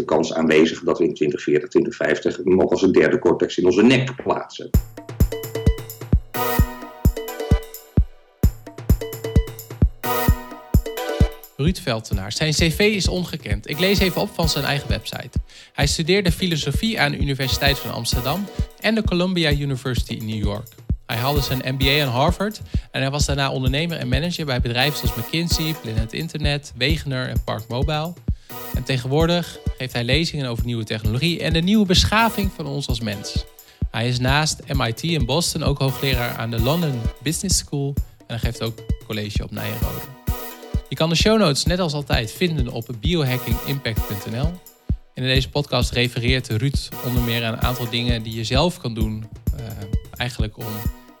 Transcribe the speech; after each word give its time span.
de 0.00 0.06
kans 0.06 0.32
aanwezig 0.32 0.80
dat 0.82 0.98
we 0.98 1.04
in 1.04 1.14
2040, 1.14 1.68
2050 1.68 2.44
nog 2.44 2.70
als 2.70 2.82
een 2.82 2.92
derde 2.92 3.18
cortex 3.18 3.58
in 3.58 3.64
onze 3.64 3.82
nek 3.82 4.22
plaatsen. 4.22 4.70
Ruud 11.56 11.78
Veltenaar. 11.78 12.32
Zijn 12.32 12.52
cv 12.52 12.78
is 12.78 13.08
ongekend. 13.08 13.68
Ik 13.68 13.78
lees 13.78 13.98
even 13.98 14.20
op 14.20 14.30
van 14.34 14.48
zijn 14.48 14.64
eigen 14.64 14.88
website. 14.88 15.38
Hij 15.72 15.86
studeerde 15.86 16.32
filosofie 16.32 17.00
aan 17.00 17.10
de 17.10 17.18
Universiteit 17.18 17.78
van 17.78 17.92
Amsterdam 17.92 18.46
en 18.80 18.94
de 18.94 19.02
Columbia 19.02 19.52
University 19.52 20.12
in 20.12 20.26
New 20.26 20.44
York. 20.44 20.68
Hij 21.06 21.16
haalde 21.16 21.40
zijn 21.40 21.74
MBA 21.74 22.02
aan 22.02 22.08
Harvard 22.08 22.60
en 22.90 23.00
hij 23.00 23.10
was 23.10 23.26
daarna 23.26 23.50
ondernemer 23.50 23.96
en 23.96 24.08
manager 24.08 24.46
bij 24.46 24.60
bedrijven 24.60 24.98
zoals 24.98 25.26
McKinsey, 25.26 25.74
Planet 25.82 26.12
Internet, 26.12 26.72
Wegener 26.76 27.28
en 27.28 27.44
Park 27.44 27.68
Mobile. 27.68 28.12
En 28.74 28.82
tegenwoordig 28.82 29.58
geeft 29.78 29.92
hij 29.92 30.04
lezingen 30.04 30.46
over 30.46 30.64
nieuwe 30.64 30.84
technologie 30.84 31.40
en 31.40 31.52
de 31.52 31.60
nieuwe 31.60 31.86
beschaving 31.86 32.50
van 32.56 32.66
ons 32.66 32.88
als 32.88 33.00
mens. 33.00 33.44
Hij 33.90 34.08
is 34.08 34.18
naast 34.18 34.74
MIT 34.74 35.02
in 35.02 35.26
Boston 35.26 35.62
ook 35.62 35.78
hoogleraar 35.78 36.36
aan 36.36 36.50
de 36.50 36.60
London 36.60 37.00
Business 37.22 37.58
School 37.58 37.94
en 38.18 38.24
hij 38.26 38.38
geeft 38.38 38.62
ook 38.62 38.78
college 39.06 39.42
op 39.42 39.50
Nijenrode. 39.50 40.00
Je 40.88 40.96
kan 40.96 41.08
de 41.08 41.14
show 41.14 41.38
notes 41.38 41.64
net 41.64 41.78
als 41.78 41.92
altijd 41.92 42.32
vinden 42.32 42.68
op 42.68 42.88
biohackingimpact.nl. 43.00 44.52
In 45.14 45.22
deze 45.22 45.48
podcast 45.48 45.90
refereert 45.90 46.48
Ruud 46.48 46.88
onder 47.06 47.22
meer 47.22 47.44
aan 47.44 47.52
een 47.52 47.60
aantal 47.60 47.90
dingen 47.90 48.22
die 48.22 48.34
je 48.34 48.44
zelf 48.44 48.78
kan 48.78 48.94
doen. 48.94 49.24
Uh, 49.60 49.66
eigenlijk 50.16 50.58
om 50.58 50.64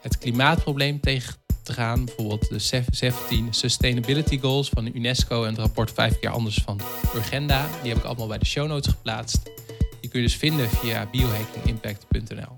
het 0.00 0.18
klimaatprobleem 0.18 1.00
tegen 1.00 1.39
gaan. 1.70 2.04
Bijvoorbeeld 2.04 2.48
de 2.48 2.84
17 2.90 3.48
Sustainability 3.50 4.40
Goals 4.40 4.68
van 4.68 4.84
de 4.84 4.92
UNESCO 4.92 5.42
en 5.42 5.50
het 5.50 5.58
rapport 5.58 5.92
5 5.92 6.18
keer 6.18 6.30
anders 6.30 6.62
van 6.64 6.80
Urgenda. 7.14 7.66
Die 7.82 7.90
heb 7.90 7.98
ik 7.98 8.04
allemaal 8.04 8.26
bij 8.26 8.38
de 8.38 8.46
show 8.46 8.68
notes 8.68 8.92
geplaatst. 8.92 9.42
Die 10.00 10.10
kun 10.10 10.20
je 10.20 10.26
dus 10.26 10.36
vinden 10.36 10.70
via 10.70 11.08
biohackingimpact.nl. 11.10 12.54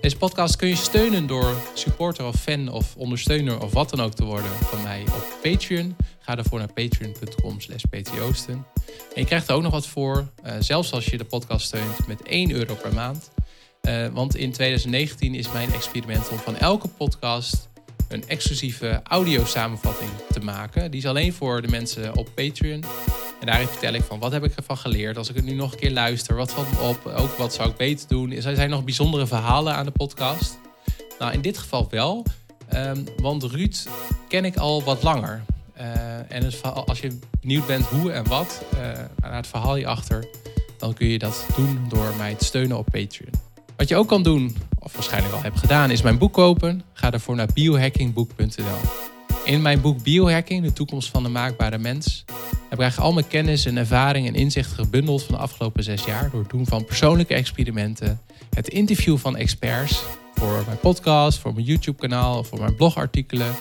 Deze 0.00 0.16
podcast 0.16 0.56
kun 0.56 0.68
je 0.68 0.76
steunen 0.76 1.26
door 1.26 1.54
supporter 1.74 2.26
of 2.26 2.36
fan 2.36 2.68
of 2.68 2.96
ondersteuner 2.96 3.62
of 3.62 3.72
wat 3.72 3.90
dan 3.90 4.00
ook 4.00 4.14
te 4.14 4.24
worden 4.24 4.50
van 4.50 4.82
mij 4.82 5.00
op 5.00 5.24
Patreon. 5.42 5.96
Ga 6.18 6.34
daarvoor 6.34 6.58
naar 6.58 6.72
patreon.com 6.72 7.60
slash 7.60 7.82
ptoosten. 7.90 8.66
En 8.86 9.20
je 9.20 9.24
krijgt 9.24 9.48
er 9.48 9.54
ook 9.54 9.62
nog 9.62 9.72
wat 9.72 9.86
voor, 9.86 10.28
uh, 10.44 10.52
zelfs 10.58 10.92
als 10.92 11.04
je 11.04 11.18
de 11.18 11.24
podcast 11.24 11.66
steunt 11.66 12.06
met 12.06 12.22
1 12.22 12.50
euro 12.50 12.74
per 12.74 12.94
maand. 12.94 13.30
Uh, 13.82 14.06
want 14.12 14.36
in 14.36 14.52
2019 14.52 15.34
is 15.34 15.52
mijn 15.52 15.72
experiment 15.72 16.28
om 16.28 16.38
van 16.38 16.56
elke 16.56 16.88
podcast 16.88 17.68
een 18.08 18.28
exclusieve 18.28 19.00
audio 19.04 19.44
samenvatting 19.44 20.10
te 20.32 20.40
maken. 20.40 20.90
Die 20.90 21.00
is 21.00 21.06
alleen 21.06 21.32
voor 21.32 21.62
de 21.62 21.68
mensen 21.68 22.16
op 22.16 22.28
Patreon. 22.34 22.84
En 23.40 23.46
daarin 23.46 23.66
vertel 23.66 23.92
ik 23.92 24.02
van 24.02 24.18
wat 24.18 24.32
heb 24.32 24.44
ik 24.44 24.54
ervan 24.54 24.76
geleerd 24.76 25.16
als 25.16 25.28
ik 25.28 25.34
het 25.34 25.44
nu 25.44 25.52
nog 25.52 25.72
een 25.72 25.78
keer 25.78 25.90
luister. 25.90 26.36
Wat 26.36 26.52
valt 26.52 26.72
me 26.72 26.88
op? 26.88 27.06
Ook 27.06 27.36
wat 27.36 27.54
zou 27.54 27.70
ik 27.70 27.76
beter 27.76 28.08
doen? 28.08 28.32
Er 28.32 28.56
zijn 28.56 28.70
nog 28.70 28.84
bijzondere 28.84 29.26
verhalen 29.26 29.74
aan 29.74 29.84
de 29.84 29.90
podcast. 29.90 30.58
Nou, 31.18 31.32
in 31.32 31.40
dit 31.40 31.58
geval 31.58 31.86
wel. 31.90 32.24
Um, 32.74 33.04
want 33.16 33.42
Ruud 33.42 33.86
ken 34.28 34.44
ik 34.44 34.56
al 34.56 34.82
wat 34.82 35.02
langer. 35.02 35.44
Uh, 35.78 36.32
en 36.32 36.50
als 36.86 37.00
je 37.00 37.18
benieuwd 37.40 37.66
bent 37.66 37.86
hoe 37.86 38.12
en 38.12 38.28
wat, 38.28 38.62
naar 39.20 39.36
het 39.36 39.46
verhaal 39.46 39.74
hierachter, 39.74 40.26
dan 40.78 40.94
kun 40.94 41.06
je 41.06 41.18
dat 41.18 41.46
doen 41.56 41.84
door 41.88 42.12
mij 42.16 42.34
te 42.34 42.44
steunen 42.44 42.78
op 42.78 42.86
Patreon. 42.90 43.53
Wat 43.76 43.88
je 43.88 43.96
ook 43.96 44.08
kan 44.08 44.22
doen, 44.22 44.56
of 44.78 44.92
waarschijnlijk 44.92 45.34
al 45.34 45.42
hebt 45.42 45.58
gedaan, 45.58 45.90
is 45.90 46.02
mijn 46.02 46.18
boek 46.18 46.32
kopen. 46.32 46.82
Ga 46.92 47.10
daarvoor 47.10 47.36
naar 47.36 47.48
biohackingboek.nl. 47.54 49.04
In 49.44 49.62
mijn 49.62 49.80
boek 49.80 50.02
Biohacking, 50.02 50.64
de 50.64 50.72
toekomst 50.72 51.08
van 51.08 51.22
de 51.22 51.28
maakbare 51.28 51.78
mens, 51.78 52.24
heb 52.70 52.80
ik 52.80 52.96
al 52.96 53.12
mijn 53.12 53.28
kennis 53.28 53.64
en 53.66 53.76
ervaring 53.76 54.26
en 54.26 54.34
inzichten 54.34 54.84
gebundeld 54.84 55.22
van 55.22 55.34
de 55.34 55.40
afgelopen 55.40 55.82
zes 55.82 56.04
jaar 56.04 56.30
door 56.30 56.40
het 56.40 56.50
doen 56.50 56.66
van 56.66 56.84
persoonlijke 56.84 57.34
experimenten, 57.34 58.20
het 58.50 58.68
interview 58.68 59.18
van 59.18 59.36
experts 59.36 60.02
voor 60.34 60.62
mijn 60.66 60.78
podcast, 60.78 61.38
voor 61.38 61.54
mijn 61.54 61.66
YouTube-kanaal, 61.66 62.44
voor 62.44 62.58
mijn 62.58 62.76
blogartikelen, 62.76 63.54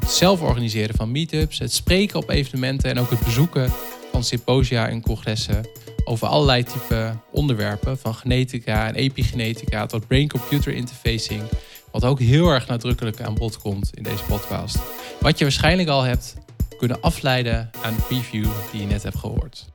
het 0.00 0.10
zelf 0.10 0.40
organiseren 0.40 0.94
van 0.94 1.10
meetups, 1.10 1.58
het 1.58 1.72
spreken 1.72 2.18
op 2.18 2.30
evenementen 2.30 2.90
en 2.90 2.98
ook 2.98 3.10
het 3.10 3.24
bezoeken 3.24 3.72
van 4.12 4.24
symposia 4.24 4.88
en 4.88 5.00
congressen 5.00 5.68
over 6.04 6.28
allerlei 6.28 6.62
type 6.62 7.12
onderwerpen, 7.30 7.98
van 7.98 8.14
genetica 8.14 8.86
en 8.86 8.94
epigenetica 8.94 9.86
tot 9.86 10.06
brain-computer 10.06 10.72
interfacing, 10.72 11.42
wat 11.90 12.04
ook 12.04 12.18
heel 12.18 12.48
erg 12.48 12.66
nadrukkelijk 12.66 13.20
aan 13.20 13.34
bod 13.34 13.58
komt 13.58 13.90
in 13.94 14.02
deze 14.02 14.24
podcast. 14.24 14.78
Wat 15.20 15.38
je 15.38 15.44
waarschijnlijk 15.44 15.88
al 15.88 16.02
hebt 16.02 16.36
kunnen 16.78 17.00
afleiden 17.00 17.70
aan 17.82 17.94
de 17.94 18.02
preview 18.02 18.46
die 18.72 18.80
je 18.80 18.86
net 18.86 19.02
hebt 19.02 19.18
gehoord. 19.18 19.68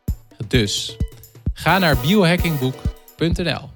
Dus 0.47 0.97
ga 1.53 1.77
naar 1.77 1.97
biohackingboek.nl. 1.97 3.69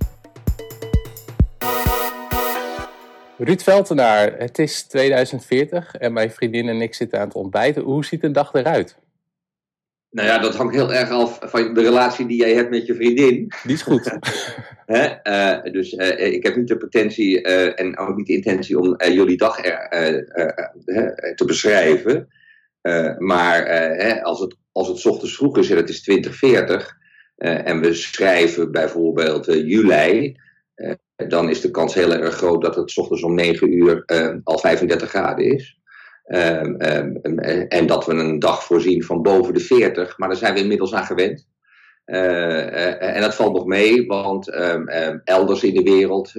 Ruud 3.37 3.61
Veltenaar, 3.61 4.33
het 4.37 4.59
is 4.59 4.83
2040 4.83 5.95
en 5.95 6.13
mijn 6.13 6.31
vriendin 6.31 6.69
en 6.69 6.81
ik 6.81 6.93
zitten 6.93 7.19
aan 7.19 7.27
het 7.27 7.35
ontbijten. 7.35 7.83
Hoe 7.83 8.05
ziet 8.05 8.23
een 8.23 8.33
dag 8.33 8.53
eruit? 8.53 8.97
Nou 10.11 10.27
ja, 10.27 10.39
dat 10.39 10.55
hangt 10.55 10.75
heel 10.75 10.93
erg 10.93 11.09
af 11.09 11.39
van 11.41 11.73
de 11.73 11.81
relatie 11.81 12.27
die 12.27 12.37
jij 12.37 12.53
hebt 12.53 12.69
met 12.69 12.85
je 12.85 12.95
vriendin. 12.95 13.51
Die 13.63 13.73
is 13.73 13.81
goed. 13.81 14.05
uh, 14.87 15.63
dus 15.63 15.93
uh, 15.93 16.33
ik 16.33 16.43
heb 16.43 16.55
niet 16.55 16.67
de 16.67 16.77
potentie 16.77 17.47
uh, 17.47 17.79
en 17.79 17.97
ook 17.97 18.15
niet 18.15 18.27
de 18.27 18.33
intentie 18.33 18.79
om 18.79 18.95
jullie 18.97 19.37
dag 19.37 19.61
te 21.35 21.43
beschrijven. 21.45 22.27
maar 23.17 23.65
hè, 23.97 24.23
als, 24.23 24.39
het, 24.39 24.55
als 24.71 24.87
het 24.87 25.05
ochtends 25.05 25.35
vroeg 25.35 25.57
is 25.57 25.69
en 25.69 25.77
het 25.77 25.89
is 25.89 26.01
2040 26.01 26.97
en 27.37 27.81
we 27.81 27.93
schrijven 27.93 28.71
bijvoorbeeld 28.71 29.45
juli, 29.45 30.35
dan 31.27 31.49
is 31.49 31.61
de 31.61 31.71
kans 31.71 31.93
heel 31.93 32.13
erg 32.13 32.35
groot 32.35 32.61
dat 32.61 32.75
het 32.75 32.97
ochtends 32.97 33.23
om 33.23 33.33
9 33.33 33.73
uur 33.73 34.03
al 34.43 34.59
35 34.59 35.09
graden 35.09 35.45
is. 35.45 35.78
Um, 36.31 36.75
um, 36.81 37.39
en 37.67 37.87
dat 37.87 38.05
we 38.05 38.13
een 38.13 38.39
dag 38.39 38.63
voorzien 38.63 39.03
van 39.03 39.21
boven 39.21 39.53
de 39.53 39.59
40, 39.59 40.17
maar 40.17 40.27
daar 40.27 40.37
zijn 40.37 40.53
we 40.53 40.59
inmiddels 40.59 40.93
aan 40.93 41.05
gewend. 41.05 41.47
Uh, 42.05 42.17
uh, 42.17 43.15
en 43.15 43.21
dat 43.21 43.35
valt 43.35 43.53
nog 43.53 43.65
mee, 43.65 44.07
want 44.07 44.49
elders 45.23 45.63
in 45.63 45.73
de 45.73 45.83
wereld, 45.83 46.33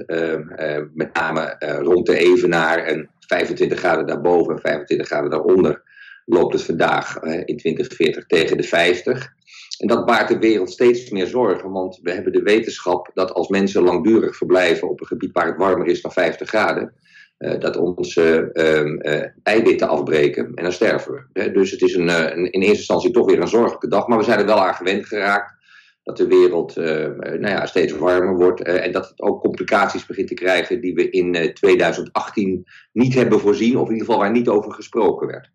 met 0.93 1.13
name 1.13 1.55
rond 1.81 2.05
de 2.05 2.17
Evenaar 2.17 2.77
en 2.77 3.09
25 3.19 3.79
graden 3.79 4.07
daarboven 4.07 4.53
en 4.53 4.61
25 4.61 5.07
graden 5.07 5.29
daaronder, 5.29 5.83
loopt 6.25 6.53
het 6.53 6.63
vandaag 6.63 7.19
in 7.23 7.57
2040 7.57 8.25
tegen 8.25 8.57
de 8.57 8.63
50. 8.63 9.33
En 9.77 9.87
dat 9.87 10.05
baart 10.05 10.27
de 10.27 10.39
wereld 10.39 10.71
steeds 10.71 11.09
meer 11.09 11.27
zorgen, 11.27 11.71
want 11.71 11.99
we 12.01 12.11
hebben 12.11 12.33
de 12.33 12.41
wetenschap 12.41 13.11
dat 13.13 13.33
als 13.33 13.47
mensen 13.47 13.83
langdurig 13.83 14.35
verblijven 14.35 14.89
op 14.89 15.01
een 15.01 15.07
gebied 15.07 15.31
waar 15.31 15.47
het 15.47 15.57
warmer 15.57 15.87
is 15.87 16.01
dan 16.01 16.11
50 16.11 16.49
graden, 16.49 16.93
dat 17.41 17.77
onze 17.77 18.49
uh, 18.53 19.25
eiwitten 19.43 19.87
afbreken 19.87 20.51
en 20.55 20.63
dan 20.63 20.71
sterven 20.71 21.27
we. 21.33 21.51
Dus 21.51 21.71
het 21.71 21.81
is 21.81 21.95
een, 21.95 22.09
een, 22.09 22.51
in 22.51 22.61
eerste 22.61 22.77
instantie 22.77 23.11
toch 23.11 23.25
weer 23.25 23.41
een 23.41 23.47
zorgelijke 23.47 23.87
dag, 23.87 24.07
maar 24.07 24.17
we 24.17 24.23
zijn 24.23 24.39
er 24.39 24.45
wel 24.45 24.65
aan 24.65 24.75
gewend 24.75 25.05
geraakt 25.05 25.59
dat 26.03 26.17
de 26.17 26.27
wereld 26.27 26.75
nou 26.75 27.47
ja, 27.47 27.65
steeds 27.65 27.93
warmer 27.93 28.35
wordt 28.35 28.61
en 28.61 28.91
dat 28.91 29.09
het 29.09 29.21
ook 29.21 29.41
complicaties 29.41 30.05
begint 30.05 30.27
te 30.27 30.33
krijgen 30.33 30.81
die 30.81 30.93
we 30.93 31.09
in 31.09 31.53
2018 31.53 32.65
niet 32.91 33.13
hebben 33.13 33.39
voorzien, 33.39 33.77
of 33.77 33.87
in 33.87 33.93
ieder 33.93 34.05
geval 34.05 34.21
waar 34.21 34.31
niet 34.31 34.47
over 34.47 34.73
gesproken 34.73 35.27
werd. 35.27 35.49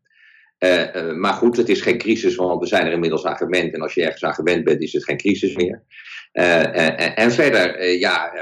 Maar 1.16 1.32
goed, 1.32 1.56
het 1.56 1.68
is 1.68 1.80
geen 1.80 1.98
crisis, 1.98 2.34
want 2.34 2.60
we 2.60 2.66
zijn 2.66 2.86
er 2.86 2.92
inmiddels 2.92 3.24
aan 3.24 3.36
gewend. 3.36 3.74
En 3.74 3.80
als 3.80 3.94
je 3.94 4.02
ergens 4.02 4.24
aan 4.24 4.34
gewend 4.34 4.64
bent, 4.64 4.80
is 4.80 4.92
het 4.92 5.04
geen 5.04 5.16
crisis 5.16 5.56
meer. 5.56 5.82
En 7.14 7.32
verder, 7.32 7.90
ja, 7.98 8.32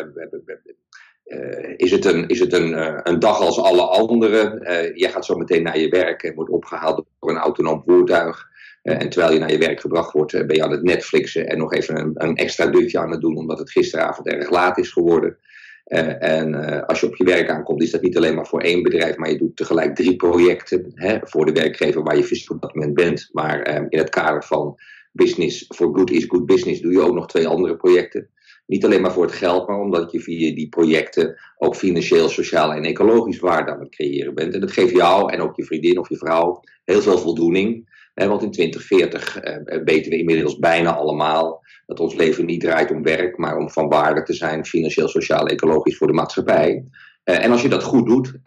uh, 1.25 1.75
is 1.77 1.91
het, 1.91 2.05
een, 2.05 2.29
is 2.29 2.41
het 2.41 2.53
een, 2.53 2.71
uh, 2.71 2.99
een 3.03 3.19
dag 3.19 3.41
als 3.41 3.59
alle 3.59 3.83
andere? 3.83 4.61
Uh, 4.62 4.97
je 4.97 5.09
gaat 5.09 5.25
zo 5.25 5.37
meteen 5.37 5.62
naar 5.62 5.79
je 5.79 5.89
werk 5.89 6.23
en 6.23 6.35
wordt 6.35 6.51
opgehaald 6.51 7.05
door 7.21 7.31
een 7.31 7.37
autonoom 7.37 7.83
voertuig. 7.87 8.53
en 8.83 9.09
terwijl 9.09 9.33
je 9.33 9.39
naar 9.39 9.53
je 9.53 9.59
werk 9.59 9.81
gebracht 9.81 10.13
wordt, 10.13 10.33
ben 10.33 10.57
je 10.57 10.63
aan 10.63 10.71
het 10.71 10.83
Netflixen 10.83 11.49
en 11.49 11.59
nog 11.59 11.73
even 11.73 11.99
een, 11.99 12.13
een, 12.15 12.37
extra 12.37 12.67
dutje 12.67 12.99
aan 12.99 13.11
het 13.11 13.21
doen, 13.21 13.37
omdat 13.37 13.59
het 13.59 13.71
gisteravond 13.71 14.28
erg 14.28 14.51
laat 14.51 14.78
is 14.78 14.93
geworden. 14.93 15.39
en 15.84 16.87
als 16.87 17.01
je 17.01 17.07
op 17.07 17.16
je 17.16 17.25
werk 17.25 17.51
aankomt, 17.51 17.83
is 17.83 17.91
dat 17.91 18.03
niet 18.03 18.16
alleen 18.16 18.34
maar 18.34 18.47
voor 18.47 18.60
één 18.60 18.83
bedrijf, 18.83 19.16
maar 19.16 19.31
je 19.31 19.39
doet 19.39 19.57
tegelijk 19.57 19.95
drie 19.95 20.16
projecten 20.16 20.91
hè, 20.95 21.19
voor 21.22 21.47
de 21.47 21.53
werkgever 21.53 22.03
waar 22.03 22.16
je 22.16 22.25
fysiek 22.25 22.51
op 22.51 22.60
dat 22.60 22.75
moment 22.75 22.95
bent. 22.95 23.28
Maar 23.33 23.87
in 23.89 23.98
het 23.98 24.10
kader 24.10 24.45
van 24.45 24.77
Business 25.13 25.65
for 25.75 25.95
Good 25.95 26.10
is 26.10 26.25
Good 26.25 26.47
Business 26.47 26.81
doe 26.81 26.93
je 26.93 27.01
ook 27.01 27.15
nog 27.15 27.27
twee 27.27 27.48
andere 27.48 27.77
projecten. 27.77 28.28
Niet 28.66 28.84
alleen 28.84 29.01
maar 29.01 29.13
voor 29.13 29.25
het 29.25 29.34
geld, 29.34 29.69
maar 29.69 29.78
omdat 29.78 30.13
je 30.13 30.21
via 30.21 30.55
die 30.55 30.69
projecten 30.69 31.41
ook 31.59 31.77
financieel, 31.77 32.28
sociaal 32.28 32.72
en 32.72 32.84
ecologisch 32.84 33.39
waarde 33.39 33.72
aan 33.72 33.81
het 33.81 33.95
creëren 33.95 34.34
bent. 34.34 34.55
En 34.55 34.61
dat 34.61 34.72
geeft 34.72 34.95
jou 34.95 35.33
en 35.33 35.41
ook 35.41 35.57
je 35.57 35.65
vriendin 35.65 35.99
of 35.99 36.09
je 36.09 36.16
vrouw 36.16 36.61
heel 36.84 37.03
veel 37.03 37.19
voldoening. 37.19 37.93
want 38.15 38.43
in 38.43 38.51
2040 38.51 39.39
eh, 39.39 39.83
weten 39.84 40.11
we 40.11 40.19
inmiddels 40.19 40.59
bijna 40.59 40.95
allemaal 40.95 41.63
dat 41.87 42.01
ons 42.01 42.15
leven 42.15 42.45
niet 42.45 42.61
draait 42.61 42.91
om 42.91 43.03
werk, 43.03 43.37
maar 43.37 43.57
om 43.57 43.71
van 43.71 43.89
waarde 43.89 44.22
te 44.22 44.33
zijn, 44.33 44.65
financieel, 44.65 45.09
sociaal, 45.09 45.47
ecologisch 45.47 45.97
voor 45.97 46.07
de 46.07 46.13
maatschappij. 46.13 46.84
Uh, 47.25 47.45
en 47.45 47.51
als 47.51 47.63
je 47.63 47.69
dat 47.69 47.83
goed 47.83 48.07
doet, 48.07 48.39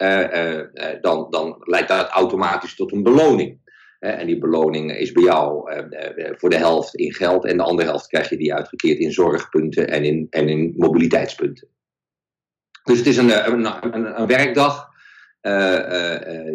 dan, 1.00 1.26
dan 1.30 1.56
leidt 1.60 1.88
dat 1.88 2.08
automatisch 2.08 2.74
tot 2.74 2.92
een 2.92 3.02
beloning. 3.02 3.58
En 3.98 4.26
die 4.26 4.38
beloning 4.38 4.92
is 4.96 5.12
bij 5.12 5.22
jou 5.22 5.70
voor 6.36 6.50
de 6.50 6.56
helft 6.56 6.94
in 6.94 7.12
geld 7.12 7.44
en 7.44 7.56
de 7.56 7.62
andere 7.62 7.88
helft 7.88 8.06
krijg 8.06 8.28
je 8.28 8.36
die 8.36 8.54
uitgekeerd 8.54 8.98
in 8.98 9.12
zorgpunten 9.12 9.88
en 9.88 10.04
in, 10.04 10.26
en 10.30 10.48
in 10.48 10.74
mobiliteitspunten. 10.76 11.68
Dus 12.84 12.98
het 12.98 13.06
is 13.06 13.16
een, 13.16 13.52
een, 13.52 13.94
een, 13.94 14.20
een 14.20 14.26
werkdag 14.26 14.86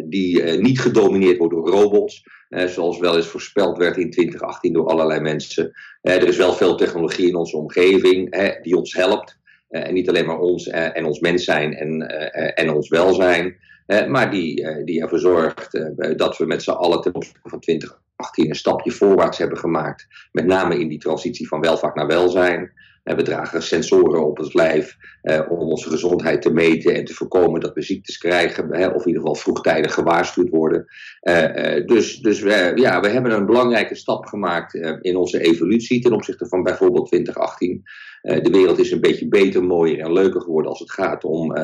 die 0.05 0.43
niet 0.43 0.79
gedomineerd 0.79 1.37
wordt 1.37 1.53
door 1.53 1.69
robots, 1.69 2.23
zoals 2.49 2.99
wel 2.99 3.15
eens 3.15 3.27
voorspeld 3.27 3.77
werd 3.77 3.97
in 3.97 4.11
2018 4.11 4.73
door 4.73 4.87
allerlei 4.87 5.19
mensen. 5.19 5.71
er 6.01 6.27
is 6.27 6.37
wel 6.37 6.53
veel 6.53 6.75
technologie 6.75 7.27
in 7.27 7.35
onze 7.35 7.57
omgeving 7.57 8.35
die 8.61 8.77
ons 8.77 8.93
helpt. 8.93 9.39
en 9.69 9.93
niet 9.93 10.09
alleen 10.09 10.25
maar 10.25 10.39
ons 10.39 10.67
en 10.67 11.05
ons 11.05 11.19
mens 11.19 11.43
zijn 11.43 11.73
en, 11.73 12.07
en 12.55 12.69
ons 12.69 12.89
welzijn. 12.89 13.57
Maar 13.85 14.31
die, 14.31 14.83
die 14.83 15.01
ervoor 15.01 15.19
zorgt 15.19 15.71
dat 16.17 16.37
we 16.37 16.45
met 16.45 16.63
z'n 16.63 16.71
allen 16.71 17.01
ten 17.01 17.15
opzichte 17.15 17.49
van 17.49 17.59
2018 18.31 18.49
een 18.49 18.55
stapje 18.55 18.91
voorwaarts 18.91 19.37
hebben 19.37 19.57
gemaakt. 19.57 20.07
Met 20.31 20.45
name 20.45 20.79
in 20.79 20.87
die 20.87 20.99
transitie 20.99 21.47
van 21.47 21.61
welvaart 21.61 21.95
naar 21.95 22.07
welzijn. 22.07 22.71
We 23.03 23.21
dragen 23.21 23.63
sensoren 23.63 24.25
op 24.25 24.37
het 24.37 24.53
lijf 24.53 24.97
eh, 25.21 25.41
om 25.49 25.59
onze 25.59 25.89
gezondheid 25.89 26.41
te 26.41 26.53
meten 26.53 26.95
en 26.95 27.05
te 27.05 27.13
voorkomen 27.13 27.59
dat 27.59 27.73
we 27.73 27.81
ziektes 27.81 28.17
krijgen, 28.17 28.65
of 28.69 29.01
in 29.01 29.07
ieder 29.07 29.21
geval 29.21 29.35
vroegtijdig 29.35 29.93
gewaarschuwd 29.93 30.49
worden. 30.49 30.85
Eh, 31.19 31.75
eh, 31.75 31.87
dus 31.87 32.19
dus 32.19 32.41
we, 32.41 32.71
ja, 32.75 32.99
we 32.99 33.07
hebben 33.07 33.31
een 33.31 33.45
belangrijke 33.45 33.95
stap 33.95 34.25
gemaakt 34.25 34.73
in 35.01 35.15
onze 35.15 35.41
evolutie 35.41 36.01
ten 36.01 36.13
opzichte 36.13 36.47
van 36.47 36.63
bijvoorbeeld 36.63 37.07
2018. 37.07 37.83
de 38.21 38.49
wereld 38.51 38.79
is 38.79 38.91
een 38.91 39.01
beetje 39.01 39.27
beter, 39.27 39.63
mooier 39.63 39.99
en 39.99 40.13
leuker 40.13 40.41
geworden 40.41 40.71
als 40.71 40.79
het 40.79 40.91
gaat 40.91 41.23
om 41.23 41.55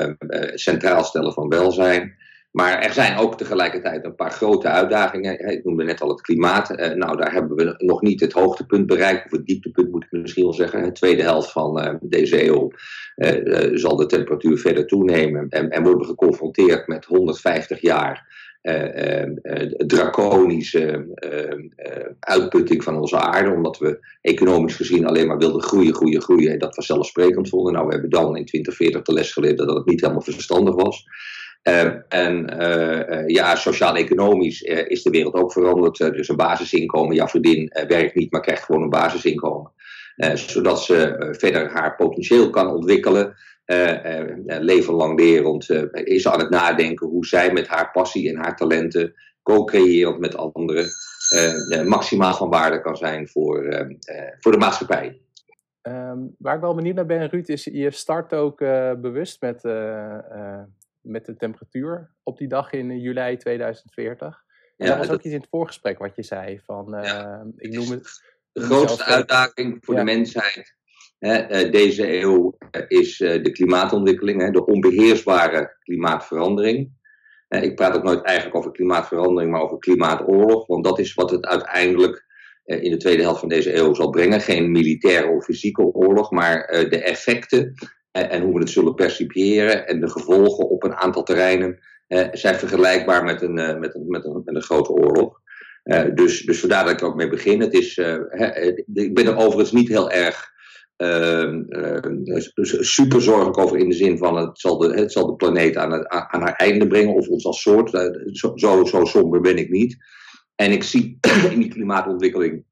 centraal 0.54 1.04
stellen 1.04 1.34
van 1.34 1.50
welzijn. 1.50 2.16
Maar 2.52 2.80
er 2.80 2.94
zijn 2.94 3.18
ook 3.18 3.38
tegelijkertijd 3.38 4.06
een 4.06 4.16
paar 4.16 4.32
grote 4.32 4.68
uitdagingen. 4.68 5.52
Ik 5.52 5.64
noemde 5.64 5.84
net 5.84 6.02
al 6.02 6.10
het 6.10 6.22
klimaat. 6.22 6.70
Eh, 6.70 6.96
nou, 6.96 7.18
daar 7.18 7.34
hebben 7.34 7.58
we 7.58 7.74
nog 7.78 8.02
niet 8.02 8.20
het 8.20 8.34
hoogtepunt 8.34 8.86
bereikt, 8.88 9.26
of 9.26 9.32
het 9.32 9.46
dieptepunt 9.46 9.92
moet 9.92 10.04
ik 10.04 10.22
misschien 10.22 10.44
wel 10.44 10.54
zeggen. 10.54 10.84
De 10.84 10.92
tweede 10.92 11.22
helft 11.22 11.52
van 11.52 11.80
uh, 11.80 11.94
deze 12.02 12.46
eeuw 12.46 12.72
uh, 13.16 13.78
zal 13.78 13.96
de 13.96 14.06
temperatuur 14.06 14.58
verder 14.58 14.88
toenemen. 14.88 15.50
En, 15.50 15.70
en 15.70 15.84
worden 15.84 16.02
we 16.02 16.08
geconfronteerd 16.08 16.88
met 16.88 17.06
150 17.06 17.82
jaar 17.82 18.38
draconische 19.78 21.08
uitputting 22.20 22.84
van 22.84 22.98
onze 22.98 23.18
aarde. 23.18 23.52
Omdat 23.52 23.78
we 23.78 24.00
economisch 24.22 24.76
gezien 24.76 25.06
alleen 25.06 25.28
maar 25.28 25.38
wilden 25.38 25.62
groeien, 25.62 25.94
groeien, 25.94 26.22
groeien. 26.22 26.52
En 26.52 26.60
dat 26.60 26.76
we 26.76 26.82
zelfsprekend 26.82 27.50
vonden. 27.50 27.74
Nou, 27.74 27.86
we 27.86 27.92
hebben 27.92 28.10
dan 28.10 28.38
in 28.38 28.46
2040 28.46 29.02
de 29.02 29.14
les 29.14 29.32
geleerd 29.32 29.58
dat 29.58 29.76
het 29.76 29.86
niet 29.86 30.02
helemaal 30.02 30.22
verstandig 30.22 30.76
was. 30.76 31.06
Uh, 31.64 31.92
en 32.10 32.62
uh, 32.62 33.28
ja, 33.28 33.56
sociaal-economisch 33.56 34.62
is 34.62 35.04
de 35.04 35.10
wereld 35.10 35.34
ook 35.34 35.52
veranderd. 35.52 35.98
dus 35.98 36.28
een 36.28 36.36
basisinkomen, 36.36 37.16
ja, 37.16 37.28
verdien 37.28 37.72
werkt 37.88 38.16
niet, 38.16 38.32
maar 38.32 38.42
krijgt 38.42 38.64
gewoon 38.64 38.82
een 38.82 38.90
basisinkomen. 38.90 39.72
zodat 40.34 40.84
ze 40.84 41.28
verder 41.38 41.70
haar 41.70 41.96
potentieel 41.96 42.50
kan 42.50 42.68
ontwikkelen. 42.68 43.36
leven 44.46 44.94
lang 44.94 45.20
lerend 45.20 45.70
is 45.92 46.28
aan 46.28 46.40
het 46.40 46.50
nadenken 46.50 47.08
hoe 47.08 47.26
zij 47.26 47.54
met 47.54 47.68
haar 47.68 47.92
passie 47.92 48.30
en 48.30 48.38
haar 48.38 48.56
talenten, 48.56 49.14
co-creërend 49.44 50.20
met 50.20 50.38
anderen, 50.38 50.86
maximaal 51.86 52.34
van 52.34 52.50
waarde 52.50 52.82
kan 52.82 52.96
zijn 52.96 53.28
voor, 53.28 53.88
voor 54.40 54.52
de 54.52 54.58
maatschappij. 54.58 55.22
Um, 55.82 56.36
waar 56.38 56.56
ik 56.56 56.62
wel 56.62 56.76
benieuwd 56.76 56.96
naar 56.96 57.06
ben, 57.06 57.30
Ruud, 57.30 57.48
is 57.48 57.64
je 57.64 57.92
start 57.92 58.34
ook 58.34 58.58
bewust 59.02 59.42
met 59.42 59.62
met 61.02 61.26
de 61.26 61.36
temperatuur 61.36 62.12
op 62.24 62.38
die 62.38 62.48
dag 62.48 62.72
in 62.72 62.92
eh, 62.92 63.02
juli 63.02 63.38
2040. 63.38 64.44
En 64.78 64.86
ja, 64.86 64.96
dat 64.96 65.08
was 65.08 65.16
ook 65.16 65.24
iets 65.24 65.34
in 65.34 65.40
het 65.40 65.50
voorgesprek 65.50 65.98
wat 65.98 66.16
je 66.16 66.24
zei. 66.24 66.60
Van, 66.66 67.06
uh, 67.06 67.42
ik 67.56 67.74
noem 67.74 67.90
het, 67.90 68.22
de 68.52 68.62
grootste 68.62 69.04
uitdaging 69.04 69.78
voor 69.82 69.96
de 69.96 70.04
mensheid 70.04 70.78
hè, 71.20 71.34
eh, 71.36 71.72
deze 71.72 72.20
eeuw 72.20 72.58
is 72.88 73.18
de 73.18 73.52
klimaatontwikkeling, 73.52 74.42
hè, 74.42 74.52
de 74.52 74.66
onbeheersbare 74.66 75.78
klimaatverandering. 75.80 76.98
ik 77.48 77.76
praat 77.76 77.96
ook 77.96 78.04
nooit 78.04 78.24
eigenlijk 78.24 78.58
over 78.58 78.72
klimaatverandering, 78.72 79.52
maar 79.52 79.62
over 79.62 79.78
klimaatoorlog. 79.78 80.68
Want 80.68 80.84
dat 80.84 81.00
is 81.00 81.14
wat 81.14 81.32
het 81.32 81.46
uiteindelijk 81.46 82.26
in 82.64 82.92
de 82.92 82.98
tweede 82.98 83.22
helft 83.22 83.40
van 83.40 83.50
deze 83.50 83.76
eeuw 83.76 83.94
zal 83.94 84.10
brengen. 84.10 84.42
Geen 84.42 84.72
militaire 84.72 85.28
of 85.28 85.44
fysieke 85.44 85.82
oorlog, 85.82 86.32
maar 86.32 86.68
de 86.68 87.04
effecten 87.04 87.74
en 88.12 88.42
hoe 88.42 88.54
we 88.54 88.60
het 88.60 88.70
zullen 88.70 88.96
percipiëren 88.96 89.88
en 89.88 90.00
de 90.00 90.10
gevolgen 90.10 90.70
op 90.70 90.84
een 90.84 90.96
aantal 90.96 91.24
terreinen 91.24 91.80
zijn 92.32 92.56
vergelijkbaar 92.56 93.24
met 93.24 93.42
een, 93.42 93.58
eh, 93.58 93.80
met 93.80 93.96
een, 93.96 94.08
met 94.08 94.26
een, 94.26 94.42
met 94.46 94.56
een 94.56 94.62
grote 94.62 94.92
oorlog. 94.92 95.42
Uh, 95.84 96.04
dus, 96.14 96.42
dus 96.42 96.60
vandaar 96.60 96.84
dat 96.84 96.94
ik 96.94 97.04
ook 97.04 97.16
mee 97.16 97.30
begin. 97.30 97.62
Het 97.62 97.74
is, 97.74 97.98
ik 98.94 99.14
ben 99.14 99.26
er 99.26 99.38
overigens 99.38 99.72
niet 99.72 99.88
heel 99.88 100.12
erg 100.12 100.52
uh, 100.98 101.64
super 102.80 103.22
zorgelijk 103.22 103.58
over 103.58 103.78
in 103.78 103.90
de 103.90 103.96
zin 103.96 104.18
van 104.18 104.38
het 104.38 104.60
zal 104.60 104.78
de, 104.78 104.94
het 104.94 105.12
zal 105.12 105.26
de 105.26 105.36
planeet 105.36 105.78
aan, 105.78 105.92
het, 105.92 106.08
aan 106.08 106.42
haar 106.42 106.56
einde 106.56 106.88
brengen 106.88 107.14
of 107.14 107.28
ons 107.28 107.46
als 107.46 107.62
soort. 107.62 107.90
zo, 108.32 108.52
zo, 108.56 108.86
zo 108.86 109.06
somber 109.06 109.42
ben 109.42 109.58
ik 109.58 109.70
niet. 109.70 109.98
En 110.56 110.72
ik 110.72 110.84
zie 110.84 111.18
in 111.52 111.60
die 111.60 111.70
klimaatontwikkeling 111.70 112.64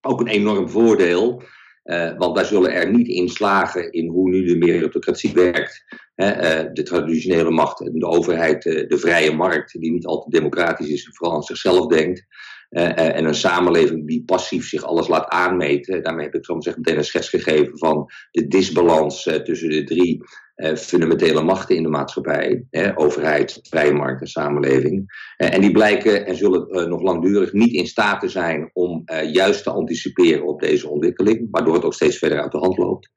ook 0.00 0.20
een 0.20 0.26
enorm 0.26 0.68
voordeel. 0.68 1.42
Uh, 1.84 2.16
want 2.16 2.36
wij 2.36 2.44
zullen 2.44 2.72
er 2.72 2.90
niet 2.90 3.08
in 3.08 3.28
slagen 3.28 3.92
in 3.92 4.08
hoe 4.08 4.30
nu 4.30 4.44
de 4.44 4.56
meritocratie 4.56 5.32
werkt. 5.32 5.84
Uh, 6.16 6.28
de 6.72 6.82
traditionele 6.82 7.50
macht, 7.50 7.78
de 7.78 8.06
overheid, 8.06 8.64
uh, 8.64 8.88
de 8.88 8.98
vrije 8.98 9.32
markt, 9.32 9.80
die 9.80 9.92
niet 9.92 10.06
altijd 10.06 10.32
democratisch 10.32 10.88
is 10.88 11.04
en 11.04 11.14
vooral 11.14 11.36
aan 11.36 11.42
zichzelf 11.42 11.86
denkt. 11.86 12.26
En 12.72 13.24
een 13.24 13.34
samenleving 13.34 14.06
die 14.06 14.24
passief 14.24 14.68
zich 14.68 14.82
alles 14.82 15.08
laat 15.08 15.28
aanmeten. 15.28 16.02
Daarmee 16.02 16.24
heb 16.24 16.34
ik 16.34 16.44
zo 16.44 16.54
meteen 16.54 16.96
een 16.96 17.04
schets 17.04 17.28
gegeven 17.28 17.78
van 17.78 18.10
de 18.30 18.48
disbalans 18.48 19.22
tussen 19.22 19.68
de 19.68 19.84
drie 19.84 20.22
eh, 20.62 20.76
fundamentele 20.76 21.42
machten 21.42 21.76
in 21.76 21.82
de 21.82 21.88
maatschappij, 21.88 22.64
overheid, 22.94 23.60
vrije 23.62 23.92
markt 23.92 24.20
en 24.20 24.26
samenleving. 24.26 25.04
Eh, 25.36 25.54
en 25.54 25.60
die 25.60 25.70
blijken 25.70 26.26
en 26.26 26.36
zullen 26.36 26.68
eh, 26.68 26.86
nog 26.86 27.02
langdurig 27.02 27.52
niet 27.52 27.72
in 27.72 27.86
staat 27.86 28.20
te 28.20 28.28
zijn 28.28 28.70
om 28.72 29.02
juist 29.32 29.62
te 29.62 29.70
anticiperen 29.70 30.46
op 30.46 30.60
deze 30.60 30.88
ontwikkeling, 30.88 31.48
waardoor 31.50 31.74
het 31.74 31.84
ook 31.84 31.94
steeds 31.94 32.18
verder 32.18 32.40
uit 32.40 32.52
de 32.52 32.58
hand 32.58 32.76
loopt. 32.76 33.10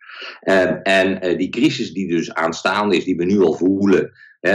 en 0.84 1.38
die 1.38 1.50
crisis 1.50 1.94
die 1.94 2.08
dus 2.08 2.34
aanstaande 2.34 2.98
is, 2.98 3.04
die 3.04 3.16
we 3.16 3.26
nu 3.26 3.40
al 3.40 3.54
voelen, 3.54 4.12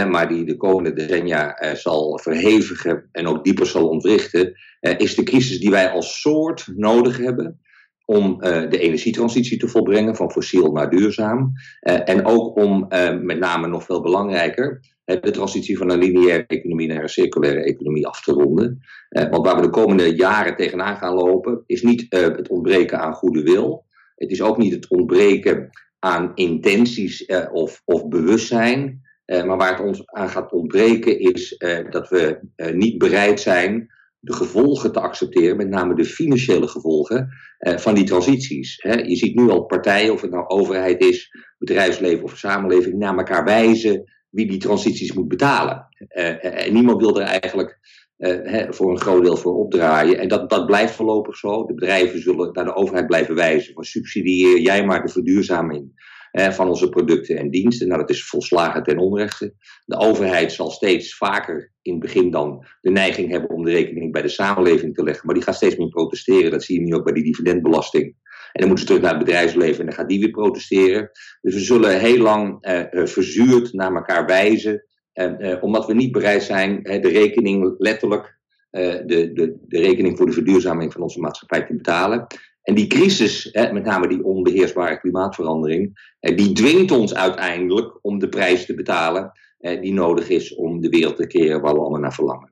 maar 0.09 0.27
die 0.27 0.45
de 0.45 0.57
komende 0.57 0.93
decennia 0.93 1.75
zal 1.75 2.19
verhevigen 2.19 3.09
en 3.11 3.27
ook 3.27 3.43
dieper 3.43 3.65
zal 3.65 3.87
ontwrichten, 3.87 4.53
is 4.79 5.15
de 5.15 5.23
crisis 5.23 5.59
die 5.59 5.69
wij 5.69 5.89
als 5.89 6.21
soort 6.21 6.67
nodig 6.75 7.17
hebben 7.17 7.59
om 8.05 8.31
uh, 8.31 8.69
de 8.69 8.79
energietransitie 8.79 9.57
te 9.57 9.67
volbrengen 9.67 10.15
van 10.15 10.31
fossiel 10.31 10.71
naar 10.71 10.89
duurzaam. 10.89 11.51
En 11.81 12.25
ook 12.25 12.57
om, 12.57 12.87
met 13.21 13.39
name 13.39 13.67
nog 13.67 13.83
veel 13.83 14.01
belangrijker, 14.01 14.79
de 15.05 15.31
transitie 15.31 15.77
van 15.77 15.89
een 15.89 15.99
lineaire 15.99 16.45
economie 16.47 16.87
naar 16.87 17.01
een 17.01 17.09
circulaire 17.09 17.63
economie 17.63 18.07
af 18.07 18.23
te 18.23 18.31
ronden. 18.31 18.79
want 19.09 19.45
waar 19.45 19.55
we 19.55 19.61
de 19.61 19.69
komende 19.69 20.15
jaren 20.15 20.55
tegenaan 20.55 20.97
gaan 20.97 21.13
lopen, 21.13 21.63
is 21.65 21.81
niet 21.81 22.05
het 22.09 22.49
ontbreken 22.49 22.99
aan 22.99 23.13
goede 23.13 23.43
wil. 23.43 23.85
Het 24.15 24.31
is 24.31 24.41
ook 24.41 24.57
niet 24.57 24.73
het 24.73 24.89
ontbreken 24.89 25.69
aan 25.99 26.31
intenties 26.35 27.25
of, 27.51 27.81
of 27.85 28.07
bewustzijn. 28.07 29.01
Maar 29.31 29.57
waar 29.57 29.77
het 29.77 29.87
ons 29.87 30.05
aan 30.05 30.29
gaat 30.29 30.51
ontbreken 30.51 31.19
is 31.19 31.57
dat 31.89 32.09
we 32.09 32.39
niet 32.73 32.97
bereid 32.97 33.39
zijn 33.39 33.89
de 34.21 34.33
gevolgen 34.33 34.91
te 34.91 34.99
accepteren, 34.99 35.57
met 35.57 35.69
name 35.69 35.95
de 35.95 36.05
financiële 36.05 36.67
gevolgen 36.67 37.29
eh, 37.57 37.77
van 37.77 37.95
die 37.95 38.03
transities. 38.03 38.75
Hè. 38.81 38.93
Je 38.93 39.15
ziet 39.15 39.35
nu 39.35 39.49
al 39.49 39.65
partijen, 39.65 40.13
of 40.13 40.21
het 40.21 40.31
nou 40.31 40.47
overheid 40.47 41.01
is, 41.01 41.31
bedrijfsleven 41.57 42.23
of 42.23 42.37
samenleving, 42.37 42.97
naar 42.97 43.17
elkaar 43.17 43.43
wijzen 43.43 44.03
wie 44.29 44.47
die 44.47 44.59
transities 44.59 45.13
moet 45.13 45.27
betalen. 45.27 45.87
Eh, 46.07 46.45
eh 46.45 46.65
en 46.67 46.73
niemand 46.73 47.01
wil 47.01 47.19
er 47.19 47.25
eigenlijk 47.25 47.79
eh, 48.17 48.69
voor 48.69 48.91
een 48.91 48.99
groot 48.99 49.23
deel 49.23 49.37
voor 49.37 49.55
opdraaien. 49.55 50.19
En 50.19 50.27
dat, 50.27 50.49
dat 50.49 50.65
blijft 50.65 50.93
voorlopig 50.95 51.35
zo. 51.35 51.65
De 51.65 51.73
bedrijven 51.73 52.21
zullen 52.21 52.51
naar 52.53 52.65
de 52.65 52.75
overheid 52.75 53.07
blijven 53.07 53.35
wijzen 53.35 53.73
van 53.73 53.83
subsidieer 53.83 54.59
jij 54.59 54.85
maar 54.85 55.01
de 55.05 55.11
verduurzaming 55.11 56.09
van 56.31 56.67
onze 56.67 56.89
producten 56.89 57.37
en 57.37 57.49
diensten. 57.49 57.87
Nou, 57.87 57.99
dat 57.99 58.09
is 58.09 58.27
volslagen 58.27 58.83
ten 58.83 58.97
onrechte. 58.97 59.53
De 59.85 59.97
overheid 59.97 60.51
zal 60.51 60.71
steeds 60.71 61.15
vaker 61.15 61.71
in 61.81 61.91
het 61.91 62.01
begin 62.01 62.31
dan 62.31 62.65
de 62.81 62.89
neiging 62.89 63.29
hebben 63.29 63.49
om 63.49 63.63
de 63.63 63.71
rekening 63.71 64.11
bij 64.11 64.21
de 64.21 64.27
samenleving 64.27 64.93
te 64.93 65.03
leggen. 65.03 65.25
Maar 65.25 65.35
die 65.35 65.43
gaat 65.43 65.55
steeds 65.55 65.75
meer 65.75 65.89
protesteren. 65.89 66.51
Dat 66.51 66.63
zie 66.63 66.79
je 66.79 66.85
nu 66.85 66.93
ook 66.93 67.03
bij 67.03 67.13
die 67.13 67.23
dividendbelasting. 67.23 68.05
En 68.51 68.59
dan 68.59 68.67
moeten 68.67 68.87
ze 68.87 68.93
terug 68.93 69.01
naar 69.01 69.15
het 69.15 69.25
bedrijfsleven 69.25 69.79
en 69.79 69.85
dan 69.85 69.95
gaat 69.95 70.09
die 70.09 70.19
weer 70.19 70.31
protesteren. 70.31 71.09
Dus 71.41 71.53
we 71.53 71.59
zullen 71.59 71.99
heel 71.99 72.17
lang 72.17 72.67
uh, 72.67 73.05
verzuurd 73.05 73.73
naar 73.73 73.95
elkaar 73.95 74.25
wijzen. 74.25 74.85
Uh, 75.13 75.63
omdat 75.63 75.85
we 75.85 75.93
niet 75.93 76.11
bereid 76.11 76.43
zijn 76.43 76.83
de 76.83 77.09
rekening 77.09 77.75
letterlijk, 77.77 78.39
de, 78.71 79.31
de, 79.33 79.57
de 79.67 79.79
rekening 79.79 80.17
voor 80.17 80.25
de 80.25 80.31
verduurzaming 80.31 80.93
van 80.93 81.01
onze 81.01 81.19
maatschappij 81.19 81.65
te 81.65 81.75
betalen. 81.75 82.27
En 82.61 82.75
die 82.75 82.87
crisis, 82.87 83.49
hè, 83.51 83.73
met 83.73 83.83
name 83.83 84.07
die 84.07 84.23
onbeheersbare 84.23 84.99
klimaatverandering, 84.99 86.15
die 86.19 86.51
dwingt 86.53 86.91
ons 86.91 87.15
uiteindelijk 87.15 87.99
om 88.01 88.19
de 88.19 88.29
prijs 88.29 88.65
te 88.65 88.73
betalen 88.73 89.31
die 89.61 89.93
nodig 89.93 90.29
is 90.29 90.55
om 90.55 90.81
de 90.81 90.89
wereld 90.89 91.15
te 91.15 91.27
keren 91.27 91.61
waar 91.61 91.73
we 91.73 91.79
allemaal 91.79 91.99
naar 91.99 92.13
verlangen. 92.13 92.51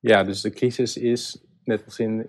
Ja, 0.00 0.24
dus 0.24 0.40
de 0.40 0.50
crisis 0.50 0.96
is, 0.96 1.44
net 1.64 1.84
als 1.84 1.98
in, 1.98 2.26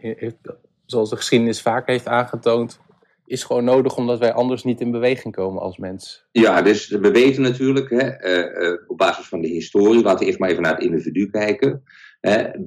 zoals 0.86 1.10
de 1.10 1.16
geschiedenis 1.16 1.62
vaak 1.62 1.88
heeft 1.88 2.08
aangetoond, 2.08 2.80
is 3.26 3.44
gewoon 3.44 3.64
nodig 3.64 3.98
omdat 3.98 4.20
wij 4.20 4.34
anders 4.34 4.64
niet 4.64 4.82
in 4.82 4.92
beweging 4.92 5.36
komen 5.36 5.62
als 5.62 5.78
mens. 5.78 6.26
Ja, 6.32 6.62
dus 6.62 6.88
we 6.88 7.12
weten 7.12 7.42
natuurlijk 7.42 7.90
hè, 7.90 8.26
uh, 8.26 8.70
uh, 8.70 8.80
op 8.88 8.98
basis 8.98 9.28
van 9.28 9.42
de 9.42 9.48
historie, 9.48 10.04
laten 10.04 10.20
we 10.20 10.26
eerst 10.26 10.40
maar 10.40 10.50
even 10.50 10.62
naar 10.62 10.76
het 10.76 10.84
individu 10.84 11.30
kijken. 11.30 11.84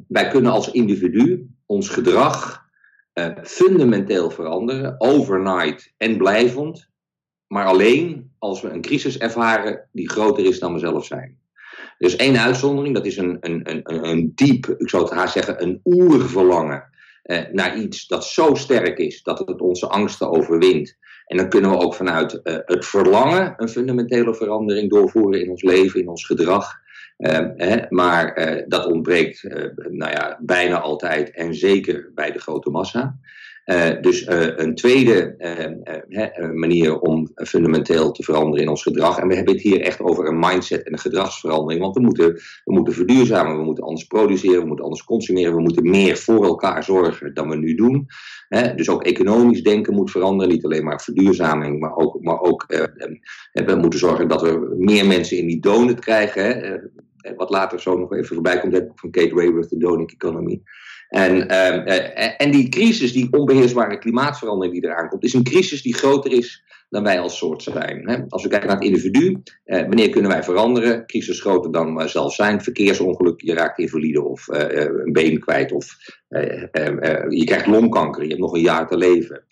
wij 0.08 0.28
kunnen 0.28 0.52
als 0.52 0.70
individu 0.70 1.48
ons 1.66 1.88
gedrag 1.88 2.68
fundamenteel 3.42 4.30
veranderen, 4.30 4.94
overnight 4.98 5.92
en 5.96 6.16
blijvend, 6.16 6.88
maar 7.46 7.64
alleen 7.64 8.32
als 8.38 8.60
we 8.60 8.68
een 8.68 8.80
crisis 8.80 9.18
ervaren 9.18 9.88
die 9.92 10.10
groter 10.10 10.44
is 10.44 10.58
dan 10.58 10.72
we 10.72 10.78
zelf 10.78 11.04
zijn. 11.04 11.38
Is 11.98 12.16
één 12.16 12.38
uitzondering, 12.38 12.94
dat 12.94 13.06
is 13.06 13.16
een, 13.16 13.36
een, 13.40 13.70
een, 13.70 14.08
een 14.08 14.32
diep, 14.34 14.74
ik 14.78 14.88
zou 14.88 15.02
het 15.02 15.12
haast 15.12 15.32
zeggen, 15.32 15.62
een 15.62 15.80
oerverlangen 15.84 16.90
eh, 17.22 17.42
naar 17.52 17.78
iets 17.78 18.06
dat 18.06 18.24
zo 18.24 18.54
sterk 18.54 18.98
is 18.98 19.22
dat 19.22 19.38
het 19.38 19.60
onze 19.60 19.86
angsten 19.86 20.30
overwint. 20.30 20.96
En 21.26 21.36
dan 21.36 21.48
kunnen 21.48 21.70
we 21.70 21.78
ook 21.78 21.94
vanuit 21.94 22.42
eh, 22.42 22.56
het 22.64 22.86
verlangen 22.86 23.54
een 23.56 23.68
fundamentele 23.68 24.34
verandering 24.34 24.90
doorvoeren 24.90 25.42
in 25.42 25.50
ons 25.50 25.62
leven, 25.62 26.00
in 26.00 26.08
ons 26.08 26.26
gedrag. 26.26 26.79
Uh, 27.20 27.48
hè, 27.56 27.76
maar 27.88 28.38
uh, 28.38 28.62
dat 28.66 28.86
ontbreekt 28.86 29.42
uh, 29.42 29.64
nou 29.90 30.10
ja, 30.10 30.38
bijna 30.42 30.80
altijd 30.80 31.30
en 31.30 31.54
zeker 31.54 32.10
bij 32.14 32.32
de 32.32 32.38
grote 32.38 32.70
massa. 32.70 33.18
Uh, 33.64 33.90
dus 34.00 34.26
een 34.26 34.74
tweede 34.74 35.34
uh, 36.08 36.50
manier 36.52 36.98
om 36.98 37.28
fundamenteel 37.34 38.12
te 38.12 38.22
veranderen 38.22 38.62
in 38.62 38.68
ons 38.68 38.82
gedrag. 38.82 39.18
En 39.18 39.28
we 39.28 39.34
hebben 39.34 39.54
het 39.54 39.62
hier 39.62 39.80
echt 39.80 40.00
over 40.00 40.26
een 40.26 40.38
mindset 40.38 40.82
en 40.82 40.92
een 40.92 40.98
gedragsverandering. 40.98 41.80
Want 41.80 41.94
we 41.94 42.00
moeten, 42.00 42.32
we 42.64 42.72
moeten 42.72 42.94
verduurzamen, 42.94 43.56
we 43.56 43.64
moeten 43.64 43.84
anders 43.84 44.04
produceren, 44.04 44.60
we 44.60 44.66
moeten 44.66 44.84
anders 44.84 45.04
consumeren, 45.04 45.54
we 45.54 45.60
moeten 45.60 45.90
meer 45.90 46.16
voor 46.16 46.44
elkaar 46.44 46.84
zorgen 46.84 47.34
dan 47.34 47.48
we 47.48 47.56
nu 47.56 47.74
doen. 47.74 48.06
dus 48.76 48.88
ook 48.88 49.02
economisch 49.02 49.62
denken 49.62 49.94
moet 49.94 50.10
veranderen. 50.10 50.52
Niet 50.52 50.64
alleen 50.64 50.84
maar 50.84 51.00
verduurzaming, 51.00 51.80
maar 51.80 51.94
ook, 51.94 52.20
maar 52.20 52.40
ook 52.40 52.64
we 53.52 53.76
moeten 53.80 53.98
zorgen 53.98 54.28
dat 54.28 54.42
we 54.42 54.74
meer 54.78 55.06
mensen 55.06 55.38
in 55.38 55.46
die 55.46 55.60
donut 55.60 56.00
krijgen. 56.00 56.90
Wat 57.36 57.50
later 57.50 57.80
zo 57.80 57.98
nog 57.98 58.12
even 58.12 58.34
voorbij 58.34 58.60
komt, 58.60 58.82
van 58.94 59.10
Kate 59.10 59.34
Raworth, 59.34 59.70
de 59.70 59.76
donut 59.76 60.12
economy. 60.12 60.62
En, 61.10 61.48
ehm, 61.48 61.86
eh, 61.86 62.34
en 62.36 62.50
die 62.50 62.68
crisis, 62.68 63.12
die 63.12 63.32
onbeheersbare 63.32 63.98
klimaatverandering 63.98 64.74
die 64.74 64.90
eraan 64.90 65.08
komt, 65.08 65.24
is 65.24 65.34
een 65.34 65.42
crisis 65.42 65.82
die 65.82 65.94
groter 65.94 66.32
is 66.32 66.64
dan 66.88 67.02
wij 67.02 67.20
als 67.20 67.36
soort 67.36 67.62
zijn. 67.62 68.26
Als 68.28 68.42
we 68.42 68.48
kijken 68.48 68.68
naar 68.68 68.76
het 68.76 68.86
individu, 68.86 69.42
eh, 69.64 69.80
wanneer 69.80 70.10
kunnen 70.10 70.30
wij 70.30 70.42
veranderen? 70.42 71.06
Crisis 71.06 71.40
groter 71.40 71.72
dan 71.72 71.94
wij 71.94 72.08
zelf 72.08 72.34
zijn. 72.34 72.62
Verkeersongeluk, 72.62 73.40
je 73.40 73.54
raakt 73.54 73.78
invalide 73.78 74.22
of 74.22 74.48
eh, 74.48 74.84
een 75.04 75.12
been 75.12 75.40
kwijt 75.40 75.72
of 75.72 75.96
je 77.28 77.42
krijgt 77.44 77.66
longkanker, 77.66 78.22
je 78.22 78.28
hebt 78.28 78.40
nog 78.40 78.54
een 78.54 78.60
jaar 78.60 78.88
te 78.88 78.96
leven. 78.96 79.44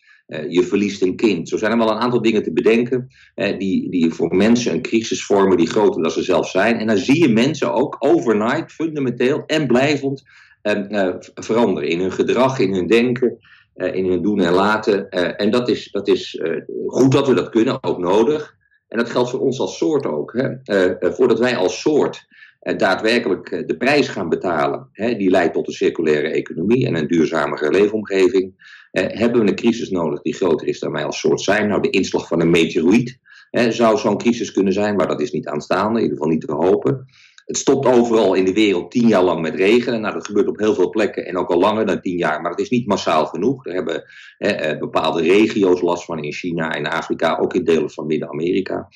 Je 0.49 0.62
verliest 0.62 1.02
een 1.02 1.16
kind. 1.16 1.49
Zo 1.49 1.56
zijn 1.56 1.73
er 1.73 1.78
wel 1.78 1.90
een 1.90 1.99
aantal 1.99 2.23
dingen 2.23 2.42
te 2.42 2.52
bedenken 2.52 3.08
die, 3.35 3.90
die 3.90 4.12
voor 4.12 4.37
mensen 4.37 4.73
een 4.73 4.82
crisis 4.82 5.25
vormen 5.25 5.56
die 5.56 5.70
groter 5.70 6.02
dan 6.02 6.11
ze 6.11 6.23
zelf 6.23 6.49
zijn. 6.49 6.76
En 6.76 6.87
dan 6.87 6.97
zie 6.97 7.20
je 7.20 7.28
mensen 7.28 7.73
ook 7.73 7.97
overnight, 7.99 8.73
fundamenteel 8.73 9.42
en 9.47 9.66
blijvend 9.66 10.23
uh, 10.62 11.14
veranderen 11.35 11.88
in 11.88 12.00
hun 12.00 12.12
gedrag, 12.12 12.58
in 12.58 12.75
hun 12.75 12.87
denken, 12.87 13.38
in 13.75 14.06
hun 14.06 14.23
doen 14.23 14.40
en 14.40 14.52
laten. 14.52 15.08
En 15.37 15.50
dat 15.50 15.68
is, 15.68 15.90
dat 15.90 16.08
is 16.08 16.40
goed 16.87 17.12
dat 17.12 17.28
we 17.28 17.35
dat 17.35 17.49
kunnen, 17.49 17.82
ook 17.82 17.99
nodig. 17.99 18.56
En 18.88 18.99
dat 18.99 19.11
geldt 19.11 19.30
voor 19.30 19.40
ons 19.40 19.61
als 19.61 19.76
soort 19.76 20.06
ook. 20.06 20.32
Hè? 20.32 21.12
voordat 21.12 21.38
wij 21.38 21.56
als 21.56 21.80
soort 21.80 22.26
daadwerkelijk 22.76 23.64
de 23.66 23.76
prijs 23.76 24.08
gaan 24.08 24.28
betalen, 24.28 24.88
hè, 24.92 25.16
die 25.16 25.30
leidt 25.30 25.54
tot 25.54 25.66
een 25.66 25.72
circulaire 25.72 26.28
economie 26.28 26.87
en 26.87 26.94
een 26.94 27.06
duurzamere 27.06 27.70
leefomgeving, 27.70 28.76
hebben 28.90 29.40
we 29.40 29.48
een 29.48 29.56
crisis 29.56 29.90
nodig 29.90 30.22
die 30.22 30.34
groter 30.34 30.66
is 30.66 30.78
dan 30.78 30.92
wij 30.92 31.04
als 31.04 31.20
soort 31.20 31.40
zijn. 31.40 31.68
Nou, 31.68 31.82
de 31.82 31.90
inslag 31.90 32.28
van 32.28 32.40
een 32.40 32.50
meteoriet 32.50 33.18
zou 33.50 33.98
zo'n 33.98 34.18
crisis 34.18 34.52
kunnen 34.52 34.72
zijn, 34.72 34.96
maar 34.96 35.08
dat 35.08 35.20
is 35.20 35.30
niet 35.30 35.46
aanstaande, 35.46 35.98
in 35.98 36.02
ieder 36.02 36.16
geval 36.16 36.32
niet 36.32 36.46
te 36.46 36.52
hopen. 36.52 37.06
Het 37.48 37.56
stopt 37.56 37.87
overal 37.87 38.34
in 38.34 38.44
de 38.44 38.52
wereld 38.52 38.90
tien 38.90 39.08
jaar 39.08 39.22
lang 39.22 39.40
met 39.40 39.54
regenen. 39.54 40.00
Nou, 40.00 40.14
dat 40.14 40.26
gebeurt 40.26 40.48
op 40.48 40.58
heel 40.58 40.75
veel 40.75 40.90
plekken 40.90 41.26
en 41.26 41.37
ook 41.37 41.50
al 41.50 41.58
langer 41.58 41.87
dan 41.87 42.00
tien 42.00 42.16
jaar, 42.16 42.40
maar 42.40 42.50
dat 42.50 42.60
is 42.60 42.68
niet 42.68 42.87
massaal 42.87 43.26
genoeg. 43.26 43.66
Er 43.66 43.75
hebben 43.75 44.04
eh, 44.38 44.78
bepaalde 44.78 45.22
regio's 45.22 45.80
last 45.80 46.04
van 46.04 46.22
in 46.22 46.32
China 46.32 46.70
en 46.70 46.87
Afrika, 46.87 47.38
ook 47.38 47.54
in 47.54 47.64
delen 47.64 47.90
van 47.90 48.06
Midden-Amerika. 48.06 48.88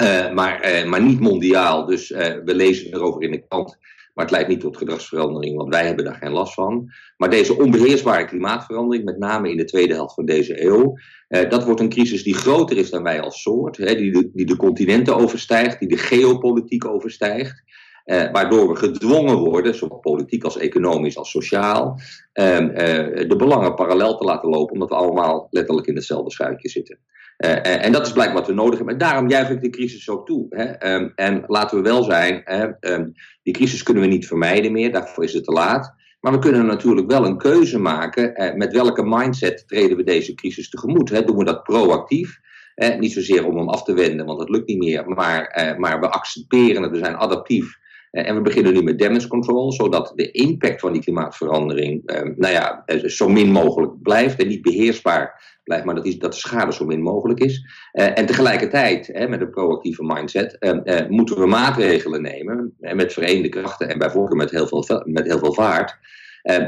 Uh, 0.00 0.32
maar, 0.32 0.72
uh, 0.72 0.88
maar 0.88 1.02
niet 1.02 1.20
mondiaal, 1.20 1.86
dus 1.86 2.10
uh, 2.10 2.18
we 2.18 2.54
lezen 2.54 2.94
erover 2.94 3.22
in 3.22 3.30
de 3.30 3.46
krant. 3.48 3.78
Maar 4.14 4.24
het 4.24 4.34
leidt 4.34 4.48
niet 4.48 4.60
tot 4.60 4.76
gedragsverandering, 4.76 5.56
want 5.56 5.74
wij 5.74 5.86
hebben 5.86 6.04
daar 6.04 6.14
geen 6.14 6.32
last 6.32 6.54
van. 6.54 6.92
Maar 7.16 7.30
deze 7.30 7.58
onbeheersbare 7.58 8.24
klimaatverandering, 8.24 9.04
met 9.04 9.18
name 9.18 9.50
in 9.50 9.56
de 9.56 9.64
tweede 9.64 9.94
helft 9.94 10.14
van 10.14 10.24
deze 10.24 10.64
eeuw, 10.64 10.98
eh, 11.28 11.50
dat 11.50 11.64
wordt 11.64 11.80
een 11.80 11.88
crisis 11.88 12.22
die 12.22 12.34
groter 12.34 12.76
is 12.76 12.90
dan 12.90 13.02
wij 13.02 13.20
als 13.20 13.42
soort, 13.42 13.76
hè, 13.76 13.94
die, 13.94 14.12
de, 14.12 14.30
die 14.32 14.46
de 14.46 14.56
continenten 14.56 15.16
overstijgt, 15.16 15.78
die 15.78 15.88
de 15.88 15.96
geopolitiek 15.96 16.86
overstijgt. 16.86 17.62
Eh, 18.04 18.30
waardoor 18.32 18.68
we 18.68 18.76
gedwongen 18.76 19.36
worden, 19.36 19.74
zowel 19.74 19.98
politiek 19.98 20.44
als 20.44 20.58
economisch 20.58 21.16
als 21.16 21.30
sociaal, 21.30 22.00
ehm, 22.32 22.68
eh, 22.68 23.28
de 23.28 23.36
belangen 23.36 23.74
parallel 23.74 24.16
te 24.16 24.24
laten 24.24 24.48
lopen, 24.48 24.72
omdat 24.72 24.88
we 24.88 24.94
allemaal 24.94 25.46
letterlijk 25.50 25.86
in 25.86 25.94
hetzelfde 25.94 26.30
schuitje 26.30 26.68
zitten. 26.68 26.98
Uh, 27.38 27.84
en 27.84 27.92
dat 27.92 28.06
is 28.06 28.12
blijkbaar 28.12 28.38
wat 28.38 28.46
we 28.46 28.54
nodig 28.54 28.76
hebben. 28.76 28.94
En 28.94 29.00
daarom 29.00 29.28
juich 29.28 29.50
ik 29.50 29.60
de 29.60 29.70
crisis 29.70 30.08
ook 30.08 30.26
toe. 30.26 30.46
Hè. 30.48 30.94
Um, 30.94 31.12
en 31.14 31.44
laten 31.46 31.76
we 31.76 31.82
wel 31.82 32.02
zijn, 32.02 32.40
hè, 32.44 32.68
um, 32.80 33.12
die 33.42 33.54
crisis 33.54 33.82
kunnen 33.82 34.02
we 34.02 34.08
niet 34.08 34.26
vermijden 34.26 34.72
meer, 34.72 34.92
daarvoor 34.92 35.24
is 35.24 35.32
het 35.32 35.44
te 35.44 35.52
laat. 35.52 35.94
Maar 36.20 36.32
we 36.32 36.38
kunnen 36.38 36.66
natuurlijk 36.66 37.10
wel 37.10 37.26
een 37.26 37.36
keuze 37.38 37.78
maken 37.78 38.42
uh, 38.42 38.54
met 38.54 38.72
welke 38.72 39.02
mindset 39.04 39.68
treden 39.68 39.96
we 39.96 40.04
deze 40.04 40.34
crisis 40.34 40.68
tegemoet. 40.68 41.10
Hè. 41.10 41.24
Doen 41.24 41.36
we 41.36 41.44
dat 41.44 41.62
proactief? 41.62 42.40
Eh, 42.74 42.98
niet 42.98 43.12
zozeer 43.12 43.46
om 43.46 43.56
hem 43.56 43.68
af 43.68 43.82
te 43.82 43.94
wenden, 43.94 44.26
want 44.26 44.38
dat 44.38 44.48
lukt 44.48 44.68
niet 44.68 44.78
meer. 44.78 45.08
Maar, 45.08 45.74
maar 45.78 46.00
we 46.00 46.08
accepteren 46.08 46.82
het, 46.82 46.90
we 46.90 46.98
zijn 46.98 47.16
adaptief. 47.16 47.80
En 48.10 48.34
we 48.34 48.40
beginnen 48.40 48.72
nu 48.72 48.82
met 48.82 48.98
damage 48.98 49.28
control, 49.28 49.72
zodat 49.72 50.12
de 50.14 50.30
impact 50.30 50.80
van 50.80 50.92
die 50.92 51.02
klimaatverandering 51.02 52.02
nou 52.36 52.52
ja, 52.52 52.84
zo 53.06 53.28
min 53.28 53.50
mogelijk 53.50 54.02
blijft 54.02 54.40
en 54.40 54.48
niet 54.48 54.62
beheersbaar 54.62 55.51
blijft, 55.62 55.84
maar 55.84 55.94
dat, 55.94 56.06
is, 56.06 56.18
dat 56.18 56.32
de 56.32 56.38
schade 56.38 56.72
zo 56.72 56.84
min 56.84 57.02
mogelijk 57.02 57.40
is. 57.40 57.66
Uh, 57.92 58.18
en 58.18 58.26
tegelijkertijd, 58.26 59.06
hè, 59.06 59.28
met 59.28 59.40
een 59.40 59.50
proactieve 59.50 60.04
mindset, 60.04 60.56
uh, 60.60 60.70
uh, 60.84 61.08
moeten 61.08 61.38
we 61.38 61.46
maatregelen 61.46 62.22
nemen, 62.22 62.74
met 62.78 63.12
verenigde 63.12 63.48
krachten 63.48 63.88
en 63.88 63.98
bijvoorbeeld 63.98 64.38
met 64.38 64.50
heel 64.50 64.66
veel, 64.66 65.02
met 65.04 65.26
heel 65.26 65.38
veel 65.38 65.54
vaart, 65.54 65.98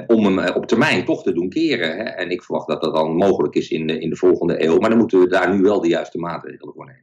om 0.07 0.25
hem 0.25 0.55
op 0.55 0.67
termijn 0.67 1.05
toch 1.05 1.23
te 1.23 1.33
doen 1.33 1.49
keren. 1.49 1.97
Hè. 1.97 2.03
En 2.03 2.31
ik 2.31 2.43
verwacht 2.43 2.69
dat 2.69 2.83
dat 2.83 2.95
dan 2.95 3.17
mogelijk 3.17 3.55
is 3.55 3.71
in 3.71 3.87
de, 3.87 3.99
in 3.99 4.11
de 4.11 4.17
volgende 4.17 4.65
eeuw, 4.65 4.79
maar 4.79 4.91
dan 4.91 4.99
moeten 4.99 5.21
we 5.21 5.29
daar 5.29 5.55
nu 5.55 5.63
wel 5.63 5.81
de 5.81 5.89
juiste 5.89 6.19
maatregelen 6.19 6.75
voor 6.75 6.85
nemen. 6.85 7.03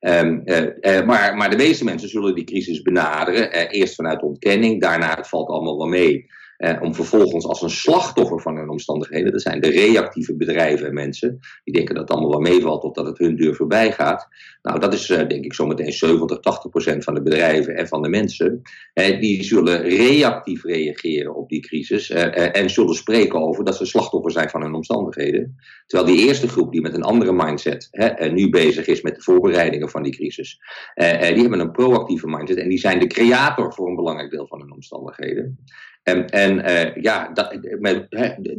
Uh, 0.00 1.06
maar, 1.06 1.36
maar 1.36 1.50
de 1.50 1.56
meeste 1.56 1.84
mensen 1.84 2.08
zullen 2.08 2.34
die 2.34 2.44
crisis 2.44 2.82
benaderen. 2.82 3.70
Eerst 3.70 3.94
vanuit 3.94 4.22
ontkenning, 4.22 4.80
daarna 4.80 5.14
het 5.14 5.28
valt 5.28 5.48
allemaal 5.48 5.76
wel 5.76 5.86
mee. 5.86 6.26
Eh, 6.56 6.82
om 6.82 6.94
vervolgens 6.94 7.46
als 7.46 7.62
een 7.62 7.70
slachtoffer 7.70 8.40
van 8.40 8.56
hun 8.56 8.68
omstandigheden, 8.68 9.32
dat 9.32 9.42
zijn 9.42 9.60
de 9.60 9.70
reactieve 9.70 10.36
bedrijven 10.36 10.86
en 10.86 10.94
mensen, 10.94 11.38
die 11.64 11.74
denken 11.74 11.94
dat 11.94 12.08
het 12.08 12.12
allemaal 12.12 12.40
wel 12.40 12.52
meevalt 12.52 12.82
of 12.82 12.92
dat 12.92 13.06
het 13.06 13.18
hun 13.18 13.36
deur 13.36 13.54
voorbij 13.54 13.92
gaat. 13.92 14.28
Nou, 14.62 14.80
dat 14.80 14.94
is 14.94 15.10
eh, 15.10 15.28
denk 15.28 15.44
ik 15.44 15.54
zometeen 15.54 15.92
70, 15.92 16.40
80 16.40 16.70
procent 16.70 17.04
van 17.04 17.14
de 17.14 17.22
bedrijven 17.22 17.76
en 17.76 17.88
van 17.88 18.02
de 18.02 18.08
mensen. 18.08 18.62
Eh, 18.92 19.20
die 19.20 19.42
zullen 19.42 19.82
reactief 19.82 20.64
reageren 20.64 21.34
op 21.34 21.48
die 21.48 21.60
crisis 21.60 22.10
eh, 22.10 22.36
eh, 22.36 22.62
en 22.62 22.70
zullen 22.70 22.94
spreken 22.94 23.40
over 23.40 23.64
dat 23.64 23.76
ze 23.76 23.86
slachtoffer 23.86 24.30
zijn 24.30 24.50
van 24.50 24.62
hun 24.62 24.74
omstandigheden. 24.74 25.56
Terwijl 25.86 26.16
die 26.16 26.26
eerste 26.26 26.48
groep 26.48 26.72
die 26.72 26.80
met 26.80 26.94
een 26.94 27.02
andere 27.02 27.32
mindset 27.32 27.88
hè, 27.90 28.28
nu 28.28 28.50
bezig 28.50 28.86
is 28.86 29.02
met 29.02 29.14
de 29.14 29.22
voorbereidingen 29.22 29.90
van 29.90 30.02
die 30.02 30.12
crisis, 30.12 30.60
die 30.94 31.40
hebben 31.40 31.60
een 31.60 31.70
proactieve 31.70 32.26
mindset 32.26 32.58
en 32.58 32.68
die 32.68 32.78
zijn 32.78 32.98
de 32.98 33.06
creator 33.06 33.72
voor 33.72 33.88
een 33.88 33.96
belangrijk 33.96 34.30
deel 34.30 34.46
van 34.46 34.60
hun 34.60 34.72
omstandigheden. 34.72 35.58
En, 36.06 36.28
en 36.28 36.58
uh, 36.58 37.02
ja, 37.02 37.30
dat, 37.34 37.58
met, 37.80 38.06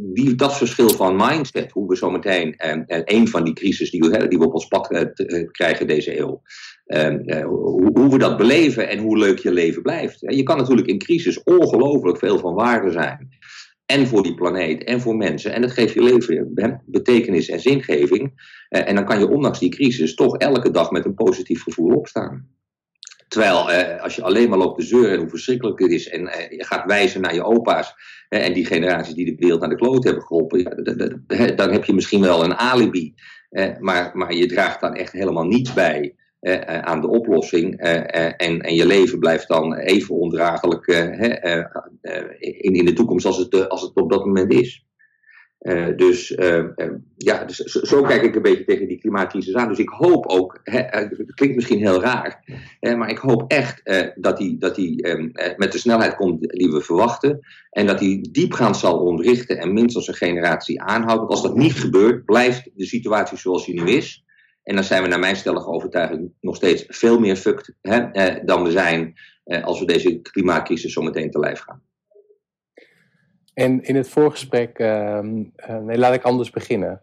die, 0.00 0.34
dat 0.34 0.56
verschil 0.56 0.88
van 0.88 1.16
mindset, 1.16 1.72
hoe 1.72 1.88
we 1.88 1.96
zometeen 1.96 2.54
uh, 2.66 3.00
een 3.04 3.28
van 3.28 3.44
die 3.44 3.54
crisis 3.54 3.90
die 3.90 4.00
we, 4.00 4.28
die 4.28 4.38
we 4.38 4.44
op 4.44 4.54
ons 4.54 4.66
pad 4.66 4.92
uh, 4.92 5.48
krijgen 5.50 5.86
deze 5.86 6.18
eeuw, 6.18 6.42
ehm, 6.86 7.42
hoe, 7.42 7.90
hoe, 7.92 8.10
we 8.10 8.18
dat 8.18 8.36
beleven 8.36 8.88
en 8.88 8.98
hoe 8.98 9.18
leuk 9.18 9.38
je 9.38 9.52
leven 9.52 9.82
blijft. 9.82 10.20
Je 10.20 10.42
kan 10.42 10.56
natuurlijk 10.56 10.88
in 10.88 10.98
crisis 10.98 11.42
ongelooflijk 11.42 12.18
veel 12.18 12.38
van 12.38 12.54
waarde 12.54 12.90
zijn. 12.90 13.28
En 13.86 14.06
voor 14.06 14.22
die 14.22 14.34
planeet 14.34 14.84
en 14.84 15.00
voor 15.00 15.16
mensen. 15.16 15.52
En 15.52 15.62
dat 15.62 15.72
geeft 15.72 15.94
je 15.94 16.02
leven 16.02 16.82
betekenis 16.86 17.48
en 17.48 17.60
zingeving. 17.60 18.32
en 18.68 18.94
dan 18.94 19.04
kan 19.04 19.18
je 19.18 19.28
ondanks 19.28 19.58
die 19.58 19.70
crisis 19.70 20.14
toch 20.14 20.36
elke 20.36 20.70
dag 20.70 20.90
met 20.90 21.04
een 21.04 21.14
positief 21.14 21.62
gevoel 21.62 21.96
opstaan. 21.96 22.57
Terwijl 23.28 23.70
eh, 23.70 24.02
als 24.02 24.16
je 24.16 24.22
alleen 24.22 24.48
maar 24.48 24.58
loopt 24.58 24.78
te 24.78 24.86
zeuren 24.86 25.18
hoe 25.18 25.28
verschrikkelijk 25.28 25.78
het 25.78 25.90
is 25.90 26.08
en 26.08 26.26
eh, 26.26 26.50
je 26.58 26.64
gaat 26.64 26.86
wijzen 26.86 27.20
naar 27.20 27.34
je 27.34 27.44
opa's 27.44 27.94
eh, 28.28 28.46
en 28.46 28.52
die 28.52 28.66
generaties 28.66 29.14
die 29.14 29.24
de 29.24 29.36
wereld 29.38 29.60
naar 29.60 29.68
de 29.68 29.76
kloot 29.76 30.04
hebben 30.04 30.22
geholpen, 30.22 30.86
dan 31.56 31.72
heb 31.72 31.84
je 31.84 31.94
misschien 31.94 32.20
wel 32.20 32.44
een 32.44 32.54
alibi. 32.54 33.14
maar, 33.78 34.10
maar 34.14 34.34
je 34.34 34.46
draagt 34.46 34.80
dan 34.80 34.94
echt 34.94 35.12
helemaal 35.12 35.44
niets 35.44 35.72
bij 35.72 36.14
aan 36.80 37.00
de 37.00 37.08
oplossing. 37.08 37.78
en, 37.78 38.60
en 38.60 38.74
je 38.74 38.86
leven 38.86 39.18
blijft 39.18 39.48
dan 39.48 39.74
even 39.74 40.14
ondraaglijk 40.14 40.86
in, 42.38 42.74
in 42.74 42.84
de 42.84 42.92
toekomst 42.92 43.26
als 43.26 43.38
het, 43.38 43.68
als 43.68 43.82
het 43.82 43.94
op 43.94 44.10
dat 44.10 44.24
moment 44.24 44.52
is. 44.52 44.86
Uh, 45.68 45.96
dus 45.96 46.30
uh, 46.30 46.56
uh, 46.56 46.90
ja, 47.16 47.44
dus 47.44 47.56
zo, 47.58 48.02
kijk 48.02 48.22
ik 48.22 48.34
een 48.34 48.42
beetje 48.42 48.64
tegen 48.64 48.88
die 48.88 48.98
klimaatcrisis 48.98 49.54
aan. 49.54 49.68
Dus 49.68 49.78
ik 49.78 49.88
hoop 49.88 50.26
ook, 50.26 50.60
hè, 50.62 50.80
het 50.80 51.34
klinkt 51.34 51.56
misschien 51.56 51.78
heel 51.78 52.00
raar, 52.00 52.44
maar 52.80 53.10
ik 53.10 53.18
hoop 53.18 53.50
echt 53.50 53.82
dat 54.14 54.36
die, 54.36 54.58
dat 54.58 54.74
die 54.74 55.08
met 55.56 55.72
de 55.72 55.78
snelheid 55.78 56.14
komt 56.14 56.40
die 56.40 56.70
we 56.70 56.80
verwachten. 56.80 57.40
En 57.70 57.86
dat 57.86 57.98
die 57.98 58.30
diepgaand 58.30 58.76
zal 58.76 58.98
ontrichten 58.98 59.58
en 59.58 59.72
minstens 59.72 60.08
een 60.08 60.14
generatie 60.14 60.82
aanhoudt. 60.82 61.18
Want 61.18 61.30
als 61.30 61.42
dat 61.42 61.56
niet 61.56 61.74
gebeurt, 61.74 62.24
blijft 62.24 62.70
de 62.74 62.86
situatie 62.86 63.38
zoals 63.38 63.66
die 63.66 63.82
nu 63.82 63.90
is. 63.90 64.24
En 64.62 64.74
dan 64.74 64.84
zijn 64.84 65.02
we 65.02 65.08
naar 65.08 65.18
mijn 65.18 65.36
stellige 65.36 65.68
overtuiging 65.68 66.32
nog 66.40 66.56
steeds 66.56 66.84
veel 66.88 67.18
meer 67.18 67.36
fucked 67.36 67.74
hè, 67.80 68.44
dan 68.44 68.64
we 68.64 68.70
zijn 68.70 69.14
als 69.62 69.80
we 69.80 69.86
deze 69.86 70.20
klimaatcrisis 70.20 70.92
zo 70.92 71.02
meteen 71.02 71.30
te 71.30 71.38
lijf 71.38 71.60
gaan. 71.60 71.82
En 73.58 73.82
in 73.82 73.96
het 73.96 74.08
voorgesprek, 74.08 74.78
uh, 74.78 75.18
nee, 75.80 75.98
laat 75.98 76.14
ik 76.14 76.22
anders 76.22 76.50
beginnen. 76.50 77.00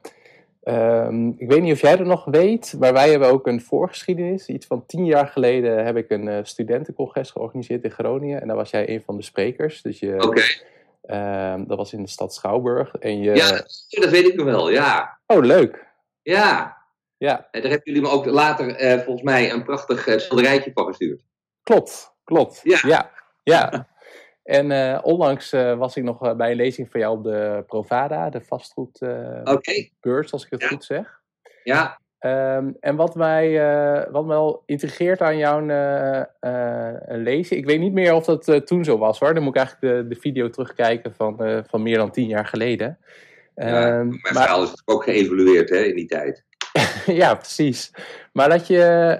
Ehm, 0.63 1.27
ik 1.27 1.49
weet 1.49 1.61
niet 1.61 1.73
of 1.73 1.81
jij 1.81 1.97
er 1.97 2.05
nog 2.05 2.25
weet, 2.25 2.75
maar 2.79 2.93
wij 2.93 3.09
hebben 3.09 3.29
ook 3.29 3.47
een 3.47 3.61
voorgeschiedenis. 3.61 4.47
Iets 4.47 4.65
van 4.65 4.85
tien 4.85 5.05
jaar 5.05 5.27
geleden 5.27 5.85
heb 5.85 5.97
ik 5.97 6.09
een 6.09 6.27
uh, 6.27 6.39
studentencongres 6.43 7.31
georganiseerd 7.31 7.83
in 7.83 7.91
Groningen. 7.91 8.41
En 8.41 8.47
daar 8.47 8.55
was 8.55 8.69
jij 8.69 8.89
een 8.89 9.01
van 9.05 9.17
de 9.17 9.23
sprekers. 9.23 9.81
Dus 9.81 9.99
je. 9.99 10.15
Ehm, 11.01 11.65
dat 11.65 11.77
was 11.77 11.93
in 11.93 12.01
de 12.01 12.09
stad 12.09 12.33
Schouwburg. 12.33 12.95
En 12.95 13.19
je... 13.19 13.35
Ja, 13.35 13.51
dat 14.01 14.09
weet 14.09 14.27
ik 14.27 14.35
nog 14.35 14.45
wel, 14.45 14.69
ja. 14.69 15.17
Oh, 15.27 15.43
leuk. 15.43 15.85
Ja. 16.21 16.77
ja. 17.17 17.47
En 17.51 17.61
daar 17.61 17.71
hebben 17.71 17.93
jullie 17.93 18.01
me 18.01 18.09
ook 18.09 18.25
later 18.25 18.81
uh, 18.81 18.99
volgens 18.99 19.23
mij 19.23 19.51
een 19.51 19.63
prachtig 19.63 20.07
uh, 20.07 20.17
schilderijtje 20.17 20.71
van 20.73 20.85
gestuurd. 20.85 21.21
Klopt, 21.63 22.11
klopt. 22.23 22.59
Ja. 22.63 22.79
ja. 22.81 23.11
ja. 23.43 23.87
En 24.45 24.71
uh, 24.71 24.99
onlangs 25.01 25.53
uh, 25.53 25.77
was 25.77 25.95
ik 25.95 26.03
nog 26.03 26.25
uh, 26.25 26.33
bij 26.33 26.51
een 26.51 26.57
lezing 26.57 26.91
van 26.91 26.99
jou 26.99 27.17
op 27.17 27.23
de 27.23 27.63
Provada, 27.67 28.29
de 28.29 28.41
vastgoedbeurs, 28.41 30.31
als 30.31 30.45
ik 30.45 30.51
het 30.51 30.65
goed 30.65 30.83
zeg. 30.83 31.21
Ja. 31.63 31.99
Um, 32.19 32.77
en 32.79 32.95
wat 32.95 33.15
mij, 33.15 33.51
wat 34.11 34.25
mij 34.25 34.35
wel 34.35 34.63
intrigeert 34.65 35.21
aan 35.21 35.37
jouw 35.37 35.59
lezing, 37.07 37.59
ik 37.59 37.65
weet 37.65 37.79
niet 37.79 37.93
meer 37.93 38.13
of 38.13 38.25
dat 38.25 38.67
toen 38.67 38.83
zo 38.83 38.97
was 38.97 39.19
hoor, 39.19 39.33
dan 39.33 39.43
moet 39.43 39.55
ik 39.55 39.61
eigenlijk 39.61 39.95
de, 39.95 40.07
de 40.07 40.21
video 40.21 40.49
terugkijken 40.49 41.13
van, 41.15 41.63
van 41.67 41.83
meer 41.83 41.97
dan 41.97 42.11
tien 42.11 42.27
jaar 42.27 42.45
geleden. 42.45 42.97
Ja, 43.55 43.99
um, 43.99 44.07
mijn 44.07 44.19
maar, 44.21 44.31
verhaal 44.31 44.63
is 44.63 44.81
ook 44.85 45.03
geëvolueerd 45.03 45.69
hè, 45.69 45.77
in 45.77 45.95
die 45.95 46.07
tijd. 46.07 46.43
ja, 47.21 47.35
precies. 47.35 47.91
Maar 48.33 48.49
dat 48.49 48.67
je 48.67 49.17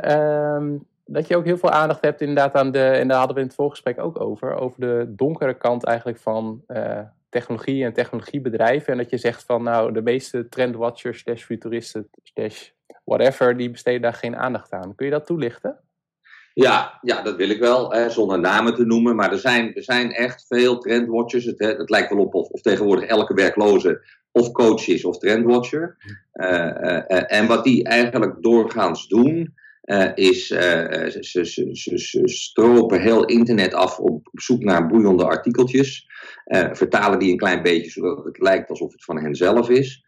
um, 0.59 0.85
dat 1.05 1.27
je 1.27 1.35
ook 1.35 1.45
heel 1.45 1.57
veel 1.57 1.71
aandacht 1.71 2.01
hebt 2.01 2.21
inderdaad 2.21 2.53
aan 2.53 2.71
de, 2.71 2.83
en 2.83 3.07
daar 3.07 3.17
hadden 3.17 3.35
we 3.35 3.41
in 3.41 3.47
het 3.47 3.55
voorgesprek 3.55 3.99
ook 3.99 4.19
over, 4.19 4.55
over 4.55 4.79
de 4.79 5.13
donkere 5.15 5.53
kant 5.53 5.83
eigenlijk 5.83 6.17
van 6.17 6.63
uh, 6.67 6.99
technologie 7.29 7.83
en 7.83 7.93
technologiebedrijven. 7.93 8.91
En 8.91 8.97
dat 8.97 9.09
je 9.09 9.17
zegt 9.17 9.43
van 9.43 9.63
nou, 9.63 9.93
de 9.93 10.01
meeste 10.01 10.49
trendwatchers, 10.49 11.19
slash 11.19 11.43
futuristen, 11.43 12.09
slash 12.23 12.69
whatever, 13.03 13.57
die 13.57 13.71
besteden 13.71 14.01
daar 14.01 14.13
geen 14.13 14.35
aandacht 14.35 14.71
aan. 14.71 14.95
Kun 14.95 15.05
je 15.05 15.11
dat 15.11 15.25
toelichten? 15.25 15.79
Ja, 16.53 16.99
ja 17.01 17.21
dat 17.21 17.35
wil 17.35 17.49
ik 17.49 17.59
wel, 17.59 17.91
hè, 17.91 18.09
zonder 18.09 18.39
namen 18.39 18.75
te 18.75 18.85
noemen. 18.85 19.15
Maar 19.15 19.31
er 19.31 19.39
zijn, 19.39 19.75
er 19.75 19.83
zijn 19.83 20.11
echt 20.11 20.45
veel 20.47 20.77
trendwatchers. 20.77 21.45
Het, 21.45 21.59
het 21.59 21.89
lijkt 21.89 22.09
wel 22.09 22.23
op 22.23 22.33
of, 22.33 22.49
of 22.49 22.61
tegenwoordig 22.61 23.05
elke 23.05 23.33
werkloze 23.33 24.01
of 24.31 24.51
coach 24.51 24.87
is 24.87 25.05
of 25.05 25.17
trendwatcher. 25.17 25.97
Uh, 26.33 26.49
uh, 26.49 27.33
en 27.33 27.47
wat 27.47 27.63
die 27.63 27.83
eigenlijk 27.83 28.35
doorgaans 28.41 29.07
doen, 29.07 29.53
uh, 29.85 30.11
is, 30.15 30.51
uh, 30.51 30.59
ze, 30.59 31.17
ze, 31.21 31.45
ze, 31.71 31.97
ze, 31.97 32.21
stropen 32.23 33.01
heel 33.01 33.25
internet 33.25 33.73
af 33.73 33.99
op, 33.99 34.29
zoek 34.33 34.63
naar 34.63 34.87
boeiende 34.87 35.25
artikeltjes. 35.25 36.07
Vertalen 36.71 37.19
die 37.19 37.31
een 37.31 37.37
klein 37.37 37.61
beetje 37.61 37.91
zodat 37.91 38.25
het 38.25 38.39
lijkt 38.39 38.69
alsof 38.69 38.91
het 38.91 39.03
van 39.03 39.21
hen 39.21 39.35
zelf 39.35 39.69
is. 39.69 40.03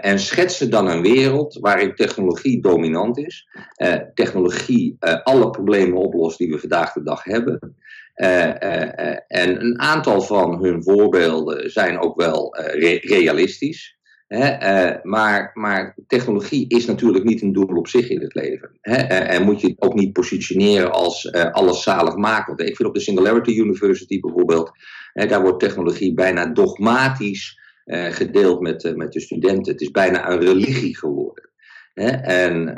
en 0.00 0.18
schetsen 0.18 0.70
dan 0.70 0.88
een 0.88 1.02
wereld 1.02 1.58
waarin 1.60 1.94
technologie 1.94 2.60
dominant 2.60 3.18
is. 3.18 3.48
technologie 4.14 4.96
alle 5.22 5.50
problemen 5.50 5.98
oplost 5.98 6.38
die 6.38 6.50
we 6.50 6.58
vandaag 6.58 6.92
de 6.92 7.02
dag 7.02 7.24
hebben. 7.24 7.76
en 9.26 9.60
een 9.60 9.80
aantal 9.80 10.20
van 10.20 10.64
hun 10.64 10.82
voorbeelden 10.82 11.70
zijn 11.70 11.98
ook 11.98 12.16
wel 12.16 12.56
re 12.56 12.98
realistisch. 13.02 13.93
Uh, 14.28 14.90
maar, 15.02 15.50
maar, 15.54 15.96
technologie 16.06 16.68
is 16.68 16.86
natuurlijk 16.86 17.24
niet 17.24 17.42
een 17.42 17.52
doel 17.52 17.76
op 17.76 17.88
zich 17.88 18.08
in 18.08 18.20
het 18.20 18.34
leven. 18.34 18.70
Uh, 18.82 19.34
en 19.34 19.42
moet 19.42 19.60
je 19.60 19.66
het 19.66 19.80
ook 19.80 19.94
niet 19.94 20.12
positioneren 20.12 20.92
als 20.92 21.24
uh, 21.24 21.50
alles 21.50 21.82
zaligmakend. 21.82 22.60
Ik 22.60 22.76
vind 22.76 22.88
op 22.88 22.94
de 22.94 23.00
Singularity 23.00 23.50
University 23.50 24.20
bijvoorbeeld, 24.20 24.70
daar 25.12 25.42
wordt 25.42 25.60
technologie 25.60 26.14
bijna 26.14 26.46
dogmatisch 26.46 27.62
gedeeld 28.10 28.60
met, 28.60 28.92
met 28.96 29.12
de 29.12 29.20
studenten. 29.20 29.72
Het 29.72 29.80
is 29.80 29.90
bijna 29.90 30.30
een 30.30 30.40
religie 30.40 30.96
geworden. 30.96 31.50
En, 31.94 32.76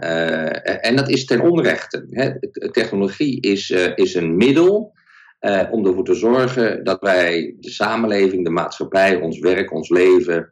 en 0.80 0.96
dat 0.96 1.08
is 1.08 1.24
ten 1.24 1.40
onrechte. 1.40 2.06
Technologie 2.72 3.40
is, 3.40 3.70
is 3.94 4.14
een 4.14 4.36
middel 4.36 4.92
om 5.70 5.86
ervoor 5.86 6.04
te 6.04 6.14
zorgen 6.14 6.84
dat 6.84 7.00
wij 7.00 7.56
de 7.60 7.70
samenleving, 7.70 8.44
de 8.44 8.50
maatschappij, 8.50 9.20
ons 9.20 9.38
werk, 9.38 9.72
ons 9.72 9.88
leven 9.88 10.48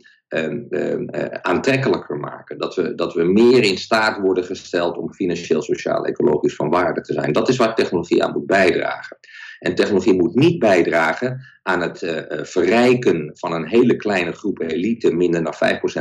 aantrekkelijker 1.42 2.16
maken. 2.16 2.58
Dat 2.58 2.74
we, 2.74 2.94
dat 2.94 3.14
we 3.14 3.24
meer 3.24 3.62
in 3.62 3.78
staat 3.78 4.18
worden 4.18 4.44
gesteld 4.44 4.96
om 4.96 5.14
financieel, 5.14 5.62
sociaal, 5.62 6.06
ecologisch 6.06 6.54
van 6.54 6.70
waarde 6.70 7.00
te 7.00 7.12
zijn. 7.12 7.32
Dat 7.32 7.48
is 7.48 7.56
waar 7.56 7.74
technologie 7.74 8.24
aan 8.24 8.32
moet 8.32 8.46
bijdragen. 8.46 9.16
En 9.58 9.74
technologie 9.74 10.14
moet 10.14 10.34
niet 10.34 10.58
bijdragen 10.58 11.40
aan 11.62 11.80
het 11.80 12.02
uh, 12.02 12.20
verrijken 12.30 13.30
van 13.34 13.52
een 13.52 13.66
hele 13.66 13.96
kleine 13.96 14.32
groep 14.32 14.60
elite, 14.60 15.14
minder 15.14 15.44
dan 15.44 15.54
5% 15.54 15.58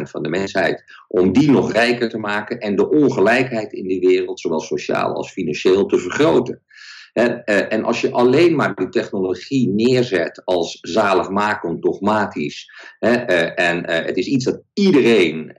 van 0.09 0.23
de 0.23 0.29
mensheid, 0.29 0.83
om 1.07 1.33
die 1.33 1.51
nog 1.51 1.71
rijker 1.71 2.09
te 2.09 2.17
maken 2.17 2.59
en 2.59 2.75
de 2.75 2.89
ongelijkheid 2.89 3.73
in 3.73 3.87
de 3.87 3.99
wereld, 3.99 4.39
zowel 4.39 4.59
sociaal 4.59 5.13
als 5.13 5.31
financieel, 5.31 5.85
te 5.85 5.97
vergroten. 5.97 6.61
Eh, 7.13 7.73
en 7.73 7.83
als 7.83 8.01
je 8.01 8.11
alleen 8.11 8.55
maar 8.55 8.75
die 8.75 8.89
technologie 8.89 9.69
neerzet 9.69 10.41
als 10.45 10.77
zaligmakend, 10.81 11.81
dogmatisch, 11.81 12.71
eh, 12.99 13.59
en 13.59 13.85
eh, 13.85 14.05
het 14.05 14.17
is 14.17 14.27
iets 14.27 14.45
dat 14.45 14.61
iedereen 14.73 15.55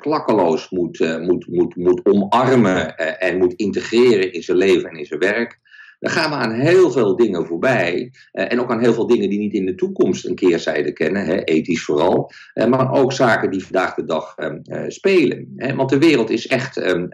klakkeloos 0.00 0.70
moet, 0.70 1.18
moet, 1.20 1.46
moet, 1.46 1.76
moet 1.76 2.00
omarmen 2.06 2.96
en 2.96 3.38
moet 3.38 3.52
integreren 3.52 4.32
in 4.32 4.42
zijn 4.42 4.56
leven 4.56 4.90
en 4.90 4.96
in 4.96 5.04
zijn 5.04 5.20
werk, 5.20 5.60
dan 6.02 6.10
gaan 6.10 6.30
we 6.30 6.36
aan 6.36 6.52
heel 6.52 6.90
veel 6.90 7.16
dingen 7.16 7.46
voorbij. 7.46 8.12
Uh, 8.32 8.52
en 8.52 8.60
ook 8.60 8.70
aan 8.70 8.80
heel 8.80 8.94
veel 8.94 9.06
dingen 9.06 9.30
die 9.30 9.38
niet 9.38 9.52
in 9.52 9.66
de 9.66 9.74
toekomst 9.74 10.26
een 10.26 10.34
keerzijde 10.34 10.92
kennen, 10.92 11.44
ethisch 11.44 11.84
vooral. 11.84 12.30
Uh, 12.54 12.66
maar 12.66 12.92
ook 12.92 13.12
zaken 13.12 13.50
die 13.50 13.62
vandaag 13.62 13.94
de 13.94 14.04
dag 14.04 14.34
um, 14.36 14.60
uh, 14.64 14.82
spelen. 14.88 15.54
Want 15.76 15.90
de 15.90 15.98
wereld 15.98 16.30
is 16.30 16.46
echt 16.46 16.76
um, 16.76 17.08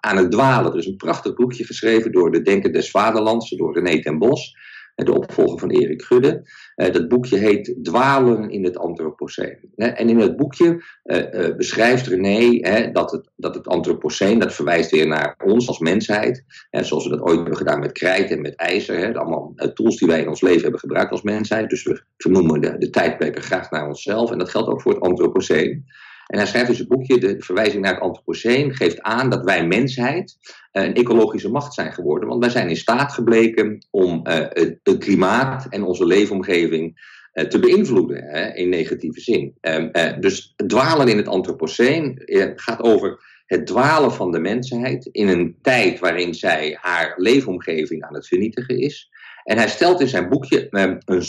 aan 0.00 0.16
het 0.16 0.30
dwalen. 0.30 0.72
Er 0.72 0.78
is 0.78 0.86
een 0.86 0.96
prachtig 0.96 1.34
boekje 1.34 1.64
geschreven 1.64 2.12
door 2.12 2.30
de 2.30 2.42
Denker 2.42 2.72
des 2.72 2.90
Vaderlands, 2.90 3.50
door 3.50 3.74
René 3.74 4.00
ten 4.00 4.18
Bos 4.18 4.56
de 4.94 5.14
opvolger 5.14 5.58
van 5.58 5.70
Erik 5.70 6.02
Gudde. 6.02 6.42
Uh, 6.76 6.92
dat 6.92 7.08
boekje 7.08 7.36
heet 7.36 7.74
Dwalen 7.82 8.50
in 8.50 8.64
het 8.64 8.78
Anthropoceen. 8.78 9.58
En 9.76 10.08
in 10.08 10.18
het 10.18 10.36
boekje 10.36 10.82
uh, 11.04 11.18
uh, 11.32 11.56
beschrijft 11.56 12.06
René 12.06 12.90
dat, 12.92 13.10
het, 13.10 13.30
dat 13.36 13.54
het 13.54 13.66
Anthropoceen, 13.66 14.38
dat 14.38 14.54
verwijst 14.54 14.90
weer 14.90 15.06
naar 15.06 15.36
ons 15.44 15.68
als 15.68 15.78
mensheid. 15.78 16.44
Zoals 16.70 17.04
we 17.04 17.10
dat 17.10 17.20
ooit 17.20 17.36
hebben 17.36 17.56
gedaan 17.56 17.80
met 17.80 17.92
krijt 17.92 18.30
en 18.30 18.40
met 18.40 18.54
ijzer. 18.54 19.18
Allemaal 19.18 19.54
tools 19.74 19.96
die 19.96 20.08
wij 20.08 20.20
in 20.20 20.28
ons 20.28 20.40
leven 20.40 20.62
hebben 20.62 20.80
gebruikt 20.80 21.10
als 21.10 21.22
mensheid. 21.22 21.70
Dus 21.70 21.82
we 21.82 22.02
vernoemen 22.16 22.60
de, 22.60 22.78
de 22.78 22.90
tijdperken 22.90 23.42
graag 23.42 23.70
naar 23.70 23.86
onszelf. 23.86 24.30
En 24.30 24.38
dat 24.38 24.50
geldt 24.50 24.68
ook 24.68 24.82
voor 24.82 24.92
het 24.92 25.02
Anthropoceen. 25.02 25.84
En 26.26 26.38
hij 26.38 26.46
schrijft 26.46 26.68
in 26.68 26.74
zijn 26.74 26.88
boekje, 26.88 27.18
de 27.18 27.36
verwijzing 27.38 27.82
naar 27.82 27.94
het 27.94 28.02
Anthropoceen 28.02 28.74
geeft 28.74 29.00
aan 29.00 29.30
dat 29.30 29.44
wij 29.44 29.66
mensheid 29.66 30.36
een 30.72 30.94
ecologische 30.94 31.50
macht 31.50 31.74
zijn 31.74 31.92
geworden. 31.92 32.28
Want 32.28 32.40
wij 32.40 32.52
zijn 32.52 32.68
in 32.68 32.76
staat 32.76 33.12
gebleken 33.12 33.86
om 33.90 34.26
uh, 34.28 34.34
het 34.48 34.98
klimaat 34.98 35.66
en 35.70 35.82
onze 35.82 36.06
leefomgeving 36.06 37.12
uh, 37.34 37.44
te 37.44 37.58
beïnvloeden 37.58 38.24
hè, 38.24 38.54
in 38.54 38.68
negatieve 38.68 39.20
zin. 39.20 39.54
Uh, 39.60 40.12
dus 40.20 40.54
dwalen 40.66 41.08
in 41.08 41.16
het 41.16 41.28
Anthropoceen 41.28 42.22
gaat 42.56 42.82
over 42.82 43.32
het 43.46 43.66
dwalen 43.66 44.12
van 44.12 44.32
de 44.32 44.38
mensheid 44.38 45.08
in 45.12 45.28
een 45.28 45.56
tijd 45.62 45.98
waarin 45.98 46.34
zij 46.34 46.78
haar 46.80 47.12
leefomgeving 47.16 48.04
aan 48.04 48.14
het 48.14 48.26
vernietigen 48.26 48.78
is. 48.78 49.10
En 49.44 49.56
hij 49.56 49.68
stelt 49.68 50.00
in 50.00 50.08
zijn 50.08 50.28
boekje 50.28 50.66
um, 50.70 50.98
een, 51.04 51.24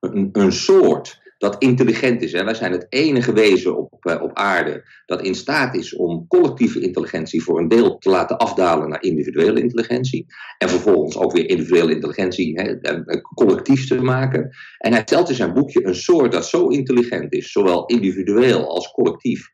een, 0.00 0.28
een 0.32 0.52
soort 0.52 1.20
dat 1.40 1.62
intelligent 1.62 2.22
is. 2.22 2.32
Hè. 2.32 2.44
Wij 2.44 2.54
zijn 2.54 2.72
het 2.72 2.86
enige 2.88 3.32
wezen 3.32 3.76
op, 3.76 4.04
uh, 4.04 4.22
op 4.22 4.30
aarde 4.34 4.84
dat 5.06 5.22
in 5.22 5.34
staat 5.34 5.74
is 5.74 5.94
om 5.94 6.26
collectieve 6.28 6.80
intelligentie 6.80 7.42
voor 7.42 7.58
een 7.58 7.68
deel 7.68 7.98
te 7.98 8.10
laten 8.10 8.38
afdalen 8.38 8.88
naar 8.88 9.02
individuele 9.02 9.60
intelligentie. 9.60 10.26
En 10.58 10.68
vervolgens 10.68 11.16
ook 11.16 11.32
weer 11.32 11.48
individuele 11.48 11.94
intelligentie 11.94 12.60
hè, 12.60 12.94
uh, 12.94 13.22
collectief 13.34 13.86
te 13.86 14.02
maken. 14.02 14.50
En 14.78 14.92
hij 14.92 15.02
stelt 15.02 15.28
in 15.28 15.34
zijn 15.34 15.52
boekje 15.52 15.86
een 15.86 15.94
soort 15.94 16.32
dat 16.32 16.46
zo 16.46 16.68
intelligent 16.68 17.32
is, 17.32 17.52
zowel 17.52 17.86
individueel 17.86 18.68
als 18.68 18.90
collectief. 18.90 19.48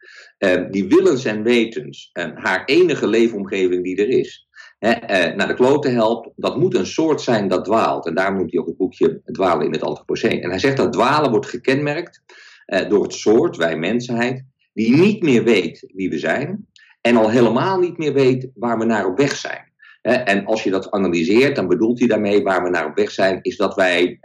Die 0.71 0.89
willens 0.89 1.25
en 1.25 1.43
wetens, 1.43 2.11
haar 2.35 2.65
enige 2.65 3.07
leefomgeving 3.07 3.85
die 3.85 3.97
er 3.97 4.09
is, 4.09 4.46
naar 5.37 5.49
de 5.49 5.55
kloten 5.55 5.95
helpt, 5.95 6.31
dat 6.37 6.57
moet 6.59 6.75
een 6.75 6.87
soort 6.87 7.21
zijn 7.21 7.49
dat 7.49 7.65
dwaalt. 7.65 8.07
En 8.07 8.15
daarom 8.15 8.37
noemt 8.37 8.51
hij 8.51 8.61
ook 8.61 8.67
het 8.67 8.77
boekje 8.77 9.21
Dwalen 9.25 9.67
in 9.67 9.73
het 9.73 9.83
Anthropoceen. 9.83 10.43
En 10.43 10.51
hij 10.51 10.59
zegt 10.59 10.77
dat 10.77 10.93
dwalen 10.93 11.31
wordt 11.31 11.47
gekenmerkt 11.47 12.23
door 12.89 13.03
het 13.03 13.15
soort, 13.15 13.57
wij 13.57 13.77
mensheid, 13.77 14.45
die 14.73 14.97
niet 14.97 15.23
meer 15.23 15.45
weet 15.45 15.91
wie 15.95 16.11
we 16.11 16.19
zijn 16.19 16.67
en 17.01 17.17
al 17.17 17.31
helemaal 17.31 17.79
niet 17.79 17.99
meer 17.99 18.13
weet 18.13 18.51
waar 18.55 18.79
we 18.79 18.85
naar 18.85 19.07
op 19.07 19.19
weg 19.19 19.37
zijn. 19.37 19.65
En 20.03 20.47
als 20.47 20.63
je 20.63 20.71
dat 20.71 20.91
analyseert, 20.91 21.57
dan 21.57 21.69
bedoelt 21.69 21.99
hij 21.99 22.09
daarmee 22.09 22.43
waar 22.43 22.63
we 22.63 22.71
naar 22.71 22.87
op 22.87 22.97
weg 22.97 23.11
zijn, 23.11 23.39
is 23.43 23.57
dat 23.57 23.75
wij 23.75 24.19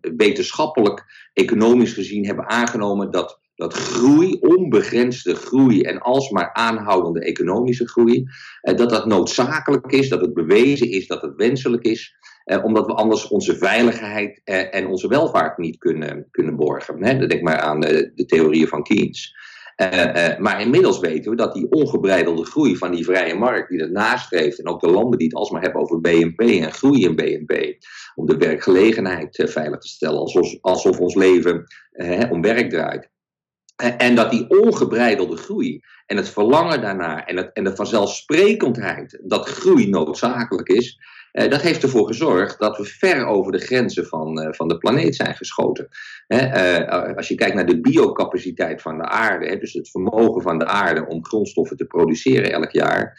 wetenschappelijk, 0.00 1.28
economisch 1.32 1.92
gezien 1.92 2.26
hebben 2.26 2.48
aangenomen 2.48 3.10
dat, 3.10 3.40
dat 3.56 3.74
groei, 3.74 4.38
onbegrensde 4.40 5.34
groei 5.34 5.82
en 5.82 5.98
alsmaar 5.98 6.52
aanhoudende 6.52 7.20
economische 7.20 7.88
groei, 7.88 8.26
eh, 8.60 8.76
dat 8.76 8.90
dat 8.90 9.06
noodzakelijk 9.06 9.92
is, 9.92 10.08
dat 10.08 10.20
het 10.20 10.34
bewezen 10.34 10.90
is, 10.90 11.06
dat 11.06 11.22
het 11.22 11.34
wenselijk 11.36 11.84
is, 11.84 12.16
eh, 12.44 12.64
omdat 12.64 12.86
we 12.86 12.92
anders 12.92 13.28
onze 13.28 13.56
veiligheid 13.56 14.40
eh, 14.44 14.74
en 14.74 14.86
onze 14.86 15.08
welvaart 15.08 15.58
niet 15.58 15.78
kunnen, 15.78 16.26
kunnen 16.30 16.56
borgen. 16.56 17.28
Denk 17.28 17.42
maar 17.42 17.58
aan 17.58 17.80
de, 17.80 18.24
theorieën 18.26 18.68
van 18.68 18.82
Keynes. 18.82 19.34
Maar 20.38 20.60
inmiddels 20.60 21.00
weten 21.00 21.30
we 21.30 21.36
dat 21.36 21.54
die 21.54 21.70
ongebreidelde 21.70 22.44
groei 22.44 22.76
van 22.76 22.90
die 22.90 23.04
vrije 23.04 23.34
markt, 23.34 23.68
die 23.68 23.78
dat 23.78 23.90
nastreeft, 23.90 24.58
en 24.58 24.68
ook 24.68 24.80
de 24.80 24.90
landen 24.90 25.18
die 25.18 25.26
het 25.26 25.36
alsmaar 25.36 25.62
hebben 25.62 25.80
over 25.80 26.00
BNP 26.00 26.40
en 26.40 26.72
groei 26.72 27.04
in 27.04 27.16
BNP, 27.16 27.76
om 28.14 28.26
de 28.26 28.36
werkgelegenheid 28.36 29.42
veilig 29.46 29.78
te 29.78 29.88
stellen, 29.88 30.18
alsof 30.60 31.00
ons 31.00 31.14
leven 31.14 31.64
om 32.30 32.42
werk 32.42 32.70
draait. 32.70 33.08
En 33.76 34.14
dat 34.14 34.30
die 34.30 34.48
ongebreidelde 34.48 35.36
groei 35.36 35.82
en 36.06 36.16
het 36.16 36.28
verlangen 36.28 36.80
daarnaar 36.80 37.24
en, 37.24 37.36
het, 37.36 37.50
en 37.52 37.64
de 37.64 37.76
vanzelfsprekendheid 37.76 39.18
dat 39.22 39.48
groei 39.48 39.88
noodzakelijk 39.88 40.68
is, 40.68 40.98
dat 41.36 41.62
heeft 41.62 41.82
ervoor 41.82 42.06
gezorgd 42.06 42.58
dat 42.58 42.76
we 42.76 42.84
ver 42.84 43.26
over 43.26 43.52
de 43.52 43.58
grenzen 43.58 44.06
van, 44.06 44.40
uh, 44.40 44.48
van 44.50 44.68
de 44.68 44.78
planeet 44.78 45.16
zijn 45.16 45.34
geschoten. 45.34 45.88
Uh, 46.28 47.16
als 47.16 47.28
je 47.28 47.34
kijkt 47.34 47.54
naar 47.54 47.66
de 47.66 47.80
biocapaciteit 47.80 48.82
van 48.82 48.98
de 48.98 49.04
aarde, 49.04 49.58
dus 49.58 49.72
het 49.72 49.90
vermogen 49.90 50.42
van 50.42 50.58
de 50.58 50.64
aarde 50.64 51.06
om 51.06 51.24
grondstoffen 51.24 51.76
te 51.76 51.84
produceren 51.84 52.52
elk 52.52 52.70
jaar, 52.70 53.18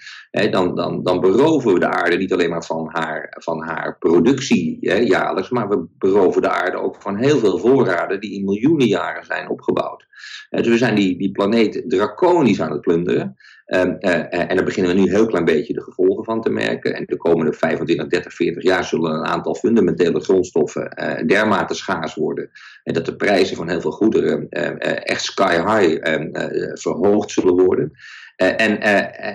dan, 0.52 0.76
dan, 0.76 1.04
dan 1.04 1.20
beroven 1.20 1.74
we 1.74 1.80
de 1.80 1.88
aarde 1.88 2.18
niet 2.18 2.34
alleen 2.34 2.50
maar 2.50 2.64
van 2.64 2.90
haar, 2.92 3.36
van 3.40 3.64
haar 3.64 3.98
productie 3.98 4.78
jaarlijks, 5.06 5.50
maar 5.50 5.70
we 5.70 5.86
beroven 5.98 6.42
de 6.42 6.50
aarde 6.50 6.78
ook 6.78 7.02
van 7.02 7.16
heel 7.16 7.40
veel 7.40 7.58
voorraden 7.58 8.20
die 8.20 8.34
in 8.34 8.46
miljoenen 8.46 8.88
jaren 8.88 9.26
zijn 9.26 9.50
opgebouwd. 9.50 10.06
dus 10.50 10.68
we 10.68 10.78
zijn 10.78 10.96
die, 10.96 11.18
die 11.18 11.32
planeet 11.32 11.84
draconisch 11.88 12.62
aan 12.62 12.72
het 12.72 12.82
plunderen. 12.82 13.36
Um, 13.68 13.98
en 14.00 14.56
daar 14.56 14.66
beginnen 14.66 14.92
we 14.92 15.00
nu 15.00 15.06
een 15.06 15.16
heel 15.16 15.26
klein 15.26 15.46
beetje 15.46 15.74
de 15.74 15.82
gevolgen 15.82 16.24
van 16.24 16.42
te 16.42 16.50
merken. 16.50 16.96
En 16.96 17.04
de 17.06 17.18
komende 17.18 17.54
25, 17.54 18.08
30, 18.08 18.34
40 18.34 18.64
jaar 18.64 18.86
zullen 18.86 19.12
een 19.12 19.26
aantal 19.26 19.56
fundamentele 19.56 20.20
grondstoffen 20.20 20.92
uh, 21.02 21.28
dermate 21.28 21.74
schaars 21.74 22.16
worden. 22.16 22.50
En 22.84 22.94
dat 22.94 23.06
de 23.06 23.16
prijzen 23.16 23.56
van 23.56 23.70
heel 23.70 23.82
veel 23.82 23.92
goederen 23.92 24.50
echt 25.04 25.24
sky 25.24 25.56
high 25.56 25.98
ehm, 26.02 26.30
verhoogd 26.74 27.32
zullen 27.32 27.66
worden. 27.66 27.92
en, 28.36 28.82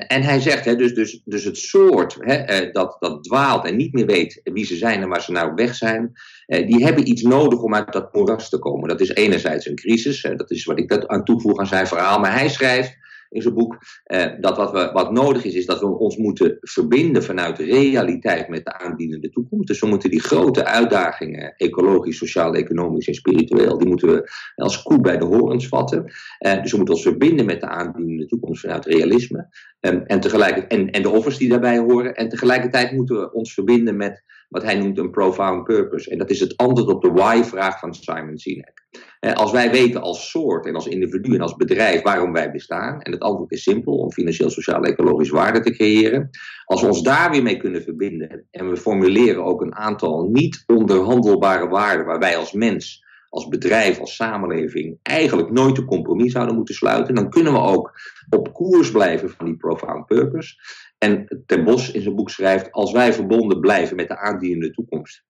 en 0.08 0.22
hij 0.22 0.40
zegt, 0.40 0.64
hè, 0.64 0.76
dus, 0.76 0.94
dus, 0.94 1.20
dus 1.24 1.44
het 1.44 1.56
soort 1.56 2.16
hè, 2.18 2.70
dat, 2.70 2.96
dat 3.00 3.24
dwaalt 3.24 3.64
en 3.64 3.76
niet 3.76 3.92
meer 3.92 4.06
weet 4.06 4.40
wie 4.44 4.64
ze 4.64 4.76
zijn 4.76 5.02
en 5.02 5.08
waar 5.08 5.22
ze 5.22 5.32
nou 5.32 5.52
weg 5.54 5.74
zijn, 5.74 6.12
die 6.46 6.84
hebben 6.84 7.08
iets 7.08 7.22
nodig 7.22 7.62
om 7.62 7.74
uit 7.74 7.92
dat 7.92 8.14
moeras 8.14 8.48
te 8.48 8.58
komen. 8.58 8.88
Dat 8.88 9.00
is 9.00 9.14
enerzijds 9.14 9.66
een 9.66 9.76
crisis, 9.76 10.22
dat 10.36 10.50
is 10.50 10.64
wat 10.64 10.78
ik 10.78 11.06
aan 11.06 11.24
toevoeg 11.24 11.58
aan 11.58 11.66
zijn 11.66 11.86
verhaal, 11.86 12.18
maar 12.18 12.38
hij 12.38 12.48
schrijft 12.48 13.00
in 13.32 13.42
zijn 13.42 13.54
boek, 13.54 13.78
eh, 14.04 14.26
dat 14.40 14.56
wat, 14.56 14.72
we, 14.72 14.90
wat 14.92 15.12
nodig 15.12 15.44
is, 15.44 15.54
is 15.54 15.66
dat 15.66 15.80
we 15.80 15.86
ons 15.86 16.16
moeten 16.16 16.58
verbinden 16.60 17.22
vanuit 17.22 17.58
realiteit 17.58 18.48
met 18.48 18.64
de 18.64 18.78
aandienende 18.78 19.30
toekomst. 19.30 19.68
Dus 19.68 19.80
we 19.80 19.86
moeten 19.86 20.10
die 20.10 20.20
grote 20.20 20.64
uitdagingen, 20.64 21.54
ecologisch, 21.56 22.16
sociaal, 22.16 22.54
economisch 22.54 23.08
en 23.08 23.14
spiritueel, 23.14 23.78
die 23.78 23.88
moeten 23.88 24.08
we 24.08 24.30
als 24.54 24.82
koe 24.82 25.00
bij 25.00 25.18
de 25.18 25.24
horens 25.24 25.68
vatten. 25.68 26.12
Eh, 26.38 26.62
dus 26.62 26.70
we 26.70 26.76
moeten 26.76 26.94
ons 26.94 27.04
verbinden 27.04 27.46
met 27.46 27.60
de 27.60 27.68
aandienende 27.68 28.26
toekomst 28.26 28.60
vanuit 28.60 28.86
realisme. 28.86 29.48
Um, 29.80 30.02
en, 30.06 30.20
tegelijkertijd, 30.20 30.80
en, 30.80 30.90
en 30.90 31.02
de 31.02 31.10
offers 31.10 31.38
die 31.38 31.48
daarbij 31.48 31.78
horen. 31.78 32.14
En 32.14 32.28
tegelijkertijd 32.28 32.92
moeten 32.92 33.20
we 33.20 33.32
ons 33.32 33.54
verbinden 33.54 33.96
met 33.96 34.22
wat 34.52 34.62
hij 34.62 34.78
noemt 34.78 34.98
een 34.98 35.10
profound 35.10 35.64
purpose. 35.64 36.10
En 36.10 36.18
dat 36.18 36.30
is 36.30 36.40
het 36.40 36.56
antwoord 36.56 36.88
op 36.88 37.02
de 37.02 37.10
why-vraag 37.10 37.78
van 37.78 37.94
Simon 37.94 38.38
Sinek. 38.38 38.86
Als 39.34 39.52
wij 39.52 39.70
weten 39.70 40.00
als 40.00 40.30
soort 40.30 40.66
en 40.66 40.74
als 40.74 40.86
individu 40.86 41.34
en 41.34 41.40
als 41.40 41.56
bedrijf 41.56 42.02
waarom 42.02 42.32
wij 42.32 42.50
bestaan, 42.50 43.00
en 43.00 43.12
het 43.12 43.20
antwoord 43.20 43.52
is 43.52 43.62
simpel, 43.62 43.96
om 43.96 44.12
financieel, 44.12 44.50
sociaal, 44.50 44.82
ecologisch 44.82 45.30
waarde 45.30 45.60
te 45.60 45.70
creëren. 45.70 46.30
Als 46.64 46.80
we 46.80 46.86
ons 46.86 47.02
daar 47.02 47.30
weer 47.30 47.42
mee 47.42 47.56
kunnen 47.56 47.82
verbinden 47.82 48.46
en 48.50 48.70
we 48.70 48.76
formuleren 48.76 49.44
ook 49.44 49.60
een 49.60 49.74
aantal 49.74 50.28
niet 50.32 50.62
onderhandelbare 50.66 51.68
waarden 51.68 52.06
waar 52.06 52.18
wij 52.18 52.36
als 52.36 52.52
mens, 52.52 53.04
als 53.28 53.48
bedrijf, 53.48 53.98
als 53.98 54.14
samenleving 54.14 54.98
eigenlijk 55.02 55.50
nooit 55.50 55.78
een 55.78 55.84
compromis 55.84 56.32
zouden 56.32 56.56
moeten 56.56 56.74
sluiten, 56.74 57.14
dan 57.14 57.30
kunnen 57.30 57.52
we 57.52 57.58
ook 57.58 57.92
op 58.30 58.52
koers 58.52 58.90
blijven 58.90 59.30
van 59.30 59.46
die 59.46 59.56
profound 59.56 60.06
purpose. 60.06 60.54
En 61.02 61.42
Ten 61.46 61.64
Bos 61.64 61.90
in 61.90 62.02
zijn 62.02 62.14
boek 62.14 62.30
schrijft, 62.30 62.72
als 62.72 62.92
wij 62.92 63.12
verbonden 63.12 63.60
blijven 63.60 63.96
met 63.96 64.08
de 64.08 64.18
aandienende 64.18 64.70
toekomst 64.70 65.24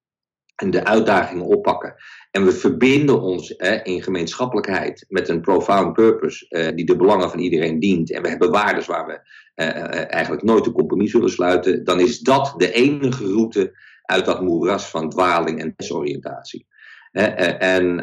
en 0.56 0.70
de 0.70 0.84
uitdagingen 0.84 1.46
oppakken. 1.46 1.94
En 2.30 2.44
we 2.44 2.52
verbinden 2.52 3.20
ons 3.20 3.50
in 3.82 4.02
gemeenschappelijkheid 4.02 5.04
met 5.08 5.28
een 5.28 5.40
profound 5.40 5.92
purpose 5.92 6.48
eh, 6.48 6.74
die 6.74 6.84
de 6.84 6.96
belangen 6.96 7.30
van 7.30 7.38
iedereen 7.38 7.78
dient. 7.78 8.12
En 8.12 8.22
we 8.22 8.28
hebben 8.28 8.50
waarden 8.50 8.86
waar 8.86 9.06
we 9.06 9.20
eh, 9.54 9.68
eh, 9.68 10.12
eigenlijk 10.12 10.42
nooit 10.42 10.66
een 10.66 10.72
compromis 10.72 11.10
zullen 11.10 11.30
sluiten. 11.30 11.84
Dan 11.84 12.00
is 12.00 12.18
dat 12.18 12.54
de 12.56 12.72
enige 12.72 13.24
route 13.26 13.72
uit 14.02 14.24
dat 14.24 14.42
moeras 14.42 14.90
van 14.90 15.10
dwaling 15.10 15.60
en 15.60 15.72
desoriëntatie. 15.76 16.66
en 17.12 17.96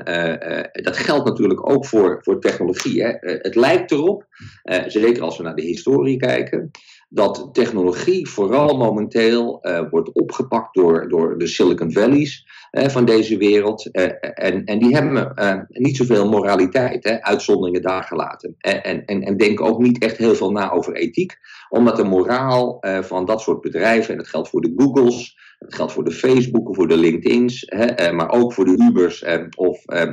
dat 0.72 0.98
geldt 0.98 1.26
natuurlijk 1.26 1.70
ook 1.70 1.86
voor, 1.86 2.20
voor 2.22 2.40
technologie. 2.40 3.04
Hè. 3.04 3.14
het 3.20 3.56
lijkt 3.56 3.92
erop, 3.92 4.28
zeker 4.88 5.24
als 5.24 5.38
we 5.38 5.44
naar 5.44 5.56
de 5.56 5.62
historie 5.62 6.18
kijken, 6.18 6.72
dat 7.10 7.50
technologie 7.52 8.30
vooral 8.30 8.78
momenteel 8.78 9.60
uh, 9.62 9.82
wordt 9.90 10.12
opgepakt 10.14 10.74
door, 10.74 11.10
door 11.10 11.38
de 11.38 11.48
Silicon 11.48 11.92
Valleys 11.92 12.48
uh, 12.72 12.88
van 12.88 13.06
deze 13.06 13.38
wereld. 13.38 13.90
Uh, 13.92 14.04
en, 14.34 14.66
en 14.66 14.80
die 14.80 14.96
hebben 14.96 15.34
niet 15.68 15.98
zoveel 15.98 16.30
moraliteit, 16.30 17.20
uitzonderingen 17.22 17.82
daar 17.82 18.04
gelaten. 18.04 18.56
En, 18.58 19.06
en, 19.06 19.22
en 19.22 19.38
denken 19.38 19.66
ook 19.66 19.80
niet 19.80 20.04
echt 20.04 20.18
heel 20.18 20.36
veel 20.36 20.52
na 20.52 20.72
over 20.72 20.96
ethiek, 20.96 21.38
omdat 21.70 21.96
de 21.96 22.04
moraal 22.04 22.78
van 23.02 23.26
dat 23.26 23.42
soort 23.42 23.62
bedrijven, 23.62 24.12
en 24.12 24.18
dat 24.18 24.28
geldt 24.28 24.50
voor 24.50 24.62
de 24.62 24.74
Googles, 24.76 25.38
dat 25.60 25.76
geldt 25.76 25.92
voor 25.92 26.04
de 26.04 26.12
Facebooken, 26.12 26.76
voor 26.76 26.88
de 26.88 26.98
LinkedIn's, 26.98 27.64
hè, 27.66 27.86
eh, 27.86 28.16
maar 28.16 28.32
ook 28.32 28.54
voor 28.54 28.66
de 28.66 28.76
Ubers 28.78 29.24
eh, 29.24 29.44
of 29.56 29.86
eh, 29.86 30.04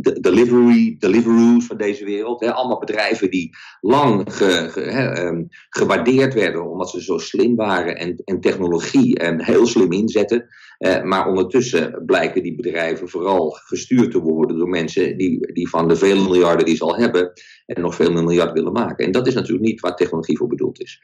de 0.00 0.18
delivery, 0.20 0.96
Deliveroo's 0.98 1.66
van 1.66 1.76
deze 1.76 2.04
wereld. 2.04 2.40
Hè, 2.40 2.52
allemaal 2.52 2.78
bedrijven 2.78 3.30
die 3.30 3.56
lang 3.80 4.34
ge, 4.34 4.82
ehm, 4.82 5.42
gewaardeerd 5.68 6.34
werden 6.34 6.70
omdat 6.70 6.90
ze 6.90 7.02
zo 7.02 7.18
slim 7.18 7.56
waren 7.56 7.96
en, 7.96 8.22
en 8.24 8.40
technologie 8.40 9.20
heel 9.36 9.66
slim 9.66 9.92
inzetten. 9.92 10.48
Maar 10.82 11.28
ondertussen 11.28 12.02
blijken 12.06 12.42
die 12.42 12.54
bedrijven 12.54 13.08
vooral 13.08 13.50
gestuurd 13.50 14.10
te 14.10 14.20
worden 14.20 14.58
door 14.58 14.68
mensen 14.68 15.16
die, 15.16 15.52
die 15.52 15.68
van 15.68 15.88
de 15.88 15.96
vele 15.96 16.22
miljarden 16.22 16.66
die 16.66 16.76
ze 16.76 16.84
al 16.84 16.96
hebben 16.96 17.32
en 17.66 17.82
nog 17.82 17.94
veel 17.94 18.12
meer 18.12 18.24
miljard 18.24 18.52
willen 18.52 18.72
maken. 18.72 19.04
En 19.04 19.12
dat 19.12 19.26
is 19.26 19.34
natuurlijk 19.34 19.64
niet 19.64 19.80
waar 19.80 19.96
technologie 19.96 20.36
voor 20.36 20.46
bedoeld 20.46 20.80
is. 20.80 21.02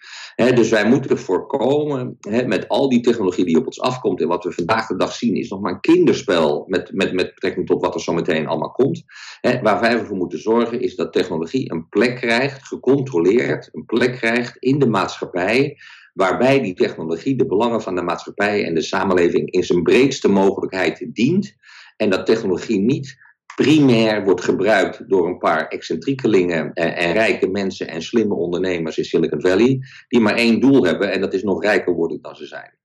dus 0.55 0.71
wij 0.71 0.89
moeten 0.89 1.19
voorkomen 1.19 2.19
met 2.47 2.69
al 2.69 2.89
die 2.89 3.01
technologie 3.01 3.45
die 3.45 3.59
op 3.59 3.67
ons 3.67 3.81
afkomt 3.81 4.21
en 4.21 4.29
wat 4.29 4.45
we 4.45 4.53
vandaag 4.53 4.87
de 4.87 4.97
dag 4.97 5.13
zien, 5.13 5.37
is 5.37 5.49
nog 5.49 5.61
maar 5.61 5.73
een 5.73 5.81
kinderspel 5.81 6.65
met, 6.67 6.93
met, 6.93 7.13
met 7.13 7.27
betrekking 7.27 7.67
tot 7.67 7.81
wat 7.81 7.95
er 7.95 8.01
zo 8.01 8.13
meteen 8.13 8.47
allemaal 8.47 8.71
komt. 8.71 9.05
waar 9.41 9.81
wij 9.81 10.05
voor 10.05 10.17
moeten 10.17 10.41
zorgen 10.41 10.81
is 10.81 10.97
dat 10.97 11.13
technologie 11.13 11.73
een 11.73 11.89
plek 11.89 12.17
krijgt, 12.17 12.67
gecontroleerd, 12.67 13.69
een 13.73 13.85
plek 13.85 14.13
krijgt 14.13 14.57
in 14.59 14.79
de 14.79 14.87
maatschappij 14.87 15.77
waarbij 16.19 16.61
die 16.61 16.75
technologie 16.75 17.37
de 17.37 17.47
belangen 17.47 17.83
van 17.83 17.95
de 17.95 18.03
maatschappij 18.03 18.65
en 18.65 18.75
de 18.75 18.83
samenleving 18.83 19.51
in 19.51 19.65
zijn 19.65 19.83
breedste 19.83 20.29
mogelijkheid 20.29 21.07
dient. 21.13 21.55
En 21.97 22.11
dat 22.11 22.27
technologie 22.27 22.81
niet 22.81 23.17
primair 23.55 24.25
wordt 24.25 24.45
gebruikt 24.45 25.09
door 25.09 25.27
een 25.27 25.39
paar 25.39 25.69
excentriekelingen 25.69 26.73
en, 26.73 26.97
en, 26.97 27.13
rijke 27.13 27.49
mensen 27.49 27.89
en 27.89 28.03
slimme 28.03 28.35
ondernemers 28.35 28.99
in 28.99 29.05
Silicon 29.05 29.41
Valley, 29.41 29.81
die 30.09 30.21
maar 30.21 30.35
één 30.35 30.61
doel 30.61 30.85
hebben 30.85 31.13
en 31.13 31.21
dat 31.21 31.35
is 31.35 31.43
nog 31.43 31.63
rijker 31.63 31.95
worden 31.95 32.19
dan 32.23 32.37
ze 32.37 32.47
zijn. 32.47 32.77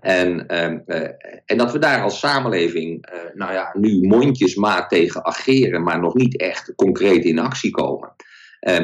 En, 0.00 0.46
ehm, 0.46 0.78
eh, 0.86 1.10
en 1.44 1.58
dat 1.58 1.72
we 1.72 1.78
daar 1.78 2.02
als 2.02 2.18
samenleving, 2.18 3.06
eh, 3.06 3.18
nou 3.34 3.52
ja, 3.52 3.74
nu 3.78 4.00
mondjesmaat 4.00 4.88
tegen 4.88 5.24
ageren, 5.24 5.82
maar 5.82 6.00
nog 6.00 6.14
niet 6.14 6.40
echt 6.40 6.72
concreet 6.74 7.24
in 7.24 7.38
actie 7.38 7.70
komen. 7.70 8.14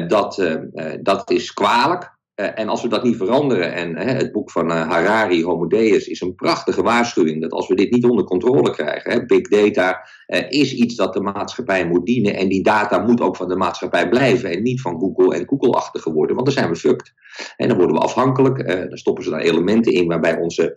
Dat, 0.07 0.39
ehm, 0.39 0.65
eh, 0.73 0.99
dat 1.01 1.31
is 1.31 1.53
kwalijk. 1.53 2.14
En 2.35 2.69
als 2.69 2.81
we 2.81 2.87
dat 2.87 3.03
niet 3.03 3.17
veranderen, 3.17 3.73
en 3.73 3.97
het 3.97 4.31
boek 4.31 4.51
van 4.51 4.69
Harari, 4.69 5.43
Homo 5.43 5.67
Deus, 5.67 6.07
is 6.07 6.21
een 6.21 6.35
prachtige 6.35 6.81
waarschuwing 6.81 7.41
dat 7.41 7.51
als 7.51 7.67
we 7.67 7.75
dit 7.75 7.91
niet 7.91 8.05
onder 8.05 8.25
controle 8.25 8.71
krijgen, 8.71 9.27
big 9.27 9.47
data 9.47 10.07
is 10.49 10.73
iets 10.73 10.95
dat 10.95 11.13
de 11.13 11.21
maatschappij 11.21 11.87
moet 11.87 12.05
dienen 12.05 12.35
en 12.35 12.49
die 12.49 12.63
data 12.63 12.97
moet 12.97 13.21
ook 13.21 13.35
van 13.35 13.47
de 13.47 13.55
maatschappij 13.55 14.09
blijven 14.09 14.51
en 14.51 14.63
niet 14.63 14.81
van 14.81 14.99
Google 14.99 15.35
en 15.35 15.47
Google-achtige 15.47 16.11
worden, 16.11 16.35
want 16.35 16.47
dan 16.47 16.55
zijn 16.55 16.69
we 16.69 16.75
fucked. 16.75 17.13
En 17.57 17.67
dan 17.67 17.77
worden 17.77 17.95
we 17.95 18.01
afhankelijk, 18.01 18.67
dan 18.89 18.97
stoppen 18.97 19.23
ze 19.23 19.29
daar 19.29 19.39
elementen 19.39 19.93
in 19.93 20.07
waarbij 20.07 20.37
onze 20.37 20.73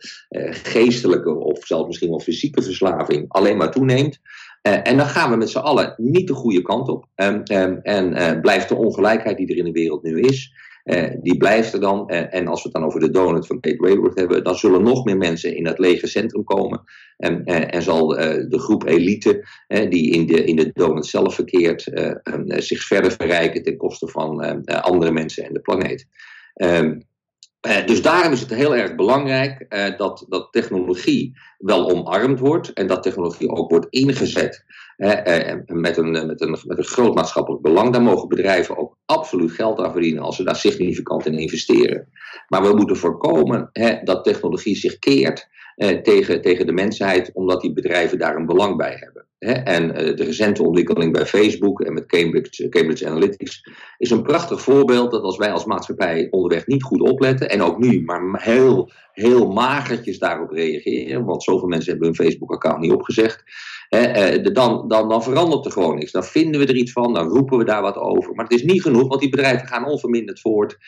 geestelijke 0.51 1.35
of 1.35 1.66
zelfs 1.66 1.87
misschien 1.87 2.11
wel 2.11 2.21
fysieke 2.21 2.62
verslaving 2.62 3.25
alleen 3.29 3.57
maar 3.57 3.71
toeneemt. 3.71 4.21
Eh, 4.62 4.81
en 4.83 4.97
dan 4.97 5.07
gaan 5.07 5.31
we 5.31 5.37
met 5.37 5.51
z'n 5.51 5.59
allen 5.59 5.94
niet 5.97 6.27
de 6.27 6.35
goede 6.35 6.62
kant 6.62 6.88
op. 6.88 7.07
Um, 7.14 7.42
en 7.42 8.12
uh, 8.12 8.40
blijft 8.40 8.68
de 8.68 8.75
ongelijkheid 8.75 9.37
die 9.37 9.49
er 9.49 9.57
in 9.57 9.64
de 9.64 9.73
wereld 9.73 10.03
nu 10.03 10.21
is, 10.21 10.53
uh, 10.88 11.11
die 11.22 11.37
blijft 11.37 11.72
er 11.72 11.81
dan. 11.81 12.09
en 12.09 12.46
als 12.46 12.62
we 12.62 12.68
het 12.68 12.79
dan 12.79 12.87
over 12.87 13.01
de 13.01 13.11
donut 13.11 13.46
van 13.46 13.61
Kate 13.61 13.88
Raworth 13.88 14.18
hebben, 14.18 14.44
dan 14.44 14.55
zullen 14.55 14.83
nog 14.83 15.05
meer 15.05 15.16
mensen 15.16 15.57
in 15.57 15.66
het 15.66 15.79
lege 15.79 16.07
centrum 16.07 16.44
komen. 16.44 16.83
en 17.16 17.83
zal 17.83 18.09
de 18.09 18.59
groep 18.59 18.87
elite, 18.87 19.44
die 19.88 20.11
in 20.11 20.27
de, 20.27 20.44
in 20.44 20.57
de 20.57 20.70
donut 20.72 21.07
zelf 21.07 21.35
verkeert, 21.35 21.83
zich 22.46 22.83
verder 22.83 23.12
verrijken 23.12 23.62
ten 23.62 23.77
koste 23.77 24.09
van 24.09 24.64
andere 24.64 25.12
mensen 25.12 25.44
en 25.44 25.53
de 25.53 25.61
planeet. 25.61 26.07
Um, 26.55 27.07
uh, 27.66 27.87
dus 27.87 28.03
daarom 28.03 28.33
is 28.33 28.40
het 28.40 28.55
heel 28.55 28.77
erg 28.77 28.94
belangrijk 28.94 29.66
uh, 29.68 29.97
dat, 29.97 30.27
dat 30.29 30.49
technologie 30.53 31.38
wel 31.59 31.90
omarmd 31.90 32.38
wordt 32.38 32.73
en 32.73 32.87
dat 32.87 33.03
technologie 33.03 33.49
ook 33.49 33.71
wordt 33.71 33.87
ingezet 33.90 34.64
uh, 34.97 35.11
met, 35.66 35.97
een, 35.97 36.11
met, 36.27 36.40
een, 36.40 36.51
met 36.51 36.79
een 36.79 36.85
groot 36.85 37.14
maatschappelijk 37.14 37.62
belang. 37.62 37.92
Daar 37.92 38.03
mogen 38.03 38.29
bedrijven 38.29 38.77
ook 38.77 38.97
absoluut 39.05 39.51
geld 39.51 39.81
aan 39.81 39.92
verdienen 39.92 40.23
als 40.23 40.37
ze 40.37 40.44
daar 40.44 40.57
significant 40.57 41.27
in 41.27 41.38
investeren. 41.38 42.09
Maar 42.49 42.62
we 42.62 42.75
moeten 42.75 42.97
voorkomen 42.97 43.71
dat 44.05 44.25
technologie 44.25 44.77
zich 44.77 44.99
keert 44.99 45.49
tegen, 46.03 46.43
tegen 46.43 46.67
de 46.67 46.73
mensheid, 46.73 47.31
omdat 47.33 47.61
die 47.61 47.73
bedrijven 47.73 48.19
daar 48.19 48.37
een 48.37 48.47
belang 48.47 48.77
bij 48.77 48.97
hebben. 48.99 49.27
En 49.38 49.95
eh, 49.95 50.17
de 50.17 50.25
recente 50.25 50.62
ontwikkeling 50.62 51.12
bij 51.12 51.27
Facebook 51.27 51.81
en 51.81 51.93
met 51.93 52.07
Cambridge, 52.07 52.69
Cambridge 52.69 53.09
Analytics 53.09 53.69
is 53.99 54.11
een 54.11 54.23
prachtig 54.23 54.61
voorbeeld 54.61 55.11
dat 55.11 55.23
als 55.23 55.37
wij 55.37 55.53
als 55.53 55.64
maatschappij 55.64 56.27
onderweg 56.31 56.67
niet 56.67 56.83
goed 56.83 57.01
opletten, 57.01 57.51
en 57.51 57.62
ook 57.62 57.79
nu, 57.79 58.03
maar 58.03 58.43
heel, 58.43 58.91
heel 59.12 59.53
magertjes 59.53 60.19
daarop 60.19 60.51
reageren, 60.51 61.25
want 61.25 61.43
zoveel 61.43 61.69
mensen 61.69 61.91
hebben 61.91 62.07
hun 62.07 62.17
Facebook-account 62.17 62.81
niet 62.81 62.93
opgezegd, 62.93 63.43
eh, 63.88 64.45
dan, 64.53 64.88
dan, 64.88 65.09
dan 65.09 65.23
verandert 65.23 65.64
er 65.64 65.73
gewoon 65.73 65.99
niks. 65.99 66.12
Dan 66.12 66.25
vinden 66.25 66.61
we 66.61 66.67
er 66.67 66.77
iets 66.77 66.93
van, 66.93 67.14
dan 67.14 67.29
roepen 67.29 67.59
we 67.59 67.64
daar 67.64 67.83
wat 67.83 67.97
over. 67.97 68.35
Maar 68.35 68.45
het 68.45 68.55
is 68.55 68.64
niet 68.64 68.83
genoeg, 68.83 69.09
want 69.09 69.21
die 69.21 69.31
bedrijven 69.31 69.69
gaan 69.69 69.87
onverminderd 69.87 70.41
voort 70.41 70.79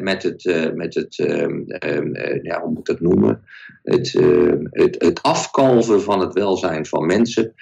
met 0.00 0.22
het, 0.22 0.44
uh, 0.44 0.72
met 0.72 0.94
het 0.94 1.18
ehm, 1.18 1.62
ehm, 1.66 2.14
eh, 2.14 2.42
ja, 2.42 2.60
hoe 2.60 2.70
moet 2.70 2.78
ik 2.78 2.84
dat 2.84 3.00
noemen? 3.00 3.42
Het, 3.82 4.14
ehm, 4.14 4.64
het, 4.70 5.02
het 5.02 5.22
afkalven 5.22 6.02
van 6.02 6.20
het 6.20 6.32
welzijn 6.32 6.86
van 6.86 7.06
mensen 7.06 7.54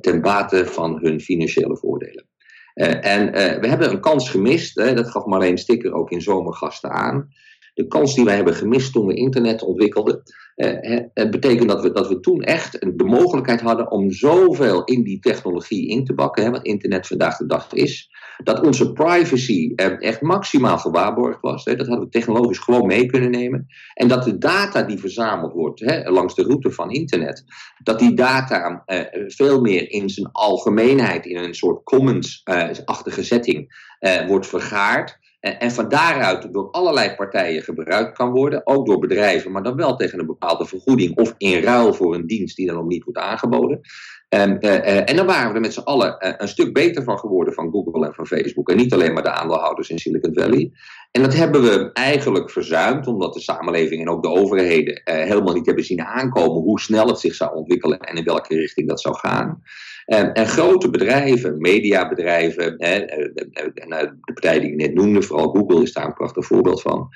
ten 0.00 0.20
bate 0.20 0.66
van 0.66 0.98
hun 1.00 1.20
financiële 1.20 1.76
voordelen. 1.76 2.26
en 3.00 3.32
we 3.60 3.68
hebben 3.68 3.90
een 3.90 4.00
kans 4.00 4.30
gemist, 4.30 4.74
dat 4.74 5.10
gaf 5.10 5.24
Marleen 5.24 5.58
Sticker 5.58 5.92
ook 5.92 6.10
in 6.10 6.20
Zomergasten 6.20 6.90
aan. 6.90 7.28
De 7.74 7.86
kans 7.86 8.14
die 8.14 8.24
wij 8.24 8.34
hebben 8.34 8.54
gemist 8.54 8.92
toen 8.92 9.06
we 9.06 9.14
internet 9.14 9.62
ontwikkelden, 9.62 10.22
het 10.54 11.30
betekent 11.30 11.68
dat 11.68 11.82
we, 11.82 11.92
dat 11.92 12.08
we 12.08 12.20
toen 12.20 12.42
echt 12.42 12.80
de 12.80 13.04
mogelijkheid 13.04 13.60
hadden 13.60 13.90
om 13.90 14.10
zoveel 14.10 14.84
in 14.84 15.02
die 15.02 15.18
technologie 15.18 15.88
in 15.88 16.04
te 16.04 16.14
bakken, 16.14 16.44
hè, 16.44 16.50
wat 16.50 16.64
internet 16.64 17.06
vandaag 17.06 17.36
de 17.36 17.46
dag 17.46 17.72
is, 17.72 18.10
dat 18.44 18.66
onze 18.66 18.92
privacy 18.92 19.72
echt 19.74 20.20
maximaal 20.20 20.78
gewaarborgd 20.78 21.40
was. 21.40 21.64
Hè, 21.64 21.76
dat 21.76 21.86
hadden 21.86 22.04
we 22.04 22.10
technologisch 22.10 22.58
gewoon 22.58 22.86
mee 22.86 23.06
kunnen 23.06 23.30
nemen. 23.30 23.66
En 23.94 24.08
dat 24.08 24.24
de 24.24 24.38
data 24.38 24.82
die 24.82 24.98
verzameld 24.98 25.52
wordt 25.52 25.80
hè, 25.80 26.10
langs 26.10 26.34
de 26.34 26.42
route 26.42 26.70
van 26.70 26.90
internet, 26.90 27.44
dat 27.82 27.98
die 27.98 28.14
data 28.14 28.82
eh, 28.86 29.00
veel 29.26 29.60
meer 29.60 29.90
in 29.90 30.08
zijn 30.08 30.28
algemeenheid, 30.32 31.26
in 31.26 31.36
een 31.36 31.54
soort 31.54 31.84
commons-achtige 31.84 33.20
eh, 33.20 33.26
setting, 33.26 33.90
eh, 33.98 34.26
wordt 34.26 34.46
vergaard. 34.46 35.18
En 35.42 35.70
van 35.70 35.88
daaruit 35.88 36.52
door 36.52 36.70
allerlei 36.70 37.14
partijen 37.14 37.62
gebruikt 37.62 38.16
kan 38.16 38.30
worden, 38.30 38.66
ook 38.66 38.86
door 38.86 38.98
bedrijven, 38.98 39.52
maar 39.52 39.62
dan 39.62 39.76
wel 39.76 39.96
tegen 39.96 40.18
een 40.18 40.26
bepaalde 40.26 40.66
vergoeding 40.66 41.16
of 41.16 41.34
in 41.38 41.62
ruil 41.62 41.94
voor 41.94 42.14
een 42.14 42.26
dienst 42.26 42.56
die 42.56 42.66
dan 42.66 42.78
ook 42.78 42.88
niet 42.88 43.04
wordt 43.04 43.18
aangeboden. 43.18 43.80
En, 44.28 44.56
uh, 44.60 44.72
uh, 44.72 45.08
en 45.10 45.16
dan 45.16 45.26
waren 45.26 45.48
we 45.48 45.54
er 45.54 45.60
met 45.60 45.72
z'n 45.72 45.80
allen 45.80 46.16
een 46.42 46.48
stuk 46.48 46.72
beter 46.72 47.02
van 47.02 47.18
geworden 47.18 47.54
van 47.54 47.70
Google 47.70 48.06
en 48.06 48.14
van 48.14 48.26
Facebook. 48.26 48.68
En 48.68 48.76
niet 48.76 48.92
alleen 48.92 49.12
maar 49.12 49.22
de 49.22 49.30
aandeelhouders 49.30 49.90
in 49.90 49.98
Silicon 49.98 50.34
Valley. 50.34 50.72
En 51.12 51.22
dat 51.22 51.34
hebben 51.34 51.62
we 51.62 51.90
eigenlijk 51.92 52.50
verzuimd, 52.50 53.06
omdat 53.06 53.34
de 53.34 53.40
samenleving 53.40 54.00
en 54.00 54.08
ook 54.08 54.22
de 54.22 54.28
overheden 54.28 55.00
helemaal 55.04 55.54
niet 55.54 55.66
hebben 55.66 55.84
zien 55.84 56.02
aankomen 56.02 56.62
hoe 56.62 56.80
snel 56.80 57.06
het 57.06 57.18
zich 57.18 57.34
zou 57.34 57.54
ontwikkelen 57.54 58.00
en 58.00 58.16
in 58.16 58.24
welke 58.24 58.54
richting 58.54 58.88
dat 58.88 59.00
zou 59.00 59.14
gaan. 59.14 59.62
En, 60.06 60.32
en 60.32 60.46
grote 60.46 60.90
bedrijven, 60.90 61.58
mediabedrijven, 61.58 62.74
hè, 62.78 62.98
de 62.98 64.14
partij 64.24 64.60
die 64.60 64.70
ik 64.70 64.76
net 64.76 64.94
noemde, 64.94 65.22
vooral 65.22 65.48
Google 65.48 65.82
is 65.82 65.92
daar 65.92 66.06
een 66.06 66.14
prachtig 66.14 66.46
voorbeeld 66.46 66.82
van. 66.82 67.08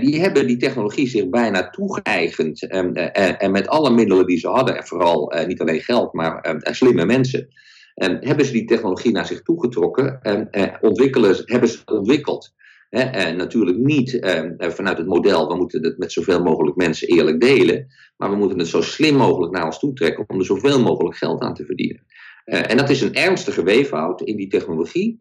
die 0.00 0.20
hebben 0.20 0.46
die 0.46 0.56
technologie 0.56 1.08
zich 1.08 1.28
bijna 1.28 1.70
toegeëigend. 1.70 2.68
En, 2.68 2.94
en 3.38 3.50
met 3.50 3.68
alle 3.68 3.90
middelen 3.90 4.26
die 4.26 4.38
ze 4.38 4.48
hadden, 4.48 4.76
en 4.76 4.86
vooral 4.86 5.32
niet 5.46 5.60
alleen 5.60 5.80
geld, 5.80 6.12
maar 6.12 6.40
maar 6.42 6.74
slimme 6.74 7.04
mensen. 7.04 7.48
En 7.94 8.18
hebben 8.20 8.46
ze 8.46 8.52
die 8.52 8.64
technologie 8.64 9.12
naar 9.12 9.26
zich 9.26 9.42
toegetrokken 9.42 10.18
en 10.22 10.48
ontwikkelen, 10.80 11.42
hebben 11.44 11.68
ze 11.68 11.78
ontwikkeld. 11.84 12.56
En 12.88 13.36
natuurlijk 13.36 13.78
niet 13.78 14.20
eh, 14.20 14.44
vanuit 14.58 14.98
het 14.98 15.06
model, 15.06 15.48
we 15.48 15.56
moeten 15.56 15.84
het 15.84 15.98
met 15.98 16.12
zoveel 16.12 16.42
mogelijk 16.42 16.76
mensen 16.76 17.08
eerlijk 17.08 17.40
delen, 17.40 17.86
maar 18.16 18.30
we 18.30 18.36
moeten 18.36 18.58
het 18.58 18.68
zo 18.68 18.80
slim 18.80 19.14
mogelijk 19.16 19.52
naar 19.52 19.64
ons 19.64 19.78
toe 19.78 19.92
trekken 19.92 20.24
om 20.28 20.38
er 20.38 20.44
zoveel 20.44 20.80
mogelijk 20.80 21.16
geld 21.16 21.40
aan 21.40 21.54
te 21.54 21.64
verdienen. 21.64 22.06
Uh, 22.44 22.70
en 22.70 22.76
dat 22.76 22.90
is 22.90 23.00
een 23.00 23.14
ernstige 23.14 23.62
weeffout 23.62 24.20
in 24.20 24.36
die 24.36 24.48
technologie, 24.48 25.16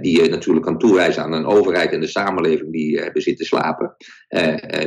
die 0.00 0.22
je 0.22 0.28
natuurlijk 0.28 0.66
kan 0.66 0.78
toewijzen 0.78 1.22
aan 1.22 1.32
een 1.32 1.46
overheid 1.46 1.92
en 1.92 2.00
de 2.00 2.06
samenleving 2.06 2.72
die 2.72 2.98
hebben 2.98 3.22
zitten 3.22 3.46
slapen. 3.46 3.96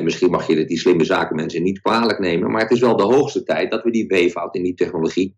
misschien 0.01 0.29
mag 0.29 0.47
je 0.47 0.65
die 0.65 0.79
slimme 0.79 1.03
zaken 1.03 1.35
mensen 1.35 1.63
niet 1.63 1.81
kwalijk 1.81 2.19
nemen, 2.19 2.51
maar 2.51 2.61
het 2.61 2.71
is 2.71 2.79
wel 2.79 2.95
de 2.95 3.03
hoogste 3.03 3.43
tijd 3.43 3.71
dat 3.71 3.83
we 3.83 3.91
die 3.91 4.07
weeffout 4.07 4.55
in 4.55 4.63
die 4.63 4.73
technologie 4.73 5.35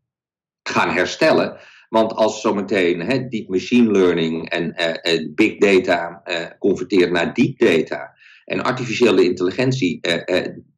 gaan 0.64 0.90
herstellen. 0.90 1.60
Want 1.92 2.14
als 2.14 2.42
zometeen 2.42 3.02
he, 3.02 3.28
deep 3.28 3.48
machine 3.48 3.92
learning 3.92 4.50
en 4.50 4.76
uh, 4.78 5.34
big 5.36 5.58
data 5.58 6.22
uh, 6.26 6.46
converteert 6.60 7.12
naar 7.12 7.34
deep 7.34 7.60
data 7.60 8.14
en 8.46 8.64
artificiële 8.64 9.24
intelligentie 9.24 10.00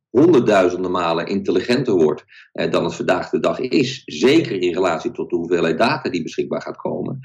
honderdduizenden 0.09 0.91
malen 0.91 1.25
intelligenter 1.25 1.93
wordt 1.93 2.23
dan 2.69 2.83
het 2.83 2.95
vandaag 2.95 3.29
de 3.29 3.39
dag 3.39 3.59
is, 3.59 4.01
zeker 4.05 4.61
in 4.61 4.73
relatie 4.73 5.11
tot 5.11 5.29
de 5.29 5.35
hoeveelheid 5.35 5.77
data 5.77 6.09
die 6.09 6.23
beschikbaar 6.23 6.61
gaat 6.61 6.77
komen. 6.77 7.19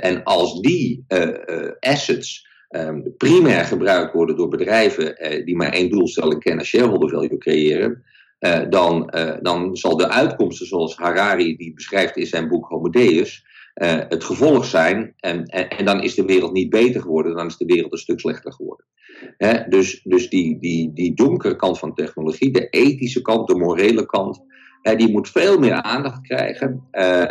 en 0.00 0.22
als 0.22 0.60
die 0.60 1.04
assets 1.80 2.48
um, 2.68 3.14
primair 3.16 3.64
gebruikt 3.64 4.12
worden 4.12 4.36
door 4.36 4.48
bedrijven 4.48 5.16
die 5.44 5.56
maar 5.56 5.72
één 5.72 5.90
doelstelling 5.90 6.40
kennen, 6.40 6.64
shareholder 6.64 7.08
value 7.08 7.38
creëren, 7.38 8.04
uh, 8.40 8.60
dan, 8.68 9.10
uh, 9.14 9.32
dan 9.42 9.76
zal 9.76 9.96
de 9.96 10.08
uitkomsten 10.08 10.66
zoals 10.66 10.96
Harari 10.96 11.56
die 11.56 11.74
beschrijft 11.74 12.16
in 12.16 12.26
zijn 12.26 12.48
boek 12.48 12.66
Homo 12.66 12.90
Deus, 12.90 13.44
uh, 13.74 13.94
het 14.08 14.24
gevolg 14.24 14.64
zijn. 14.64 15.14
En, 15.16 15.44
en, 15.44 15.68
en, 15.68 15.84
dan 15.84 16.02
is 16.02 16.14
de 16.14 16.24
wereld 16.24 16.52
niet 16.52 16.70
beter 16.70 17.00
geworden, 17.00 17.36
dan 17.36 17.46
is 17.46 17.56
de 17.56 17.64
wereld 17.64 17.92
een 17.92 17.98
stuk 17.98 18.20
slechter 18.20 18.52
geworden. 18.52 18.86
Hè? 19.36 19.68
Dus, 19.68 20.00
dus 20.02 20.28
die, 20.28 20.58
die, 20.58 20.92
die 20.92 21.14
donkere 21.14 21.56
kant 21.56 21.78
van 21.78 21.94
technologie, 21.94 22.52
de 22.52 22.68
ethische 22.68 23.22
kant, 23.22 23.48
de 23.48 23.54
morele 23.54 24.06
kant, 24.06 24.40
die 24.96 25.12
moet 25.12 25.30
veel 25.30 25.58
meer 25.58 25.72
aandacht 25.72 26.20
krijgen. 26.20 26.88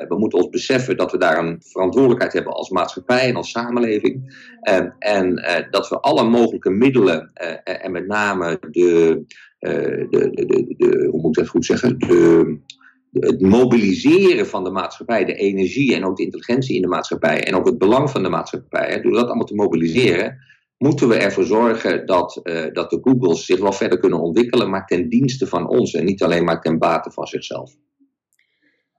we 0.07 0.15
moeten 0.17 0.39
ons 0.39 0.49
beseffen 0.49 0.97
dat 0.97 1.11
we 1.11 1.17
daar 1.17 1.37
een 1.37 1.61
verantwoordelijkheid 1.61 2.33
hebben 2.33 2.53
als 2.53 2.69
maatschappij 2.69 3.29
en 3.29 3.35
als 3.35 3.51
samenleving. 3.51 4.35
en 4.99 5.35
dat 5.69 5.89
we 5.89 5.99
alle 5.99 6.23
mogelijke 6.23 6.69
middelen, 6.69 7.31
en 7.63 7.91
met 7.91 8.07
name 8.07 8.59
de, 8.71 9.23
eh, 9.23 9.52
de, 9.63 10.08
de, 10.10 10.76
de, 10.78 11.08
hoe 11.12 11.21
moet 11.21 11.38
ik 11.38 11.43
dat 11.43 11.47
goed 11.47 11.65
zeggen? 11.65 11.99
De, 11.99 12.58
het 13.12 13.41
mobiliseren 13.41 14.47
van 14.47 14.63
de 14.63 14.69
maatschappij, 14.69 15.26
de 15.26 15.34
energie 15.34 15.95
en 15.95 16.06
ook 16.06 16.17
de 16.17 16.23
intelligentie 16.23 16.76
in 16.76 16.82
de 16.82 16.88
maatschappij 16.88 17.43
en 17.43 17.56
ook 17.56 17.65
het 17.65 17.78
belang 17.78 18.10
van 18.10 18.23
de 18.23 18.30
maatschappij, 18.30 19.02
door 19.02 19.13
dat 19.13 19.26
allemaal 19.26 19.45
te 19.45 19.56
mobiliseren, 19.56 20.38
moeten 20.78 21.08
we 21.08 21.15
ervoor 21.15 21.43
zorgen 21.43 22.06
dat, 22.06 22.39
uh, 22.43 22.73
dat 22.73 22.89
de 22.89 22.99
Googles 23.02 23.45
zich 23.45 23.60
wel 23.60 23.73
verder 23.73 23.99
kunnen 23.99 24.19
ontwikkelen, 24.19 24.69
maar 24.69 24.86
ten 24.86 25.10
dienste 25.10 25.47
van 25.47 25.67
ons 25.67 25.93
en 25.93 26.06
niet 26.06 26.23
alleen 26.23 26.43
maar 26.43 26.62
ten 26.62 26.78
bate 26.78 27.12
van 27.12 27.28
zichzelf. 27.28 27.76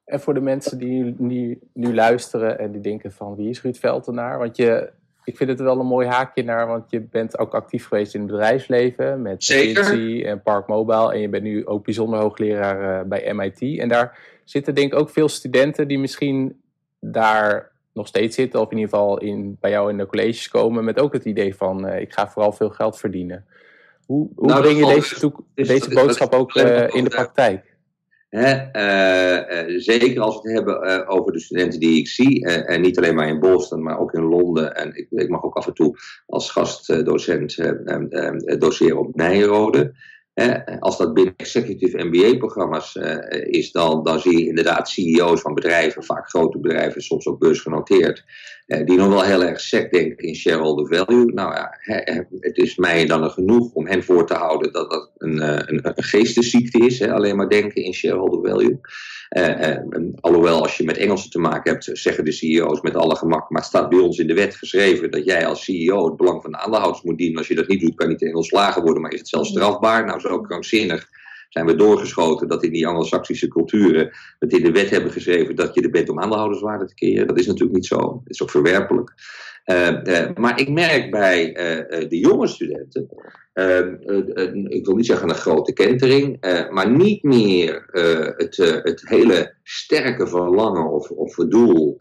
En 0.05 0.21
voor 0.21 0.35
de 0.35 0.41
mensen 0.41 0.79
die 0.79 1.15
nu, 1.19 1.59
nu 1.73 1.95
luisteren 1.95 2.59
en 2.59 2.73
die 2.73 2.81
denken 2.81 3.13
van 3.13 3.37
wie 3.37 3.49
is 3.49 3.63
Ruud 3.63 3.77
Veltenaar? 3.77 4.39
Want 4.39 4.57
je, 4.57 4.93
ik 5.25 5.37
vind 5.37 5.51
het 5.51 5.61
wel 5.61 5.81
een 5.81 5.87
mooi 5.87 6.07
haakje 6.07 6.45
naar, 6.45 6.67
want 6.67 6.91
je 6.91 7.01
bent 7.01 7.39
ook 7.39 7.55
actief 7.55 7.87
geweest 7.87 8.15
in 8.15 8.21
het 8.21 8.31
bedrijfsleven 8.31 9.23
met 9.23 9.35
McKinsey 9.35 10.27
en 10.27 10.43
Park 10.43 10.67
Mobile. 10.67 11.13
En 11.13 11.21
je 11.21 11.29
bent 11.29 11.43
nu 11.43 11.67
ook 11.67 11.85
bijzonder 11.85 12.19
hoogleraar 12.19 13.01
uh, 13.01 13.09
bij 13.09 13.35
MIT. 13.35 13.79
En 13.79 13.89
daar 13.89 14.19
zitten 14.45 14.75
denk 14.75 14.93
ik 14.93 14.99
ook 14.99 15.11
veel 15.11 15.29
studenten 15.29 15.89
die 15.89 15.99
misschien 15.99 16.61
daar 17.01 17.73
nog 17.93 18.07
steeds 18.07 18.35
zitten, 18.35 18.61
of 18.61 18.71
in 18.71 18.77
ieder 18.77 18.91
geval 18.91 19.19
in, 19.19 19.57
bij 19.61 19.71
jou 19.71 19.91
in 19.91 19.97
de 19.97 20.07
colleges 20.07 20.49
komen, 20.49 20.85
met 20.85 20.99
ook 20.99 21.13
het 21.13 21.25
idee 21.25 21.55
van 21.57 21.89
ik 21.89 22.13
ga 22.13 22.29
vooral 22.29 22.53
veel 22.53 22.71
geld 22.71 22.99
verdienen. 22.99 23.47
Hoe, 24.07 24.29
hoe 24.37 24.47
nou, 24.47 24.61
breng 24.61 24.79
je 24.79 24.95
deze, 24.95 25.33
deze 25.55 25.95
boodschap 25.95 26.33
ook 26.33 26.55
in 26.55 27.05
de 27.05 27.11
praktijk? 27.11 27.74
Zeker 29.77 30.21
als 30.21 30.43
we 30.43 30.49
het 30.49 30.57
hebben 30.59 31.07
over 31.09 31.33
de 31.33 31.41
studenten 31.41 31.81
die 31.81 31.99
ik 31.99 32.09
zie, 32.09 32.47
en 32.47 32.81
niet 32.81 32.99
alleen 32.99 33.15
maar 33.15 33.29
in 33.29 33.41
Boston, 33.41 33.83
maar 33.83 33.99
ook 33.99 34.13
in 34.13 34.25
Londen. 34.25 34.75
En 34.75 34.97
ik, 34.97 35.07
ik 35.11 35.29
mag 35.29 35.45
ook 35.45 35.57
af 35.57 35.67
en 35.67 35.75
toe 35.75 35.97
als 36.27 36.51
gastdocent 36.51 37.57
doseren 38.59 38.99
op 38.99 39.15
Nijrode 39.15 39.95
als 40.79 40.99
dat 40.99 41.15
binnen 41.15 41.35
executive 41.37 42.05
MBA-programma's 42.05 42.97
eh, 42.97 43.47
is, 43.47 43.73
dan, 43.73 44.03
dan 44.03 44.21
zie 44.21 44.39
je 44.39 44.47
inderdaad 44.47 44.89
CEO's 44.89 45.41
van 45.41 45.55
bedrijven, 45.55 46.05
vaak 46.05 46.29
grote 46.29 46.59
bedrijven, 46.59 47.03
soms 47.03 47.27
ook 47.27 47.39
beursgenoteerd, 47.39 48.25
die 48.67 48.97
nog 48.97 49.09
wel 49.09 49.23
heel 49.23 49.45
erg 49.45 49.61
sec 49.61 49.93
denken 49.93 50.27
in 50.27 50.35
shareholder 50.35 50.97
value. 50.97 51.33
Nou 51.33 51.55
ja, 51.55 51.79
het 52.41 52.57
is 52.57 52.77
mij 52.77 53.07
dan 53.07 53.31
genoeg 53.31 53.73
om 53.73 53.87
hen 53.87 54.05
voor 54.05 54.27
te 54.27 54.35
houden 54.35 54.73
dat 54.73 54.91
dat 54.91 55.11
een, 55.17 55.37
uh, 55.37 55.49
een, 55.49 55.81
een 55.83 56.03
geestesziekte 56.03 56.79
is, 56.79 57.03
alleen 57.03 57.37
maar 57.37 57.49
denken 57.49 57.85
in 57.85 57.95
shareholder 57.95 58.51
value. 58.51 58.81
Uh, 59.31 59.77
alhoewel, 60.21 60.63
als 60.63 60.77
je 60.77 60.85
met 60.85 60.97
Engelsen 60.97 61.31
te 61.31 61.39
maken 61.39 61.73
hebt, 61.73 61.91
zeggen 61.93 62.25
de 62.25 62.33
CEO's 62.33 62.81
met 62.81 62.97
alle 62.97 63.17
gemak, 63.17 63.51
maar 63.51 63.61
het 63.61 63.71
staat 63.71 63.89
bij 63.89 63.99
ons 63.99 64.19
in 64.19 64.27
de 64.27 64.35
wet 64.35 64.55
geschreven 64.55 65.11
dat 65.11 65.25
jij 65.25 65.47
als 65.47 65.65
CEO 65.65 66.05
het 66.05 66.17
belang 66.17 66.43
van 66.43 66.51
de 66.51 66.59
aandeelhouders 66.59 67.03
moet 67.03 67.19
dienen. 67.19 67.39
Als 67.39 67.49
je 67.49 67.55
dat 67.55 67.69
niet 67.69 67.81
doet, 67.81 67.95
kan 67.95 68.07
je 68.07 68.13
niet 68.13 68.23
in 68.23 68.35
ontslagen 68.35 68.83
worden, 68.83 69.03
maar 69.03 69.13
is 69.13 69.19
het 69.19 69.29
zelfs 69.29 69.49
strafbaar? 69.49 70.05
Nou, 70.05 70.21
zo 70.21 70.41
krankzinnig 70.41 71.09
zijn 71.55 71.67
we 71.67 71.75
doorgeschoten 71.75 72.49
dat 72.49 72.65
in 72.65 72.73
die 72.73 72.87
Anglo-Saxische 72.87 73.49
culturen 73.49 74.11
het 74.39 74.53
in 74.53 74.63
de 74.63 74.73
wet 74.73 74.91
hebben 74.91 75.13
geschreven 75.13 75.57
dat 75.57 75.75
je 75.75 75.83
er 75.83 75.91
bent 75.91 76.09
om 76.09 76.21
aandeelhouderswaarde 76.21 76.87
te 76.87 76.95
keren. 76.95 77.27
Dat 77.27 77.39
is 77.39 77.47
natuurlijk 77.47 77.75
niet 77.75 77.87
zo. 77.87 78.21
Het 78.25 78.33
is 78.33 78.43
ook 78.43 78.51
verwerpelijk. 78.51 79.13
Uh, 79.65 80.35
maar 80.35 80.61
ik 80.61 80.69
merk 80.69 81.11
bij 81.11 81.49
uh, 81.49 82.09
de 82.09 82.19
jonge 82.19 82.47
studenten, 82.47 83.09
ehm, 83.53 83.95
ik 84.69 84.87
wil 84.87 84.95
niet 84.95 85.07
zeggen 85.07 85.29
een 85.29 85.35
grote 85.35 85.73
kentering, 85.73 86.41
maar 86.71 86.91
niet 86.91 87.23
meer 87.23 87.87
het, 88.37 88.57
het 88.83 89.09
hele 89.09 89.55
sterke 89.63 90.27
verlangen 90.27 90.91
of, 90.91 91.11
of 91.11 91.35
doel 91.35 91.97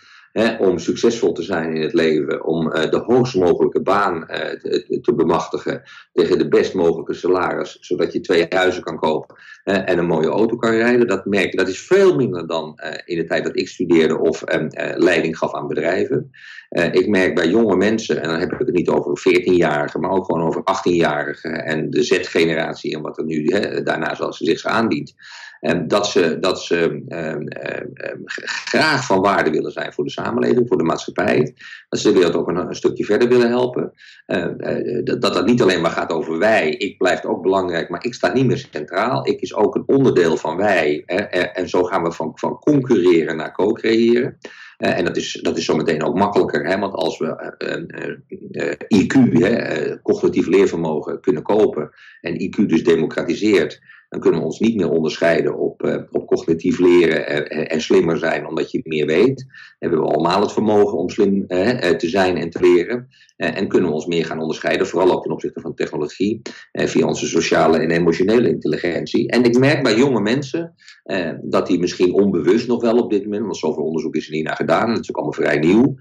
Om 0.60 0.80
succesvol 0.80 1.32
te 1.32 1.42
zijn 1.42 1.76
in 1.76 1.82
het 1.82 1.94
leven, 1.94 2.46
om 2.46 2.68
uh, 2.68 2.90
de 2.90 2.98
hoogst 2.98 3.36
mogelijke 3.36 3.82
baan 3.82 4.16
uh, 4.16 4.38
te, 4.38 5.00
te, 5.02 5.14
bemachtigen 5.16 5.82
tegen 6.14 6.38
de 6.38 6.48
best 6.48 6.74
mogelijke 6.74 7.14
salaris, 7.14 7.78
zodat 7.80 8.14
je 8.14 8.20
twee 8.20 8.46
huizen 8.50 8.84
kan 8.84 8.98
kopen 8.98 9.36
en 9.64 9.98
een 9.98 10.06
mooie 10.06 10.28
auto 10.28 10.56
kan 10.56 10.72
rijden. 10.72 11.08
Dat 11.08 11.26
merk 11.26 11.58
dat 11.58 11.68
is 11.68 11.82
veel 11.82 12.16
minder 12.16 12.48
dan 12.48 12.80
uh, 12.84 12.92
in 13.06 13.18
de 13.18 13.26
tijd 13.26 13.44
dat 13.44 13.58
ik 13.58 13.68
studeerde 13.68 14.20
of 14.20 14.44
leiding 14.96 15.38
gaf 15.38 15.54
aan 15.54 15.68
bedrijven. 15.68 16.32
ik 16.92 17.08
merk 17.08 17.36
bij 17.36 17.48
jonge 17.48 17.76
mensen, 17.76 18.22
en 18.22 18.30
dan 18.30 18.40
heb 18.40 18.52
ik 18.52 18.60
het 18.60 18.72
niet 18.72 18.90
over 18.90 19.20
14-jarigen, 19.20 20.00
maar 20.00 20.12
ook 20.12 20.26
gewoon 20.26 20.48
over 20.48 20.62
18-jarigen 20.62 21.66
en 21.66 21.90
de 21.90 22.04
Z-generatie 22.04 22.96
en 22.96 23.02
wat 23.02 23.18
er 23.18 23.26
nu 23.26 23.46
hè, 23.46 23.84
daarna 23.84 24.16
zoals 24.16 24.38
ze 24.38 24.46
zich 24.46 24.66
aandient 24.66 25.14
dat 25.88 26.08
ze, 26.08 26.40
dat 26.40 26.64
ze 26.64 27.04
ehm, 27.08 27.48
ehm, 27.48 27.88
ehm, 27.94 28.18
graag 28.46 29.06
van 29.06 29.22
waarde 29.22 29.50
willen 29.50 29.72
zijn 29.72 29.94
voor 29.94 30.04
de 30.04 30.10
samenleving, 30.10 30.68
voor 30.68 30.78
de 30.78 30.84
maatschappij. 30.84 31.56
Dat 31.90 32.00
ze 32.00 32.14
de 32.14 32.38
ook 32.38 32.48
een, 32.48 32.76
stukje 32.76 33.06
verder 33.06 33.28
willen 33.28 33.50
helpen. 33.50 33.94
Eh, 34.26 34.48
dat 35.04 35.22
dat 35.22 35.46
niet 35.46 35.62
alleen 35.62 35.82
maar 35.82 35.92
gaat 35.92 36.12
over 36.12 36.38
wij. 36.38 36.70
Ik 36.70 36.98
blijf 36.98 37.26
ook 37.26 37.42
belangrijk, 37.42 37.90
maar 37.90 38.06
ik 38.06 38.14
sta 38.14 38.34
niet 38.34 38.46
meer 38.46 38.68
centraal. 38.72 39.28
Ik 39.28 39.42
is 39.42 39.56
ook 39.56 39.76
een 39.76 39.84
onderdeel 39.86 40.38
van 40.38 40.58
wij. 40.58 41.04
en 41.54 41.70
zo 41.70 41.84
gaan 41.84 42.04
we 42.04 42.12
van, 42.12 42.32
van 42.36 42.60
concurreren 42.60 43.36
naar 43.36 43.52
co-creëren. 43.52 44.38
Uh, 44.78 44.98
en 44.98 45.06
dat 45.06 45.18
is, 45.18 45.40
dat 45.42 45.58
is 45.58 45.66
zometeen 45.66 46.04
ook 46.04 46.16
makkelijker, 46.16 46.66
hè, 46.66 46.80
want 46.80 46.94
als 46.94 47.18
we 47.18 47.54
uh, 48.52 49.02
IQ, 49.02 49.32
hè, 49.32 50.02
cognitief 50.02 50.48
leervermogen, 50.48 51.22
kunnen 51.22 51.44
kopen 51.44 51.92
en 52.22 52.42
IQ 52.42 52.66
dus 52.66 52.84
democratiseert, 52.84 53.82
dan 54.14 54.22
kunnen 54.22 54.40
we 54.40 54.46
ons 54.46 54.60
niet 54.60 54.76
meer 54.76 54.90
onderscheiden 54.90 55.58
op, 55.58 55.84
uh, 55.86 55.96
op 56.12 56.28
cognitief 56.28 56.80
leren 56.80 57.28
en, 57.28 57.70
en, 57.70 57.82
slimmer 57.82 58.18
zijn 58.18 58.48
omdat 58.48 58.72
je 58.72 58.82
meer 58.84 59.06
weet. 59.06 59.46
Hebben 59.80 60.00
we 60.00 60.06
allemaal 60.06 60.42
het 60.42 60.52
vermogen 60.52 60.98
om 60.98 61.10
slim 61.10 61.46
uh, 61.48 61.70
te 61.70 62.10
zijn 62.10 62.38
en 62.38 62.50
te 62.50 62.60
leren. 62.62 63.08
En 63.36 63.68
kunnen 63.68 63.90
we 63.90 63.96
ons 63.96 64.06
meer 64.06 64.26
gaan 64.26 64.40
onderscheiden, 64.40 64.88
vooral 64.88 65.12
ook 65.12 65.24
ten 65.24 65.32
opzichte 65.32 65.62
van 65.62 65.74
technologie, 65.74 66.42
via 66.72 67.08
onze 67.08 67.28
sociale 67.28 67.78
en 67.78 67.92
emotionele 67.92 68.50
intelligentie. 68.50 69.30
En 69.30 69.44
ik 69.44 69.60
merk 69.60 69.84
bij 69.84 69.96
jonge 69.96 70.22
mensen 70.22 70.76
dat 71.42 71.68
die 71.68 71.80
misschien 71.80 72.14
onbewust 72.14 72.68
nog 72.68 72.82
wel 72.82 72.98
op 72.98 73.12
dit 73.12 73.24
moment, 73.24 73.44
want 73.44 73.58
zoveel 73.58 73.84
onderzoek 73.84 74.16
is 74.16 74.26
er 74.26 74.34
niet 74.34 74.46
naar 74.46 74.56
gedaan, 74.56 74.94
dat 74.94 75.00
is 75.00 75.10
ook 75.10 75.16
allemaal 75.16 75.34
vrij 75.34 75.60
nieuw. 75.60 75.96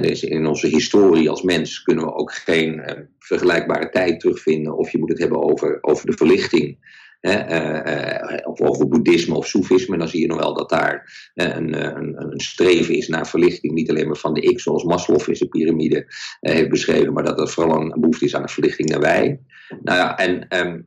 is 0.00 0.22
in 0.22 0.46
onze 0.46 0.66
historie 0.66 1.30
als 1.30 1.42
mens 1.42 1.82
kunnen 1.82 2.04
we 2.04 2.14
ook 2.14 2.32
geen 2.32 2.82
vergelijkbare 3.18 3.88
tijd 3.88 4.20
terugvinden, 4.20 4.76
of 4.76 4.90
je 4.90 4.98
moet 4.98 5.08
het 5.08 5.18
hebben 5.18 5.42
over, 5.42 5.78
over 5.80 6.06
de 6.06 6.16
verlichting. 6.16 6.78
Eh, 7.20 8.34
eh, 8.34 8.38
of 8.44 8.60
over 8.60 8.88
boeddhisme 8.88 9.34
of 9.34 9.46
soefisme, 9.46 9.98
dan 9.98 10.08
zie 10.08 10.20
je 10.20 10.26
nog 10.26 10.38
wel 10.38 10.54
dat 10.54 10.68
daar 10.68 11.30
eh, 11.34 11.46
een, 11.46 11.96
een, 11.96 12.22
een, 12.22 12.40
streven 12.40 12.94
is 12.94 13.08
naar 13.08 13.26
verlichting. 13.26 13.72
Niet 13.72 13.90
alleen 13.90 14.06
maar 14.06 14.16
van 14.16 14.34
de 14.34 14.40
ik, 14.40 14.60
zoals 14.60 14.84
Maslow 14.84 15.28
in 15.28 15.36
zijn 15.36 15.48
piramide 15.48 16.06
heeft 16.40 16.68
beschreven, 16.68 17.12
maar 17.12 17.24
dat 17.24 17.40
er 17.40 17.48
vooral 17.48 17.80
een 17.80 18.00
behoefte 18.00 18.24
is 18.24 18.34
aan 18.34 18.42
een 18.42 18.48
verlichting 18.48 18.88
naar 18.88 19.00
wij. 19.00 19.40
Nou 19.82 19.98
ja, 19.98 20.18
en 20.18 20.58
um, 20.66 20.86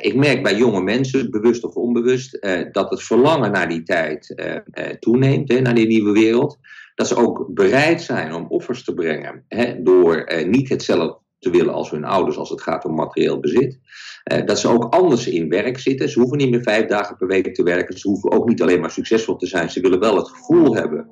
ik 0.00 0.14
merk 0.14 0.42
bij 0.42 0.56
jonge 0.56 0.82
mensen, 0.82 1.30
bewust 1.30 1.64
of 1.64 1.74
onbewust, 1.74 2.46
dat 2.72 2.90
het 2.90 3.02
verlangen 3.02 3.52
naar 3.52 3.68
die 3.68 3.82
tijd 3.82 4.34
toeneemt, 4.98 5.52
hè, 5.52 5.60
naar 5.60 5.74
die 5.74 5.86
nieuwe 5.86 6.12
wereld. 6.12 6.58
Dat 6.94 7.08
ze 7.08 7.16
ook 7.16 7.46
bereid 7.48 8.02
zijn 8.02 8.34
om 8.34 8.46
offers 8.48 8.84
te 8.84 8.94
brengen 8.94 9.44
hè, 9.48 9.82
door 9.82 10.32
niet 10.46 10.68
hetzelfde 10.68 11.21
te 11.42 11.50
willen 11.50 11.74
als 11.74 11.90
hun 11.90 12.04
ouders 12.04 12.36
als 12.36 12.50
het 12.50 12.60
gaat 12.60 12.84
om 12.84 12.94
materieel 12.94 13.40
bezit. 13.40 13.78
Uh, 14.32 14.46
dat 14.46 14.58
ze 14.58 14.68
ook 14.68 14.94
anders 14.94 15.26
in 15.26 15.48
werk 15.48 15.78
zitten. 15.78 16.08
Ze 16.08 16.18
hoeven 16.18 16.38
niet 16.38 16.50
meer 16.50 16.62
vijf 16.62 16.86
dagen 16.86 17.16
per 17.16 17.26
week 17.26 17.54
te 17.54 17.62
werken. 17.62 17.98
Ze 17.98 18.08
hoeven 18.08 18.32
ook 18.32 18.48
niet 18.48 18.62
alleen 18.62 18.80
maar 18.80 18.90
succesvol 18.90 19.36
te 19.36 19.46
zijn. 19.46 19.70
Ze 19.70 19.80
willen 19.80 20.00
wel 20.00 20.16
het 20.16 20.28
gevoel 20.28 20.74
hebben 20.74 21.10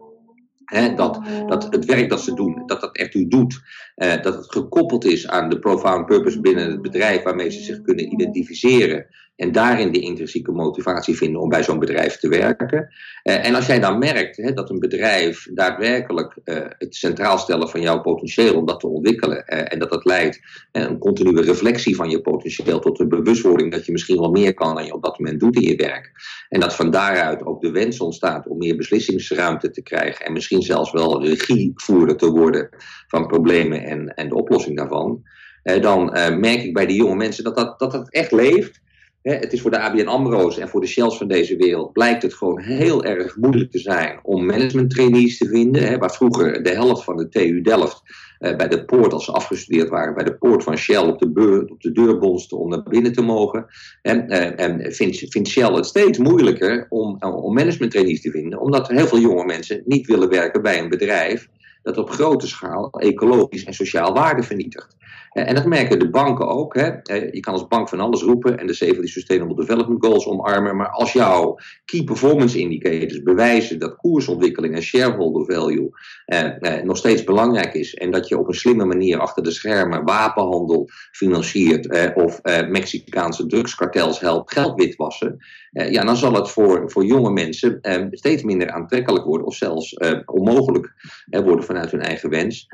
dat, 0.97 1.21
dat 1.47 1.67
het 1.71 1.85
werk 1.85 2.09
dat 2.09 2.21
ze 2.21 2.35
doen, 2.35 2.63
dat 2.67 2.81
dat 2.81 3.15
u 3.15 3.29
doet. 3.29 3.61
Uh, 3.97 4.23
dat 4.23 4.35
het 4.35 4.53
gekoppeld 4.53 5.05
is 5.05 5.29
aan 5.29 5.49
de 5.49 5.59
profound 5.59 6.07
purpose 6.07 6.41
binnen 6.41 6.71
het 6.71 6.83
bedrijf 6.83 7.23
waarmee 7.23 7.51
ze 7.51 7.61
zich 7.63 7.83
kunnen 7.83 8.13
identificeren. 8.13 9.07
En 9.41 9.53
daarin 9.53 9.93
de 9.93 10.01
intrinsieke 10.01 10.53
motivatie 10.53 11.17
vinden 11.17 11.41
om 11.41 11.49
bij 11.49 11.63
zo'n 11.63 11.79
bedrijf 11.79 12.17
te 12.17 12.29
werken. 12.29 12.89
Uh, 13.25 13.47
en 13.47 13.55
als 13.55 13.67
jij 13.67 13.81
dan 13.81 13.99
merkt 13.99 14.37
hè, 14.37 14.53
dat 14.53 14.71
een 14.71 14.79
bedrijf 14.79 15.49
daadwerkelijk 15.55 16.37
uh, 16.45 16.57
het 16.79 16.95
centraal 16.95 17.39
stellen 17.39 17.69
van 17.69 17.81
jouw 17.81 18.01
potentieel 18.01 18.57
om 18.57 18.67
dat 18.67 18.81
te 18.81 18.87
ontwikkelen. 18.87 19.47
en 19.47 19.79
dat 19.79 19.91
dat 19.91 20.05
leidt 20.05 20.41
een 20.73 20.99
continue 20.99 21.43
reflectie 21.43 21.97
van 21.97 22.11
je 22.11 22.21
potentieel 22.21 22.79
tot 22.79 23.01
een 23.01 23.09
bewustwording 23.09 23.73
dat 23.73 23.87
je 23.87 23.93
misschien 23.93 24.19
wel 24.19 24.31
meer 24.31 24.55
kan 24.55 24.75
dan 24.75 24.85
je 24.85 24.95
op 24.95 25.03
dat 25.03 25.19
moment 25.19 25.41
doet 25.41 25.57
in 25.57 25.69
je 25.69 25.77
werk. 25.77 26.11
En 26.49 26.61
dat 26.61 26.75
van 26.75 26.91
daaruit 26.91 27.45
ook 27.45 27.61
de 27.61 27.71
wens 27.71 28.01
ontstaat 28.01 28.47
om 28.47 28.59
meer 28.59 28.77
beslissingsruimte 28.77 29.71
te 29.71 29.83
krijgen. 29.83 30.27
En 30.27 30.33
misschien 30.33 30.63
zelfs 30.63 30.93
wel 30.93 31.25
regievoerder 31.25 32.17
te 32.17 32.31
worden 32.31 32.69
van 33.07 33.27
problemen 33.27 33.85
en, 33.85 34.15
en 34.15 34.29
de 34.29 34.35
oplossing 34.35 34.77
daarvan. 34.77 35.23
Eh, 35.63 35.83
dan 35.83 36.15
eh, 36.15 36.37
merk 36.37 36.63
ik 36.63 36.75
bij 36.75 36.87
die 36.87 36.97
jonge 36.97 37.17
mensen 37.17 37.45
dat 37.45 37.57
dat, 37.57 37.79
dat, 37.79 37.93
dat 37.93 38.11
echt 38.11 38.33
leeft. 38.33 38.81
Het 39.23 39.53
is 39.53 39.61
voor 39.61 39.71
de 39.71 39.79
ABN 39.79 40.07
AMRO's 40.07 40.59
en 40.59 40.69
voor 40.69 40.81
de 40.81 40.87
Shells 40.87 41.17
van 41.17 41.29
deze 41.29 41.57
wereld 41.57 41.93
blijkt 41.93 42.23
het 42.23 42.35
gewoon 42.35 42.61
heel 42.61 43.05
erg 43.05 43.37
moeilijk 43.37 43.71
te 43.71 43.79
zijn 43.79 44.19
om 44.23 44.47
management 44.47 44.91
trainees 44.91 45.39
te 45.39 45.49
vinden. 45.49 45.99
waar 45.99 46.13
vroeger 46.13 46.63
de 46.63 46.71
helft 46.71 47.05
van 47.05 47.17
de 47.17 47.29
TU 47.29 47.61
Delft 47.61 48.03
uh, 48.41 48.57
bij 48.57 48.69
de 48.69 48.85
poort, 48.85 49.13
als 49.13 49.25
ze 49.25 49.33
afgestudeerd 49.33 49.89
waren, 49.89 50.15
bij 50.15 50.25
de 50.25 50.37
poort 50.37 50.63
van 50.63 50.77
Shell 50.77 51.07
op 51.07 51.19
de, 51.19 51.31
beur, 51.31 51.65
op 51.65 51.81
de 51.81 51.93
deur 51.93 52.19
om 52.51 52.69
naar 52.69 52.83
binnen 52.83 53.13
te 53.13 53.23
mogen. 53.23 53.67
En, 54.03 54.33
uh, 54.33 54.61
en 54.61 54.93
vindt, 54.93 55.25
vindt, 55.29 55.49
Shell 55.49 55.73
het 55.73 55.87
steeds 55.87 56.19
moeilijker 56.19 56.87
om, 56.89 57.17
om 57.23 57.55
management 57.55 57.91
trainees 57.91 58.21
te 58.21 58.31
vinden, 58.31 58.61
omdat 58.61 58.89
heel 58.89 59.07
veel 59.07 59.21
jonge 59.21 59.45
mensen 59.45 59.83
niet 59.85 60.07
willen 60.07 60.29
werken 60.29 60.63
bij 60.63 60.79
een 60.79 60.89
bedrijf 60.89 61.49
dat 61.83 61.97
op 61.97 62.11
grote 62.11 62.47
schaal 62.47 62.91
ecologisch 62.91 63.65
en 63.65 63.75
sociaal 63.75 64.13
waarde 64.13 64.43
vernietigt. 64.43 64.97
Eh, 65.31 65.49
en 65.49 65.55
dat 65.55 65.65
merken 65.65 65.99
de 65.99 66.11
banken 66.11 66.49
ook. 66.49 66.75
Hè. 66.75 66.89
Eh, 66.89 67.33
je 67.33 67.41
kan 67.41 67.53
als 67.53 67.69
bank 67.69 67.89
van 67.89 68.01
alles 68.01 68.23
roepen 68.23 68.59
en 68.59 68.67
de 68.67 68.73
70 68.73 69.11
Sustainable 69.11 69.57
Development 69.57 70.05
Goals 70.05 70.27
omarmen. 70.27 70.77
Maar 70.77 70.89
als 70.89 71.13
jouw 71.13 71.57
key 71.85 72.05
performance 72.05 72.59
indicators 72.59 73.23
bewijzen 73.23 73.79
dat 73.79 73.97
koersontwikkeling 73.97 74.75
en 74.75 74.83
shareholder 74.83 75.45
value 75.45 75.91
eh, 76.31 76.79
eh, 76.79 76.85
nog 76.85 76.97
steeds 76.97 77.25
belangrijk 77.25 77.75
is. 77.75 77.95
En 77.95 78.11
dat 78.11 78.29
je 78.29 78.39
op 78.39 78.49
een 78.49 78.55
slimme 78.55 78.85
manier 78.85 79.19
achter 79.19 79.43
de 79.43 79.51
schermen 79.51 80.05
wapenhandel 80.05 80.89
financiert. 81.13 81.87
Eh, 81.87 82.17
of 82.25 82.39
eh, 82.39 82.69
Mexicaanse 82.69 83.47
drugskartels 83.47 84.21
helpt 84.21 84.53
geld 84.53 84.75
witwassen. 84.75 85.39
ja, 85.71 86.05
dan 86.05 86.17
zal 86.17 86.33
het 86.33 86.51
voor, 86.51 86.91
voor 86.91 87.05
jonge 87.05 87.31
mensen 87.31 87.79
steeds 88.11 88.43
minder 88.43 88.71
aantrekkelijk 88.71 89.25
worden. 89.25 89.47
Of 89.47 89.55
zelfs 89.55 89.97
onmogelijk 90.25 90.93
worden 91.27 91.65
vanuit 91.65 91.91
hun 91.91 92.01
eigen 92.01 92.31
wens. 92.31 92.67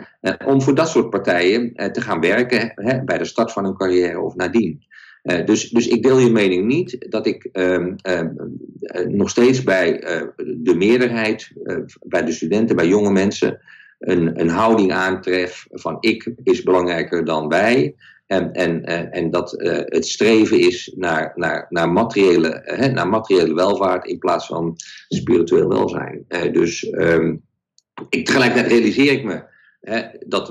om 0.46 0.62
voor 0.62 0.74
dat 0.74 0.88
soort 0.88 1.10
partijen 1.10 1.74
te 1.92 2.00
gaan 2.00 2.20
werken 2.20 2.45
hè, 2.50 3.04
bij 3.04 3.18
de 3.18 3.24
start 3.24 3.52
van 3.52 3.64
een 3.64 3.76
carrière 3.76 4.20
of 4.20 4.34
nadien. 4.34 4.84
Uh, 5.22 5.44
dus, 5.44 5.70
dus 5.70 5.88
ik 5.88 6.02
deel 6.02 6.18
je 6.18 6.30
mening 6.30 6.66
niet 6.66 7.06
dat 7.08 7.26
ik 7.26 7.48
uh, 7.52 7.86
uh, 8.02 8.20
nog 9.08 9.30
steeds 9.30 9.62
bij 9.62 10.00
de 10.56 10.74
meerderheid, 10.74 11.52
bij 12.00 12.24
de 12.24 12.32
studenten, 12.32 12.76
bij 12.76 12.88
jonge 12.88 13.10
mensen, 13.10 13.60
een, 13.98 14.40
een 14.40 14.48
houding 14.48 14.92
aantref 14.92 15.66
van 15.70 15.96
ik 16.00 16.32
is 16.42 16.62
belangrijker 16.62 17.24
dan 17.24 17.48
wij. 17.48 17.94
En, 18.26 18.52
en, 18.52 18.84
en 19.12 19.30
dat 19.30 19.54
het 19.86 20.06
streven 20.06 20.60
is 20.60 20.92
naar, 20.96 21.32
naar, 21.34 21.66
naar, 21.68 21.90
materiële, 21.90 22.90
naar 22.94 23.08
materiële 23.08 23.54
welvaart 23.54 24.06
in 24.06 24.18
plaats 24.18 24.46
van 24.46 24.74
spiritueel 25.08 25.68
welzijn. 25.68 26.24
dus 26.52 26.92
um, 26.92 27.42
ik, 28.08 28.24
tegelijkertijd 28.24 28.72
realiseer 28.72 29.12
ik 29.12 29.24
me 29.24 29.42
dat 30.26 30.46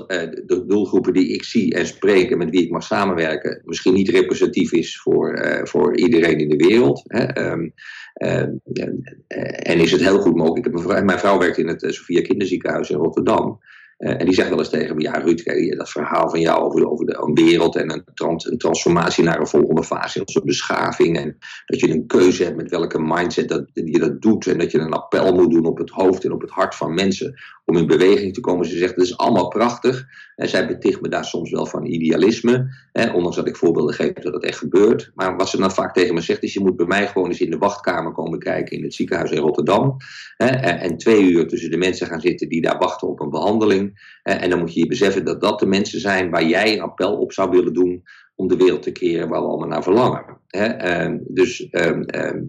de 0.46 0.64
doelgroepen 0.66 1.12
die 1.12 1.28
ik 1.28 1.44
zie 1.44 1.74
en 1.74 1.86
spreek 1.86 2.30
en 2.30 2.38
met 2.38 2.50
wie 2.50 2.62
ik 2.62 2.70
mag 2.70 2.82
samenwerken, 2.82 3.62
misschien 3.64 3.94
niet 3.94 4.08
representatief 4.08 4.72
is 4.72 5.00
voor, 5.00 5.60
voor 5.64 5.96
iedereen 5.96 6.38
in 6.38 6.48
de 6.48 6.66
wereld. 6.66 7.02
Hè. 7.04 7.50
Um, 7.50 7.72
en 8.16 9.78
is 9.78 9.92
het 9.92 10.00
heel 10.00 10.20
goed 10.20 10.36
mogelijk. 10.36 11.04
Mijn 11.04 11.18
vrouw 11.18 11.38
werkt 11.38 11.58
in 11.58 11.68
het 11.68 11.84
Sophia 11.88 12.22
Kinderziekenhuis 12.22 12.90
in 12.90 12.96
Rotterdam. 12.96 13.60
En 13.96 14.24
die 14.24 14.34
zegt 14.34 14.48
wel 14.48 14.58
eens 14.58 14.68
tegen 14.68 14.96
me, 14.96 15.02
ja 15.02 15.12
Ruud, 15.12 15.76
dat 15.76 15.90
verhaal 15.90 16.30
van 16.30 16.40
jou 16.40 16.62
over 16.62 16.80
de, 16.80 16.86
over 16.88 17.06
de 17.06 17.42
wereld 17.42 17.76
en 17.76 17.92
een, 17.92 18.04
trans, 18.14 18.50
een, 18.50 18.58
transformatie 18.58 19.24
naar 19.24 19.40
een 19.40 19.46
volgende 19.46 19.84
fase 19.84 20.18
in 20.18 20.26
onze 20.26 20.42
beschaving. 20.44 21.18
En 21.18 21.36
dat 21.66 21.80
je 21.80 21.90
een 21.90 22.06
keuze 22.06 22.44
hebt 22.44 22.56
met 22.56 22.70
welke 22.70 22.98
mindset 22.98 23.48
dat, 23.48 23.70
je 23.72 23.98
dat 23.98 24.22
doet. 24.22 24.46
En 24.46 24.58
dat 24.58 24.70
je 24.70 24.78
een 24.78 24.92
appel 24.92 25.34
moet 25.34 25.50
doen 25.50 25.66
op 25.66 25.78
het 25.78 25.90
hoofd 25.90 26.24
en 26.24 26.32
op 26.32 26.40
het 26.40 26.50
hart 26.50 26.74
van 26.74 26.94
mensen 26.94 27.34
om 27.66 27.76
in 27.76 27.86
beweging 27.86 28.34
te 28.34 28.40
komen. 28.40 28.66
Ze 28.66 28.78
zegt, 28.78 28.96
dat 28.96 29.04
is 29.04 29.16
allemaal 29.16 29.48
prachtig. 29.48 30.06
En 30.36 30.48
zij 30.48 30.66
beticht 30.66 31.00
me 31.00 31.08
daar 31.08 31.24
soms 31.24 31.50
wel 31.50 31.66
van 31.66 31.84
idealisme. 31.84 32.66
Hè, 32.92 33.10
ondanks 33.12 33.36
dat 33.36 33.46
ik 33.46 33.56
voorbeelden 33.56 33.94
geef 33.94 34.12
dat 34.12 34.32
dat 34.32 34.44
echt 34.44 34.58
gebeurt. 34.58 35.10
Maar 35.14 35.36
wat 35.36 35.48
ze 35.48 35.56
dan 35.56 35.72
vaak 35.72 35.94
tegen 35.94 36.14
me 36.14 36.20
zegt 36.20 36.42
is, 36.42 36.54
je 36.54 36.60
moet 36.60 36.76
bij 36.76 36.86
mij 36.86 37.08
gewoon 37.08 37.28
eens 37.28 37.40
in 37.40 37.50
de 37.50 37.58
wachtkamer 37.58 38.12
komen 38.12 38.38
kijken 38.38 38.76
in 38.76 38.82
het 38.82 38.94
ziekenhuis 38.94 39.30
in 39.30 39.38
Rotterdam. 39.38 39.96
Hè, 40.36 40.46
en 40.46 40.96
twee 40.96 41.22
uur 41.22 41.48
tussen 41.48 41.70
de 41.70 41.76
mensen 41.76 42.06
gaan 42.06 42.20
zitten 42.20 42.48
die 42.48 42.62
daar 42.62 42.78
wachten 42.78 43.08
op 43.08 43.20
een 43.20 43.30
behandeling. 43.30 44.18
En 44.22 44.50
dan 44.50 44.58
moet 44.58 44.74
je 44.74 44.80
je 44.80 44.86
beseffen 44.86 45.24
dat 45.24 45.40
dat 45.40 45.58
de 45.58 45.66
mensen 45.66 46.00
zijn 46.00 46.30
waar 46.30 46.46
jij 46.46 46.72
een 46.72 46.80
appel 46.80 47.16
op 47.16 47.32
zou 47.32 47.50
willen 47.50 47.72
doen 47.72 48.02
om 48.34 48.48
de 48.48 48.56
wereld 48.56 48.82
te 48.82 48.92
keren 48.92 49.28
waar 49.28 49.40
we 49.40 49.46
allemaal 49.46 49.68
naar 49.68 49.82
verlangen. 49.82 50.24
Ehm, 50.48 51.18
dus 51.28 51.68
ehm, 51.70 52.00
ehm, 52.00 52.36
eh, 52.36 52.42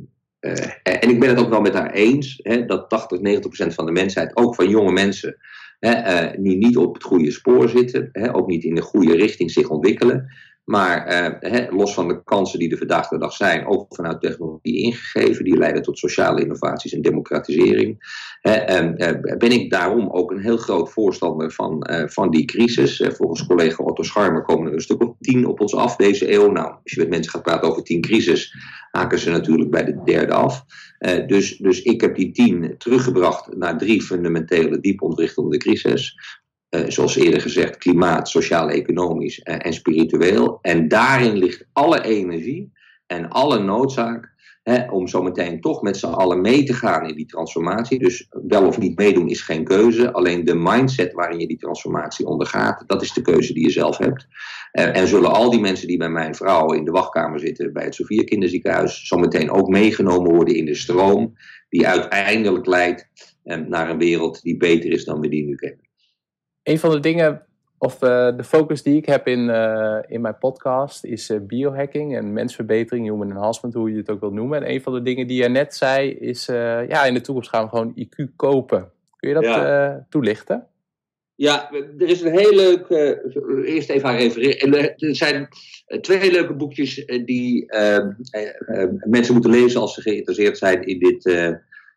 en 0.84 1.10
ik 1.10 1.20
ben 1.20 1.30
het 1.30 1.39
ook 1.39 1.50
wel 1.50 1.62
met 1.62 1.74
haar 1.74 1.91
eens 1.91 2.39
hè, 2.43 2.66
dat 2.66 2.89
80, 2.89 3.20
90 3.20 3.48
procent 3.48 3.74
van 3.74 3.86
de 3.86 3.91
mensheid, 3.91 4.36
ook 4.36 4.56
van 4.56 4.70
jonge 4.70 4.91
mensen, 4.91 5.38
hè, 5.80 6.26
uh, 6.26 6.43
die 6.43 6.58
niet 6.58 6.78
op 6.78 6.93
het 6.93 7.04
goede 7.04 7.32
spoor 7.32 7.70
zitten, 7.70 8.10
hè, 8.12 8.36
ook 8.36 8.48
niet 8.48 8.64
in 8.64 8.76
de 8.76 8.82
goede 8.82 9.16
richting 9.16 9.52
zich 9.52 9.70
ontwikkelen. 9.70 10.32
Maar 10.70 11.05
eh, 11.05 11.74
los 11.78 11.93
van 11.93 12.07
de 12.07 12.24
kansen 12.24 12.59
die 12.59 12.72
er 12.72 12.78
vandaag 12.78 13.07
de 13.07 13.18
dag 13.18 13.34
zijn, 13.34 13.68
ook 13.68 13.95
vanuit 13.95 14.22
technologie 14.22 14.84
ingegeven, 14.84 15.43
die 15.43 15.57
leiden 15.57 15.82
tot 15.82 15.97
sociale 15.97 16.41
innovaties 16.41 16.93
en 16.93 17.01
democratisering, 17.01 17.97
eh, 18.41 18.89
ben 19.38 19.51
ik 19.51 19.72
daarom 19.72 20.09
ook 20.09 20.32
een 20.32 20.41
heel 20.41 20.57
groot 20.57 20.91
voorstander 20.91 21.51
van, 21.51 21.82
eh, 21.82 22.07
van 22.07 22.30
die 22.30 22.45
crisis. 22.45 23.03
volgens 23.15 23.45
collega 23.45 23.84
Otto 23.84 24.03
Scharmer 24.03 24.43
komen 24.43 24.68
er 24.68 24.74
een 24.74 24.82
stuk 24.82 25.01
of 25.01 25.15
tien 25.20 25.45
op 25.45 25.61
ons 25.61 25.76
af 25.76 25.95
deze 25.95 26.34
eeuw. 26.34 26.51
Nou, 26.51 26.68
als 26.68 26.93
je 26.93 26.99
met 26.99 27.09
mensen 27.09 27.32
gaat 27.32 27.43
praten 27.43 27.70
over 27.70 27.84
tien 27.84 28.01
crisis, 28.01 28.55
haken 28.91 29.20
ze 29.20 29.30
natuurlijk 29.30 29.72
bij 29.72 29.84
de 29.84 30.01
derde 30.03 30.34
af. 30.34 30.65
dus, 31.28 31.57
dus 31.57 31.82
ik 31.82 32.01
heb 32.01 32.15
die 32.15 32.32
tien 32.32 32.76
teruggebracht 32.78 33.55
naar 33.55 33.78
drie 33.78 34.01
fundamentele, 34.01 34.80
diep 34.80 35.01
ontrichtende 35.01 35.57
crisis. 35.57 36.18
Uh, 36.70 36.82
zoals 36.88 37.15
eerder 37.15 37.41
gezegd, 37.41 37.78
klimaat, 37.78 38.30
sociaal-economisch 38.30 39.39
uh, 39.43 39.55
en 39.57 39.74
spiritueel. 39.74 40.59
En 40.61 40.88
daarin 40.88 41.38
ligt 41.38 41.65
alle 41.74 42.03
energie 42.03 42.72
en 43.05 43.30
alle 43.30 43.59
noodzaak 43.59 44.36
om 44.89 45.07
zometeen 45.07 45.61
toch 45.61 45.82
met 45.82 45.97
z'n 45.97 46.05
allen 46.05 46.41
mee 46.41 46.63
te 46.63 46.74
gaan 46.74 47.09
in 47.09 47.15
die 47.15 47.26
transformatie. 47.26 47.99
Dus 47.99 48.28
wel 48.47 48.68
of 48.68 48.78
niet 48.78 48.97
meedoen 48.97 49.30
is 49.30 49.41
geen 49.41 49.63
keuze. 49.63 50.11
Alleen 50.11 50.45
de 50.45 50.55
mindset 50.55 51.13
waarin 51.13 51.39
je 51.39 51.47
die 51.47 51.57
transformatie 51.57 52.26
ondergaat, 52.26 52.84
dat 52.88 53.01
is 53.01 53.13
de 53.13 53.22
keuze 53.22 53.53
die 53.53 53.63
je 53.63 53.72
zelf 53.72 53.97
hebt. 53.97 54.28
Uh, 54.74 54.97
en 54.97 55.07
zullen 55.07 55.32
al 55.32 55.49
die 55.49 55.59
mensen 55.59 55.88
die 55.88 55.97
bij 55.97 56.09
mijn 56.09 56.36
vrouw 56.36 56.74
in 56.74 56.86
de 56.86 56.91
wachtkamer 56.91 57.39
zitten 57.39 57.74
bij 57.74 57.84
het 57.84 57.95
Sofia 57.95 58.24
Kinderziekenhuis, 58.24 59.07
zometeen 59.07 59.51
ook 59.51 59.68
meegenomen 59.68 60.34
worden 60.34 60.55
in 60.55 60.65
de 60.65 60.76
stroom 60.76 61.34
die 61.70 61.88
uiteindelijk 61.88 62.65
leidt 62.65 63.09
naar 63.43 63.89
een 63.89 63.97
wereld 63.97 64.41
die 64.41 64.57
beter 64.57 64.91
is 64.91 65.05
dan 65.05 65.20
we 65.20 65.30
die 65.30 65.45
nu 65.45 65.55
kennen 65.55 65.87
een 66.68 66.80
van 66.80 66.91
de 66.91 66.99
dingen, 66.99 67.41
of 67.78 67.93
uh, 67.93 68.38
de 68.38 68.43
focus 68.43 68.84
die 68.84 68.97
ik 68.97 69.05
heb 69.05 69.28
in, 69.28 69.39
uh, 69.39 69.97
in 70.07 70.22
mijn 70.22 70.38
podcast, 70.38 71.03
is 71.03 71.30
uh, 71.30 71.39
biohacking 71.41 72.15
en 72.15 72.34
mensverbetering, 72.34 73.09
human 73.09 73.30
enhancement, 73.30 73.74
hoe 73.74 73.91
je 73.91 73.97
het 73.97 74.09
ook 74.09 74.20
wilt 74.20 74.34
noemen. 74.34 74.63
En 74.63 74.72
een 74.72 74.82
van 74.82 74.93
de 74.93 75.01
dingen 75.01 75.28
die 75.28 75.41
je 75.41 75.49
net 75.49 75.76
zei, 75.76 76.09
is 76.09 76.45
ja, 76.45 77.05
in 77.05 77.13
de 77.13 77.22
toekomst 77.22 77.49
gaan 77.49 77.63
we 77.63 77.70
gewoon 77.70 77.93
IQ 77.95 78.36
kopen. 78.36 78.91
Kun 79.18 79.30
je 79.30 79.36
dat 79.36 79.43
ja. 79.43 80.05
toelichten? 80.09 80.68
Ja, 81.36 81.72
er 81.72 82.07
is 82.07 82.22
een 82.22 82.38
heel 82.38 82.53
leuk. 82.53 82.89
eerst 83.65 83.89
even 83.89 84.09
aan 84.09 84.15
refereren. 84.15 84.95
Er 84.97 85.15
zijn 85.15 85.47
twee 86.01 86.32
leuke 86.32 86.53
boekjes 86.53 87.05
die 87.05 87.65
mensen 89.05 89.34
moeten 89.34 89.51
lezen 89.51 89.82
als 89.82 89.93
ze 89.93 90.01
geïnteresseerd 90.01 90.57
zijn 90.57 90.84
in 90.84 90.99
dit, 90.99 91.26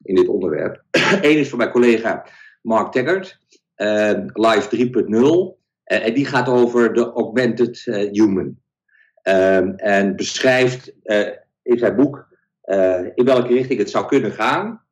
in 0.02 0.14
dit 0.14 0.28
onderwerp. 0.28 0.82
Eén 1.22 1.38
is 1.38 1.48
van 1.48 1.58
mijn 1.58 1.70
collega 1.70 2.26
Mark 2.62 2.92
Taggart. 2.92 3.38
Ehm, 3.80 4.28
Live 4.32 4.68
3.0. 4.68 5.58
Eh, 5.84 6.06
en 6.06 6.14
die 6.14 6.26
gaat 6.26 6.48
over 6.48 6.92
de 6.92 7.12
augmented 7.12 7.86
eh, 7.86 8.10
human. 8.10 8.58
Ehm, 9.22 9.68
en 9.76 10.16
beschrijft 10.16 10.92
eh, 11.02 11.28
in 11.62 11.78
zijn 11.78 11.96
boek 11.96 12.28
in 13.14 13.24
welke 13.24 13.52
richting 13.52 13.78
het 13.78 13.90
zou 13.90 14.06
kunnen 14.06 14.32
gaan. 14.32 14.82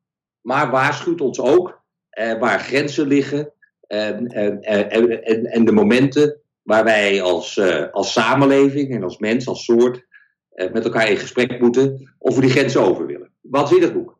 Maar 0.41 0.71
waarschuwt 0.71 1.21
ons 1.21 1.39
ook 1.39 1.81
waar 2.39 2.59
grenzen 2.59 3.07
liggen. 3.07 3.51
En, 3.87 4.27
en, 4.27 4.61
en, 4.61 5.45
en, 5.45 5.65
de 5.65 5.71
momenten 5.71 6.41
waar 6.61 6.83
wij 6.83 7.21
als, 7.21 7.61
als 7.91 8.11
samenleving 8.11 8.95
en 8.95 9.03
als 9.03 9.17
mens, 9.17 9.47
als 9.47 9.63
soort, 9.63 10.05
met 10.49 10.83
elkaar 10.83 11.09
in 11.09 11.17
gesprek 11.17 11.59
moeten 11.59 12.13
of 12.17 12.35
we 12.35 12.41
die 12.41 12.49
grenzen 12.49 12.81
over 12.81 13.05
willen. 13.05 13.31
Wat 13.41 13.71
is 13.71 13.77
in 13.77 13.83
het 13.83 13.93
boek? 13.93 14.19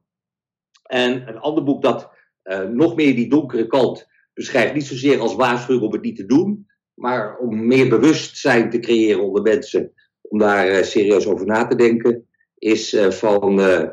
En 0.83 1.27
een 1.27 1.39
ander 1.39 1.63
boek 1.63 1.81
dat 1.81 2.09
nog 2.69 2.95
meer 2.95 3.15
die 3.15 3.29
donkere 3.29 3.67
kant 3.67 4.07
beschrijft 4.39 4.73
niet 4.73 4.85
zozeer 4.85 5.19
als 5.19 5.35
waarschuwing 5.35 5.85
om 5.85 5.91
het 5.91 6.01
niet 6.01 6.15
te 6.15 6.25
doen, 6.25 6.67
maar 6.93 7.37
om 7.37 7.67
meer 7.67 7.89
bewustzijn 7.89 8.69
te 8.69 8.79
creëren 8.79 9.23
onder 9.23 9.41
mensen, 9.41 9.93
om 10.21 10.39
daar 10.39 10.67
uh, 10.71 10.83
serieus 10.83 11.27
over 11.27 11.45
na 11.45 11.67
te 11.67 11.75
denken, 11.75 12.27
is 12.57 12.93
uh, 12.93 13.11
van 13.11 13.59
uh, 13.59 13.89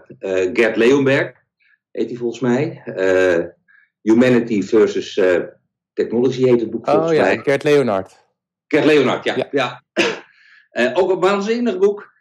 Gert 0.53 0.77
Leonberg, 0.77 1.33
heet 1.91 2.09
hij 2.09 2.17
volgens 2.17 2.41
mij. 2.41 2.83
Humanity 4.01 4.63
versus 4.63 5.21
Technology 5.93 6.45
heet 6.45 6.61
het 6.61 6.71
boek 6.71 6.87
oh, 6.87 6.95
volgens 6.95 7.17
ja, 7.17 7.23
mij. 7.23 7.39
Gert 7.39 7.63
Leonard. 7.63 8.25
Gert 8.67 8.85
Leonard, 8.85 9.25
ja. 9.25 9.37
ja. 9.37 9.49
ja. 9.51 9.83
ook 11.01 11.11
een 11.11 11.21
waanzinnig 11.21 11.79
boek 11.79 12.13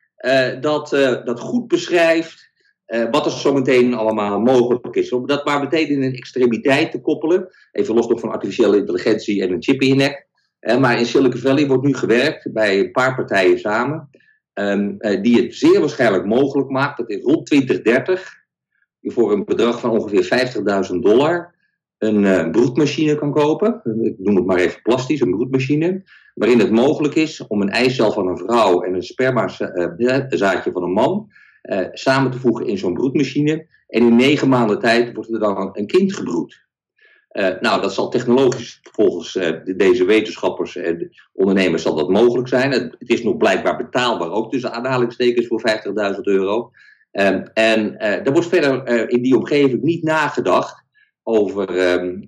dat, 0.62 0.90
dat 1.26 1.40
goed 1.40 1.68
beschrijft 1.68 2.45
uh, 2.88 3.10
wat 3.12 3.26
er 3.26 3.32
zometeen 3.32 3.94
allemaal 3.94 4.40
mogelijk 4.40 4.96
is. 4.96 5.12
Om 5.12 5.28
dat 5.28 5.46
maar 5.46 5.60
meteen 5.60 5.88
in 5.88 6.04
een 6.04 6.16
extremiteit 6.16 6.92
te 6.92 7.02
koppelen. 7.02 7.48
Even 7.72 7.96
los 7.96 8.08
nog 8.08 8.20
van 8.20 8.32
artificiële 8.32 8.78
intelligentie 8.78 9.42
en 9.42 9.52
een 9.52 9.64
chip 9.64 9.82
in 9.82 9.88
je 9.88 9.96
nek. 9.96 10.28
Uh, 10.62 10.78
maar 10.78 11.00
in 11.00 11.06
Silicon 11.06 11.40
Valley 11.40 11.68
wordt 11.68 11.84
nu 11.84 11.94
gewerkt 11.94 12.54
bij 12.54 12.80
een 12.80 12.92
paar 12.92 13.16
partijen 13.16 13.60
samen. 13.60 14.10
Um, 14.54 14.96
uh, 15.00 15.22
die 15.22 15.42
het 15.42 15.56
zeer 15.56 15.80
waarschijnlijk 15.80 16.26
mogelijk 16.26 16.70
maakt 16.70 16.98
dat 16.98 17.10
in 17.10 17.22
rond 17.22 17.46
2030 17.46 18.34
je 19.00 19.12
voor 19.12 19.32
een 19.32 19.46
bedrag 19.46 19.80
van 19.80 19.90
ongeveer 19.90 20.54
50.000 20.94 21.00
dollar 21.00 21.54
een 21.98 22.52
broedmachine 22.52 23.16
kan 23.16 23.32
kopen. 23.32 23.82
Ik 24.02 24.16
noem 24.18 24.36
het 24.36 24.46
maar 24.46 24.58
even 24.58 24.82
plastisch, 24.82 25.22
een 25.22 25.32
broedmachine. 25.32 26.04
Waarin 26.34 26.60
het 26.60 26.72
mogelijk 26.72 27.16
is 27.16 27.48
om 27.48 27.62
een 27.62 27.70
eicel 27.70 28.12
van 28.12 28.28
een 28.28 28.38
vrouw 28.38 28.82
en 28.82 28.94
een 28.94 29.04
spermazaadje 29.04 30.72
van 30.72 30.84
een 30.84 30.92
man 30.92 31.30
uh, 31.66 31.88
samen 31.92 32.32
te 32.32 32.40
voegen 32.40 32.68
in 32.68 32.78
zo'n 32.78 32.94
broedmachine. 32.94 33.68
En 33.88 34.02
in 34.02 34.16
negen 34.16 34.50
maanden 34.50 34.80
tijd 34.80 35.14
wordt 35.14 35.34
er 35.34 35.40
dan 35.40 35.70
een 35.74 35.88
kind 35.88 36.14
gebroed. 36.14 36.64
Uh, 37.32 37.48
nou, 37.60 37.82
dat 37.82 37.94
zal 37.94 38.10
technologisch 38.10 38.80
volgens 38.82 39.36
uh, 39.36 39.50
deze 39.78 40.06
wetenschappers 40.06 40.76
en 40.76 41.12
ondernemers 41.34 41.84
zal 41.84 41.96
dat 41.96 42.10
mogelijk 42.10 42.48
zijn. 42.48 42.72
Het, 42.72 42.96
het, 43.00 43.10
is 43.10 43.24
nog 43.24 43.38
blijkbaar 43.38 43.78
betaalbaar, 43.78 44.32
ook 44.32 44.52
tussen 44.52 44.74
aanhalingstekens 44.74 45.48
voor 45.48 45.62
50.000 46.16 46.22
euro. 46.22 46.72
Um, 47.12 47.44
en 47.54 48.00
er 48.00 48.32
wordt 48.32 48.48
verder 48.48 49.10
in 49.10 49.22
die 49.22 49.36
omgeving 49.36 49.82
niet 49.82 50.04
nagedacht 50.04 50.84
over, 51.24 51.92
um, 51.92 52.26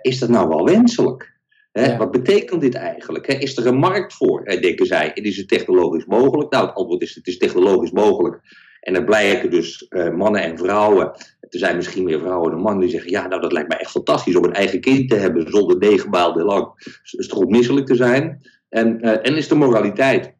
is 0.00 0.18
dat 0.18 0.28
nou 0.28 0.48
wel 0.48 0.64
wenselijk? 0.64 1.34
Ja. 1.72 1.96
Wat 1.96 2.10
betekent 2.10 2.60
dit 2.60 2.74
eigenlijk? 2.74 3.26
Is 3.26 3.56
er 3.56 3.66
een 3.66 3.76
markt 3.78 4.14
voor, 4.14 4.44
denken 4.44 4.86
zij? 4.86 5.12
En 5.12 5.22
is 5.22 5.36
het 5.36 5.48
technologisch 5.48 6.04
mogelijk? 6.04 6.50
Nou, 6.50 6.66
het 6.66 6.74
antwoord 6.74 7.02
is: 7.02 7.14
het 7.14 7.26
is 7.26 7.38
technologisch 7.38 7.90
mogelijk. 7.90 8.40
En 8.84 8.94
er 8.94 9.04
blijken 9.04 9.50
dus 9.50 9.86
uh, 9.88 10.10
mannen 10.10 10.42
en 10.42 10.58
vrouwen, 10.58 11.06
er 11.40 11.58
zijn 11.58 11.76
misschien 11.76 12.04
meer 12.04 12.18
vrouwen 12.18 12.50
dan 12.50 12.60
mannen, 12.60 12.80
die 12.80 12.90
zeggen: 12.90 13.10
Ja, 13.10 13.26
nou 13.26 13.40
dat 13.40 13.52
lijkt 13.52 13.68
mij 13.68 13.78
echt 13.78 13.90
fantastisch 13.90 14.36
om 14.36 14.44
een 14.44 14.52
eigen 14.52 14.80
kind 14.80 15.10
te 15.10 15.16
hebben 15.16 15.50
zonder 15.50 15.78
negen 15.78 16.10
maanden 16.10 16.44
lang 16.44 16.72
stroopmisselijk 17.02 17.86
te 17.86 17.94
zijn. 17.94 18.40
En, 18.68 18.98
uh, 19.06 19.10
en 19.10 19.36
is 19.36 19.48
de 19.48 19.54
moraliteit 19.54 20.34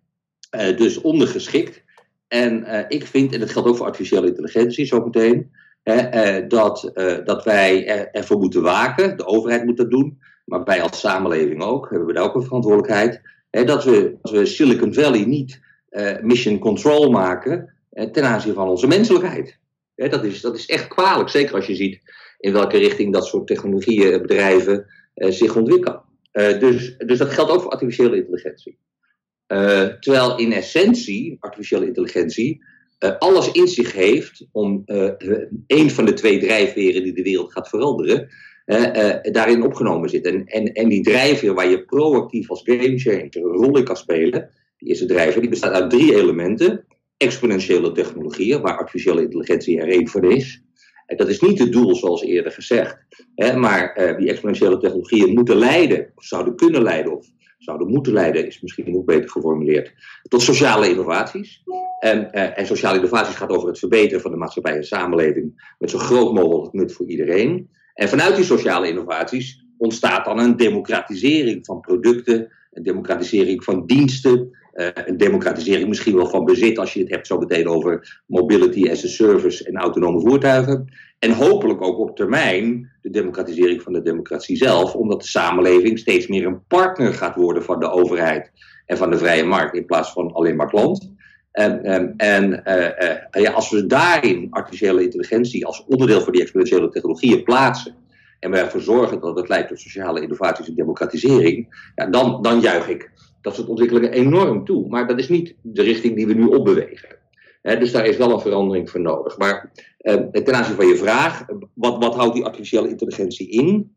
uh, 0.56 0.76
dus 0.76 1.00
ondergeschikt. 1.00 1.82
En 2.28 2.86
ik 2.88 3.06
vind, 3.06 3.32
en 3.32 3.40
dat 3.40 3.50
geldt 3.50 3.68
ook 3.68 3.76
voor 3.76 3.86
artificiële 3.86 4.26
intelligentie 4.26 4.84
zo 4.84 5.04
meteen, 5.04 5.50
dat, 6.48 6.92
dat 7.24 7.44
wij 7.44 7.86
er, 7.86 8.10
ervoor 8.10 8.38
moeten 8.38 8.62
waken, 8.62 9.16
de 9.16 9.26
overheid 9.26 9.64
moet 9.64 9.76
dat 9.76 9.90
doen, 9.90 10.18
maar 10.44 10.64
wij 10.64 10.82
als 10.82 11.00
samenleving 11.00 11.62
ook, 11.62 11.90
hebben 11.90 12.06
we 12.06 12.12
daar 12.12 12.24
ook 12.24 12.34
een 12.34 12.42
verantwoordelijkheid. 12.42 13.20
Dat, 13.50 13.84
we, 13.84 14.16
als 14.22 14.32
we 14.32 14.46
Silicon 14.46 14.94
Valley 14.94 15.24
niet 15.24 15.60
mission 16.22 16.58
control 16.58 17.10
maken 17.10 17.73
ten 18.12 18.24
aanzien 18.24 18.54
van 18.54 18.68
onze 18.68 18.86
menselijkheid. 18.86 19.58
Dat, 19.94 20.24
is, 20.24 20.40
dat 20.40 20.56
is 20.56 20.66
echt 20.66 20.88
kwalijk, 20.88 21.28
zeker 21.28 21.54
als 21.54 21.66
je 21.66 21.74
ziet 21.74 22.00
in 22.38 22.52
welke 22.52 22.78
richting 22.78 23.12
dat 23.12 23.26
soort 23.26 23.46
technologieën, 23.46 24.22
bedrijven 24.22 24.86
zich 25.14 25.56
ontwikkelen. 25.56 26.02
dus, 26.32 26.96
dus 26.96 27.18
dat 27.18 27.30
geldt 27.30 27.50
ook 27.50 27.60
voor 27.60 27.70
artificiële 27.70 28.16
intelligentie. 28.16 28.78
terwijl 30.00 30.38
in 30.38 30.52
essentie 30.52 31.36
artificiële 31.40 31.86
intelligentie 31.86 32.64
alles 33.18 33.50
in 33.52 33.68
zich 33.68 33.92
heeft 33.92 34.46
om 34.52 34.82
een 35.66 35.90
van 35.90 36.04
de 36.04 36.12
twee 36.12 36.38
drijfveren 36.38 37.02
die 37.02 37.12
de 37.12 37.22
wereld 37.22 37.52
gaat 37.52 37.68
veranderen, 37.68 38.28
daarin 39.32 39.62
opgenomen 39.62 40.08
zit. 40.08 40.26
En, 40.26 40.46
en, 40.46 40.72
en 40.72 40.88
die 40.88 41.02
drijfveer 41.02 41.54
waar 41.54 41.68
je 41.68 41.84
proactief 41.84 42.50
als 42.50 42.62
gamechanger 42.64 43.28
een 43.30 43.42
rol 43.42 43.78
in 43.78 43.84
kan 43.84 43.96
spelen, 43.96 44.50
die 44.76 44.88
eerste 44.88 45.06
drijfveer, 45.06 45.40
die 45.40 45.50
bestaat 45.50 45.72
uit 45.72 45.90
drie 45.90 46.14
elementen. 46.14 46.84
Exponentiële 47.24 47.92
technologieën, 47.92 48.60
waar 48.60 48.78
artificiële 48.78 49.22
intelligentie 49.22 49.80
er 49.80 49.88
één 49.88 50.08
van 50.08 50.24
is. 50.24 50.62
En 51.06 51.16
dat 51.16 51.28
is 51.28 51.40
niet 51.40 51.58
het 51.58 51.72
doel, 51.72 51.94
zoals 51.94 52.22
eerder 52.22 52.52
gezegd. 52.52 52.98
Hè, 53.34 53.56
maar 53.56 54.14
die 54.18 54.28
exponentiële 54.28 54.78
technologieën 54.78 55.34
moeten 55.34 55.56
leiden, 55.56 56.12
of 56.14 56.24
zouden 56.24 56.56
kunnen 56.56 56.82
leiden, 56.82 57.16
of 57.16 57.26
zouden 57.64 57.88
moeten 57.88 58.12
leiden, 58.12 58.46
is 58.46 58.60
misschien 58.60 58.92
nog 58.92 59.04
beter 59.04 59.30
geformuleerd, 59.30 59.92
tot 60.22 60.42
sociale 60.42 60.88
innovaties. 60.88 61.62
En, 61.98 62.32
eh, 62.32 62.58
en 62.58 62.66
sociale 62.66 62.96
innovaties 62.96 63.36
gaat 63.36 63.50
over 63.50 63.68
het 63.68 63.78
verbeteren 63.78 64.20
van 64.20 64.30
de 64.30 64.36
maatschappij 64.36 64.76
en 64.76 64.84
samenleving 64.84 65.74
met 65.78 65.90
zo 65.90 65.98
groot 65.98 66.34
mogelijk 66.34 66.72
nut 66.72 66.92
voor 66.92 67.06
iedereen. 67.06 67.68
En 67.94 68.08
vanuit 68.08 68.36
die 68.36 68.44
sociale 68.44 68.88
innovaties 68.88 69.64
ontstaat 69.78 70.24
dan 70.24 70.38
een 70.38 70.56
democratisering 70.56 71.66
van 71.66 71.80
producten, 71.80 72.52
een 72.72 72.82
democratisering 72.82 73.64
van 73.64 73.86
diensten, 73.86 74.58
uh, 74.74 74.88
een 74.94 75.16
democratisering 75.16 75.88
misschien 75.88 76.16
wel 76.16 76.28
van 76.28 76.44
bezit, 76.44 76.78
als 76.78 76.92
je 76.92 77.00
het 77.00 77.10
hebt 77.10 77.26
zo 77.26 77.38
meteen 77.38 77.68
over 77.68 78.22
mobility 78.26 78.90
as 78.90 79.04
a 79.04 79.08
service 79.08 79.64
en 79.64 79.76
autonome 79.76 80.20
voertuigen. 80.20 80.92
En 81.18 81.32
hopelijk 81.32 81.82
ook 81.82 81.98
op 81.98 82.16
termijn 82.16 82.90
de 83.02 83.10
democratisering 83.10 83.82
van 83.82 83.92
de 83.92 84.02
democratie 84.02 84.56
zelf, 84.56 84.94
omdat 84.94 85.20
de 85.20 85.28
samenleving 85.28 85.98
steeds 85.98 86.26
meer 86.26 86.46
een 86.46 86.66
partner 86.66 87.14
gaat 87.14 87.36
worden 87.36 87.64
van 87.64 87.80
de 87.80 87.90
overheid 87.90 88.50
en 88.86 88.96
van 88.96 89.10
de 89.10 89.18
vrije 89.18 89.44
markt 89.44 89.76
in 89.76 89.86
plaats 89.86 90.12
van 90.12 90.32
alleen 90.32 90.56
maar 90.56 90.68
klant. 90.68 91.12
En, 91.52 92.16
en, 92.16 92.62
uh, 92.66 92.76
uh, 92.76 93.42
ja, 93.42 93.52
als 93.52 93.70
we 93.70 93.86
daarin 93.86 94.46
artificiële 94.50 95.02
intelligentie 95.02 95.66
als 95.66 95.84
onderdeel 95.86 96.20
van 96.20 96.32
die 96.32 96.40
exponentiële 96.40 96.88
technologieën 96.88 97.42
plaatsen 97.42 97.94
en 98.40 98.50
we 98.50 98.58
ervoor 98.58 98.80
zorgen 98.80 99.20
dat 99.20 99.36
het 99.36 99.48
leidt 99.48 99.68
tot 99.68 99.80
sociale 99.80 100.20
innovaties 100.20 100.68
en 100.68 100.74
democratisering, 100.74 101.90
ja, 101.94 102.06
dan, 102.06 102.42
dan 102.42 102.60
juich 102.60 102.88
ik 102.88 103.10
dat 103.44 103.54
soort 103.54 103.68
ontwikkelingen 103.68 104.12
enorm 104.12 104.64
toe. 104.64 104.88
Maar 104.88 105.06
dat 105.06 105.18
is 105.18 105.28
niet 105.28 105.54
de 105.62 105.82
richting 105.82 106.16
die 106.16 106.26
we 106.26 106.32
nu 106.32 106.44
opbewegen. 106.44 107.16
dus 107.62 107.92
daar 107.92 108.06
is 108.06 108.16
wel 108.16 108.32
een 108.32 108.40
verandering 108.40 108.90
voor 108.90 109.00
nodig. 109.00 109.38
Maar 109.38 109.72
uh, 110.00 110.14
ten 110.14 110.54
aanzien 110.54 110.74
van 110.74 110.86
je 110.86 110.96
vraag, 110.96 111.44
wat, 111.74 111.98
wat 111.98 112.14
houdt 112.14 112.34
die 112.34 112.44
artificiële 112.44 112.88
intelligentie 112.88 113.50
in? 113.50 113.94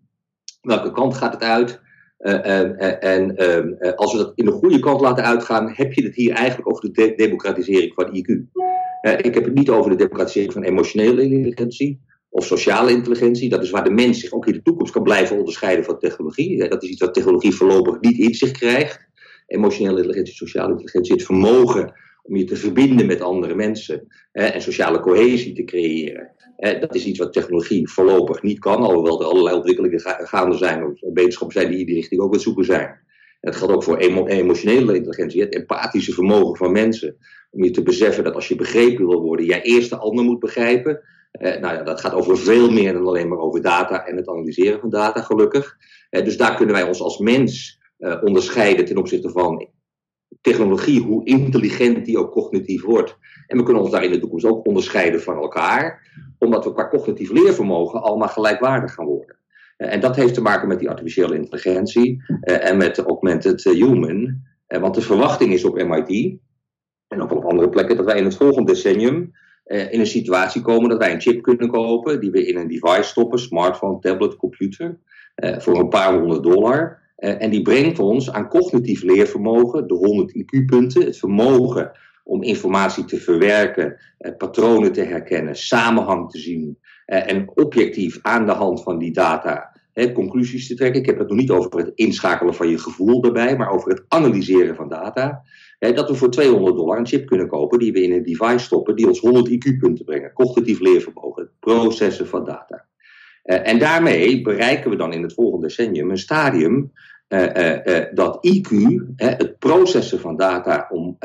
Welke 0.62 0.92
kant 0.92 1.16
gaat 1.16 1.34
het 1.34 1.44
uit? 1.44 1.82
Uh, 2.20 3.04
en 3.04 3.36
ehm, 3.36 3.94
als 3.96 4.12
we 4.12 4.18
dat 4.18 4.32
in 4.36 4.46
de 4.46 4.52
goede 4.52 4.80
kant 4.80 5.02
laten 5.02 5.24
uitgaan, 5.24 5.72
heb 5.74 5.94
je 5.94 6.04
het 6.04 6.16
hier 6.16 6.34
eigenlijk 6.34 6.70
over 6.70 6.94
de 6.94 7.14
democratisering 7.16 7.94
van 7.94 8.16
IQ. 8.16 8.30
ik 9.26 9.34
heb 9.34 9.44
het 9.44 9.54
niet 9.54 9.70
over 9.70 9.92
de 9.92 9.98
democratisering 9.98 10.54
van 10.54 10.64
emotionele 10.64 11.22
intelligentie 11.22 12.02
of 12.30 12.46
sociale 12.46 12.92
intelligentie. 12.92 13.50
Dat 13.50 13.64
is 13.64 13.70
waar 13.70 13.84
de 13.84 13.90
mens 13.90 14.20
zich 14.20 14.32
ook 14.32 14.48
in 14.48 14.54
de 14.54 14.62
toekomst 14.62 14.94
kan 14.94 15.04
blijven 15.04 15.38
onderscheiden 15.38 15.86
van 15.86 16.00
technologie. 16.00 16.70
dat 16.70 16.84
is 16.84 16.90
iets 16.90 17.02
wat 17.02 17.14
technologie 17.14 17.56
voorlopig 17.56 18.00
niet 18.00 18.18
in 18.18 18.34
zich 18.34 18.52
krijgt 18.52 19.07
emotionele 19.48 19.98
intelligentie, 19.98 20.34
sociale 20.34 20.70
intelligentie, 20.70 21.14
het 21.14 21.26
vermogen 21.26 21.94
om 22.24 22.36
je 22.36 22.44
te 22.44 22.56
verbinden 22.56 23.06
met 23.06 23.22
andere 23.22 23.56
mensen 23.56 24.08
hè, 24.32 24.46
en 24.46 24.62
sociale 24.62 25.00
cohesie 25.00 25.54
te 25.54 25.64
creëren. 25.64 26.32
Hè, 26.56 26.80
dat 26.80 26.96
is 26.96 27.06
iets 27.06 27.20
wat 27.20 27.34
technologie 27.34 27.90
voorlopig 27.90 28.42
niet 28.42 28.60
kan, 28.60 28.82
alhoewel 28.82 29.22
er 29.22 29.28
allerlei 29.28 29.56
ontwikkelingen 29.56 30.00
gaande 30.28 30.58
zijn, 30.58 30.86
of 30.86 31.00
wetenschappen 31.14 31.60
zijn 31.60 31.72
die 31.72 31.80
in 31.80 31.86
die 31.86 31.96
richting 31.96 32.22
ook 32.22 32.28
aan 32.28 32.34
het 32.34 32.42
zoeken 32.42 32.66
zijn. 32.66 33.06
En 33.40 33.52
dat 33.52 33.56
geldt 33.56 33.74
ook 33.74 33.84
voor 33.84 33.98
emotionele 33.98 34.96
intelligentie, 34.96 35.42
het 35.42 35.56
empathische 35.56 36.14
vermogen 36.14 36.56
van 36.56 36.72
mensen. 36.72 37.18
Om 37.50 37.64
je 37.64 37.72
te 37.72 37.84
beseffen 37.84 38.24
dat 38.24 38.36
als 38.36 38.48
je 38.48 38.56
begrepen 38.56 39.08
wil 39.08 39.22
worden, 39.22 39.46
jij 39.46 39.62
eerst 39.62 39.90
de 39.90 39.98
ander 39.98 40.26
moet 40.26 40.40
begrijpen. 40.40 41.02
Eh, 41.32 41.62
nou 41.62 41.76
ja, 41.76 41.84
dat 41.84 42.00
gaat 42.00 42.14
over 42.14 42.38
veel 42.38 42.72
meer 42.72 42.94
dan 42.94 43.08
alleen 43.08 43.28
maar 43.28 43.38
over 43.38 43.62
data 43.62 44.06
en 44.06 44.16
het 44.16 44.30
analyseren 44.30 44.80
van 44.80 44.90
data, 44.90 45.22
gelukkig. 45.22 45.78
Eh, 46.10 46.24
dus 46.24 46.38
daar 46.38 46.56
kunnen 46.56 46.76
wij 46.76 46.84
ons 46.84 47.02
als 47.02 47.18
mens 47.18 47.77
uh, 47.98 48.24
onderscheiden 48.24 48.86
ten 48.86 48.98
opzichte 48.98 49.30
van 49.30 49.70
technologie, 50.42 51.02
hoe 51.02 51.26
intelligent 51.26 52.06
die 52.06 52.18
ook 52.18 52.32
cognitief 52.32 52.84
wordt. 52.84 53.18
En 53.48 53.58
we 53.58 53.64
kunnen 53.64 53.82
ons 53.82 53.92
daar 53.92 54.04
in 54.04 54.12
de 54.12 54.20
toekomst 54.20 54.46
ook 54.46 54.66
onderscheiden 54.66 55.22
van 55.22 55.36
elkaar, 55.36 56.12
omdat 56.40 56.64
we 56.64 56.74
qua 56.74 56.88
cognitief 56.88 57.32
leervermogen 57.32 58.02
allemaal 58.02 58.28
gelijkwaardig 58.28 58.94
gaan 58.94 59.06
worden. 59.06 59.38
Uh, 59.78 59.94
en 59.94 60.00
dat 60.00 60.16
heeft 60.16 60.34
te 60.34 60.42
maken 60.42 60.68
met 60.68 60.80
die 60.80 60.90
artificiële 60.90 61.36
intelligentie 61.36 62.24
uh, 62.28 62.70
en 62.70 62.78
met 62.78 62.96
de 62.96 63.04
augmented 63.04 63.64
human. 63.64 64.42
want 64.68 64.96
de 64.96 65.02
verwachting 65.02 65.54
is 65.54 65.66
op 65.66 65.84
MIT 65.84 66.40
en 67.08 67.22
ook 67.22 67.32
op 67.32 67.46
andere 67.46 67.70
plekken 67.70 67.96
dat 67.96 68.06
wij 68.06 68.18
in 68.18 68.24
het 68.24 68.36
volgende 68.36 68.72
decennium 68.72 69.32
in 69.64 70.00
een 70.00 70.08
situatie 70.08 70.62
komen 70.62 70.90
dat 70.90 70.98
wij 70.98 71.14
een 71.14 71.22
chip 71.22 71.42
kunnen 71.42 71.70
kopen 71.70 72.20
die 72.20 72.32
we 72.32 72.48
in 72.48 72.58
een 72.58 72.68
device 72.68 73.04
stoppen, 73.04 73.40
smartphone, 73.40 74.00
tablet, 74.00 74.36
computer, 74.36 75.00
voor 75.36 75.80
een 75.80 75.90
paar 75.90 76.20
honderd 76.20 76.44
dollar. 76.44 77.07
Uh, 77.18 77.42
en 77.42 77.50
die 77.50 77.62
brengt 77.62 78.00
ons 78.00 78.32
aan 78.32 78.50
cognitief 78.50 79.04
leervermogen, 79.04 79.88
de 79.88 79.94
100 79.94 80.34
IQ-punten, 80.36 81.06
het 81.06 81.18
vermogen 81.18 81.92
om 82.24 82.44
informatie 82.44 83.06
te 83.06 83.18
verwerken, 83.18 83.98
uh, 84.20 84.32
patronen 84.38 84.92
te 84.92 85.02
herkennen, 85.02 85.56
samenhang 85.56 86.32
te 86.32 86.38
zien 86.38 86.78
uh, 87.08 87.32
en 87.32 87.50
objectief 87.54 88.20
aan 88.22 88.46
de 88.46 88.52
hand 88.52 88.84
van 88.84 88.98
die 88.98 89.12
data 89.12 89.76
conclusies 90.14 90.68
te 90.68 90.76
trekken. 90.76 91.00
Ik 91.00 91.06
heb 91.06 91.18
het 91.18 91.28
nog 91.28 91.38
niet 91.38 91.52
over 91.52 91.78
het 91.78 91.92
inschakelen 91.96 92.54
van 92.54 92.70
je 92.70 92.78
gevoel 92.78 93.24
erbij, 93.24 93.58
maar 93.58 93.70
over 93.70 93.90
het 93.90 94.06
analyseren 94.08 94.76
van 94.76 94.90
data. 94.90 95.42
dat 95.80 96.10
we 96.10 96.16
voor 96.16 96.30
200 96.30 96.76
dollar 96.76 96.98
een 96.98 97.08
chip 97.08 97.28
kunnen 97.28 97.48
kopen 97.48 97.80
die 97.80 97.92
we 97.92 98.04
in 98.04 98.12
een 98.12 98.24
device 98.24 98.66
stoppen, 98.66 98.96
die 98.96 99.08
ons 99.08 99.20
100 99.20 99.50
IQ-punten 99.50 100.06
brengen. 100.06 100.34
Cognitief 100.34 100.80
leervermogen, 100.80 101.44
het 101.44 101.52
processen 101.60 102.28
van 102.28 102.46
data. 102.46 102.86
En 103.44 103.80
daarmee 103.80 104.42
bereiken 104.42 104.90
we 104.90 104.96
dan 104.96 105.14
in 105.14 105.22
het 105.22 105.34
volgende 105.34 105.47
decennium 105.62 106.10
een 106.10 106.18
stadium 106.18 106.92
uh, 107.28 107.76
uh, 107.86 108.06
dat 108.14 108.48
IQ, 108.48 108.70
het 109.16 109.60
processen 109.60 110.20
van 110.20 110.38
data 110.38 110.88
om 110.90 111.18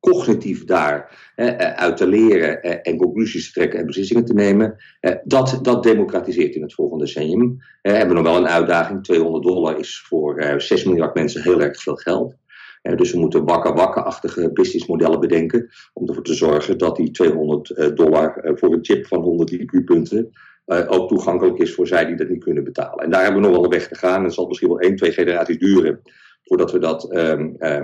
cognitief 0.00 0.64
daar 0.64 1.30
uit 1.76 1.96
te 1.96 2.06
leren 2.06 2.62
en 2.82 2.96
conclusies 2.96 3.46
te 3.46 3.52
trekken 3.52 3.78
en 3.78 3.86
beslissingen 3.86 4.24
te 4.24 4.34
nemen, 4.34 4.76
dat, 5.24 5.58
dat 5.62 5.82
democratiseert 5.82 6.54
in 6.54 6.62
het 6.62 6.74
volgende 6.74 7.04
decennium. 7.04 7.56
we 7.82 7.90
hebben 7.90 8.16
nog 8.16 8.24
wel 8.24 8.36
een 8.36 8.48
uitdaging. 8.48 9.04
200 9.04 9.44
dollar 9.44 9.78
is 9.78 10.04
voor 10.08 10.54
6 10.56 10.84
miljard 10.84 11.14
mensen 11.14 11.42
heel 11.42 11.60
erg 11.60 11.82
veel 11.82 11.96
geld. 11.96 12.34
dus 12.82 13.12
we 13.12 13.18
moeten 13.18 13.44
wakka-wakka-achtige 13.44 14.52
businessmodellen 14.52 15.20
bedenken 15.20 15.68
om 15.92 16.08
ervoor 16.08 16.24
te 16.24 16.34
zorgen 16.34 16.78
dat 16.78 16.96
die 16.96 17.10
200 17.10 17.92
dollar 17.96 18.40
voor 18.54 18.72
een 18.72 18.84
chip 18.84 19.06
van 19.06 19.20
100 19.20 19.52
IQ-punten 19.52 20.32
ook 20.66 21.08
toegankelijk 21.08 21.58
is 21.58 21.74
voor 21.74 21.86
zij 21.86 22.06
die 22.06 22.16
dat 22.16 22.28
niet 22.28 22.44
kunnen 22.44 22.64
betalen. 22.64 23.04
En 23.04 23.10
daar 23.10 23.22
hebben 23.22 23.40
we 23.40 23.46
nog 23.46 23.56
wel 23.56 23.64
een 23.64 23.78
weg 23.78 23.88
te 23.88 23.94
gaan. 23.94 24.24
Het 24.24 24.34
zal 24.34 24.46
misschien 24.46 24.68
wel 24.68 24.80
één, 24.80 24.96
twee 24.96 25.12
generaties 25.12 25.58
duren 25.58 26.00
voordat 26.46 26.72
we 26.72 26.78
dat 26.78 27.16
um, 27.16 27.56
uh, 27.58 27.80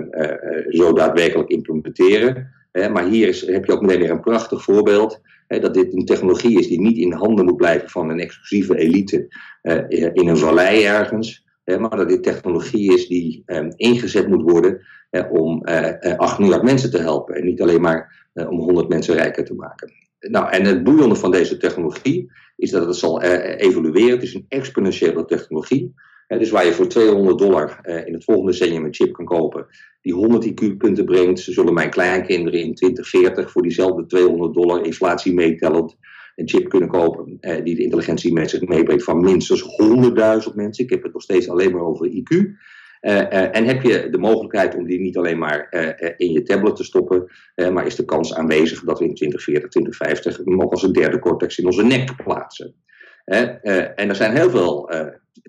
zo 0.69 0.93
daadwerkelijk 0.93 1.49
implementeren. 1.49 2.51
maar 2.71 3.05
hier 3.05 3.27
is, 3.27 3.47
heb 3.47 3.65
je 3.65 3.71
ook 3.71 3.81
meteen 3.81 3.99
weer 3.99 4.09
een 4.09 4.19
prachtig 4.19 4.63
voorbeeld. 4.63 5.21
dat 5.47 5.73
dit 5.73 5.93
een 5.93 6.05
technologie 6.05 6.59
is 6.59 6.67
die 6.67 6.81
niet 6.81 6.97
in 6.97 7.11
handen 7.11 7.45
moet 7.45 7.57
blijven 7.57 7.89
van 7.89 8.09
een 8.09 8.19
exclusieve 8.19 8.77
elite 8.77 9.27
in 10.13 10.27
een 10.27 10.37
vallei 10.37 10.83
ergens. 10.83 11.45
maar 11.65 11.97
dat 11.97 12.09
dit 12.09 12.23
technologie 12.23 12.93
is 12.93 13.07
die 13.07 13.43
um, 13.45 13.73
ingezet 13.75 14.27
moet 14.27 14.51
worden 14.51 14.81
om 15.29 15.63
8 16.17 16.39
miljard 16.39 16.63
mensen 16.63 16.91
te 16.91 16.99
helpen. 16.99 17.35
En 17.35 17.45
niet 17.45 17.61
alleen 17.61 17.81
maar 17.81 18.29
om 18.33 18.59
100 18.59 18.89
mensen 18.89 19.15
rijker 19.15 19.45
te 19.45 19.53
maken. 19.53 19.91
Nou, 20.19 20.51
en 20.51 20.65
het 20.65 20.83
boeiende 20.83 21.15
van 21.15 21.31
deze 21.31 21.57
technologie 21.57 22.31
is 22.63 22.71
dat 22.71 22.85
het 22.85 22.95
zal 22.95 23.23
uh, 23.23 23.57
evolueren. 23.57 24.09
Het 24.09 24.23
is 24.23 24.33
een 24.33 24.45
exponentiële 24.47 25.25
technologie. 25.25 25.93
Dus 26.27 26.49
waar 26.49 26.65
je 26.65 26.73
voor 26.73 26.87
200 26.87 27.37
dollar 27.37 27.79
uh, 27.83 28.07
in 28.07 28.13
het 28.13 28.23
volgende 28.23 28.51
decennium 28.51 28.85
een 28.85 28.93
chip 28.93 29.13
kan 29.13 29.25
kopen, 29.25 29.67
die 30.01 30.13
100 30.13 30.45
IQ-punten 30.45 31.05
brengt, 31.05 31.39
zullen 31.39 31.73
mijn 31.73 31.89
kleinkinderen 31.89 32.59
in 32.59 32.75
2040 32.75 33.51
voor 33.51 33.61
diezelfde 33.61 34.05
200 34.05 34.53
dollar 34.53 34.85
inflatie 34.85 35.33
meetellend 35.33 35.97
een 36.35 36.49
chip 36.49 36.69
kunnen 36.69 36.89
kopen 36.89 37.37
die 37.63 37.75
de 37.75 37.83
intelligentie 37.83 38.33
met 38.33 38.49
zich 38.49 38.61
meebrengt 38.61 39.03
van 39.03 39.21
minstens 39.21 39.61
100.000 40.47 40.55
mensen. 40.55 40.83
Ik 40.83 40.89
heb 40.89 41.03
het 41.03 41.13
nog 41.13 41.21
steeds 41.21 41.49
alleen 41.49 41.71
maar 41.71 41.81
over 41.81 42.07
IQ. 42.07 42.37
Uh, 43.03 43.15
uh, 43.15 43.55
en 43.55 43.65
heb 43.65 43.81
je 43.81 44.09
de 44.09 44.17
mogelijkheid 44.17 44.75
om 44.75 44.85
die 44.85 44.99
niet 44.99 45.17
alleen 45.17 45.37
maar 45.37 45.67
uh, 45.71 46.09
in 46.17 46.31
je 46.31 46.43
tablet 46.43 46.75
te 46.75 46.83
stoppen, 46.83 47.31
maar 47.55 47.85
is 47.85 47.95
de 47.95 48.05
kans 48.05 48.33
aanwezig 48.33 48.83
dat 48.83 48.99
we 48.99 49.05
in 49.05 49.15
2040, 49.15 49.69
2050 49.69 50.45
nog 50.45 50.71
als 50.71 50.83
een 50.83 50.93
derde 50.93 51.19
cortex 51.19 51.57
in 51.57 51.65
onze 51.65 51.83
nek 51.83 52.23
plaatsen. 52.23 52.75
en 53.25 54.09
er 54.09 54.15
zijn 54.15 54.35
heel 54.35 54.49
veel 54.49 54.91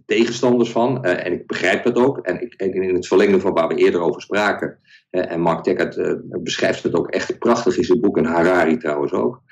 tegenstanders 0.07 0.71
van, 0.71 1.05
en 1.05 1.33
ik 1.33 1.47
begrijp 1.47 1.85
dat 1.85 1.97
ook. 1.97 2.19
En, 2.19 2.41
ik, 2.41 2.55
in 2.55 2.95
het 2.95 3.07
verlengde 3.07 3.41
van 3.41 3.53
waar 3.53 3.69
we 3.69 3.75
eerder 3.75 4.01
over 4.01 4.21
spraken, 4.21 4.79
en 5.11 5.41
Mark 5.41 5.63
Tackert 5.63 6.23
beschrijft 6.43 6.83
het 6.83 6.95
ook 6.95 7.11
echt 7.11 7.39
prachtig 7.39 7.77
in 7.77 7.85
zijn 7.85 8.01
boek, 8.01 8.17
en 8.17 8.25
Harari 8.25 8.77
trouwens 8.77 9.13
ook. 9.13 9.43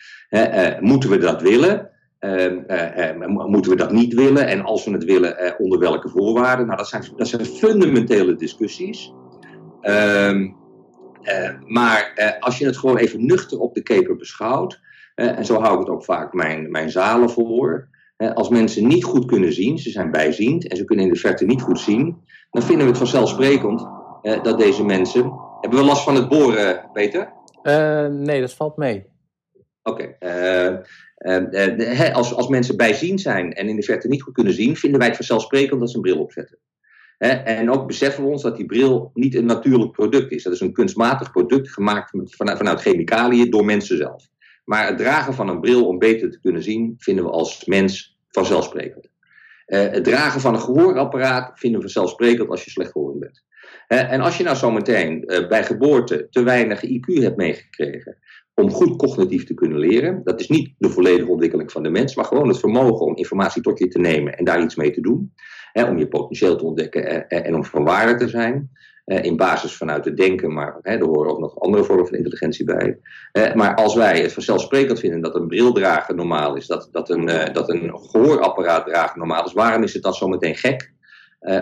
moeten 0.81 1.11
we 1.11 1.19
dat 1.19 1.43
willen? 1.43 1.92
Ehm, 2.23 2.59
eh, 2.67 3.09
eh, 3.09 3.27
moeten 3.27 3.71
we 3.71 3.77
dat 3.77 3.93
niet 3.93 4.15
willen? 4.15 4.47
En 4.47 4.63
als 4.65 4.85
we 4.85 4.91
het 4.91 5.05
willen, 5.05 5.39
eh, 5.39 5.53
onder 5.59 5.79
welke 5.79 6.09
voorwaarden? 6.09 6.67
Nou, 6.67 6.79
dat 6.79 6.89
zijn, 6.89 7.05
dat 7.17 7.29
zijn 7.29 7.45
fundamentele 7.45 8.35
discussies. 8.35 9.13
Ehm, 9.81 10.51
maar 11.67 12.37
als 12.41 12.59
je 12.59 12.67
het 12.67 12.77
gewoon 12.77 12.97
even 12.97 13.27
nuchter 13.27 13.59
op 13.59 13.75
de 13.75 13.83
keper 13.83 14.17
beschouwt, 14.17 14.81
en 15.15 15.45
zo 15.45 15.61
hou 15.61 15.73
ik 15.73 15.79
het 15.79 15.89
ook 15.89 16.05
vaak 16.05 16.33
mijn, 16.33 16.71
mijn 16.71 16.91
zalen 16.91 17.31
voor. 17.31 17.89
als 18.35 18.49
mensen 18.49 18.87
niet 18.87 19.05
goed 19.05 19.25
kunnen 19.25 19.53
zien, 19.53 19.79
ze 19.79 19.91
zijn 19.91 20.11
bijziend 20.11 20.69
en 20.69 20.77
ze 20.77 20.85
kunnen 20.85 21.05
in 21.05 21.13
de 21.13 21.19
verte 21.19 21.45
niet 21.45 21.63
goed 21.63 21.81
zien, 21.81 22.17
dan 22.51 22.63
vinden 22.63 22.85
we 22.85 22.91
het 22.91 22.99
vanzelfsprekend 22.99 23.87
dat 24.43 24.59
deze 24.59 24.85
mensen. 24.85 25.33
Hebben 25.61 25.79
we 25.79 25.85
last 25.85 26.05
van 26.05 26.15
het 26.15 26.29
boren, 26.29 26.91
Peter? 26.93 27.33
nee, 28.11 28.41
dat 28.41 28.55
valt 28.55 28.77
mee. 28.77 29.11
Oké. 29.83 30.17
Uh, 30.21 30.79
als, 32.13 32.35
als 32.35 32.49
mensen 32.49 32.77
bijzien 32.77 33.19
zijn 33.19 33.53
en 33.53 33.69
in 33.69 33.77
de 33.77 33.83
verte 33.83 34.09
niet 34.09 34.23
goed 34.23 34.35
kunnen 34.35 34.53
zien, 34.53 34.77
vinden 34.77 34.99
wij 34.99 35.09
het 35.09 35.17
vanzelfsprekend 35.17 35.81
dat 35.81 35.91
ze 35.91 35.97
een 35.97 36.03
bril 36.03 36.21
opzetten. 36.21 36.59
en 37.19 37.71
ook 37.71 37.87
beseffen 37.87 38.25
we 38.25 38.31
ons 38.31 38.43
dat 38.43 38.57
die 38.57 38.67
bril 38.67 39.11
niet 39.15 39.35
een 39.35 39.45
natuurlijk 39.45 39.93
product 39.93 40.33
is. 40.33 40.43
Dat 40.43 40.53
is 40.53 40.61
een 40.61 40.73
kunstmatig 40.73 41.31
product 41.31 41.71
gemaakt 41.71 42.11
vanuit, 42.25 42.81
chemicaliën 42.81 43.51
door 43.51 43.65
mensen 43.65 43.97
zelf. 43.97 44.27
Maar 44.65 44.87
het 44.87 44.99
dragen 44.99 45.35
van 45.35 45.49
een 45.49 45.61
bril 45.61 45.87
om 45.87 45.99
beter 45.99 46.31
te 46.31 46.41
kunnen 46.41 46.63
zien, 46.63 46.95
vinden 46.99 47.25
we 47.25 47.31
als 47.31 47.65
mens 47.65 48.19
vanzelfsprekend. 48.29 49.11
het 49.67 50.05
dragen 50.05 50.41
van 50.41 50.55
een 50.55 50.61
gehoorapparaat 50.61 51.59
vinden 51.59 51.81
we 51.81 51.87
vanzelfsprekend 51.87 52.49
als 52.49 52.65
je 52.65 52.71
slechthorend 52.71 53.19
bent. 53.19 53.45
en 53.87 54.21
als 54.21 54.37
je 54.37 54.45
nou 54.45 54.57
zometeen 54.57 55.25
uh, 55.27 55.49
bij 55.49 55.65
geboorte 55.65 56.27
te 56.31 56.43
weinig 56.43 56.85
IQ 56.85 57.23
hebt 57.23 57.37
meegekregen, 57.37 58.19
om 58.55 58.71
goed 58.71 58.97
cognitief 58.97 59.45
te 59.45 59.55
kunnen 59.55 59.79
leren. 59.79 60.21
Dat 60.25 60.41
is 60.41 60.49
niet 60.49 60.75
de 60.79 60.91
volledige 60.91 61.31
ontwikkeling 61.31 61.73
van 61.73 61.83
de 61.83 61.91
mens, 61.91 62.15
maar 62.15 62.25
gewoon 62.25 62.49
het 62.49 62.59
vermogen 62.59 63.07
om 63.07 63.17
informatie 63.17 63.63
tot 63.63 63.79
je 63.79 63.89
te 63.89 63.99
nemen 63.99 64.39
en 64.39 64.45
daar 64.45 64.63
iets 64.63 64.77
mee 64.77 64.91
te 64.91 65.01
doen. 65.01 65.35
Hè, 65.73 65.85
om 65.85 65.99
je 65.99 66.09
potentieel 66.09 66.57
te 66.57 66.65
ontdekken 66.65 67.29
en, 67.29 67.45
en 67.45 67.55
om 67.55 67.65
van 67.65 67.85
waarde 67.85 68.15
te 68.15 68.29
zijn. 68.29 68.71
Eh, 69.05 69.25
in 69.25 69.37
basis 69.37 69.77
vanuit 69.77 70.05
het 70.05 70.17
denken, 70.17 70.53
maar 70.53 70.79
hè, 70.83 70.97
er 70.97 71.05
horen 71.05 71.31
ook 71.31 71.39
nog 71.39 71.61
andere 71.61 71.85
vormen 71.85 72.07
van 72.07 72.17
intelligentie 72.17 72.65
bij. 72.65 72.99
Eh, 73.33 73.55
maar 73.55 73.75
als 73.75 73.95
wij 73.95 74.21
het 74.21 74.33
vanzelfsprekend 74.33 75.01
vinden 75.01 75.21
dat 75.21 75.35
een 75.35 75.47
bril 75.47 75.73
dragen 75.73 76.17
normaal 76.17 76.57
is, 76.57 76.67
dat, 76.67 76.89
dat, 76.93 77.11
een, 77.11 77.53
dat 77.53 77.69
een 77.69 77.99
gehoorapparaat 77.99 78.87
dragen 78.87 79.19
normaal 79.19 79.45
is, 79.45 79.53
waarom 79.53 79.83
is 79.83 79.93
het 79.93 80.03
dan 80.03 80.15
zometeen 80.15 80.57
gek 80.57 80.91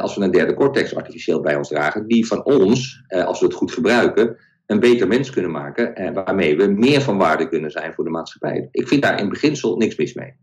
als 0.00 0.16
we 0.16 0.24
een 0.24 0.30
derde 0.30 0.54
cortex 0.54 0.94
artificieel 0.94 1.40
bij 1.40 1.56
ons 1.56 1.68
dragen, 1.68 2.06
die 2.06 2.26
van 2.26 2.44
ons, 2.44 3.04
als 3.08 3.40
we 3.40 3.46
het 3.46 3.54
goed 3.54 3.72
gebruiken, 3.72 4.36
een 4.70 4.80
beter 4.80 5.08
mens 5.08 5.30
kunnen 5.30 5.50
maken. 5.50 5.94
En 5.94 6.16
eh, 6.16 6.24
waarmee 6.24 6.56
we 6.56 6.66
meer 6.66 7.00
van 7.00 7.18
waarde 7.18 7.48
kunnen 7.48 7.70
zijn 7.70 7.92
voor 7.92 8.04
de 8.04 8.10
maatschappij. 8.10 8.68
Ik 8.70 8.88
vind 8.88 9.02
daar 9.02 9.20
in 9.20 9.28
beginsel 9.28 9.76
niks 9.76 9.96
mis 9.96 10.14
mee. 10.14 10.34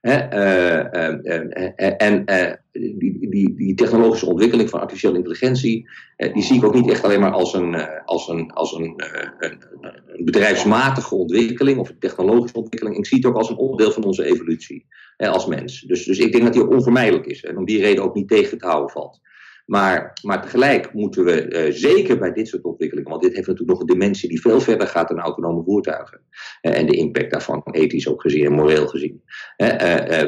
Eh, 0.00 0.32
eh, 0.32 1.94
en 1.96 2.24
die, 2.72 3.74
technologische 3.74 4.26
ontwikkeling 4.26 4.70
van 4.70 4.80
artificiële 4.80 5.16
intelligentie, 5.16 5.88
die 6.16 6.42
zie 6.42 6.56
ik 6.56 6.64
ook 6.64 6.74
niet 6.74 6.90
echt 6.90 7.04
alleen 7.04 7.20
maar 7.20 7.32
als 7.32 7.54
een, 7.54 7.74
als 8.04 8.28
een, 8.28 8.50
als 8.50 8.72
een, 8.72 9.02
een, 9.38 10.24
bedrijfsmatige 10.24 11.14
ontwikkeling 11.14 11.78
of 11.78 11.88
een 11.88 11.98
technologische 11.98 12.56
ontwikkeling. 12.56 12.96
Ik 12.96 13.06
zie 13.06 13.16
het 13.16 13.26
ook 13.26 13.36
als 13.36 13.50
een 13.50 13.56
onderdeel 13.56 13.92
van 13.92 14.04
onze 14.04 14.24
evolutie 14.24 14.86
als 15.16 15.46
mens. 15.46 15.80
Dus, 15.80 16.04
dus 16.04 16.18
ik 16.18 16.32
denk 16.32 16.44
dat 16.44 16.52
die 16.52 16.68
onvermijdelijk 16.68 17.26
is 17.26 17.44
en 17.44 17.56
om 17.56 17.64
die 17.64 17.80
reden 17.80 18.04
ook 18.04 18.14
niet 18.14 18.28
tegen 18.28 18.58
te 18.58 18.66
houden 18.66 18.90
valt. 18.90 19.20
Maar, 19.64 20.12
maar 20.22 20.42
tegelijk 20.42 20.92
moeten 20.92 21.24
we 21.24 21.66
uh, 21.66 21.72
zeker 21.72 22.18
bij 22.18 22.32
dit 22.32 22.48
soort 22.48 22.64
ontwikkelingen, 22.64 23.10
want 23.10 23.22
dit 23.22 23.34
heeft 23.34 23.46
natuurlijk 23.46 23.78
nog 23.78 23.80
een 23.80 23.98
dimensie 23.98 24.28
die 24.28 24.40
veel 24.40 24.60
verder 24.60 24.86
gaat 24.86 25.08
dan 25.08 25.18
autonome 25.18 25.62
voertuigen. 25.62 26.20
Uh, 26.62 26.78
en 26.78 26.86
de 26.86 26.96
impact 26.96 27.30
daarvan, 27.30 27.62
ethisch 27.70 28.08
ook 28.08 28.20
gezien 28.20 28.44
en 28.44 28.52
moreel 28.52 28.86
gezien. 28.86 29.22
Uh, 29.56 29.68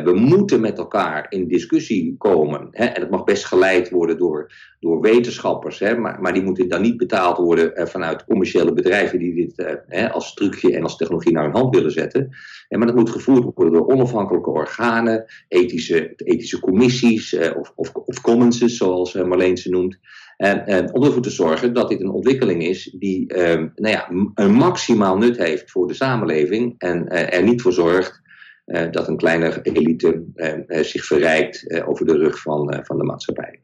we 0.04 0.12
moeten 0.14 0.60
met 0.60 0.78
elkaar 0.78 1.26
in 1.28 1.48
discussie 1.48 2.14
komen. 2.18 2.68
En 2.70 3.00
het 3.00 3.10
mag 3.10 3.24
best 3.24 3.44
geleid 3.44 3.90
worden 3.90 4.18
door, 4.18 4.52
door 4.80 5.00
wetenschappers, 5.00 5.80
maar, 5.80 6.20
maar 6.20 6.32
die 6.32 6.42
moeten 6.42 6.68
dan 6.68 6.82
niet 6.82 6.96
betaald 6.96 7.36
worden 7.36 7.88
vanuit 7.88 8.24
commerciële 8.24 8.72
bedrijven 8.72 9.18
die 9.18 9.34
dit 9.34 10.12
als 10.12 10.34
trucje 10.34 10.76
en 10.76 10.82
als 10.82 10.96
technologie 10.96 11.32
naar 11.32 11.44
hun 11.44 11.52
hand 11.52 11.74
willen 11.74 11.90
zetten. 11.90 12.28
maar 12.68 12.86
dat 12.86 12.96
moet 12.96 13.10
gevoerd 13.10 13.54
worden 13.54 13.74
door 13.74 13.92
onafhankelijke 13.92 14.50
organen, 14.50 15.24
ethische, 15.48 16.12
ethische 16.16 16.60
commissies 16.60 17.38
of, 17.56 17.72
of, 17.74 17.94
of 17.94 18.20
commonses, 18.20 18.76
zoals 18.76 19.14
Marleen 19.26 19.56
ze 19.56 19.70
noemt. 19.70 19.98
En, 20.36 20.94
om 20.94 21.04
ervoor 21.04 21.22
te 21.22 21.30
zorgen 21.30 21.74
dat 21.74 21.88
dit 21.88 22.00
een 22.00 22.10
ontwikkeling 22.10 22.62
is 22.62 22.94
die 22.98 23.26
ehm, 23.26 23.68
nou 23.74 23.94
ja, 23.94 24.10
een 24.34 24.52
maximaal 24.52 25.18
nut 25.18 25.36
heeft 25.36 25.70
voor 25.70 25.86
de 25.86 25.94
samenleving 25.94 26.74
en 26.78 27.08
eh, 27.08 27.38
er 27.38 27.42
niet 27.42 27.62
voor 27.62 27.72
zorgt 27.72 28.22
eh, 28.64 28.90
dat 28.90 29.08
een 29.08 29.16
kleine 29.16 29.58
elite 29.62 30.24
ehm, 30.34 30.60
eh, 30.66 30.82
zich 30.82 31.04
verrijkt 31.04 31.82
over 31.86 32.06
de 32.06 32.16
rug 32.16 32.40
van, 32.40 32.80
van 32.84 32.98
de 32.98 33.04
maatschappij. 33.04 33.60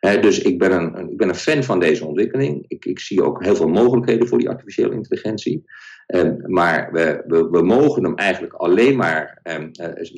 dus 0.00 0.38
ik 0.38 0.58
ben, 0.58 0.72
een, 0.72 1.10
ik 1.10 1.16
ben 1.16 1.28
een 1.28 1.34
fan 1.34 1.62
van 1.62 1.80
deze 1.80 2.06
ontwikkeling. 2.06 2.64
Ik, 2.68 2.84
ik 2.84 2.98
zie 2.98 3.22
ook 3.22 3.44
heel 3.44 3.56
veel 3.56 3.68
mogelijkheden 3.68 4.28
voor 4.28 4.38
die 4.38 4.48
artificiële 4.48 4.94
intelligentie. 4.94 5.64
Ehm, 6.06 6.34
maar 6.46 6.92
we, 6.92 7.22
we, 7.26 7.48
we, 7.50 7.62
mogen 7.62 8.04
hem 8.04 8.14
eigenlijk 8.14 8.52
alleen 8.52 8.96
maar 8.96 9.40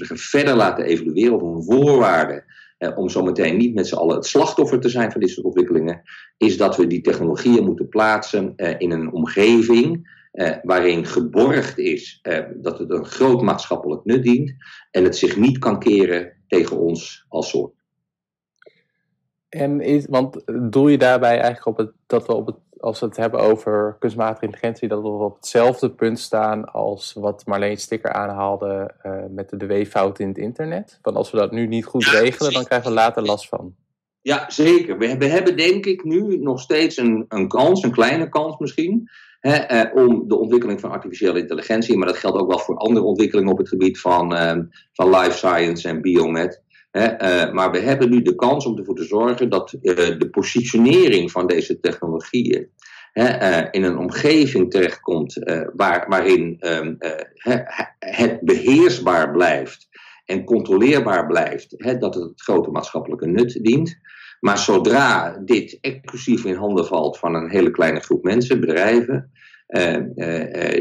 verder 0.04 0.54
laten 0.54 0.84
evolueren 0.84 1.34
op 1.34 1.42
een 1.42 1.64
voorwaarde 1.64 2.44
eh, 2.78 2.98
om 2.98 3.08
zometeen 3.08 3.56
niet 3.56 3.74
met 3.74 3.86
z'n 3.86 3.96
allen 3.96 4.16
het 4.16 4.26
slachtoffer 4.26 4.80
te 4.80 4.88
zijn 4.88 5.12
van 5.12 5.20
dit 5.20 5.30
soort 5.30 5.46
ontwikkelingen, 5.46 6.02
is 6.36 6.56
dat 6.56 6.76
we 6.76 6.86
die 6.86 7.00
technologieën 7.00 7.64
moeten 7.64 7.88
plaatsen 7.88 8.52
eh, 8.56 8.74
in 8.78 8.90
een 8.90 9.12
omgeving 9.12 10.16
eh, 10.38 10.56
waarin 10.62 11.06
geborgd 11.06 11.78
is 11.78 12.18
eh, 12.22 12.44
dat 12.54 12.78
het 12.78 12.90
een 12.90 13.04
groot 13.04 13.42
maatschappelijk 13.42 14.04
nut 14.04 14.22
dient 14.22 14.54
en 14.90 15.04
het 15.04 15.16
zich 15.16 15.36
niet 15.36 15.58
kan 15.58 15.78
keren 15.78 16.32
tegen 16.46 16.78
ons 16.78 17.24
als 17.28 17.48
soort. 17.48 17.74
En 19.48 19.80
is, 19.80 20.06
want 20.06 20.42
doel 20.70 20.88
je 20.88 20.98
daarbij 20.98 21.40
eigenlijk 21.40 21.66
op 21.66 21.76
het, 21.76 21.92
dat 22.06 22.26
we 22.26 22.34
op 22.34 22.46
het 22.46 22.56
als 22.80 23.00
we 23.00 23.06
het 23.06 23.16
hebben 23.16 23.40
over 23.40 23.96
kunstmatige 23.98 24.44
intelligentie, 24.44 24.88
dat 24.88 25.02
we 25.02 25.08
op 25.08 25.36
hetzelfde 25.36 25.90
punt 25.90 26.18
staan 26.18 26.64
als 26.64 27.12
wat 27.12 27.46
Marleen 27.46 27.76
Sticker 27.76 28.12
aanhaalde 28.12 28.94
uh, 29.06 29.12
met 29.30 29.50
de 29.50 29.66
W-fout 29.66 30.18
in 30.18 30.28
het 30.28 30.38
internet. 30.38 30.98
Want 31.02 31.16
als 31.16 31.30
we 31.30 31.36
dat 31.36 31.52
nu 31.52 31.66
niet 31.66 31.84
goed 31.84 32.04
regelen, 32.04 32.52
dan 32.52 32.64
krijgen 32.64 32.88
we 32.88 32.94
later 32.94 33.22
last 33.22 33.48
van. 33.48 33.74
Ja, 34.20 34.50
zeker. 34.50 34.98
We, 34.98 35.16
we 35.16 35.26
hebben 35.26 35.56
denk 35.56 35.86
ik 35.86 36.04
nu 36.04 36.38
nog 36.38 36.60
steeds 36.60 36.96
een, 36.96 37.24
een 37.28 37.48
kans, 37.48 37.82
een 37.82 37.92
kleine 37.92 38.28
kans 38.28 38.58
misschien, 38.58 39.10
hè, 39.40 39.54
eh, 39.54 40.04
om 40.04 40.28
de 40.28 40.36
ontwikkeling 40.36 40.80
van 40.80 40.90
artificiële 40.90 41.40
intelligentie, 41.40 41.96
maar 41.96 42.06
dat 42.06 42.16
geldt 42.16 42.38
ook 42.38 42.48
wel 42.48 42.58
voor 42.58 42.76
andere 42.76 43.06
ontwikkelingen 43.06 43.52
op 43.52 43.58
het 43.58 43.68
gebied 43.68 44.00
van, 44.00 44.34
eh, 44.34 44.58
van 44.92 45.10
life 45.10 45.36
science 45.36 45.88
en 45.88 46.00
biomed. 46.00 46.62
Uh, 46.92 47.52
maar 47.52 47.70
we 47.70 47.78
hebben 47.78 48.10
nu 48.10 48.22
de 48.22 48.34
kans 48.34 48.66
om 48.66 48.78
ervoor 48.78 48.96
te 48.96 49.04
zorgen 49.04 49.48
dat 49.48 49.72
uh, 49.72 49.94
de 50.18 50.28
positionering 50.30 51.30
van 51.30 51.46
deze 51.46 51.80
technologieën 51.80 52.68
uh, 53.14 53.64
in 53.70 53.82
een 53.82 53.98
omgeving 53.98 54.70
terechtkomt 54.70 55.38
waar, 55.74 56.08
waarin 56.08 56.56
um, 56.60 56.96
het 57.98 58.40
beheersbaar 58.40 59.30
blijft 59.30 59.88
en 60.24 60.44
controleerbaar 60.44 61.26
blijft, 61.26 61.74
dat 62.00 62.14
het 62.14 62.24
het 62.24 62.42
grote 62.42 62.70
maatschappelijke 62.70 63.26
nut 63.26 63.58
dient. 63.62 63.98
Maar 64.40 64.58
zodra 64.58 65.38
dit 65.44 65.78
exclusief 65.80 66.44
in 66.44 66.54
handen 66.54 66.86
valt 66.86 67.18
van 67.18 67.34
een 67.34 67.50
hele 67.50 67.70
kleine 67.70 68.00
groep 68.00 68.22
mensen, 68.22 68.60
bedrijven, 68.60 69.30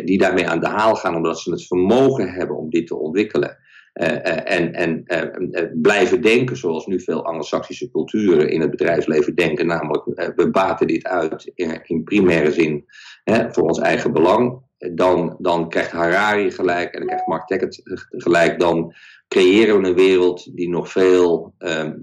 die 0.06 0.18
daarmee 0.18 0.48
aan 0.48 0.60
de 0.60 0.68
haal 0.68 0.96
gaan 0.96 1.16
omdat 1.16 1.40
ze 1.40 1.52
het 1.52 1.68
vermogen 1.68 2.30
hebben 2.30 2.58
om 2.58 2.70
dit 2.70 2.88
te 2.88 2.96
ontwikkelen, 2.96 3.58
eh, 3.58 3.58
eh, 3.58 3.67
en 3.98 4.74
en 4.74 5.04
eh, 5.06 5.64
blijven 5.74 6.22
denken 6.22 6.58
zoals 6.58 6.86
nu 6.86 7.00
veel 7.00 7.26
Anglo-Saxische 7.26 7.92
culturen 7.92 8.50
in 8.50 8.62
het 8.62 8.70
bedrijfsleven 8.70 9.36
denken, 9.36 9.68
namelijk 9.68 10.34
we 10.36 10.50
baten 10.52 10.88
dit 10.88 11.06
uit 11.06 11.52
in, 11.56 11.82
in 11.84 12.04
primaire 12.04 12.52
zin 12.52 12.86
hè, 13.24 13.54
voor 13.54 13.64
ons 13.64 13.80
eigen 13.80 14.14
belang, 14.14 14.62
dan, 14.94 15.36
dan 15.40 15.70
krijgt 15.70 15.92
Harari 15.92 16.52
gelijk 16.52 16.94
en 16.94 17.00
dan 17.00 17.08
krijgt 17.08 17.28
Mark 17.28 17.48
Tackett 17.48 17.82
gelijk, 18.10 18.60
dan 18.60 18.94
creëren 19.28 19.82
we 19.82 19.88
een 19.88 19.96
wereld 19.96 20.56
die 20.56 20.70
nog 20.70 20.92
veel 20.92 21.54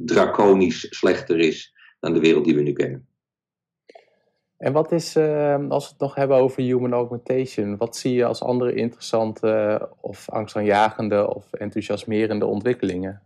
draconisch 0.05 0.87
slechter 0.91 1.39
is 1.39 1.75
dan 2.01 2.13
de 2.13 2.21
wereld 2.21 2.45
die 2.45 2.55
we 2.55 2.63
nu 2.63 2.73
kennen. 2.73 3.07
En 4.65 4.73
wat 4.73 4.93
is, 4.93 5.17
ehm, 5.17 5.67
als 5.69 5.85
we 5.85 5.91
het 5.91 6.01
nog 6.01 6.15
hebben 6.15 6.37
over 6.37 6.63
human 6.63 6.93
augmentation, 6.93 7.77
wat 7.77 7.97
zie 7.97 8.15
je 8.15 8.25
als 8.25 8.43
andere 8.43 8.75
interessante 8.75 9.89
of 10.01 10.31
angstaanjagende 10.31 11.35
of 11.35 11.53
enthousiasmerende 11.53 12.47
ontwikkelingen? 12.47 13.23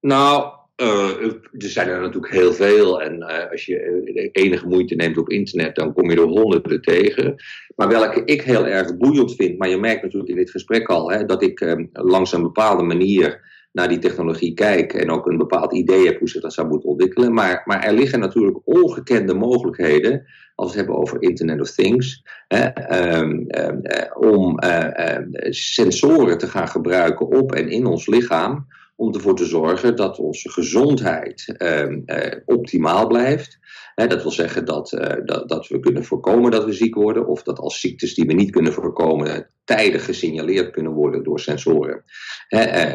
Nou, 0.00 0.52
er 0.76 1.40
zijn 1.56 1.88
er 1.88 2.00
natuurlijk 2.00 2.32
heel 2.32 2.52
veel. 2.52 3.02
En 3.02 3.22
als 3.50 3.64
je 3.64 4.30
enige 4.32 4.66
moeite 4.66 4.94
neemt 4.94 5.18
op 5.18 5.28
internet, 5.28 5.74
dan 5.74 5.92
kom 5.92 6.10
je 6.10 6.16
er 6.16 6.22
honderden 6.22 6.80
tegen. 6.80 7.34
Maar 7.76 7.88
welke 7.88 8.24
ik 8.24 8.42
heel 8.42 8.66
erg 8.66 8.96
boeiend 8.96 9.34
vind, 9.34 9.58
maar 9.58 9.68
je 9.68 9.78
merkt 9.78 10.02
natuurlijk 10.02 10.30
in 10.30 10.36
dit 10.36 10.50
gesprek 10.50 10.88
al, 10.88 11.10
hè, 11.10 11.24
dat 11.24 11.42
ik 11.42 11.60
uh, 11.60 11.84
langs 11.92 12.32
een 12.32 12.42
bepaalde 12.42 12.82
manier 12.82 13.40
naar 13.74 13.88
die 13.88 13.98
technologie 13.98 14.54
kijk 14.54 14.92
en 14.92 15.10
ook 15.10 15.26
een 15.26 15.36
bepaald 15.36 15.72
idee 15.72 16.06
heb 16.06 16.18
hoe 16.18 16.28
zich 16.28 16.42
dat 16.42 16.52
zou 16.52 16.68
moeten 16.68 16.88
ontwikkelen. 16.88 17.32
Maar, 17.32 17.62
maar 17.64 17.82
er 17.82 17.92
liggen 17.92 18.20
natuurlijk 18.20 18.58
ongekende 18.64 19.34
mogelijkheden 19.34 20.26
als 20.54 20.72
we 20.72 20.78
het 20.78 20.86
hebben 20.86 21.02
over 21.02 21.22
Internet 21.22 21.60
of 21.60 21.70
Things, 21.70 22.24
ehm, 22.48 23.38
ehm, 23.48 23.78
eh, 23.80 24.16
om 24.16 24.58
uh, 24.64 25.18
sensoren 25.50 26.38
te 26.38 26.46
gaan 26.46 26.68
gebruiken 26.68 27.26
op 27.26 27.52
en 27.52 27.68
in 27.68 27.86
ons 27.86 28.06
lichaam, 28.06 28.66
om 28.96 29.14
ervoor 29.14 29.36
te 29.36 29.44
zorgen 29.44 29.96
dat 29.96 30.18
onze 30.18 30.50
gezondheid 30.50 31.54
ehm, 31.56 32.00
optimaal 32.44 33.06
blijft. 33.06 33.58
dat 33.94 34.22
wil 34.22 34.30
zeggen 34.30 34.64
dat, 34.64 34.90
dat, 35.24 35.48
dat, 35.48 35.68
we 35.68 35.80
kunnen 35.80 36.04
voorkomen 36.04 36.50
dat 36.50 36.64
we 36.64 36.72
ziek 36.72 36.94
worden, 36.94 37.26
of 37.26 37.42
dat 37.42 37.58
als 37.58 37.80
ziektes 37.80 38.14
die 38.14 38.26
we 38.26 38.32
niet 38.32 38.50
kunnen 38.50 38.72
voorkomen 38.72 39.50
tijdig 39.64 40.04
gesignaleerd 40.04 40.70
kunnen 40.70 40.92
worden 40.92 41.22
door 41.22 41.40
sensoren. 41.40 42.04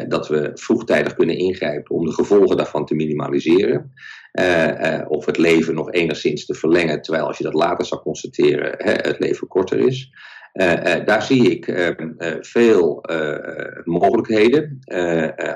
dat 0.08 0.28
we 0.28 0.50
vroegtijdig 0.54 1.14
kunnen 1.14 1.38
ingrijpen 1.38 1.94
om 1.94 2.04
de 2.04 2.12
gevolgen 2.12 2.56
daarvan 2.56 2.86
te 2.86 2.94
minimaliseren. 2.94 3.92
Uh, 4.32 4.66
uh, 4.66 5.04
of 5.08 5.26
het 5.26 5.38
leven 5.38 5.74
nog 5.74 5.92
enigszins 5.92 6.46
te 6.46 6.54
verlengen, 6.54 7.02
terwijl 7.02 7.26
als 7.26 7.38
je 7.38 7.44
dat 7.44 7.54
later 7.54 7.86
zou 7.86 8.00
constateren, 8.00 8.74
het 9.06 9.18
leven 9.18 9.48
korter 9.48 9.78
is. 9.78 10.10
Uh, 10.52 11.04
daar 11.04 11.22
zie 11.22 11.50
ik 11.50 11.66
ehm, 11.66 12.10
veel 12.40 13.02
mogelijkheden, 13.84 14.78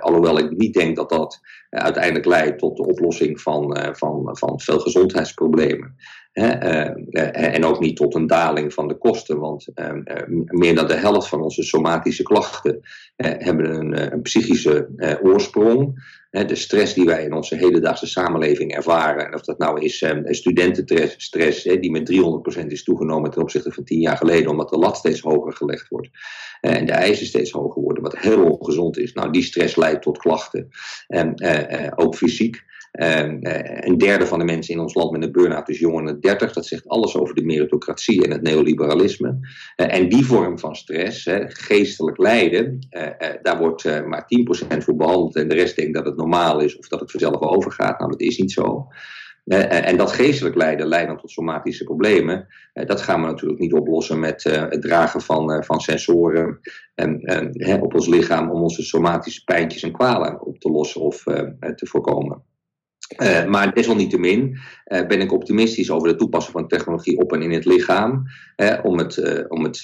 alhoewel 0.00 0.38
ik 0.38 0.50
niet 0.50 0.74
denk 0.74 0.96
dat 0.96 1.08
dat 1.08 1.40
uiteindelijk 1.70 2.26
leidt 2.26 2.58
tot 2.58 2.76
de 2.76 2.86
oplossing 2.86 3.40
van, 3.40 3.78
van, 3.92 4.36
van 4.36 4.60
veel 4.60 4.78
gezondheidsproblemen. 4.78 5.96
en 6.32 7.64
ook 7.64 7.80
niet 7.80 7.96
tot 7.96 8.14
een 8.14 8.26
daling 8.26 8.72
van 8.72 8.88
de 8.88 8.98
kosten, 8.98 9.38
want 9.38 9.68
ehm, 9.74 10.02
meer 10.46 10.74
dan 10.74 10.86
de 10.86 10.96
helft 10.96 11.28
van 11.28 11.42
onze 11.42 11.62
somatische 11.62 12.22
klachten 12.22 12.80
hebben 13.16 13.74
een, 13.74 14.12
een 14.12 14.22
psychische 14.22 14.88
oorsprong 15.22 15.98
de 16.42 16.54
stress 16.54 16.94
die 16.94 17.04
wij 17.04 17.24
in 17.24 17.32
onze 17.32 17.56
hedendaagse 17.56 18.06
samenleving 18.06 18.74
ervaren, 18.74 19.26
en 19.26 19.34
of 19.34 19.40
dat 19.40 19.58
nou 19.58 19.80
is 19.80 20.02
um, 20.02 20.34
studentenstress, 20.34 21.62
die 21.62 21.90
met 21.90 22.12
300% 22.62 22.66
is 22.66 22.84
toegenomen 22.84 23.30
ten 23.30 23.42
opzichte 23.42 23.72
van 23.72 23.84
tien 23.84 24.00
jaar 24.00 24.16
geleden, 24.16 24.50
omdat 24.50 24.68
de 24.68 24.78
lat 24.78 24.96
steeds 24.96 25.20
hoger 25.20 25.52
gelegd 25.52 25.88
wordt 25.88 26.08
uh, 26.60 26.76
en 26.76 26.86
de 26.86 26.92
eisen 26.92 27.26
steeds 27.26 27.50
hoger 27.50 27.82
worden, 27.82 28.02
wat 28.02 28.18
heel 28.18 28.44
ongezond 28.44 28.98
is. 28.98 29.12
Nou, 29.12 29.32
die 29.32 29.42
stress 29.42 29.76
leidt 29.76 30.02
tot 30.02 30.18
klachten, 30.18 30.68
en 31.06 31.32
uh, 31.36 31.92
ook 31.94 32.14
fysiek. 32.14 32.64
Ehm, 32.94 33.38
eh, 33.42 33.88
een 33.88 33.98
derde 33.98 34.26
van 34.26 34.38
de 34.38 34.44
mensen 34.44 34.74
in 34.74 34.80
ons 34.80 34.94
land 34.94 35.10
met 35.10 35.22
een 35.22 35.32
burn-out 35.32 35.68
is 35.68 35.78
jonger 35.78 36.04
dan 36.04 36.20
30. 36.20 36.52
Dat 36.52 36.66
zegt 36.66 36.88
alles 36.88 37.16
over 37.16 37.34
de 37.34 37.44
meritocratie 37.44 38.24
en 38.24 38.30
het 38.30 38.42
neoliberalisme. 38.42 39.38
Uh, 39.76 39.94
en 39.94 40.08
die 40.08 40.24
vorm 40.24 40.58
van 40.58 40.76
stress, 40.76 41.28
geestelijk 41.46 42.18
lijden, 42.18 42.86
uh, 42.90 43.28
daar 43.42 43.58
wordt 43.58 43.84
maar 44.06 44.26
10% 44.26 44.84
voor 44.84 44.96
behandeld. 44.96 45.36
En 45.36 45.48
de 45.48 45.54
rest 45.54 45.76
denkt 45.76 45.94
dat 45.94 46.04
het 46.04 46.16
normaal 46.16 46.60
is 46.60 46.78
of 46.78 46.88
dat 46.88 47.00
het 47.00 47.10
vanzelf 47.10 47.40
overgaat. 47.40 47.98
Nou, 47.98 48.10
dat 48.10 48.20
is 48.20 48.38
niet 48.38 48.52
zo. 48.52 48.86
en 49.44 49.96
dat 49.96 50.12
geestelijk 50.12 50.54
lijden, 50.54 50.86
leidend 50.86 51.18
tot 51.18 51.30
somatische 51.30 51.84
problemen, 51.84 52.46
dat 52.72 53.00
gaan 53.00 53.20
we 53.20 53.26
natuurlijk 53.26 53.60
niet 53.60 53.72
oplossen 53.72 54.20
met 54.20 54.42
het 54.44 54.82
dragen 54.82 55.20
van, 55.20 55.64
van 55.64 55.80
sensoren 55.80 56.60
op 57.80 57.94
ons 57.94 58.06
lichaam 58.06 58.50
om 58.50 58.62
onze 58.62 58.82
somatische 58.82 59.44
pijntjes 59.44 59.82
en 59.82 59.92
kwalen 59.92 60.46
op 60.46 60.58
te 60.58 60.70
lossen 60.70 61.00
of 61.00 61.22
te 61.74 61.86
voorkomen. 61.86 62.42
Uh, 63.22 63.44
maar 63.44 63.74
desalniettemin 63.74 64.58
uh, 64.86 65.06
ben 65.06 65.20
ik 65.20 65.32
optimistisch 65.32 65.90
over 65.90 66.08
het 66.08 66.18
toepassen 66.18 66.52
van 66.52 66.68
technologie 66.68 67.18
op 67.18 67.32
en 67.32 67.42
in 67.42 67.52
het 67.52 67.64
lichaam. 67.64 68.26
om 68.82 68.98
het, 68.98 69.16
uh, 69.16 69.44
om 69.48 69.64
het 69.64 69.78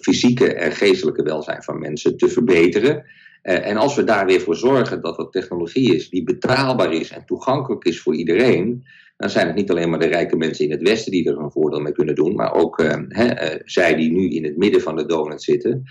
fysieke 0.00 0.54
en 0.54 0.72
geestelijke 0.72 1.22
welzijn 1.22 1.62
van 1.62 1.78
mensen 1.78 2.16
te 2.16 2.28
verbeteren. 2.28 3.04
en 3.42 3.76
als 3.76 3.94
we 3.94 4.04
daar 4.04 4.26
weer 4.26 4.40
voor 4.40 4.56
zorgen 4.56 5.00
dat 5.00 5.16
dat 5.16 5.32
technologie 5.32 5.94
is 5.94 6.08
die 6.08 6.24
betaalbaar 6.24 6.92
is 6.92 7.10
en 7.10 7.24
toegankelijk 7.26 7.84
is 7.84 8.00
voor 8.00 8.14
iedereen. 8.14 8.84
Dan 9.16 9.30
zijn 9.30 9.46
het 9.46 9.56
niet 9.56 9.70
alleen 9.70 9.90
maar 9.90 9.98
de 9.98 10.06
rijke 10.06 10.36
mensen 10.36 10.64
in 10.64 10.70
het 10.70 10.88
Westen 10.88 11.12
die 11.12 11.28
er 11.28 11.38
een 11.38 11.50
voordeel 11.50 11.80
mee 11.80 11.92
kunnen 11.92 12.14
doen, 12.14 12.34
maar 12.34 12.54
ook 12.54 12.82
he, 13.08 13.58
zij 13.64 13.94
die 13.94 14.12
nu 14.12 14.28
in 14.28 14.44
het 14.44 14.56
midden 14.56 14.80
van 14.80 14.96
de 14.96 15.06
donut 15.06 15.42
zitten, 15.42 15.82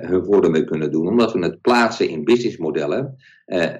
hun 0.00 0.24
voordeel 0.24 0.50
mee 0.50 0.64
kunnen 0.64 0.90
doen. 0.90 1.08
Omdat 1.08 1.32
we 1.32 1.38
het 1.38 1.60
plaatsen 1.60 2.08
in 2.08 2.24
businessmodellen 2.24 3.16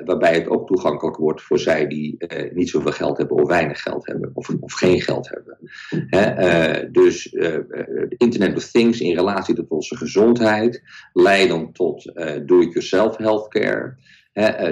waarbij 0.04 0.34
het 0.34 0.48
ook 0.48 0.66
toegankelijk 0.66 1.16
wordt 1.16 1.42
voor 1.42 1.58
zij 1.58 1.86
die 1.86 2.16
niet 2.54 2.70
zoveel 2.70 2.92
geld 2.92 3.18
hebben 3.18 3.36
of 3.36 3.48
weinig 3.48 3.82
geld 3.82 4.06
hebben 4.06 4.30
of, 4.34 4.48
of 4.60 4.72
geen 4.72 5.00
geld 5.00 5.30
hebben. 5.30 5.58
uh, 6.10 6.92
dus 6.92 7.32
Internet 8.08 8.56
of 8.56 8.70
Things 8.70 9.00
in 9.00 9.14
relatie 9.14 9.54
tot 9.54 9.70
onze 9.70 9.96
gezondheid, 9.96 10.82
leiden 11.12 11.72
tot 11.72 12.12
do-it-yourself 12.44 13.16
healthcare. 13.16 13.96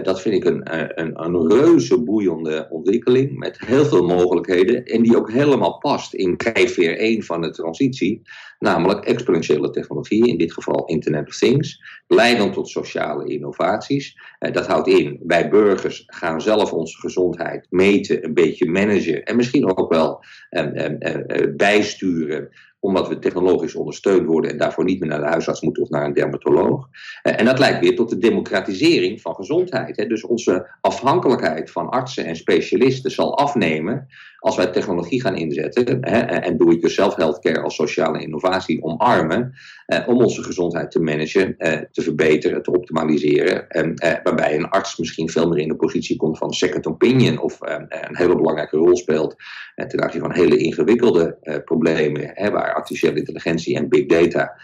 Dat 0.03 0.21
vind 0.21 0.35
ik 0.35 0.45
een, 0.45 0.61
een, 1.01 1.25
een 1.25 1.51
reuze 1.51 2.03
boeiende 2.03 2.67
ontwikkeling 2.71 3.39
met 3.39 3.59
heel 3.67 3.85
veel 3.85 4.07
mogelijkheden 4.07 4.85
en 4.85 5.03
die 5.03 5.17
ook 5.17 5.31
helemaal 5.33 5.79
past 5.79 6.15
in 6.15 6.37
drijfveer 6.37 6.99
1 6.99 7.23
van 7.23 7.41
de 7.41 7.51
transitie 7.51 8.23
namelijk 8.59 9.05
exponentiële 9.05 9.71
technologie, 9.71 10.29
in 10.29 10.39
dit 10.39 10.53
geval 10.53 10.85
Internet 10.85 11.29
of 11.29 11.37
Things, 11.37 11.83
leiden 12.07 12.53
tot 12.53 12.69
sociale 12.69 13.27
innovaties. 13.27 14.17
Eh, 14.39 14.53
dat 14.53 14.67
houdt 14.67 14.89
in, 14.89 15.21
wij 15.27 15.49
burgers 15.49 16.03
gaan 16.07 16.41
zelf 16.41 16.73
onze 16.73 16.99
gezondheid 16.99 17.67
meten, 17.71 18.25
een 18.25 18.35
beetje 18.35 18.71
managen 18.71 19.23
en 19.23 19.37
misschien 19.37 19.77
ook 19.77 19.93
wel 19.93 20.25
eh, 20.49 20.87
eh, 20.99 21.57
bijsturen 21.57 22.49
omdat 22.85 23.09
we 23.09 23.19
technologisch 23.19 23.75
ondersteund 23.75 24.27
worden 24.27 24.51
en 24.51 24.59
daarvoor 24.59 24.85
niet 24.85 25.01
meer 25.01 25.09
naar 25.09 25.21
de 25.21 25.27
huisarts 25.27 25.61
moeten 25.61 25.83
of 25.83 25.89
naar 25.89 26.05
een 26.05 26.13
dermatoloog. 26.13 26.89
En 27.23 27.45
dat 27.45 27.59
leidt 27.59 27.81
weer 27.81 27.97
tot 27.97 28.11
de 28.11 28.19
democratisering 28.19 29.21
van 29.21 29.35
gezondheid. 29.35 30.09
Dus 30.09 30.25
onze 30.25 30.69
afhankelijkheid 30.81 31.71
van 31.71 31.89
artsen 31.89 32.25
en 32.25 32.37
specialisten 32.37 33.11
zal 33.11 33.39
afnemen 33.39 34.07
als 34.39 34.57
wij 34.57 34.67
technologie 34.67 35.21
gaan 35.21 35.37
inzetten 35.37 36.03
en 36.43 36.57
do-it-yourself 36.57 37.15
healthcare 37.15 37.61
als 37.61 37.75
sociale 37.75 38.23
innovatie 38.23 38.83
omarmen, 38.83 39.55
eh, 39.84 39.84
om 40.07 40.23
onze 40.23 40.43
gezondheid 40.43 40.91
te 40.91 41.01
managen, 41.01 41.57
eh, 41.59 41.81
te 41.91 42.03
verbeteren, 42.03 42.63
te 42.63 42.71
optimaliseren, 42.71 43.69
en, 43.69 43.95
eh, 43.95 44.15
waarbij 44.23 44.55
een 44.55 44.69
arts 44.69 44.99
misschien 44.99 45.31
veel 45.31 45.49
meer 45.49 45.59
in 45.59 45.69
de 45.69 45.77
positie 45.77 46.17
komt 46.17 46.39
van 46.39 46.53
second 46.53 46.87
opinion 46.87 47.39
of 47.39 47.61
eh, 47.61 47.83
een 47.89 48.17
hele 48.17 48.37
belangrijke 48.37 48.77
rol 48.77 48.97
speelt 48.97 49.35
eh, 49.75 49.87
ten 49.87 50.03
aanzien 50.03 50.21
van 50.21 50.33
hele 50.33 50.57
ingewikkelde 50.57 51.39
eh, 51.43 51.57
problemen, 51.65 52.53
waar 52.53 52.75
artificiële 52.75 53.19
intelligentie 53.19 53.77
en 53.77 53.89
big 53.89 54.07
data 54.07 54.57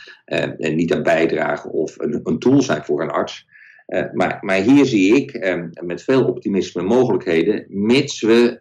niet 0.56 0.94
aan 0.94 1.02
bijdragen 1.02 1.70
of 1.70 1.98
een, 1.98 2.20
een 2.24 2.38
tool 2.38 2.62
zijn 2.62 2.84
voor 2.84 3.02
een 3.02 3.10
arts. 3.10 3.48
Uh, 3.90 4.02
maar, 4.12 4.38
maar, 4.40 4.56
hier 4.56 4.84
zie 4.84 5.16
ik 5.16 5.34
um, 5.34 5.70
met 5.84 6.02
veel 6.02 6.24
optimisme 6.24 6.82
mogelijkheden, 6.82 7.64
mits 7.68 8.20
we 8.20 8.60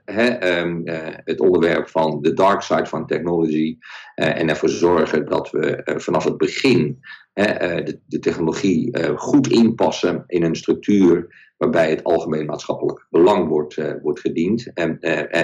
um, 0.59 0.81
uh, 0.87 0.97
het 1.23 1.39
onderwerp 1.39 1.89
van 1.89 2.21
de 2.21 2.33
dark 2.33 2.61
side 2.61 2.85
van 2.85 3.07
technology 3.07 3.77
uh, 4.15 4.39
en 4.39 4.49
ervoor 4.49 4.69
zorgen 4.69 5.25
dat 5.25 5.51
we 5.51 5.81
vanaf 5.97 6.23
het 6.23 6.37
begin 6.37 6.99
de, 7.45 7.99
de, 8.05 8.19
technologie 8.19 9.07
goed 9.15 9.47
inpassen 9.47 10.23
in 10.27 10.43
een 10.43 10.55
structuur 10.55 11.27
waarbij 11.57 11.89
het 11.89 12.03
algemeen 12.03 12.45
maatschappelijk 12.45 13.07
belang 13.09 13.47
wordt, 13.47 13.75
wordt 14.01 14.19
gediend. 14.19 14.73
En, 14.73 14.97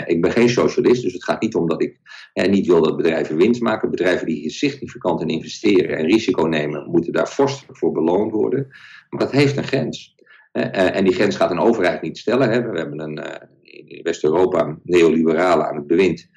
ik 0.05 0.21
ben 0.21 0.31
geen 0.31 0.49
socialist, 0.49 1.01
dus 1.01 1.13
het 1.13 1.23
gaat 1.23 1.41
niet 1.41 1.55
om 1.55 1.67
dat 1.67 1.81
ik 1.81 1.99
niet 2.33 2.67
wil 2.67 2.81
dat 2.81 2.97
bedrijven 2.97 3.35
winst 3.35 3.61
maken. 3.61 3.89
Bedrijven 3.89 4.25
die 4.25 4.39
hier 4.39 4.51
significant 4.51 5.21
in 5.21 5.27
investeren 5.27 5.97
en 5.97 6.05
risico 6.05 6.45
nemen, 6.45 6.89
moeten 6.89 7.13
daar 7.13 7.29
vorstelijk 7.29 7.77
voor 7.77 7.91
beloond 7.91 8.31
worden. 8.31 8.67
Maar 9.09 9.19
dat 9.19 9.31
heeft 9.31 9.57
een 9.57 9.63
grens. 9.63 10.15
En 10.51 11.03
die 11.03 11.13
grens 11.13 11.35
gaat 11.35 11.51
een 11.51 11.59
overheid 11.59 12.01
niet 12.01 12.17
stellen. 12.17 12.49
Hè. 12.49 12.69
We 12.69 12.77
hebben 12.77 12.99
een, 12.99 13.49
in 13.61 14.03
West-Europa 14.03 14.77
neoliberalen 14.83 15.67
aan 15.67 15.75
het 15.75 15.87
bewind. 15.87 16.27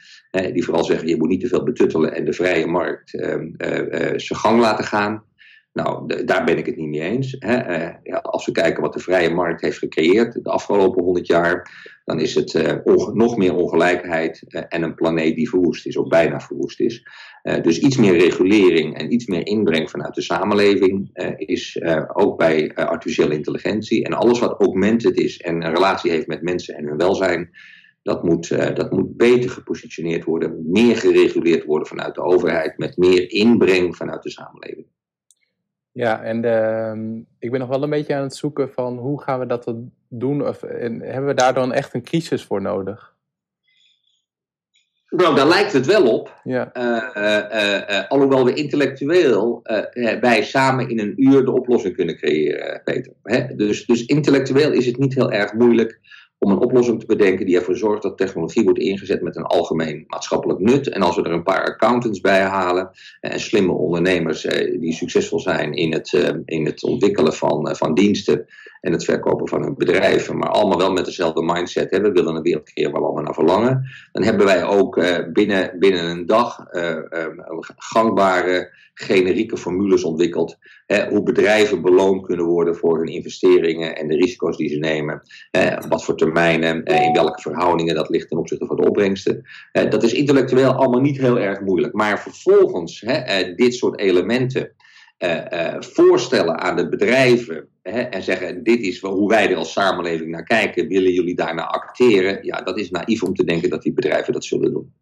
Die 0.53 0.65
vooral 0.65 0.85
zeggen: 0.85 1.09
je 1.09 1.17
moet 1.17 1.29
niet 1.29 1.41
te 1.41 1.49
veel 1.49 1.63
betuttelen 1.63 2.15
en 2.15 2.25
de 2.25 2.33
vrije 2.33 2.67
markt 2.67 3.15
ehm, 3.15 3.49
zijn 4.17 4.41
gang 4.41 4.61
laten 4.61 4.85
gaan. 4.85 5.27
Nou, 5.83 6.25
daar 6.25 6.45
ben 6.45 6.59
ik 6.59 6.67
het 6.67 6.77
niet 6.77 6.89
mee 6.89 7.01
eens. 7.01 7.37
Hè. 7.39 7.83
Ja, 8.03 8.17
als 8.17 8.47
we 8.47 8.53
kijken 8.53 8.83
wat 8.83 8.93
de 8.93 9.01
vrije 9.01 9.31
markt 9.31 9.61
heeft 9.61 9.79
gecreëerd 9.79 10.45
de 10.45 10.51
afgelopen 10.51 11.05
honderd 11.05 11.27
jaar, 11.27 11.71
dan 12.05 12.21
is 12.21 12.35
het 12.35 12.81
nog 13.13 13.37
meer 13.37 13.55
ongelijkheid 13.55 14.45
en 14.69 14.83
een 14.83 14.95
planeet 14.95 15.37
die 15.37 15.49
verwoest 15.49 15.87
is, 15.87 15.97
of 15.97 16.09
bijna 16.09 16.41
verwoest 16.41 16.81
is. 16.81 17.07
Dus 17.63 17.79
iets 17.79 17.97
meer 17.97 18.19
regulering 18.19 18.99
en 18.99 19.13
iets 19.13 19.27
meer 19.27 19.47
inbreng 19.47 19.91
vanuit 19.91 20.15
de 20.15 20.23
samenleving 20.23 21.11
is 21.37 21.83
ook 22.13 22.39
bij 22.39 22.75
artificiële 22.75 23.35
intelligentie. 23.35 24.05
En 24.05 24.13
alles 24.13 24.39
wat 24.39 24.61
augmented 24.61 25.17
is 25.17 25.37
en 25.37 25.55
een 25.65 25.75
relatie 25.75 26.11
heeft 26.11 26.27
met 26.27 26.43
mensen 26.43 26.75
en 26.75 26.87
hun 26.87 26.97
welzijn, 26.97 27.51
dat 28.03 28.23
moet, 28.23 28.49
dat 28.77 28.91
moet 28.91 29.17
beter 29.17 29.51
gepositioneerd 29.51 30.25
worden, 30.25 30.71
meer 30.71 30.97
gereguleerd 30.97 31.65
worden 31.65 31.89
vanuit 31.89 32.15
de 32.15 32.23
overheid, 32.23 32.79
met 32.79 32.97
meer 32.97 33.31
inbreng 33.31 33.97
vanuit 33.97 34.23
de 34.23 34.31
samenleving. 34.31 34.87
Ja, 35.93 36.23
en 36.23 36.45
ehm, 36.45 37.17
ik 37.39 37.51
ben 37.51 37.61
nog 37.61 37.69
wel 37.69 37.83
een 37.83 37.91
beetje 37.91 38.15
aan 38.15 38.23
het 38.23 38.37
zoeken 38.37 38.73
van 38.73 38.99
hoe 38.99 39.23
gaan 39.23 39.39
we 39.39 39.47
dat 39.47 39.75
doen? 40.09 40.47
Of 40.49 40.63
en 40.63 41.01
hebben 41.01 41.27
we 41.27 41.35
daar 41.35 41.55
dan 41.55 41.73
echt 41.73 41.95
een 41.95 42.03
crisis 42.03 42.45
voor 42.45 42.63
nodig? 42.63 43.17
Nou, 45.09 45.35
daar 45.35 45.49
lijkt 45.49 45.73
het 45.73 45.87
wel 45.87 46.13
op. 46.13 46.41
Ja. 46.45 46.71
Uh, 46.77 47.91
uh, 47.91 48.09
alhoewel 48.09 48.45
we 48.45 48.55
intellectueel 48.55 49.61
wij 50.21 50.43
samen 50.43 50.89
in 50.89 50.99
een 50.99 51.15
uur 51.17 51.45
de 51.45 51.53
oplossing 51.53 51.95
kunnen 51.95 52.17
creëren, 52.17 52.81
Peter. 52.85 53.13
Hè? 53.23 53.55
Dus, 53.55 53.87
dus 53.87 54.05
intellectueel 54.05 54.73
is 54.73 54.87
het 54.87 54.99
niet 54.99 55.15
heel 55.15 55.33
erg 55.33 55.53
moeilijk 55.53 56.01
om 56.39 56.51
een 56.51 56.59
oplossing 56.59 57.01
te 57.01 57.07
bedenken 57.07 57.47
die 57.47 57.57
ervoor 57.57 57.77
zorgt 57.77 58.03
dat 58.03 58.17
technologie 58.17 58.65
wordt 58.65 58.79
ingezet 58.79 59.23
met 59.23 59.37
een 59.37 59.45
algemeen 59.45 60.05
maatschappelijk 60.07 60.61
nut. 60.61 60.89
En 60.89 61.03
als 61.03 61.17
we 61.17 61.23
er 61.23 61.33
een 61.33 61.43
paar 61.43 61.65
accountants 61.65 62.21
bij 62.21 62.41
halen 62.41 62.91
en 63.21 63.41
slimme 63.41 63.73
ondernemers 63.73 64.43
die 64.81 64.93
succesvol 64.93 65.41
zijn 65.41 65.73
in 65.73 65.93
het, 65.93 66.13
in 66.45 66.65
het 66.65 66.83
ontwikkelen 66.83 67.35
van, 67.35 67.77
van 67.77 67.95
diensten 67.95 68.47
en 68.81 68.93
het 68.93 69.05
verkopen 69.05 69.49
van 69.49 69.63
hun 69.63 69.75
bedrijven, 69.77 70.39
maar 70.39 70.49
allemaal 70.49 70.79
wel 70.79 70.93
met 70.93 71.05
dezelfde 71.05 71.43
mindset. 71.43 71.91
Hè? 71.91 72.01
We 72.01 72.13
willen 72.13 72.35
een 72.35 72.43
wereld 72.43 72.73
creëren 72.73 72.93
waar 72.93 73.03
allemaal 73.03 73.23
naar 73.23 73.35
verlangen. 73.35 73.91
Dan 74.13 74.23
hebben 74.23 74.47
wij 74.47 74.65
ook 74.65 75.03
binnen, 75.33 75.79
binnen 75.79 76.05
een 76.05 76.27
dag 76.27 76.67
gangbare 77.77 78.73
generieke 78.99 79.57
formules 79.57 80.05
ontwikkeld. 80.05 80.59
hoe 81.09 81.23
bedrijven 81.23 81.83
beloond 81.83 82.27
kunnen 82.27 82.45
worden 82.45 82.77
voor 82.77 82.99
hun 82.99 83.07
investeringen 83.07 83.97
en 83.97 84.09
de 84.09 84.15
risico's 84.15 84.57
die 84.57 84.69
ze 84.69 84.79
nemen. 84.79 85.23
wat 85.89 86.05
voor 86.05 86.17
termijnen, 86.17 86.85
eh, 86.85 87.05
in 87.05 87.13
welke 87.13 87.41
verhoudingen 87.41 87.95
dat 87.95 88.09
ligt 88.09 88.29
ten 88.29 88.39
opzichte 88.39 88.67
van 88.67 88.77
de 88.77 88.87
opbrengsten. 88.87 89.45
dat 89.73 90.03
is 90.03 90.13
intellectueel 90.13 90.73
allemaal 90.73 91.01
niet 91.01 91.19
heel 91.19 91.39
erg 91.39 91.61
moeilijk. 91.61 91.93
Maar 91.95 92.21
vervolgens 92.21 93.03
eh, 93.03 93.57
dit 93.57 93.75
soort 93.75 93.99
elementen. 93.99 94.73
Voorstellen 95.79 96.59
aan 96.59 96.77
de 96.77 96.89
bedrijven 96.89 97.69
hè, 97.93 98.01
en 98.01 98.23
zeggen: 98.23 98.63
Dit 98.63 98.81
is 98.81 99.01
hoe 99.01 99.29
wij 99.29 99.51
er 99.51 99.57
als 99.57 99.73
samenleving 99.73 100.31
naar 100.31 100.45
kijken, 100.45 100.89
willen 100.89 101.13
jullie 101.13 101.35
daarnaar 101.35 101.67
acteren? 101.67 102.39
Ja, 102.43 102.63
dat 102.63 102.79
is 102.79 102.91
naïef 102.91 103.23
om 103.23 103.35
te 103.35 103.45
denken 103.45 103.71
dat 103.71 103.83
die 103.83 103.93
bedrijven 103.93 104.33
dat 104.33 104.45
zullen 104.45 104.73
doen 104.73 104.93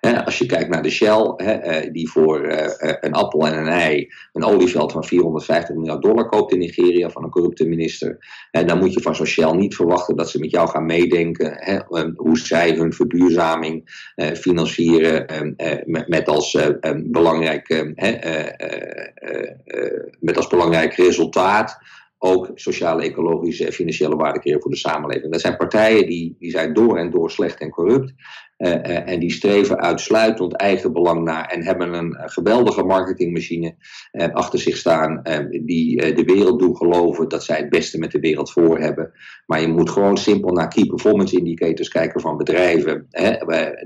als 0.00 0.38
je 0.38 0.46
kijkt 0.46 0.68
naar 0.68 0.82
de 0.82 0.90
Shell, 0.90 1.34
eh, 1.36 1.92
die 1.92 2.10
voor 2.10 2.44
eh, 2.44 2.90
eh, 2.90 2.96
een 3.00 3.12
appel 3.12 3.46
en 3.46 3.58
een 3.58 3.68
ei 3.68 4.08
een 4.32 4.44
olieveld 4.44 4.92
van 4.92 5.04
450 5.04 5.74
miljard 5.74 6.02
dollar 6.02 6.28
koopt 6.28 6.52
in 6.52 6.58
Nigeria 6.58 7.10
van 7.10 7.24
een 7.24 7.30
corrupte 7.30 7.66
minister. 7.66 8.18
dan 8.50 8.78
moet 8.78 8.92
je 8.92 9.00
van 9.00 9.14
zo'n 9.14 9.26
Shell 9.26 9.52
niet 9.52 9.76
verwachten 9.76 10.16
dat 10.16 10.30
ze 10.30 10.38
met 10.38 10.50
jou 10.50 10.68
gaan 10.68 10.86
meedenken 10.86 11.84
hoe 12.16 12.38
zij 12.38 12.70
hun 12.72 12.92
verduurzaming 12.92 14.04
financieren 14.34 15.54
met, 16.06 16.28
als 16.28 16.58
belangrijk, 17.04 17.84
met 20.20 20.36
als 20.36 20.46
belangrijk 20.46 20.94
resultaat 20.94 21.78
ook 22.26 22.50
sociale, 22.54 23.02
ecologische 23.02 23.66
en 23.66 23.72
financiële 23.72 24.16
waarde 24.16 24.40
creëren 24.40 24.62
voor 24.62 24.70
de 24.70 24.76
samenleving. 24.76 25.32
Dat 25.32 25.40
zijn 25.40 25.56
partijen 25.56 26.06
die, 26.06 26.36
die 26.38 26.50
zijn 26.50 26.74
door 26.74 26.98
en 26.98 27.10
door 27.10 27.30
slecht 27.30 27.60
en 27.60 27.70
corrupt. 27.70 28.14
Uh, 28.58 29.08
en 29.08 29.20
die 29.20 29.32
streven 29.32 29.80
uitsluitend 29.80 30.54
eigen 30.54 30.92
belang 30.92 31.24
naar 31.24 31.46
en 31.46 31.64
hebben 31.64 31.94
een 31.94 32.16
geweldige 32.18 32.82
marketingmachine 32.82 33.74
uh, 34.12 34.28
achter 34.32 34.58
zich 34.58 34.76
staan 34.76 35.22
die 35.64 36.14
de 36.14 36.24
wereld 36.24 36.58
doen 36.58 36.76
geloven 36.76 37.28
dat 37.28 37.44
zij 37.44 37.56
het 37.56 37.68
beste 37.68 37.98
met 37.98 38.10
de 38.10 38.20
wereld 38.20 38.52
voor 38.52 38.78
hebben. 38.78 39.12
Maar 39.46 39.60
je 39.60 39.68
moet 39.68 39.90
gewoon 39.90 40.16
simpel 40.16 40.52
naar 40.52 40.68
key 40.68 40.84
performance 40.84 41.36
indicators 41.36 41.88
kijken 41.88 42.20
van 42.20 42.36
bedrijven. 42.36 43.06
Hè. 43.10 43.36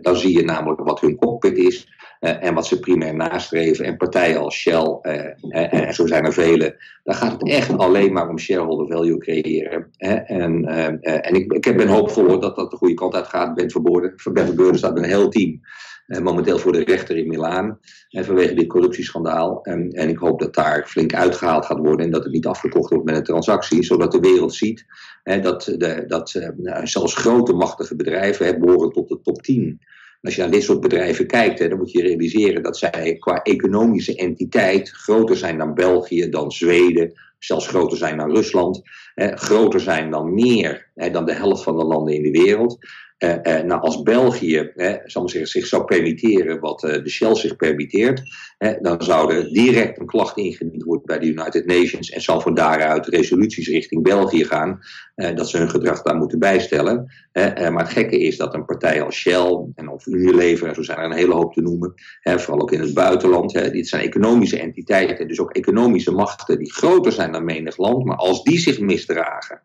Dan 0.01 0.16
zie 0.16 0.36
je 0.36 0.45
namelijk 0.45 0.80
wat 0.80 1.01
hun 1.01 1.16
cockpit 1.16 1.57
is. 1.57 1.99
Uh, 2.20 2.44
en 2.44 2.54
wat 2.54 2.66
ze 2.66 2.80
primair 2.80 3.14
nastreven. 3.14 3.84
En 3.84 3.96
partijen 3.96 4.40
als 4.40 4.54
Shell, 4.54 4.98
uh, 5.02 5.74
en 5.74 5.94
zo 5.94 6.06
zijn 6.06 6.24
er 6.24 6.32
vele, 6.32 6.76
daar 7.04 7.14
gaat 7.14 7.32
het 7.32 7.48
echt 7.48 7.78
alleen 7.78 8.12
maar 8.12 8.28
om 8.28 8.38
shareholder 8.38 8.86
value 8.86 9.18
creëren. 9.18 9.90
en 10.26 10.64
en 11.02 11.34
ik, 11.34 11.52
ik 11.52 11.76
ben 11.76 11.88
hoopvol 11.88 12.38
dat 12.40 12.56
dat 12.56 12.70
de 12.70 12.76
goede 12.76 12.94
kant 12.94 13.14
uit 13.14 13.26
gaat. 13.26 13.54
Ben 13.54 13.70
Verbeurden 14.16 14.78
staat 14.78 14.94
met 14.94 15.02
een 15.02 15.08
heel 15.08 15.28
team 15.28 15.60
momenteel 16.06 16.58
voor 16.58 16.72
de 16.72 16.84
rechter 16.84 17.16
in 17.16 17.28
Milaan. 17.28 17.78
Vanwege 18.08 18.54
dit 18.54 18.66
corruptieschandaal. 18.66 19.62
En, 19.62 19.90
en 19.90 20.08
ik 20.08 20.18
hoop 20.18 20.40
dat 20.40 20.54
daar 20.54 20.86
flink 20.86 21.14
uitgehaald 21.14 21.66
gaat 21.66 21.78
worden. 21.78 22.06
En 22.06 22.12
dat 22.12 22.22
het 22.22 22.32
niet 22.32 22.46
afgekocht 22.46 22.90
wordt 22.90 23.04
met 23.04 23.16
een 23.16 23.22
transactie. 23.22 23.84
Zodat 23.84 24.12
de 24.12 24.20
wereld 24.20 24.54
ziet 24.54 24.84
dat, 25.22 25.64
de, 25.76 26.04
dat 26.06 26.40
zelfs 26.82 27.14
grote 27.14 27.52
machtige 27.52 27.96
bedrijven 27.96 28.60
behoren 28.60 28.90
tot 28.90 29.08
de 29.08 29.20
top 29.22 29.42
10 29.42 29.80
als 30.22 30.34
je 30.34 30.40
naar 30.40 30.50
dit 30.50 30.62
soort 30.62 30.80
bedrijven 30.80 31.26
kijkt, 31.26 31.58
hè, 31.58 31.68
dan 31.68 31.78
moet 31.78 31.92
je 31.92 32.02
realiseren 32.02 32.62
dat 32.62 32.76
zij 32.76 33.16
qua 33.18 33.42
economische 33.42 34.16
entiteit 34.16 34.90
groter 34.90 35.36
zijn 35.36 35.58
dan 35.58 35.74
België, 35.74 36.28
dan 36.28 36.52
Zweden, 36.52 37.12
zelfs 37.38 37.68
groter 37.68 37.98
zijn 37.98 38.16
dan 38.16 38.34
Rusland, 38.34 38.82
hè, 39.14 39.36
groter 39.36 39.80
zijn 39.80 40.10
dan 40.10 40.34
meer 40.34 40.90
hè, 40.94 41.10
dan 41.10 41.24
de 41.24 41.34
helft 41.34 41.62
van 41.62 41.76
de 41.76 41.84
landen 41.84 42.14
in 42.14 42.22
de 42.22 42.30
wereld. 42.30 42.78
Uh, 43.18 43.30
uh, 43.42 43.60
nou, 43.60 43.80
als 43.80 44.02
België 44.02 44.70
hè, 44.74 44.96
zal 45.04 45.28
zeggen, 45.28 45.50
zich 45.50 45.66
zou 45.66 45.84
permitteren 45.84 46.60
wat 46.60 46.82
uh, 46.82 46.92
de 46.92 47.10
Shell 47.10 47.34
zich 47.34 47.56
permitteert, 47.56 48.22
dan 48.80 49.02
zou 49.02 49.34
er 49.34 49.52
direct 49.52 49.98
een 49.98 50.06
klacht 50.06 50.36
ingediend 50.36 50.82
worden 50.82 51.06
bij 51.06 51.18
de 51.18 51.26
United 51.26 51.66
Nations 51.66 52.11
en 52.11 52.20
zal 52.20 52.40
van 52.40 52.54
daaruit 52.54 53.06
resoluties 53.06 53.68
richting 53.68 54.02
België 54.02 54.44
gaan 54.44 54.80
dat 55.14 55.48
ze 55.48 55.58
hun 55.58 55.70
gedrag 55.70 56.02
daar 56.02 56.16
moeten 56.16 56.38
bijstellen. 56.38 57.12
maar 57.32 57.78
het 57.78 57.88
gekke 57.88 58.18
is 58.18 58.36
dat 58.36 58.54
een 58.54 58.64
partij 58.64 59.02
als 59.02 59.16
Shell 59.16 59.66
en 59.74 59.88
of 59.88 60.06
Unilever, 60.06 60.68
en 60.68 60.74
zo 60.74 60.82
zijn 60.82 60.98
er 60.98 61.04
een 61.04 61.12
hele 61.12 61.34
hoop 61.34 61.52
te 61.52 61.61
noemen, 61.61 61.94
vooral 62.22 62.61
ook 62.61 62.72
in 62.72 62.80
het 62.80 62.94
buitenland, 62.94 63.52
dit 63.52 63.88
zijn 63.88 64.02
economische 64.02 64.61
entiteiten, 64.61 65.28
dus 65.28 65.40
ook 65.40 65.52
economische 65.52 66.12
machten 66.12 66.58
die 66.58 66.72
groter 66.72 67.12
zijn 67.12 67.32
dan 67.32 67.44
menig 67.44 67.76
land, 67.76 68.04
maar 68.04 68.16
als 68.16 68.42
die 68.42 68.58
zich 68.58 68.80
misdragen 68.80 69.61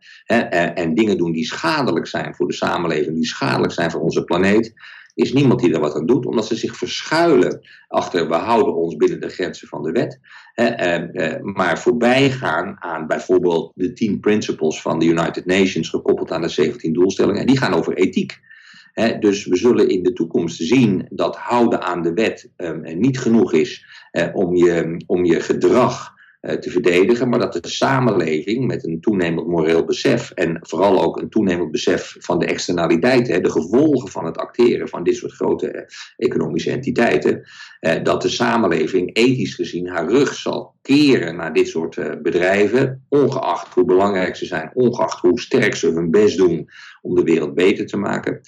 en 0.76 0.94
dingen 0.94 1.18
doen 1.18 1.32
die 1.32 1.46
schadelijk 1.46 2.08
zijn 2.08 2.36
voor 2.36 2.48
de 2.48 2.54
samenleving, 2.54 3.16
die 3.16 3.26
schadelijk 3.26 3.74
zijn 3.74 3.92
voor 3.92 4.02
onze 4.02 4.24
planeet, 4.24 4.74
is 5.16 5.34
niemand 5.34 5.60
die 5.60 5.74
er 5.74 5.80
wat 5.80 5.96
aan 5.96 6.06
doet, 6.06 6.26
omdat 6.26 6.48
ze 6.48 6.56
zich 6.56 6.78
verschuilen 6.78 7.62
achter 7.88 8.28
we 8.28 8.36
houden 8.36 8.76
ons 8.76 8.96
binnen 8.96 9.20
de 9.20 9.30
grenzen 9.30 9.68
van 9.68 9.84
de 9.84 9.92
wet. 9.92 10.20
Eh, 10.54 11.42
maar 11.42 11.80
voorbij 11.80 12.32
gaan 12.32 12.76
aan 12.80 13.08
bijvoorbeeld 13.08 13.72
de 13.76 13.94
10 13.94 14.20
principles 14.20 14.82
van 14.82 15.00
de 15.00 15.06
United 15.06 15.46
Nations, 15.46 15.90
gekoppeld 15.90 16.32
aan 16.32 16.42
de 16.42 16.50
17 16.50 16.94
doelstellingen, 16.94 17.42
en 17.42 17.48
die 17.48 17.58
gaan 17.58 17.74
over 17.74 17.94
ethiek. 17.94 18.40
dus 19.20 19.46
we 19.46 19.58
zullen 19.58 19.90
in 19.90 20.04
de 20.04 20.14
toekomst 20.14 20.58
zien 20.58 21.08
dat 21.10 21.36
houden 21.36 21.82
aan 21.82 22.02
de 22.02 22.14
wet 22.14 22.52
ehm, 22.56 22.98
niet 23.00 23.20
genoeg 23.20 23.54
is 23.54 23.86
eh, 24.12 24.28
om, 24.34 24.56
je, 24.56 25.04
om 25.08 25.26
je 25.26 25.40
gedrag 25.40 26.15
te 26.54 26.70
verdedigen, 26.70 27.30
maar 27.30 27.40
dat 27.40 27.54
de 27.54 27.70
samenleving 27.70 28.68
met 28.68 28.86
een 28.86 29.02
toenemend 29.02 29.48
moreel 29.48 29.86
besef 29.86 30.32
en 30.32 30.60
vooral 30.62 31.04
ook 31.04 31.22
een 31.22 31.30
toenemend 31.30 31.72
besef 31.72 32.16
van 32.20 32.40
de 32.40 32.46
externaliteiten, 32.46 33.44
de 33.44 33.52
gevolgen 33.52 34.10
van 34.10 34.26
het 34.26 34.38
acteren 34.38 34.90
van 34.90 35.04
dit 35.04 35.16
soort 35.16 35.34
grote 35.34 35.72
eh, 35.72 35.86
economische 36.18 36.72
entiteiten, 36.72 37.44
eh, 37.86 38.04
dat 38.04 38.22
de 38.22 38.30
samenleving 38.30 39.16
ethisch 39.16 39.56
gezien 39.56 39.88
haar 39.88 40.10
rug 40.10 40.34
zal 40.34 40.74
keren 40.82 41.36
naar 41.36 41.54
dit 41.54 41.68
soort 41.68 42.22
bedrijven, 42.22 43.06
ongeacht 43.10 43.74
hoe 43.74 43.86
belangrijk 43.86 44.36
ze 44.36 44.46
zijn, 44.46 44.72
ongeacht 44.74 45.20
hoe 45.20 45.40
sterk 45.40 45.76
ze 45.76 45.88
hun 45.88 46.12
best 46.12 46.38
doen 46.38 46.70
om 47.02 47.16
de 47.16 47.24
wereld 47.24 47.54
beter 47.54 47.86
te 47.86 47.98
maken. 47.98 48.42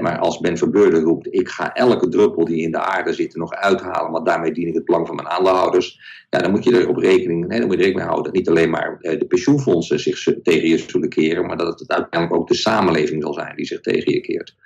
maar 0.00 0.18
als 0.18 0.40
Ben 0.40 0.58
Verbeurden 0.58 1.02
roept, 1.02 1.34
ik 1.34 1.48
ga 1.48 1.72
elke 1.74 2.08
druppel 2.08 2.44
die 2.44 2.62
in 2.62 2.70
de 2.70 2.80
aarde 2.80 3.12
zit 3.12 3.36
nog 3.36 3.52
uithalen, 3.52 4.10
want 4.10 4.26
daarmee 4.26 4.52
dien 4.52 4.68
ik 4.68 4.74
het 4.74 4.84
belang 4.84 5.06
van 5.06 5.16
mijn 5.16 5.28
aandeelhouders, 5.28 6.00
ja, 6.30 6.38
dan 6.38 6.50
moet 6.50 6.64
je 6.64 6.80
erop 6.80 6.96
rekening, 6.96 7.50
dan 7.50 7.66
moet 7.66 7.76
je 7.76 7.82
rekening 7.82 8.08
houden 8.08 8.24
dat 8.24 8.34
niet 8.34 8.48
alleen 8.48 8.70
maar 8.70 8.98
eh, 9.00 9.18
de 9.18 9.26
pensioenfondsen 9.26 10.00
zich 10.00 10.22
tegen 10.42 10.68
je 10.68 10.78
zullen 10.78 11.08
keren, 11.08 11.46
maar 11.46 11.56
dat 11.56 11.80
het 11.80 11.92
uiteindelijk 11.92 12.40
ook 12.40 12.48
de 12.48 12.54
samenleving 12.54 13.22
zal 13.22 13.34
zijn 13.34 13.56
die 13.56 13.66
zich 13.66 13.80
tegen 13.80 14.12
je 14.12 14.20
keert. 14.20 14.56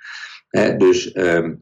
dus 0.77 1.11
ehm, 1.11 1.53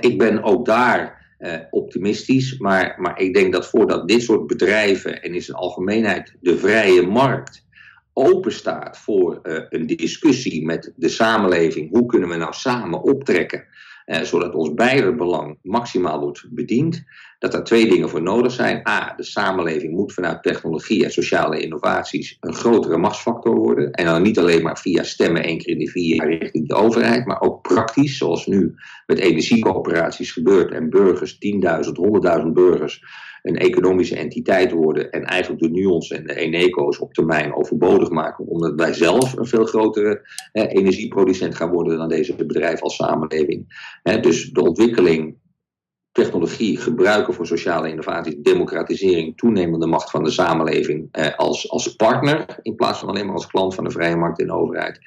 ik 0.00 0.18
ben 0.18 0.42
ook 0.42 0.66
daar 0.66 1.22
uh, 1.38 1.56
optimistisch, 1.70 2.58
maar, 2.58 2.94
maar 2.98 3.20
ik 3.20 3.34
denk 3.34 3.52
dat 3.52 3.68
voordat 3.68 4.08
dit 4.08 4.22
soort 4.22 4.46
bedrijven 4.46 5.22
en 5.22 5.34
in 5.34 5.42
zijn 5.42 5.56
algemeenheid 5.56 6.34
de 6.40 6.58
vrije 6.58 7.02
markt 7.02 7.64
open 8.12 8.52
staat 8.52 8.98
voor 8.98 9.40
uh, 9.42 9.60
een 9.68 9.86
discussie 9.86 10.64
met 10.64 10.92
de 10.96 11.08
samenleving. 11.08 11.90
Hoe 11.90 12.06
kunnen 12.06 12.28
we 12.28 12.36
nou 12.36 12.52
samen 12.52 13.02
optrekken, 13.02 13.64
uh, 14.06 14.20
zodat 14.20 14.54
ons 14.54 14.74
beider 14.74 15.14
belang 15.14 15.58
maximaal 15.62 16.20
wordt 16.20 16.46
bediend? 16.50 17.04
Dat 17.38 17.54
er 17.54 17.64
twee 17.64 17.88
dingen 17.88 18.08
voor 18.08 18.22
nodig 18.22 18.52
zijn. 18.52 18.88
A, 18.88 19.14
de 19.16 19.24
samenleving 19.24 19.92
moet 19.92 20.12
vanuit 20.12 20.42
technologie 20.42 21.04
en 21.04 21.10
sociale 21.10 21.60
innovaties 21.60 22.36
een 22.40 22.54
grotere 22.54 22.96
machtsfactor 22.96 23.54
worden. 23.54 23.92
En 23.92 24.04
dan 24.04 24.22
niet 24.22 24.38
alleen 24.38 24.62
maar 24.62 24.78
via 24.78 25.02
stemmen 25.02 25.42
één 25.42 25.58
keer 25.58 25.72
in 25.72 25.78
de 25.78 25.90
vier 25.90 26.16
jaar 26.16 26.28
richting 26.28 26.68
de 26.68 26.74
overheid, 26.74 27.26
maar 27.26 27.40
ook 27.40 27.62
praktisch, 27.62 28.16
zoals 28.16 28.46
nu 28.46 28.74
met 29.06 29.18
energiecoöperaties 29.18 30.32
gebeurt 30.32 30.72
en 30.72 30.90
burgers, 30.90 31.34
10.000, 31.34 31.40
100.000 32.40 32.46
burgers 32.52 33.02
een 33.44 33.56
economische 33.56 34.16
entiteit 34.16 34.72
worden 34.72 35.10
en 35.10 35.24
eigenlijk 35.24 35.62
de 35.62 35.70
nuons 35.70 36.10
en 36.10 36.26
de 36.26 36.34
eneco's 36.34 36.98
op 36.98 37.14
termijn 37.14 37.54
overbodig 37.54 38.10
maken, 38.10 38.46
omdat 38.46 38.72
wij 38.76 38.92
zelf 38.92 39.36
een 39.36 39.46
veel 39.46 39.64
grotere 39.64 40.28
energieproducent 40.52 41.54
gaan 41.54 41.70
worden 41.70 41.98
dan 41.98 42.08
deze 42.08 42.34
bedrijven 42.34 42.82
als 42.82 42.96
samenleving. 42.96 43.66
dus 44.20 44.50
de 44.50 44.62
ontwikkeling 44.62 45.36
technologie 46.12 46.76
gebruiken 46.76 47.34
voor 47.34 47.46
sociale 47.46 47.88
innovaties, 47.88 48.34
democratisering, 48.38 49.36
toenemende 49.36 49.86
macht 49.86 50.10
van 50.10 50.24
de 50.24 50.30
samenleving 50.30 51.08
als, 51.36 51.70
als 51.70 51.96
partner 51.96 52.58
in 52.62 52.74
plaats 52.74 52.98
van 52.98 53.08
alleen 53.08 53.26
maar 53.26 53.34
als 53.34 53.46
klant 53.46 53.74
van 53.74 53.84
de 53.84 53.90
vrije 53.90 54.16
markt 54.16 54.40
en 54.40 54.46
de 54.46 54.52
overheid. 54.52 54.98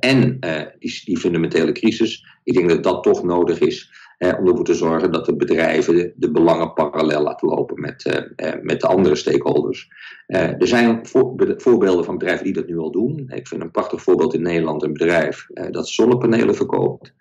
En 0.00 0.36
eh, 0.40 0.66
die 1.04 1.18
fundamentele 1.18 1.72
crisis, 1.72 2.24
ik 2.44 2.54
denk 2.54 2.68
dat 2.68 2.82
dat 2.82 3.02
toch 3.02 3.22
nodig 3.22 3.58
is 3.58 4.01
eh, 4.22 4.38
om 4.38 4.48
ervoor 4.48 4.64
te 4.64 4.74
zorgen 4.74 5.12
dat 5.12 5.26
de 5.26 5.36
bedrijven 5.36 6.12
de, 6.16 6.30
belangen 6.30 6.72
parallel 6.72 7.22
laten 7.22 7.48
lopen 7.48 7.80
met, 7.80 8.04
eh, 8.04 8.52
eh 8.52 8.62
met 8.62 8.80
de 8.80 8.86
andere 8.86 9.14
stakeholders. 9.14 9.88
Eh, 10.26 10.60
er 10.60 10.66
zijn 10.66 11.06
voor, 11.06 11.54
voorbeelden 11.56 12.04
van 12.04 12.18
bedrijven 12.18 12.44
die 12.44 12.52
dat 12.52 12.66
nu 12.66 12.78
al 12.78 12.90
doen. 12.90 13.30
Ik 13.34 13.48
vind 13.48 13.62
een 13.62 13.70
prachtig 13.70 14.02
voorbeeld 14.02 14.34
in 14.34 14.42
Nederland 14.42 14.82
een 14.82 14.92
bedrijf 14.92 15.46
dat 15.70 15.88
zonnepanelen 15.88 16.54
verkoopt. 16.54 17.14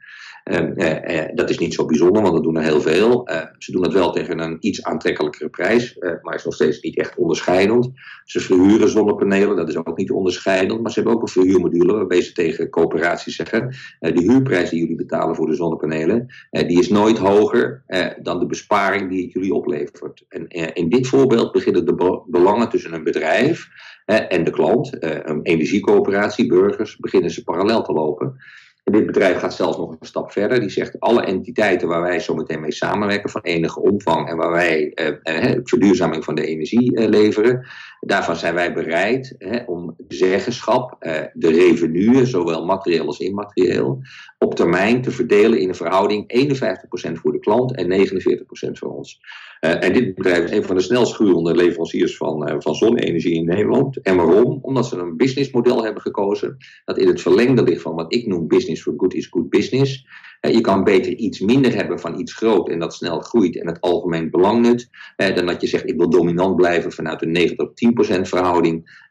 Ehm, 0.44 0.72
eh, 0.72 1.20
eh, 1.20 1.36
dat 1.36 1.50
is 1.50 1.58
niet 1.58 1.74
zo 1.74 1.86
bijzonder, 1.86 2.22
want 2.22 2.34
dat 2.34 2.44
doen 2.44 2.58
er 2.58 2.64
heel 2.64 2.82
veel. 2.82 3.28
Eh, 3.28 3.42
ze 3.58 3.72
doen 3.72 3.84
het 3.84 3.94
wel 3.94 4.12
tegen 4.12 4.40
een 4.40 4.58
iets 4.60 4.84
aantrekkelijkere 4.84 5.50
prijs, 5.50 5.98
maar 6.22 6.36
is 6.36 6.44
nog 6.44 6.54
steeds 6.54 6.82
niet 6.82 6.98
echt 6.98 7.16
onderscheidend. 7.16 7.90
Ze 8.24 8.40
verhuren 8.40 8.90
zonnepanelen, 8.90 9.56
dat 9.56 9.70
is 9.70 9.76
ook 9.76 9.98
niet 9.98 10.12
onderscheidend, 10.12 10.82
maar 10.82 10.92
ze 10.92 11.00
hebben 11.00 11.16
ook 11.18 11.22
een 11.22 11.34
verhuurmodule 11.34 11.94
waarbij 11.94 12.22
ze 12.22 12.32
tegen 12.32 12.70
coöperaties 12.70 13.36
zeggen: 13.36 13.76
de 14.00 14.22
huurprijs 14.22 14.70
die 14.70 14.80
jullie 14.80 14.96
betalen 14.96 15.36
voor 15.36 15.46
de 15.46 15.56
zonnepanelen, 15.56 16.28
die 16.50 16.80
is 16.80 16.90
nooit 16.90 17.18
hoger 17.18 17.84
dan 18.22 18.40
de 18.40 18.46
besparing 18.46 19.10
die 19.10 19.24
het 19.24 19.32
jullie 19.32 19.54
oplevert. 19.54 20.26
En 20.30 20.48
in 20.74 20.90
dit 20.90 21.08
voorbeeld 21.08 21.52
beginnen 21.52 21.86
de 21.86 22.24
belangen 22.28 22.70
tussen 22.70 22.94
een 22.94 23.04
bedrijf 23.04 23.68
en 24.06 24.44
de 24.44 24.52
klant, 24.52 24.98
een 25.00 25.42
energiecoöperatie, 25.42 26.48
burgers, 26.48 26.98
beginnen 26.98 27.32
ze 27.32 27.44
parallel 27.44 27.84
te 27.84 27.94
lopen. 27.94 28.36
Dit 28.84 29.06
bedrijf 29.06 29.38
gaat 29.38 29.54
zelfs 29.54 29.78
nog 29.78 29.90
een 29.90 30.08
stap 30.08 30.32
verder. 30.32 30.60
Die 30.60 30.70
zegt 30.70 31.00
alle 31.00 31.22
entiteiten 31.22 31.88
waar 31.88 32.02
wij 32.02 32.20
zo 32.20 32.36
meteen 32.36 32.60
mee 32.60 32.72
samenwerken 32.72 33.30
van 33.30 33.42
enige 33.42 33.82
omvang 33.82 34.30
en 34.30 34.38
waar 34.38 34.52
wij 34.52 34.92
eh, 34.94 35.08
eh, 35.24 35.60
verduurzaming 35.64 36.24
van 36.24 36.36
de 36.36 36.46
energie 36.46 36.96
eh, 36.96 37.08
leveren, 37.08 37.66
daarvan 38.02 38.36
zijn 38.36 38.54
wij 38.54 38.74
bereid 38.74 39.36
eh, 39.38 39.70
om 39.70 39.96
zeggenschap, 40.08 40.96
eh, 41.00 41.22
de 41.34 41.48
revenuen, 41.48 42.28
zowel 42.28 42.66
materieel 42.66 43.06
als 43.06 43.20
immaterieel, 43.20 44.02
op 44.38 44.56
termijn 44.56 45.02
te 45.02 45.12
verdelen 45.12 45.60
in 45.60 45.70
een 45.70 45.76
verhouding 45.76 46.28
51% 46.28 47.12
voor 47.20 47.32
de 47.32 47.40
klant 47.40 47.76
en 47.76 47.88
49% 47.88 48.72
voor 48.72 48.96
ons. 48.96 49.20
Uh, 49.66 49.84
en 49.84 49.94
dit 49.94 50.16
bedrijf 50.16 50.44
is 50.44 50.52
een 50.52 50.64
van 50.64 50.76
de 50.76 50.82
snelst 50.82 51.14
groeiende 51.14 51.56
leveranciers 51.56 52.18
van, 52.18 52.62
van 52.62 52.76
zonne-energie 52.76 53.36
in 53.36 53.46
Nederland. 53.46 54.02
En 54.02 54.16
waarom? 54.16 54.60
Omdat 54.62 54.86
ze 54.86 54.98
een 54.98 55.18
businessmodel 55.18 55.84
hebben 55.84 56.02
gekozen 56.02 56.58
dat 56.86 56.98
in 56.98 57.08
het 57.08 57.22
verlengde 57.22 57.64
ligt 57.64 57.82
van 57.82 57.96
wat 57.96 58.14
ik 58.14 58.28
noem 58.28 58.48
business 58.48 58.71
for 58.80 58.94
good 58.98 59.14
is 59.14 59.28
good 59.28 59.50
business. 59.50 60.08
Je 60.42 60.62
kan 60.62 60.84
beter 60.84 61.16
iets 61.16 61.40
minder 61.40 61.76
hebben 61.76 62.00
van 62.00 62.20
iets 62.20 62.34
groot 62.34 62.70
en 62.70 62.80
dat 62.80 62.94
snel 62.94 63.20
groeit 63.20 63.60
en 63.60 63.68
het 63.68 63.82
algemeen 63.82 64.30
belang 64.30 64.62
nut, 64.62 64.90
dan 65.16 65.46
dat 65.46 65.62
je 65.62 65.68
zegt 65.68 65.90
ik 65.90 65.98
wil 65.98 66.10
dominant 66.10 66.56
blijven 66.56 66.92
vanuit 66.92 67.22
een 67.22 67.32
9 67.32 67.56
tot 67.56 67.82
10% 68.18 68.22
verhouding, 68.22 69.06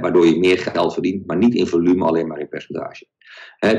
waardoor 0.00 0.26
je 0.26 0.38
meer 0.38 0.58
geld 0.58 0.92
verdient, 0.92 1.26
maar 1.26 1.36
niet 1.36 1.54
in 1.54 1.66
volume, 1.66 2.04
alleen 2.04 2.26
maar 2.26 2.40
in 2.40 2.48
percentage 2.48 3.06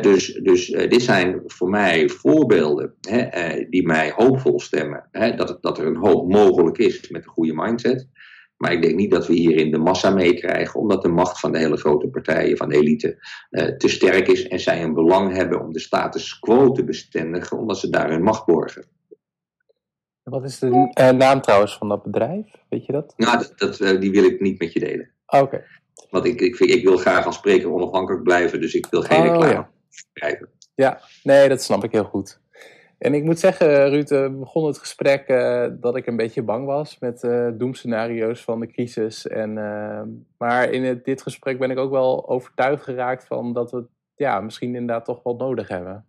dus 0.01 0.33
dus 0.33 0.69
uh, 0.69 0.89
dit 0.89 1.01
zijn 1.01 1.41
voor 1.45 1.69
mij 1.69 2.09
voorbeelden 2.09 2.93
uh, 3.09 3.69
die 3.69 3.85
mij 3.85 4.11
hoopvol 4.15 4.59
stemmen. 4.59 5.09
dat, 5.11 5.57
dat 5.61 5.77
er 5.77 5.85
een 5.85 5.95
hoop 5.95 6.29
mogelijk 6.29 6.77
is 6.77 7.09
met 7.09 7.23
een 7.23 7.29
goede 7.29 7.53
mindset. 7.53 8.07
Maar 8.65 8.73
ik 8.73 8.81
denk 8.81 8.95
niet 8.95 9.11
dat 9.11 9.27
we 9.27 9.33
hierin 9.33 9.71
de 9.71 9.77
massa 9.77 10.09
meekrijgen, 10.09 10.79
omdat 10.79 11.01
de 11.01 11.07
macht 11.07 11.39
van 11.39 11.51
de 11.51 11.57
hele 11.57 11.77
grote 11.77 12.07
partijen, 12.07 12.57
van 12.57 12.69
de 12.69 12.75
elite, 12.75 13.17
uh, 13.49 13.65
te 13.65 13.87
sterk 13.87 14.27
is 14.27 14.47
en 14.47 14.59
zij 14.59 14.83
een 14.83 14.93
belang 14.93 15.35
hebben 15.35 15.61
om 15.61 15.73
de 15.73 15.79
status 15.79 16.39
quo 16.39 16.71
te 16.71 16.83
bestendigen, 16.83 17.57
omdat 17.57 17.77
ze 17.77 17.89
daar 17.89 18.09
hun 18.09 18.23
macht 18.23 18.45
borgen. 18.45 18.85
Wat 20.23 20.43
is 20.43 20.59
de 20.59 21.13
naam 21.17 21.41
trouwens 21.41 21.77
van 21.77 21.89
dat 21.89 22.03
bedrijf? 22.03 22.45
Weet 22.69 22.85
je 22.85 22.91
dat? 22.91 23.13
Nou, 23.17 23.37
dat, 23.37 23.77
dat 23.77 24.01
die 24.01 24.11
wil 24.11 24.23
ik 24.23 24.39
niet 24.39 24.59
met 24.59 24.73
je 24.73 24.79
delen. 24.79 25.09
Ah, 25.25 25.41
oké. 25.41 25.63
Want 26.09 26.25
ik, 26.25 26.41
ik, 26.41 26.59
ik, 26.59 26.83
wil 26.83 26.97
graag 26.97 27.25
als 27.25 27.35
spreker 27.35 27.73
onafhankelijk 27.73 28.23
blijven, 28.23 28.61
dus 28.61 28.73
ik 28.73 28.87
wil 28.89 29.01
geen 29.01 29.19
oh, 29.19 29.25
reclame 29.25 29.67
schrijven. 29.89 30.49
Ja, 30.75 31.01
nee, 31.23 31.49
dat 31.49 31.61
snap 31.61 31.83
ik 31.83 31.91
heel 31.91 32.03
goed. 32.03 32.39
En 32.97 33.13
ik 33.13 33.23
moet 33.23 33.39
zeggen, 33.39 33.89
Ruud, 33.89 34.09
we 34.09 34.35
begonnen 34.39 34.71
het 34.71 34.79
gesprek 34.79 35.29
uh, 35.29 35.65
dat 35.71 35.95
ik 35.95 36.07
een 36.07 36.15
beetje 36.15 36.41
bang 36.41 36.65
was 36.65 36.99
met 36.99 37.23
uh, 37.23 37.47
doemscenario's 37.53 38.43
van 38.43 38.59
de 38.59 38.67
crisis. 38.67 39.27
En, 39.27 39.57
uh, 39.57 40.01
maar 40.37 40.71
in 40.71 40.83
het, 40.83 41.05
dit 41.05 41.21
gesprek 41.21 41.59
ben 41.59 41.71
ik 41.71 41.77
ook 41.77 41.91
wel 41.91 42.29
overtuigd 42.29 42.83
geraakt 42.83 43.25
van 43.25 43.53
dat 43.53 43.71
we 43.71 43.77
het 43.77 43.87
ja, 44.15 44.39
misschien 44.39 44.75
inderdaad 44.75 45.05
toch 45.05 45.23
wel 45.23 45.35
nodig 45.35 45.67
hebben. 45.67 46.05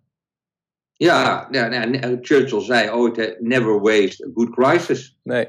Ja, 0.93 1.49
ja, 1.51 1.73
ja 1.73 2.19
Churchill 2.21 2.61
zei 2.61 2.91
ooit: 2.91 3.37
never 3.41 3.81
waste 3.81 4.27
a 4.27 4.31
good 4.35 4.51
crisis. 4.51 5.19
Nee. 5.23 5.49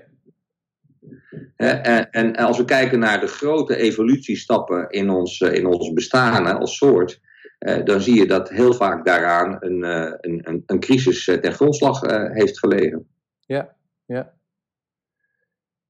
En, 1.56 2.12
en, 2.12 2.36
als 2.36 2.58
we 2.58 2.66
kijken 2.66 3.00
naar 3.00 3.20
de 3.20 3.28
grote 3.28 3.76
evolutiestappen 3.76 4.90
in 4.90 5.10
ons, 5.10 5.40
in 5.40 5.66
ons 5.66 5.94
bestaan 5.94 6.60
als 6.60 6.78
soort, 6.78 7.22
eh, 7.58 7.86
dan 7.86 8.02
zie 8.02 8.16
je 8.16 8.28
dat 8.28 8.50
heel 8.50 8.74
vaak 8.74 9.06
daaraan 9.06 9.58
een, 9.60 9.84
uh, 9.84 10.14
een, 10.22 10.42
een, 10.44 10.64
een, 10.66 10.80
crisis 10.80 11.28
uh, 11.28 11.38
ten 11.38 11.54
grondslag 11.54 12.02
heeft 12.34 12.60
gelegen. 12.60 13.08
Ja, 13.40 13.76
ja. 14.06 14.34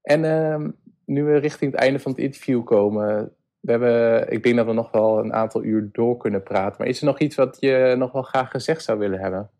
En 0.02 0.24
ehm, 0.24 0.70
nu 1.04 1.24
we 1.24 1.36
richting 1.36 1.72
het 1.72 1.80
einde 1.80 1.98
van 1.98 2.12
het 2.12 2.20
interview 2.20 2.64
komen, 2.64 3.32
we 3.60 3.70
hebben, 3.70 4.30
ik 4.32 4.42
denk 4.42 4.56
dat 4.56 4.66
we 4.66 4.72
nog 4.72 4.90
wel 4.90 5.18
een 5.18 5.32
aantal 5.32 5.64
uur 5.64 5.88
door 5.92 6.16
kunnen 6.16 6.42
praten. 6.42 6.74
Maar 6.78 6.88
is 6.88 7.00
er 7.00 7.06
nog 7.06 7.18
iets 7.18 7.36
wat 7.36 7.56
je 7.60 7.94
nog 7.98 8.12
wel 8.12 8.22
graag 8.22 8.50
gezegd 8.50 8.82
zou 8.82 8.98
willen 8.98 9.20
hebben? 9.20 9.50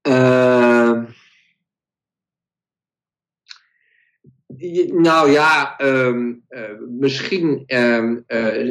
Ehm, 0.00 0.55
Nou 4.92 5.30
ja, 5.30 5.78
ehm, 5.78 6.32
eh, 6.48 6.62
misschien. 6.98 7.64
Um, 7.66 8.24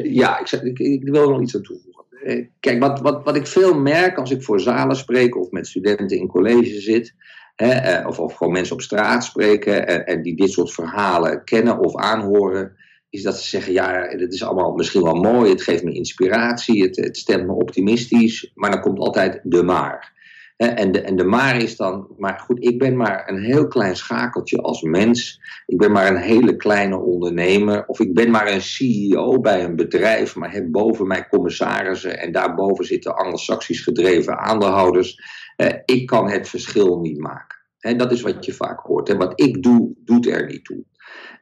ja, 0.04 0.39
ik, 0.39 0.52
ik, 0.52 0.80
ik, 0.80 1.04
wil 1.04 1.22
er 1.22 1.30
nog 1.30 1.41
iets 1.41 1.56
aan 1.56 1.62
toevoegen. 1.62 2.06
Eh, 2.24 2.46
kijk, 2.60 2.80
wat, 2.80 3.00
wat, 3.00 3.24
wat 3.24 3.36
ik 3.36 3.48
veel 3.48 3.80
merk 3.80 4.18
als 4.18 4.32
ik 4.32 4.43
voor 4.43 4.60
zalen 4.60 4.96
spreek 4.96 5.38
of 5.38 5.52
met 5.52 5.68
studenten 5.68 6.18
in 6.18 6.28
college 6.28 6.82
zit. 6.82 7.14
Hè, 7.56 8.08
of, 8.08 8.20
of 8.20 8.34
gewoon 8.34 8.54
mensen 8.54 8.76
op 8.76 8.82
straat 8.82 9.24
spreken 9.24 9.88
en, 9.88 10.06
en 10.06 10.22
die 10.22 10.36
dit 10.36 10.52
soort 10.52 10.74
verhalen 10.74 11.43
kennen 11.43 11.80
of 11.80 11.96
aanhoren 11.96 12.76
is 13.16 13.24
dat 13.24 13.39
ze 13.39 13.50
zeggen, 13.50 13.74
ja, 13.74 14.08
het 14.08 14.34
is 14.34 14.43
allemaal 14.43 14.72
misschien 14.72 15.04
wel 15.04 15.16
mooi, 15.16 15.50
het 15.50 15.62
geeft 15.62 15.84
me 15.84 15.93
inspiratie, 15.93 16.84
het, 16.84 16.96
het 16.96 17.18
stemt 17.18 17.46
me 17.46 17.54
optimistisch, 17.54 18.52
maar 18.54 18.72
dan 18.72 18.82
komt 18.82 19.00
altijd 19.00 19.39
de 19.43 19.64
maar. 19.64 20.14
En 20.58 20.91
de, 20.91 21.01
en 21.01 21.16
de 21.16 21.24
maar 21.24 21.58
is 21.58 21.76
dan, 21.76 22.08
maar 22.18 22.39
goed, 22.39 22.64
ik 22.64 22.80
ben 22.80 22.97
maar 22.97 23.30
een 23.30 23.43
heel 23.43 23.68
klein 23.68 23.95
schakeltje 23.95 24.62
als 24.62 24.82
mens. 24.82 25.39
Ik 25.66 25.78
ben 25.78 25.91
maar 25.91 26.08
een 26.08 26.22
hele 26.22 26.56
kleine 26.56 26.97
ondernemer. 26.97 27.86
Of 27.86 27.99
ik 27.99 28.14
ben 28.14 28.32
maar 28.32 28.51
een 28.51 28.62
CEO 28.62 29.39
bij 29.39 29.64
een 29.64 29.76
bedrijf, 29.76 30.36
maar 30.36 30.51
heb 30.51 30.72
boven 30.72 31.08
mij 31.08 31.28
commissarissen 31.28 32.20
en 32.20 32.32
daarboven 32.32 32.86
zitten 32.86 33.16
anglo-saxisch 33.16 33.82
gedreven 33.82 34.38
aandeelhouders. 34.38 35.20
Eh, 35.56 35.74
ik 35.86 36.06
kan 36.06 36.30
het 36.30 36.49
verschil 36.49 36.99
niet 36.99 37.18
maken. 37.18 37.58
dat 37.97 38.12
is 38.12 38.22
wat 38.22 38.45
je 38.45 38.53
vaak 38.53 38.80
hoort. 38.80 39.14
Wat 39.16 39.41
ik 39.41 39.64
doe, 39.64 39.93
doet 39.97 40.28
er 40.28 40.45
niet 40.45 40.66
toe. 40.66 40.84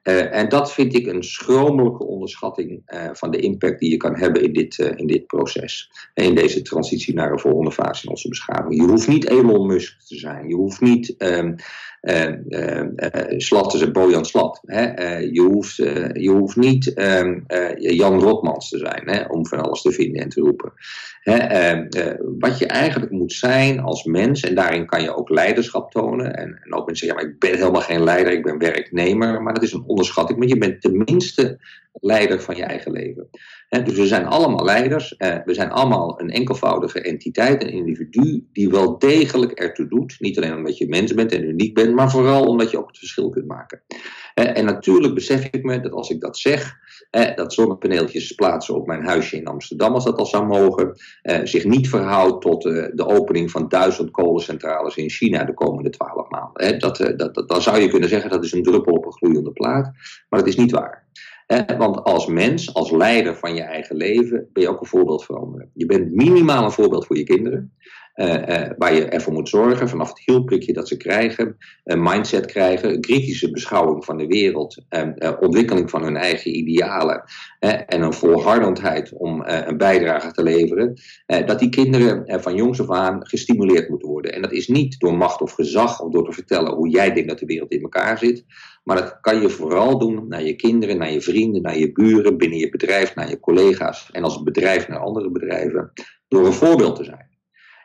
Uh, 0.04 0.34
en 0.34 0.50
dat 0.50 0.74
vind 0.74 0.96
ik 0.96 1.08
een 1.08 1.24
schromelijke 1.24 2.04
onderschatting 2.04 2.82
uh, 2.94 3.10
van 3.14 3.32
de 3.32 3.38
impact 3.38 3.80
die 3.80 3.90
je 3.90 3.98
kan 3.98 4.16
hebben 4.16 4.44
in 4.44 4.54
dit, 4.54 4.78
uh, 4.78 4.92
in 4.96 5.08
dit 5.08 5.28
proces. 5.28 5.92
En 6.14 6.24
in 6.24 6.36
deze 6.36 6.62
transitie 6.62 7.14
naar 7.14 7.32
een 7.32 7.40
volgende 7.40 7.72
fase 7.72 8.04
in 8.04 8.10
onze 8.10 8.30
beschaving. 8.30 8.76
Je 8.76 8.88
hoeft 8.88 9.08
niet 9.08 9.30
Elon 9.30 9.68
Musk 9.68 10.02
te 10.08 10.18
zijn. 10.18 10.48
Je 10.48 10.56
hoeft 10.56 10.82
niet 10.82 11.16
um, 11.18 11.56
Slat 13.38 13.74
is 13.74 13.92
Bojan 13.92 14.26
Slat. 14.26 14.62
Hè? 14.66 15.18
je, 15.18 15.42
hoeft, 15.42 15.76
je 16.14 16.30
hoeft 16.30 16.56
niet 16.56 17.00
um, 17.00 17.46
Jan 17.78 18.20
Rotmans 18.20 18.70
te 18.70 18.78
zijn 18.78 19.02
hè? 19.06 19.24
om 19.26 19.48
van 19.48 19.60
alles 19.60 19.82
te 19.82 19.92
vinden 19.92 20.22
en 20.22 20.30
te 20.30 20.42
roepen. 20.42 20.74
Hè? 21.22 21.88
wat 22.40 22.58
je 22.58 22.68
eigenlijk 22.68 23.12
moet 23.12 23.34
zijn 23.34 23.80
als 23.80 24.04
mens, 24.04 24.42
en 24.42 24.56
daarin 24.56 24.86
kan 24.86 25.02
je 25.02 25.16
ook 25.16 25.30
leiderschap 25.30 25.92
tonen. 25.92 26.34
En, 26.36 26.60
en 26.64 26.74
ook 26.74 26.86
mensen 26.86 27.08
zeggen, 27.08 27.28
ik 27.28 27.40
ben 27.40 27.56
helemaal 27.56 27.82
geen 27.82 28.04
leider, 28.04 28.34
ik 28.34 28.44
ben 28.44 28.58
werknemer. 28.58 29.42
Maar 29.42 29.54
dat 29.54 29.64
is 29.64 29.74
een 29.74 29.84
onderschatting, 29.88 30.40
want 30.40 30.52
je 30.52 30.58
bent 30.58 30.82
tenminste 30.82 31.60
leider 31.94 32.42
van 32.42 32.56
je 32.56 32.64
eigen 32.64 32.92
leven. 32.92 33.30
Dus 33.82 33.98
we 33.98 34.08
zijn 34.08 34.26
allemaal 34.26 34.66
leiders, 34.66 35.18
eh, 35.18 35.36
we 35.46 35.54
zijn 35.54 35.72
allemaal 35.72 36.22
een 36.22 36.30
enkelvoudige 36.30 37.02
entiteit, 37.02 37.64
een 37.64 37.72
individu 37.72 38.48
die 38.52 38.70
wel 38.70 38.98
degelijk 38.98 39.52
ertoe 39.52 39.88
doet. 39.88 40.16
Niet 40.20 40.38
alleen 40.38 40.56
omdat 40.56 40.78
je 40.78 40.90
mens 40.90 41.14
bent 41.14 41.32
en 41.32 41.44
uniek 41.44 41.74
bent, 41.74 41.96
maar 41.96 42.12
vooral 42.12 42.46
omdat 42.46 42.72
je 42.72 42.80
ook 42.80 42.88
het 42.88 42.98
verschil 42.98 43.30
kunt 43.30 43.48
maken. 43.48 43.82
en 44.34 44.66
natuurlijk 44.66 45.14
besef 45.14 45.48
ik 45.52 45.64
me 45.64 45.80
dat 45.80 45.92
als 45.92 46.10
ik 46.10 46.22
dat 46.22 46.38
zeg, 46.38 46.82
dat 47.36 47.54
zonnepaneeltjes 47.54 48.32
plaatsen 48.32 48.76
op 48.76 48.88
mijn 48.88 49.06
huisje 49.06 49.38
in 49.38 49.46
Amsterdam, 49.46 49.94
als 49.94 50.04
dat 50.04 50.18
al 50.18 50.26
zou 50.26 50.46
mogen, 50.46 50.96
eh, 51.22 51.40
zich 51.44 51.66
niet 51.66 51.90
verhoudt 51.90 52.42
tot 52.42 52.66
eh, 52.66 52.86
de 52.94 53.06
opening 53.06 53.52
van 53.52 53.68
duizend 53.68 54.12
kolencentrales 54.12 54.96
in 54.96 55.10
China 55.10 55.44
de 55.44 55.54
komende 55.54 55.90
twaalf 55.90 56.30
maanden. 56.30 56.80
dat, 56.80 56.98
dat, 56.98 57.34
dat, 57.34 57.50
dan 57.50 57.62
zou 57.62 57.80
je 57.80 57.88
kunnen 57.88 58.10
zeggen 58.10 58.30
dat 58.30 58.44
is 58.44 58.52
een 58.52 58.64
druppel 58.64 58.94
op 58.94 59.06
een 59.06 59.14
gloeiende 59.14 59.52
plaat, 59.52 59.92
maar 60.30 60.40
dat 60.40 60.48
is 60.48 60.56
niet 60.56 60.72
waar. 60.72 61.03
Want 61.78 62.04
als 62.04 62.26
mens, 62.26 62.74
als 62.74 62.92
leider 62.92 63.36
van 63.36 63.56
je 63.56 63.62
eigen 63.62 63.96
leven, 63.96 64.50
ben 64.54 64.64
je 64.64 64.70
ook 64.70 64.82
een 64.82 64.88
voorbeeld 64.88 65.24
voor 65.24 65.38
anderen. 65.40 65.70
Je 65.74 65.86
bent 65.86 66.12
minimaal 66.12 66.64
een 66.64 66.72
voorbeeld 66.72 67.06
voor 67.06 67.18
je 67.18 67.24
kinderen. 67.24 67.74
Waar 68.78 68.94
je 68.94 69.06
ervoor 69.06 69.34
moet 69.34 69.50
zorgen, 69.50 69.90
vanaf 69.90 70.10
het 70.10 70.22
hielprikje 70.26 70.74
dat 70.74 70.88
ze 70.88 70.98
krijgen, 70.98 71.58
een 71.84 72.04
mindset 72.04 72.46
krijgen, 72.46 73.02
kritische 73.02 73.52
beschouwing 73.52 74.06
van 74.06 74.18
de 74.18 74.28
wereld, 74.28 74.84
ontwikkeling 75.40 75.90
van 75.90 76.04
hun 76.04 76.18
eigen 76.18 76.56
idealen 76.58 77.24
en 77.60 78.02
een 78.02 78.14
volhardendheid 78.14 79.14
om 79.14 79.42
een 79.46 79.78
bijdrage 79.78 80.32
te 80.32 80.44
leveren, 80.44 80.94
dat 81.26 81.60
die 81.60 81.70
kinderen 81.70 82.42
van 82.42 82.56
jongs 82.56 82.82
af 82.82 82.90
aan 82.90 83.28
gestimuleerd 83.28 83.90
moeten 83.90 84.10
worden. 84.10 84.34
En 84.34 84.42
dat 84.42 84.52
is 84.52 84.68
niet 84.68 85.00
door 85.00 85.18
macht 85.18 85.42
of 85.42 85.52
gezag 85.52 86.02
of 86.02 86.12
door 86.12 86.26
te 86.26 86.32
vertellen 86.32 86.74
hoe 86.74 86.90
jij 86.90 87.14
denkt 87.14 87.30
dat 87.30 87.40
de 87.40 87.46
wereld 87.46 87.72
in 87.72 87.82
elkaar 87.82 88.18
zit, 88.18 88.46
maar 88.84 88.98
dat 88.98 89.18
kan 89.22 89.42
je 89.42 89.50
vooral 89.50 90.00
doen 90.00 90.28
naar 90.28 90.44
je 90.44 90.56
kinderen, 90.56 90.98
naar 90.98 91.12
je 91.12 91.22
vrienden, 91.22 91.62
naar 91.62 91.78
je 91.78 91.92
buren, 91.92 92.38
binnen 92.38 92.58
je 92.58 92.70
bedrijf, 92.70 93.16
naar 93.16 93.30
je 93.30 93.40
collega's 93.40 94.10
en 94.12 94.24
als 94.24 94.44
bedrijf 94.44 94.88
naar 94.88 95.00
andere 95.00 95.32
bedrijven, 95.32 95.92
door 96.28 96.46
een 96.46 96.54
voorbeeld 96.54 96.96
te 96.96 97.04
zijn. 97.04 97.32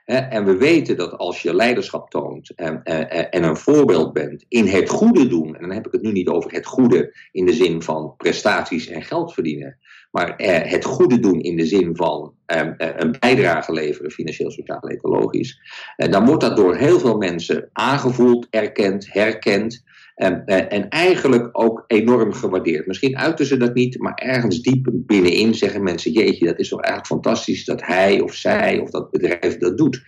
En 0.09 0.45
we 0.45 0.57
weten 0.57 0.97
dat 0.97 1.19
als 1.19 1.43
je 1.43 1.55
leiderschap 1.55 2.11
toont 2.11 2.51
en, 2.55 2.83
en, 2.83 3.45
een 3.45 3.57
voorbeeld 3.57 4.13
bent 4.13 4.45
in 4.49 4.67
het 4.67 4.89
goede 4.89 5.27
doen, 5.27 5.55
en 5.55 5.61
dan 5.61 5.71
heb 5.71 5.87
ik 5.87 5.93
het 5.93 6.03
nu 6.03 6.13
niet 6.13 6.29
over 6.29 6.53
het 6.53 6.67
goede 6.67 7.15
in 7.33 7.47
de 7.47 7.53
zin 7.53 7.83
van 7.83 8.15
prestaties 8.17 8.87
en 8.87 9.03
geld 9.03 9.35
verdienen, 9.35 9.79
maar 10.11 10.35
het 10.67 10.85
goede 10.85 11.19
doen 11.19 11.41
in 11.41 11.57
de 11.57 11.67
zin 11.67 11.97
van 11.97 12.35
een 12.47 13.17
bijdrage 13.21 13.73
leveren, 13.73 14.11
financieel, 14.11 14.51
sociaal, 14.51 14.81
ecologisch, 14.81 15.61
dan 15.97 16.27
wordt 16.27 16.41
dat 16.41 16.57
door 16.57 16.77
heel 16.77 16.99
veel 16.99 17.17
mensen 17.17 17.69
aangevoeld, 17.73 18.47
erkend, 18.51 19.13
herkend. 19.13 19.85
En, 20.19 20.45
en, 20.47 20.89
eigenlijk 20.89 21.49
ook 21.53 21.85
enorm 21.87 22.33
gewaardeerd. 22.33 22.87
Misschien 22.87 23.19
uiten 23.19 23.47
ze 23.47 23.57
dat 23.57 23.75
niet, 23.75 23.99
maar 23.99 24.15
ergens 24.15 24.61
diep 24.61 24.89
binnenin 24.93 25.55
zeggen 25.55 25.83
mensen: 25.83 26.13
Jeetje, 26.13 26.47
dat 26.47 26.59
is 26.59 26.69
toch 26.69 26.81
eigenlijk 26.81 27.13
fantastisch 27.13 27.65
dat 27.65 27.87
hij 27.87 28.21
of 28.21 28.35
zij 28.35 28.79
of 28.79 28.91
dat 28.91 29.11
bedrijf 29.11 29.59
dat 29.59 29.79
doet. 29.79 30.03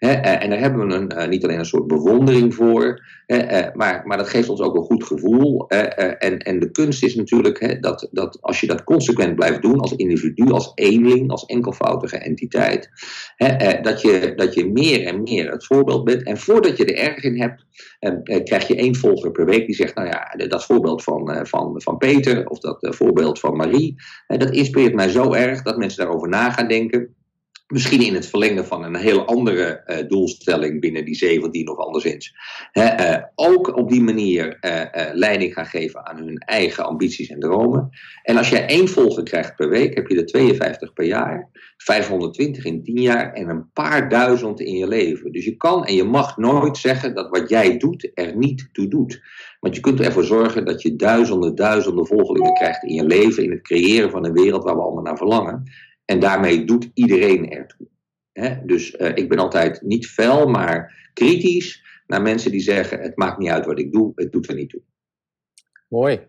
Eh, 0.00 0.42
en 0.42 0.50
daar 0.50 0.58
hebben 0.58 0.86
we 0.86 0.94
een, 0.94 1.08
eh, 1.08 1.28
niet 1.28 1.44
alleen 1.44 1.58
een 1.58 1.64
soort 1.64 1.86
bewondering 1.86 2.54
voor, 2.54 3.04
eh, 3.26 3.66
maar, 3.74 4.02
maar 4.04 4.16
dat 4.16 4.28
geeft 4.28 4.48
ons 4.48 4.60
ook 4.60 4.76
een 4.76 4.82
goed 4.82 5.04
gevoel. 5.04 5.68
en, 5.68 6.38
en 6.38 6.58
de 6.58 6.70
kunst 6.70 7.02
is 7.02 7.14
natuurlijk 7.14 7.82
dat, 7.82 8.08
dat 8.10 8.38
als 8.40 8.60
je 8.60 8.66
dat 8.66 8.84
consequent 8.84 9.34
blijft 9.34 9.62
doen, 9.62 9.80
als 9.80 9.96
individu, 9.96 10.50
als 10.50 10.72
eenling, 10.74 11.30
als 11.30 11.44
enkelvoudige 11.44 12.16
entiteit, 12.16 12.90
dat, 13.82 14.00
je, 14.00 14.32
dat 14.36 14.54
je 14.54 14.70
meer 14.70 15.06
en 15.06 15.22
meer 15.22 15.50
het 15.50 15.66
voorbeeld 15.66 16.04
bent. 16.04 16.22
En 16.22 16.38
voordat 16.38 16.76
je 16.76 16.84
er 16.84 17.08
erg 17.08 17.22
in 17.22 17.40
hebt, 17.40 17.64
krijg 18.44 18.68
je 18.68 18.76
één 18.76 18.96
volger 18.96 19.30
per 19.30 19.44
week 19.44 19.66
die 19.66 19.74
zegt: 19.74 19.94
Nou 19.94 20.08
ja, 20.08 20.46
dat 20.48 20.64
voorbeeld 20.64 21.02
van, 21.02 21.46
van, 21.46 21.82
van 21.82 21.96
Peter 21.96 22.46
of 22.46 22.58
dat 22.58 22.96
voorbeeld 22.96 23.38
van 23.38 23.56
Marie, 23.56 23.94
dat 24.26 24.50
inspireert 24.50 24.94
mij 24.94 25.08
zo 25.08 25.32
erg 25.32 25.62
dat 25.62 25.76
mensen 25.76 26.04
daarover 26.04 26.28
na 26.28 26.50
gaan 26.50 26.68
denken. 26.68 27.14
Misschien 27.70 28.02
in 28.02 28.14
het 28.14 28.26
verlengen 28.26 28.66
van 28.66 28.84
een 28.84 28.96
heel 28.96 29.24
andere 29.24 29.82
uh, 29.86 30.08
doelstelling 30.08 30.80
binnen 30.80 31.04
die 31.04 31.14
17 31.14 31.68
of 31.68 31.76
anderszins. 31.76 32.34
uh, 32.72 33.16
ook 33.34 33.76
op 33.76 33.88
die 33.88 34.02
manier 34.02 34.58
uh, 34.60 34.82
leiding 35.12 35.52
gaan 35.52 35.66
geven 35.66 36.06
aan 36.06 36.16
hun 36.16 36.38
eigen 36.38 36.86
ambities 36.86 37.28
en 37.28 37.40
dromen. 37.40 37.90
En 38.22 38.36
als 38.36 38.48
jij 38.48 38.66
één 38.66 38.88
volger 38.88 39.22
krijgt 39.22 39.56
per 39.56 39.68
week, 39.68 39.94
heb 39.94 40.06
je 40.06 40.16
er 40.16 40.26
52 40.26 40.92
per 40.92 41.04
jaar. 41.04 41.48
520 41.76 42.64
in 42.64 42.82
10 42.82 43.00
jaar 43.00 43.32
en 43.32 43.48
een 43.48 43.72
paar 43.72 44.08
duizend 44.08 44.60
in 44.60 44.74
je 44.74 44.88
leven. 44.88 45.32
Dus 45.32 45.44
je 45.44 45.56
kan 45.56 45.84
en 45.84 45.94
je 45.94 46.04
mag 46.04 46.36
nooit 46.36 46.76
zeggen 46.76 47.14
dat 47.14 47.30
wat 47.30 47.48
jij 47.48 47.76
doet 47.76 48.10
er 48.14 48.36
niet 48.36 48.68
toe 48.72 48.88
doet. 48.88 49.20
Want 49.60 49.74
je 49.74 49.80
kunt 49.80 50.00
ervoor 50.00 50.24
zorgen 50.24 50.64
dat 50.64 50.82
je 50.82 50.96
duizenden, 50.96 51.54
duizenden 51.54 52.06
volgelingen 52.06 52.54
krijgt 52.54 52.82
in 52.82 52.94
je 52.94 53.04
leven. 53.04 53.44
In 53.44 53.50
het 53.50 53.62
creëren 53.62 54.10
van 54.10 54.24
een 54.24 54.32
wereld 54.32 54.64
waar 54.64 54.74
we 54.74 54.82
allemaal 54.82 55.02
naar 55.02 55.16
verlangen. 55.16 55.64
En 56.10 56.20
daarmee 56.20 56.64
doet 56.64 56.90
iedereen 56.94 57.50
ertoe. 57.50 57.86
He? 58.32 58.64
Dus 58.64 58.94
uh, 58.94 59.16
ik 59.16 59.28
ben 59.28 59.38
altijd 59.38 59.82
niet 59.82 60.06
fel, 60.06 60.46
maar 60.46 61.10
kritisch 61.12 62.02
naar 62.06 62.22
mensen 62.22 62.50
die 62.50 62.60
zeggen: 62.60 63.00
het 63.00 63.16
maakt 63.16 63.38
niet 63.38 63.50
uit 63.50 63.66
wat 63.66 63.78
ik 63.78 63.92
doe, 63.92 64.12
het 64.14 64.32
doet 64.32 64.48
er 64.48 64.54
niet 64.54 64.70
toe. 64.70 64.82
Mooi. 65.88 66.28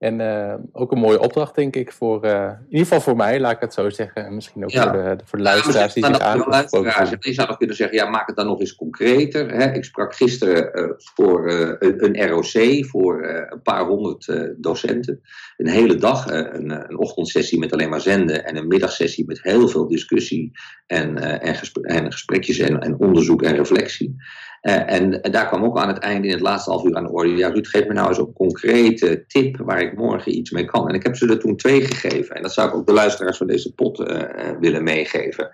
En 0.00 0.20
uh, 0.20 0.54
ook 0.72 0.92
een 0.92 0.98
mooie 0.98 1.20
opdracht, 1.20 1.54
denk 1.54 1.76
ik, 1.76 1.92
voor, 1.92 2.24
uh, 2.24 2.32
in 2.42 2.64
ieder 2.68 2.86
geval 2.86 3.00
voor 3.00 3.16
mij, 3.16 3.40
laat 3.40 3.52
ik 3.52 3.60
het 3.60 3.74
zo 3.74 3.90
zeggen. 3.90 4.24
En 4.26 4.34
misschien 4.34 4.64
ook 4.64 4.70
ja. 4.70 4.82
voor, 4.82 4.92
de, 4.92 5.16
voor 5.24 5.38
de 5.38 5.44
luisteraars 5.44 5.92
die 5.92 6.04
zich 6.04 6.18
aangesproken 6.18 7.16
Je 7.20 7.32
zou 7.32 7.48
nog 7.48 7.56
kunnen 7.56 7.76
zeggen, 7.76 7.96
ja, 7.96 8.10
maak 8.10 8.26
het 8.26 8.36
dan 8.36 8.46
nog 8.46 8.60
eens 8.60 8.74
concreter. 8.74 9.50
Hè? 9.50 9.72
Ik 9.72 9.84
sprak 9.84 10.14
gisteren 10.14 10.70
uh, 10.72 10.90
voor 10.96 11.50
een, 11.50 12.04
een, 12.04 12.28
ROC, 12.28 12.86
voor 12.86 13.24
een 13.50 13.62
paar 13.62 13.84
honderd 13.84 14.52
docenten. 14.56 15.20
Een 15.56 15.68
hele 15.68 15.94
dag, 15.94 16.26
een, 16.30 16.70
een, 16.70 16.98
ochtendsessie 16.98 17.58
met 17.58 17.72
alleen 17.72 17.90
maar 17.90 18.00
zenden 18.00 18.44
en 18.44 18.56
een 18.56 18.68
middagsessie 18.68 19.26
met 19.26 19.42
heel 19.42 19.68
veel 19.68 19.88
discussie 19.88 20.50
en, 20.86 21.18
en, 21.18 21.56
en 21.82 22.12
gesprekjes 22.12 22.58
en, 22.58 22.80
en 22.80 22.98
onderzoek 22.98 23.42
en 23.42 23.56
reflectie. 23.56 24.16
En, 24.60 25.22
en, 25.22 25.32
daar 25.32 25.46
kwam 25.46 25.64
ook 25.64 25.78
aan 25.78 25.88
het 25.88 25.98
einde 25.98 26.26
in 26.26 26.32
het 26.32 26.42
laatste 26.42 26.70
half 26.70 26.84
uur 26.84 26.96
aan 26.96 27.04
de 27.04 27.12
orde. 27.12 27.36
Ja, 27.36 27.48
Ruud, 27.48 27.66
geef 27.66 27.86
me 27.86 27.92
nou 27.92 28.08
eens 28.08 28.18
een 28.18 28.32
concrete 28.32 29.24
tip 29.26 29.56
waar 29.56 29.80
ik 29.80 29.96
morgen 29.96 30.36
iets 30.36 30.50
mee 30.50 30.64
kan. 30.64 30.88
En 30.88 30.94
ik 30.94 31.02
heb 31.02 31.16
ze 31.16 31.26
er 31.26 31.38
toen 31.38 31.56
twee 31.56 31.80
gegeven. 31.84 32.36
En 32.36 32.42
dat 32.42 32.52
zou 32.52 32.68
ik 32.68 32.74
ook 32.74 32.86
de 32.86 32.92
luisteraars 32.92 33.36
van 33.36 33.46
deze 33.46 33.74
pot 33.74 34.00
uh, 34.00 34.22
willen 34.60 34.82
meegeven. 34.82 35.50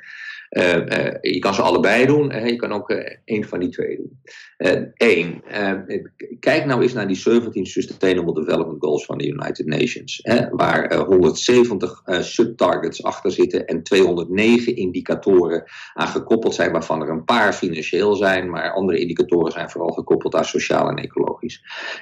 Uh, 0.57 0.74
uh, 0.74 1.12
je 1.20 1.38
kan 1.38 1.54
ze 1.54 1.62
allebei 1.62 2.07
doen, 2.07 2.34
uh, 2.34 2.46
je 2.46 2.57
kan 2.57 2.72
ook 2.72 2.90
één 3.24 3.44
van 3.44 3.61
die 3.61 3.68
twee 3.68 3.96
doen. 3.96 4.20
Eén, 4.94 5.42
kijk 6.40 6.64
nou 6.64 6.82
eens 6.82 6.92
naar 6.92 7.07
die 7.07 7.16
17 7.16 7.66
Sustainable 7.66 8.34
Development 8.34 8.82
Goals 8.82 9.04
van 9.04 9.18
de 9.18 9.28
United 9.28 9.66
Nations, 9.66 10.20
hè, 10.22 10.48
waar 10.50 10.94
170 10.94 12.02
subtargets 12.20 13.02
achter 13.02 13.32
zitten 13.32 13.66
en 13.66 13.82
209 13.82 14.76
indicatoren 14.76 15.64
aan 15.94 16.09
gekoppeld 16.09 16.54
zijn, 16.54 16.72
waarvan 16.72 17.02
er 17.02 17.09
een 17.09 17.24
paar 17.24 17.52
financieel 17.52 18.14
zijn, 18.14 18.50
maar 18.50 18.72
andere 18.72 18.98
indicatoren 18.98 19.52
zijn 19.52 19.70
vooral 19.70 19.92
gekoppeld 19.92 20.34
aan 20.34 20.44
sociaal 20.44 20.88
en 20.88 20.96
ecologisch. 20.96 21.36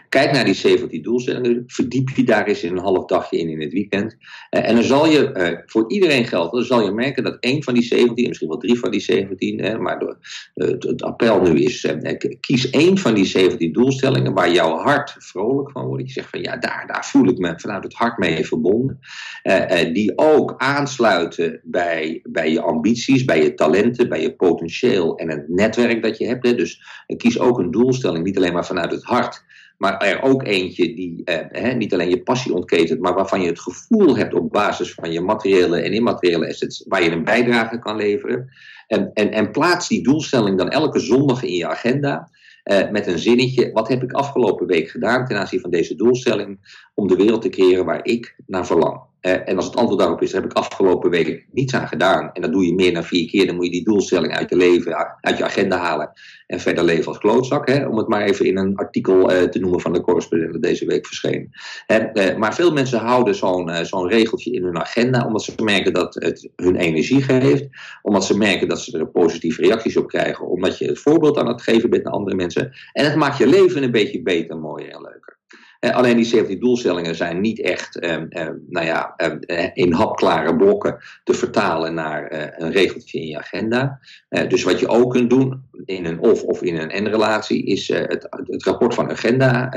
Kijk 0.08 0.32
naar 0.32 0.44
die 0.44 0.54
17 0.54 1.02
doelstellingen, 1.02 1.64
verdiep 1.66 2.08
je 2.08 2.24
daar 2.24 2.46
eens 2.46 2.62
in 2.62 2.72
een 2.72 2.82
half 2.82 3.04
dagje 3.04 3.38
in 3.38 3.48
in 3.48 3.60
het 3.60 3.72
weekend. 3.72 4.16
en 4.50 4.74
dan 4.74 4.84
zal 4.84 5.06
je, 5.06 5.62
voor 5.66 5.90
iedereen 5.90 6.26
gelden, 6.26 6.52
dan 6.52 6.64
zal 6.64 6.84
je 6.84 6.90
merken 6.90 7.22
dat 7.22 7.36
één 7.40 7.62
van 7.62 7.74
die 7.74 7.82
17 7.82 8.28
misschien 8.28 8.48
wel 8.48 8.58
drie 8.58 8.78
van 8.78 8.90
die 8.90 9.00
17, 9.00 9.60
hè, 9.60 9.78
maar 9.78 10.16
het, 10.54 11.02
appel 11.02 11.40
nu 11.40 11.60
is: 11.60 11.84
eh, 11.84 12.16
kies 12.40 12.70
één 12.70 12.98
van 12.98 13.14
die 13.14 13.24
17 13.24 13.72
doelstellingen 13.72 14.34
waar 14.34 14.52
jouw 14.52 14.76
hart 14.76 15.16
vrolijk 15.18 15.70
van 15.70 15.86
wordt. 15.86 16.06
Je 16.06 16.12
zegt 16.12 16.30
van 16.30 16.42
ja, 16.42 16.56
daar, 16.56 16.84
daar 16.86 17.04
voel 17.04 17.28
ik 17.28 17.38
me 17.38 17.52
vanuit 17.56 17.84
het 17.84 17.94
hart 17.94 18.18
mee 18.18 18.46
verbonden. 18.46 19.00
Eh, 19.42 19.80
eh, 19.80 19.94
die 19.94 20.12
ook 20.16 20.54
aansluiten 20.56 21.60
bij, 21.62 22.20
bij 22.22 22.50
je 22.50 22.60
ambities, 22.60 23.24
bij 23.24 23.42
je 23.42 23.54
talenten, 23.54 24.08
bij 24.08 24.20
je 24.20 24.34
potentieel 24.34 25.16
en 25.16 25.30
het 25.30 25.48
netwerk 25.48 26.02
dat 26.02 26.18
je 26.18 26.26
hebt. 26.26 26.42
Dus 26.44 26.82
kies 27.16 27.38
ook 27.38 27.58
een 27.58 27.70
doelstelling, 27.70 28.24
niet 28.24 28.36
alleen 28.36 28.52
maar 28.52 28.66
vanuit 28.66 28.90
het 28.90 29.04
hart. 29.04 29.33
Maar 29.76 29.98
er 29.98 30.22
ook 30.22 30.42
eentje 30.42 30.94
die 30.94 31.24
eh, 31.24 31.74
niet 31.76 31.92
alleen 31.92 32.10
je 32.10 32.22
passie 32.22 32.54
ontketent, 32.54 33.00
maar 33.00 33.14
waarvan 33.14 33.40
je 33.40 33.46
het 33.46 33.60
gevoel 33.60 34.16
hebt 34.16 34.34
op 34.34 34.52
basis 34.52 34.94
van 34.94 35.12
je 35.12 35.20
materiële 35.20 35.80
en 35.80 35.92
immateriële 35.92 36.48
assets, 36.48 36.84
waar 36.88 37.02
je 37.02 37.10
een 37.10 37.24
bijdrage 37.24 37.78
kan 37.78 37.96
leveren. 37.96 38.48
En, 38.86 39.10
en, 39.14 39.32
en 39.32 39.50
plaats 39.50 39.88
die 39.88 40.02
doelstelling 40.02 40.58
dan 40.58 40.68
elke 40.68 40.98
zondag 40.98 41.42
in 41.42 41.54
je 41.54 41.68
agenda. 41.68 42.28
Eh, 42.64 42.90
met 42.90 43.06
een 43.06 43.18
zinnetje. 43.18 43.72
Wat 43.72 43.88
heb 43.88 44.02
ik 44.02 44.12
afgelopen 44.12 44.66
week 44.66 44.88
gedaan 44.88 45.26
ten 45.26 45.36
aanzien 45.36 45.60
van 45.60 45.70
deze 45.70 45.94
doelstelling 45.94 46.58
om 46.94 47.08
de 47.08 47.16
wereld 47.16 47.42
te 47.42 47.48
creëren 47.48 47.84
waar 47.84 48.04
ik 48.04 48.36
naar 48.46 48.66
verlang? 48.66 49.00
Uh, 49.26 49.48
en 49.48 49.56
als 49.56 49.64
het 49.64 49.76
antwoord 49.76 50.00
daarop 50.00 50.22
is, 50.22 50.30
daar 50.30 50.42
heb 50.42 50.50
ik 50.50 50.56
afgelopen 50.56 51.10
week 51.10 51.46
niets 51.52 51.74
aan 51.74 51.88
gedaan. 51.88 52.30
En 52.32 52.42
dat 52.42 52.52
doe 52.52 52.66
je 52.66 52.74
meer 52.74 52.94
dan 52.94 53.04
vier 53.04 53.28
keer, 53.28 53.46
dan 53.46 53.54
moet 53.54 53.64
je 53.64 53.70
die 53.70 53.84
doelstelling 53.84 54.36
uit 54.36 54.50
je 54.50 54.56
leven, 54.56 55.18
uit 55.20 55.38
je 55.38 55.44
agenda 55.44 55.76
halen. 55.76 56.12
En 56.46 56.60
verder 56.60 56.84
leven 56.84 57.06
als 57.06 57.18
klootzak, 57.18 57.68
hè, 57.68 57.86
om 57.86 57.98
het 57.98 58.08
maar 58.08 58.22
even 58.22 58.46
in 58.46 58.58
een 58.58 58.76
artikel 58.76 59.32
uh, 59.32 59.42
te 59.42 59.58
noemen 59.58 59.80
van 59.80 59.92
de 59.92 60.00
correspondent 60.00 60.62
deze 60.62 60.86
week 60.86 61.06
verscheen. 61.06 61.50
Uh, 61.86 62.36
maar 62.36 62.54
veel 62.54 62.72
mensen 62.72 62.98
houden 62.98 63.34
zo'n 63.34 63.84
zo'n 63.84 64.08
regeltje 64.08 64.52
in 64.52 64.64
hun 64.64 64.78
agenda, 64.78 65.26
omdat 65.26 65.42
ze 65.42 65.52
merken 65.62 65.92
dat 65.92 66.14
het 66.14 66.48
hun 66.56 66.76
energie 66.76 67.22
geeft. 67.22 67.66
Omdat 68.02 68.24
ze 68.24 68.36
merken 68.36 68.68
dat 68.68 68.80
ze 68.80 68.98
er 68.98 69.06
positieve 69.06 69.62
reacties 69.62 69.96
op 69.96 70.08
krijgen. 70.08 70.46
Omdat 70.46 70.78
je 70.78 70.86
het 70.86 70.98
voorbeeld 70.98 71.38
aan 71.38 71.48
het 71.48 71.62
geven 71.62 71.90
bent 71.90 72.04
naar 72.04 72.12
andere 72.12 72.36
mensen. 72.36 72.72
En 72.92 73.04
het 73.04 73.14
maakt 73.14 73.38
je 73.38 73.46
leven 73.46 73.82
een 73.82 73.90
beetje 73.90 74.22
beter, 74.22 74.56
mooier 74.56 74.90
en 74.90 75.00
leuker. 75.00 75.38
Eh, 75.84 75.96
alleen 75.96 76.16
die 76.16 76.24
17 76.24 76.60
doelstellingen 76.60 77.14
zijn 77.14 77.40
niet 77.40 77.60
echt 77.60 77.98
ehm, 77.98 78.26
ehm, 78.28 78.54
nou 78.68 78.86
ja, 78.86 79.14
ehm, 79.16 79.38
eh, 79.38 79.70
in 79.74 79.92
hapklare 79.92 80.56
blokken 80.56 80.98
te 81.24 81.34
vertalen 81.34 81.94
naar 81.94 82.26
eh, 82.26 82.46
een 82.56 82.72
regeltje 82.72 83.20
in 83.20 83.26
je 83.26 83.38
agenda. 83.38 84.00
dus 84.48 84.62
wat 84.62 84.80
je 84.80 84.88
ook 84.88 85.12
kunt 85.12 85.30
doen 85.30 85.62
in 85.84 86.04
een 86.04 86.20
of 86.20 86.42
of 86.42 86.62
in 86.62 86.78
een 86.78 86.90
en-relatie 86.90 87.64
is 87.64 87.88
het, 87.88 88.26
het, 88.46 88.64
rapport 88.64 88.94
van 88.94 89.10
agenda 89.10 89.68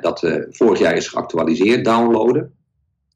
dat 0.00 0.44
vorig 0.50 0.78
jaar 0.78 0.96
is 0.96 1.08
geactualiseerd 1.08 1.84
downloaden. 1.84 2.52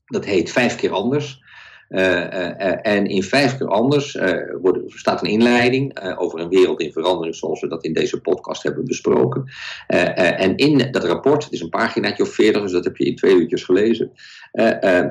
Dat 0.05 0.25
heet 0.25 0.51
vijf 0.51 0.77
keer 0.77 0.93
anders. 0.93 1.43
En 1.89 3.07
in 3.07 3.23
vijf 3.23 3.59
keer 3.59 3.69
anders 3.69 4.19
wordt, 4.63 4.79
staat 4.87 5.23
een 5.23 5.31
inleiding 5.31 6.17
over 6.19 6.41
een 6.41 6.49
wereld 6.49 6.81
in 6.81 6.93
verandering, 6.93 7.37
zoals 7.37 7.61
we 7.61 7.69
dat 7.69 7.85
in 7.85 7.93
deze 7.93 8.21
podcast 8.21 8.63
hebben 8.63 8.85
besproken. 8.85 9.45
en 9.87 10.57
in 10.57 10.91
dat 10.91 11.05
rapport, 11.05 11.45
het 11.45 11.53
is 11.53 11.61
een 11.61 11.69
paginaatje 11.69 12.23
of 12.23 12.35
veertig, 12.35 12.63
dus 12.63 12.73
dat 12.73 12.85
heb 12.85 12.97
je 12.97 13.05
in 13.05 13.17
twee 13.17 13.35
uurtjes 13.35 13.65
gelezen. 13.65 14.13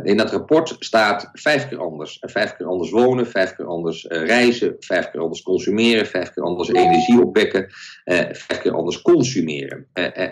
In 0.04 0.18
dat 0.18 0.32
rapport 0.32 0.76
staat 0.80 1.30
vijf 1.34 1.68
keer 1.68 1.80
anders. 1.80 2.18
vijf 2.22 2.56
keer 2.56 2.68
anders 2.68 2.92
wonen, 2.92 3.28
vijf 3.28 3.56
keer 3.56 3.66
anders 3.66 4.06
reizen, 4.10 4.76
vijf 4.80 5.12
keer 5.12 5.22
anders 5.22 5.42
consumeren, 5.42 6.06
vijf 6.06 6.34
keer 6.34 6.44
anders 6.44 6.70
energie 6.70 7.22
opwekken, 7.22 7.68
vijf 8.32 8.60
keer 8.62 8.74
anders 8.74 9.02
consumeren. 9.02 9.88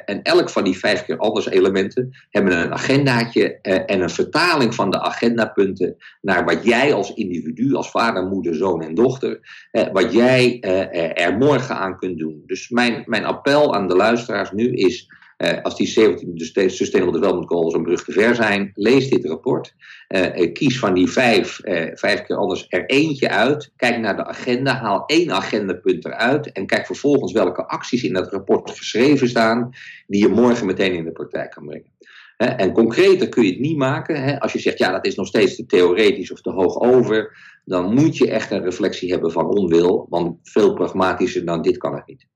en 0.06 0.22
elk 0.22 0.50
van 0.50 0.64
die 0.64 0.78
vijf 0.78 1.06
keer 1.06 1.18
anders 1.18 1.50
elementen 1.50 2.16
hebben 2.30 2.62
een 2.62 2.74
agendaatje 2.74 3.62
en 3.62 4.02
een 4.02 4.10
vertaling 4.10 4.76
van 4.76 4.90
de 4.90 5.02
agendapunten 5.02 5.96
naar 6.22 6.46
wat 6.46 6.64
jij 6.64 6.94
als 6.94 7.14
individu, 7.14 7.74
als 7.74 7.92
vader, 7.92 8.26
moeder, 8.26 8.56
zoon 8.56 8.82
en 8.82 8.96
dochter, 8.96 9.40
eh, 9.72 9.88
wat 9.92 10.14
jij 10.14 10.60
eh, 10.60 11.26
er 11.26 11.38
morgen 11.38 11.76
aan 11.76 11.98
kunt 11.98 12.20
doen. 12.20 12.44
Dus 12.46 12.70
mijn, 12.70 13.04
mijn 13.06 13.26
appel 13.26 13.76
aan 13.76 13.88
de 13.88 13.96
luisteraars 13.96 14.52
nu 14.52 14.74
is. 14.74 15.10
Uh, 15.38 15.62
als 15.62 15.76
die 15.76 15.88
17 15.88 16.70
Sustainable 16.70 17.20
Development 17.20 17.48
Goals 17.48 17.74
een 17.74 17.84
brug 17.84 18.04
te 18.04 18.12
ver 18.12 18.36
zijn, 18.36 18.72
lees 18.74 19.10
dit 19.10 19.26
rapport. 19.26 19.76
Uh, 20.08 20.54
kies 20.54 20.80
van 20.80 20.94
die 20.94 21.10
vijf, 21.10 21.60
uh, 21.64 21.88
vijf 21.94 22.22
keer 22.22 22.36
anders 22.36 22.66
er 22.70 22.86
eentje 22.86 23.30
uit. 23.30 23.72
Kijk 23.76 24.00
naar 24.00 24.16
de 24.16 24.26
agenda, 24.26 24.76
haal 24.76 25.06
één 25.06 25.32
agendapunt 25.32 26.06
eruit. 26.06 26.52
En 26.52 26.66
kijk 26.66 26.86
vervolgens 26.86 27.32
welke 27.32 27.66
acties 27.66 28.04
in 28.04 28.14
dat 28.14 28.32
rapport 28.32 28.72
geschreven 28.72 29.30
staan, 29.30 29.70
die 30.08 30.22
je 30.22 30.28
morgen 30.28 30.66
meteen 30.66 30.94
in 30.94 31.06
de 31.06 31.12
praktijk 31.12 31.52
kan 31.52 31.66
brengen. 31.66 31.94
En 32.38 32.72
concreter 32.72 33.30
kun 33.30 33.44
je 33.44 33.52
het 33.52 33.60
niet 33.60 33.78
maken. 33.78 34.40
Als 34.40 34.54
je 34.54 34.60
zegt, 34.60 34.78
ja, 34.78 34.92
dat 34.92 35.06
is 35.06 35.16
nog 35.16 35.28
steeds 35.28 35.56
te 35.56 35.66
theoretisch 35.66 36.32
of 36.32 36.42
te 36.42 36.52
hoog 36.52 36.80
over, 36.80 37.38
dan 37.66 37.94
moet 37.94 38.18
je 38.18 38.30
echt 38.30 38.52
een 38.52 38.64
reflectie 38.64 39.12
hebben 39.12 39.32
van 39.32 39.46
onwil, 39.46 40.06
want 40.10 40.38
veel 40.44 40.74
pragmatischer 40.74 41.46
dan 41.46 41.62
dit 41.62 41.78
kan 41.78 41.96
het 41.96 42.08
niet. 42.08 42.28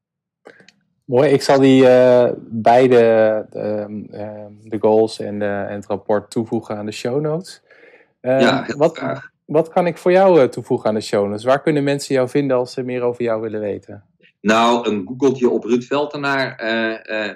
Mooi, 1.10 1.30
ik 1.30 1.42
zal 1.42 1.60
die 1.60 1.84
uh, 1.84 2.30
beide, 2.40 2.98
ehm, 3.52 4.04
ehm, 4.12 4.52
de 4.64 4.78
goals 4.80 5.20
en, 5.20 5.42
en, 5.42 5.76
het 5.76 5.86
rapport 5.86 6.32
toevoegen 6.32 6.78
aan 6.78 6.86
de 6.86 6.92
show 6.92 7.22
notes. 7.22 7.62
Uh, 8.22 8.42
ja, 8.42 8.66
wat, 8.78 9.02
wat 9.46 9.70
kan 9.70 9.88
ik 9.88 9.98
voor 9.98 10.12
jou 10.12 10.42
eh, 10.42 10.48
toevoegen 10.48 10.90
aan 10.90 10.96
de 10.96 11.02
show 11.02 11.28
notes? 11.28 11.44
Waar 11.44 11.62
kunnen 11.62 11.84
mensen 11.84 12.16
jou 12.16 12.30
vinden 12.30 12.58
als 12.58 12.74
ze 12.74 12.84
meer 12.84 13.02
over 13.02 13.24
jou 13.24 13.42
willen 13.42 13.60
weten? 13.60 14.04
Nou, 14.42 14.90
een 14.90 15.06
googeltje 15.08 15.50
op 15.50 15.64
Ruud 15.64 15.84
Veltenaar 15.84 16.62
uh, 16.64 17.30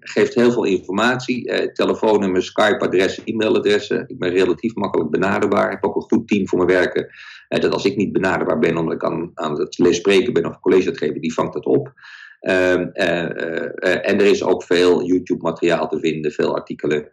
geeft 0.00 0.34
heel 0.34 0.52
veel 0.52 0.64
informatie. 0.64 1.72
Telefoonnummer, 1.72 2.42
Skype-adressen, 2.42 3.24
e-mailadressen. 3.24 4.04
Ik 4.06 4.18
ben 4.18 4.30
relatief 4.30 4.74
makkelijk 4.74 5.10
benaderbaar. 5.10 5.66
Ik 5.66 5.78
heb 5.80 5.84
ook 5.84 5.96
een 5.96 6.02
goed 6.02 6.28
team 6.28 6.48
voor 6.48 6.58
mijn 6.58 6.70
werken. 6.70 7.08
dat 7.48 7.72
als 7.72 7.84
ik 7.84 7.96
niet 7.96 8.12
benaderbaar 8.12 8.58
ben, 8.58 8.76
omdat 8.76 8.94
ik 8.94 9.04
aan, 9.04 9.30
aan 9.34 9.60
het 9.60 9.78
les 9.78 9.96
spreken 9.96 10.32
ben 10.32 10.46
of 10.46 10.60
college 10.60 10.94
geven, 10.94 11.20
die 11.20 11.34
vangt 11.34 11.52
dat 11.52 11.66
op. 11.66 11.92
Ehm, 12.40 12.82
en 12.92 14.20
er 14.20 14.26
is 14.26 14.42
ook 14.42 14.62
veel 14.62 15.04
YouTube-materiaal 15.04 15.88
te 15.88 15.98
vinden, 15.98 16.32
veel 16.32 16.54
artikelen. 16.54 17.08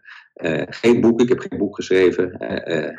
geen 0.69 1.01
boek, 1.01 1.21
ik 1.21 1.29
heb 1.29 1.39
geen 1.39 1.59
boek 1.59 1.75
geschreven. 1.75 2.31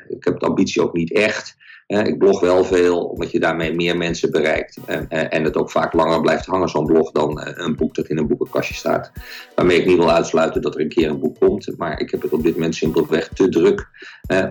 ik 0.08 0.24
heb 0.24 0.38
de 0.38 0.46
ambitie 0.46 0.82
ook 0.82 0.92
niet 0.92 1.12
echt 1.12 1.56
ik 1.86 2.18
blog 2.18 2.40
wel 2.40 2.64
veel, 2.64 3.04
omdat 3.04 3.30
je 3.30 3.40
daarmee 3.40 3.74
meer 3.74 3.96
mensen 3.96 4.30
bereikt. 4.30 4.78
en 5.08 5.44
het 5.44 5.56
ook 5.56 5.70
vaak 5.70 5.92
langer 5.92 6.20
blijft 6.20 6.46
hangen, 6.46 6.68
zo'n 6.68 6.86
blog, 6.86 7.10
dan 7.10 7.40
eh, 7.40 7.66
een 7.66 7.76
boek 7.76 7.94
dat 7.94 8.06
in 8.06 8.18
een 8.18 8.26
boekenkastje 8.26 8.74
staat. 8.74 9.12
Waarmee 9.54 9.80
ik 9.80 9.86
niet 9.86 9.96
wil 9.96 10.10
uitsluiten 10.10 10.62
dat 10.62 10.74
er 10.74 10.80
een 10.80 10.88
keer 10.88 11.08
een 11.08 11.18
boek 11.18 11.38
komt. 11.38 11.74
Maar 11.76 12.00
ik 12.00 12.10
heb 12.10 12.22
het 12.22 12.32
op 12.32 12.42
dit 12.42 12.54
moment 12.54 12.74
simpelweg 12.74 13.28
te 13.28 13.48
druk 13.48 13.88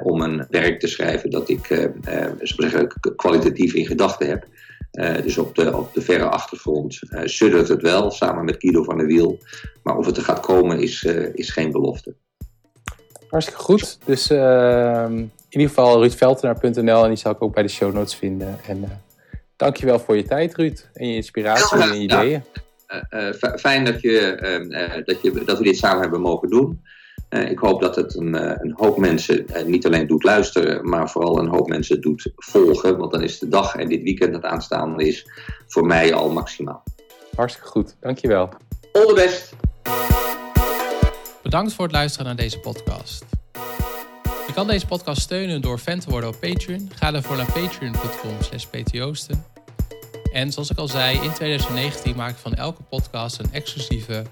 om 0.03 0.21
een 0.21 0.45
werk 0.49 0.79
te 0.79 0.87
schrijven 0.87 1.29
dat 1.29 1.49
ik 1.49 1.89
zeggen, 2.39 2.87
kwalitatief 3.15 3.73
in 3.73 3.85
gedachten 3.85 4.27
heb. 4.27 4.45
Dus 4.95 5.37
op 5.37 5.55
de, 5.55 5.77
op 5.77 5.93
de 5.93 6.01
verre 6.01 6.29
achtergrond 6.29 6.99
uh, 7.09 7.21
suddert 7.23 7.67
het 7.67 7.81
wel, 7.81 8.11
samen 8.11 8.45
met 8.45 8.55
Guido 8.59 8.83
van 8.83 8.97
der 8.97 9.07
Wiel. 9.07 9.39
Maar 9.83 9.97
of 9.97 10.05
het 10.05 10.17
er 10.17 10.23
gaat 10.23 10.39
komen, 10.39 10.79
is, 10.79 11.03
is 11.33 11.49
geen 11.49 11.71
belofte. 11.71 12.15
Hartstikke 13.29 13.61
goed. 13.61 13.97
Dus 14.05 14.29
ehm, 14.29 15.17
in 15.17 15.31
ieder 15.49 15.67
geval 15.67 15.99
ruudveltenaar.nl 15.99 17.03
en 17.03 17.07
die 17.07 17.17
zal 17.17 17.31
ik 17.31 17.41
ook 17.41 17.53
bij 17.53 17.63
de 17.63 17.69
show 17.69 17.93
notes 17.93 18.15
vinden. 18.15 18.59
En 18.67 19.01
dankjewel 19.55 19.99
voor 19.99 20.15
je 20.15 20.23
tijd, 20.23 20.55
Ruud, 20.55 20.89
en 20.93 21.07
je 21.07 21.15
inspiratie 21.15 21.81
en 21.81 21.93
je 21.93 21.99
ideeën. 21.99 22.43
Fijn 23.55 23.85
dat, 23.85 24.01
je, 24.01 24.19
ehm, 24.19 25.03
dat, 25.03 25.21
je, 25.21 25.43
dat 25.45 25.57
we 25.57 25.63
dit 25.63 25.77
samen 25.77 26.01
hebben 26.01 26.21
mogen 26.21 26.49
doen. 26.49 26.81
Ik 27.29 27.59
hoop 27.59 27.81
dat 27.81 27.95
het 27.95 28.15
een, 28.15 28.33
een 28.63 28.73
hoop 28.75 28.97
mensen 28.97 29.45
niet 29.65 29.85
alleen 29.85 30.07
doet 30.07 30.23
luisteren, 30.23 30.89
maar 30.89 31.09
vooral 31.09 31.39
een 31.39 31.47
hoop 31.47 31.67
mensen 31.67 32.01
doet 32.01 32.31
volgen. 32.35 32.97
Want 32.97 33.11
dan 33.11 33.23
is 33.23 33.39
de 33.39 33.47
dag 33.47 33.75
en 33.75 33.89
dit 33.89 34.03
weekend 34.03 34.33
dat 34.33 34.43
aanstaande 34.43 35.07
is 35.07 35.29
voor 35.67 35.85
mij 35.85 36.13
al 36.13 36.29
maximaal. 36.31 36.83
Hartstikke 37.35 37.69
goed, 37.69 37.95
dankjewel. 37.99 38.49
All 38.91 39.05
the 39.05 39.13
best. 39.13 39.53
Bedankt 41.43 41.73
voor 41.73 41.83
het 41.83 41.93
luisteren 41.93 42.25
naar 42.27 42.35
deze 42.35 42.59
podcast. 42.59 43.25
Je 44.47 44.53
kan 44.53 44.67
deze 44.67 44.87
podcast 44.87 45.21
steunen 45.21 45.61
door 45.61 45.77
fan 45.77 45.99
te 45.99 46.09
worden 46.09 46.29
op 46.29 46.39
Patreon. 46.39 46.89
Ga 46.95 47.11
daarvoor 47.11 47.35
naar 47.35 47.51
patreon.com 47.51 48.31
slash 48.39 48.65
ptjoosten. 48.65 49.45
En 50.31 50.51
zoals 50.51 50.69
ik 50.69 50.77
al 50.77 50.87
zei, 50.87 51.19
in 51.21 51.33
2019 51.33 52.15
maak 52.15 52.29
ik 52.29 52.37
van 52.37 52.53
elke 52.53 52.83
podcast 52.83 53.39
een 53.39 53.51
exclusieve 53.51 54.23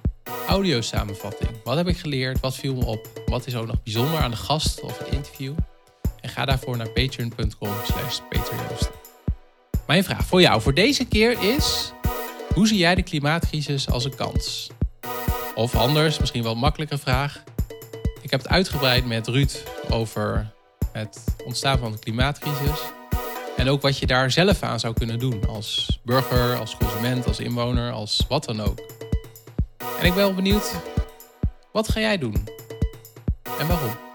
audio-samenvatting. 0.47 1.49
Wat 1.63 1.77
heb 1.77 1.87
ik 1.87 1.97
geleerd? 1.97 2.39
Wat 2.39 2.55
viel 2.55 2.75
me 2.75 2.85
op? 2.85 3.21
Wat 3.25 3.47
is 3.47 3.55
ook 3.55 3.67
nog 3.67 3.83
bijzonder 3.83 4.19
aan 4.19 4.31
de 4.31 4.37
gast 4.37 4.81
of 4.81 4.97
het 4.97 5.07
interview? 5.07 5.53
En 6.21 6.29
ga 6.29 6.45
daarvoor 6.45 6.77
naar 6.77 6.89
patreon.com 6.89 7.69
slash. 7.85 8.19
Mijn 9.87 10.03
vraag 10.03 10.25
voor 10.25 10.41
jou 10.41 10.61
voor 10.61 10.73
deze 10.73 11.05
keer 11.05 11.55
is... 11.55 11.91
Hoe 12.53 12.67
zie 12.67 12.77
jij 12.77 12.95
de 12.95 13.03
klimaatcrisis 13.03 13.89
als 13.89 14.05
een 14.05 14.15
kans? 14.15 14.69
Of 15.55 15.75
anders, 15.75 16.19
misschien 16.19 16.43
wel 16.43 16.51
een 16.51 16.57
makkelijke 16.57 16.97
vraag. 16.97 17.43
Ik 18.21 18.31
heb 18.31 18.41
het 18.41 18.49
uitgebreid 18.49 19.05
met 19.05 19.27
Ruud 19.27 19.63
over 19.89 20.53
het 20.91 21.23
ontstaan 21.45 21.77
van 21.77 21.91
de 21.91 21.99
klimaatcrisis. 21.99 22.79
En 23.57 23.69
ook 23.69 23.81
wat 23.81 23.97
je 23.97 24.05
daar 24.05 24.31
zelf 24.31 24.63
aan 24.63 24.79
zou 24.79 24.93
kunnen 24.93 25.19
doen. 25.19 25.47
Als 25.47 25.99
burger, 26.03 26.57
als 26.59 26.77
consument, 26.77 27.27
als 27.27 27.39
inwoner, 27.39 27.91
als 27.91 28.25
wat 28.27 28.45
dan 28.45 28.61
ook. 28.61 28.79
En 29.99 30.05
ik 30.05 30.13
ben 30.13 30.23
wel 30.23 30.33
benieuwd, 30.33 30.71
wat 31.71 31.89
ga 31.89 31.99
jij 31.99 32.17
doen? 32.17 32.47
En 33.59 33.67
waarom? 33.67 34.12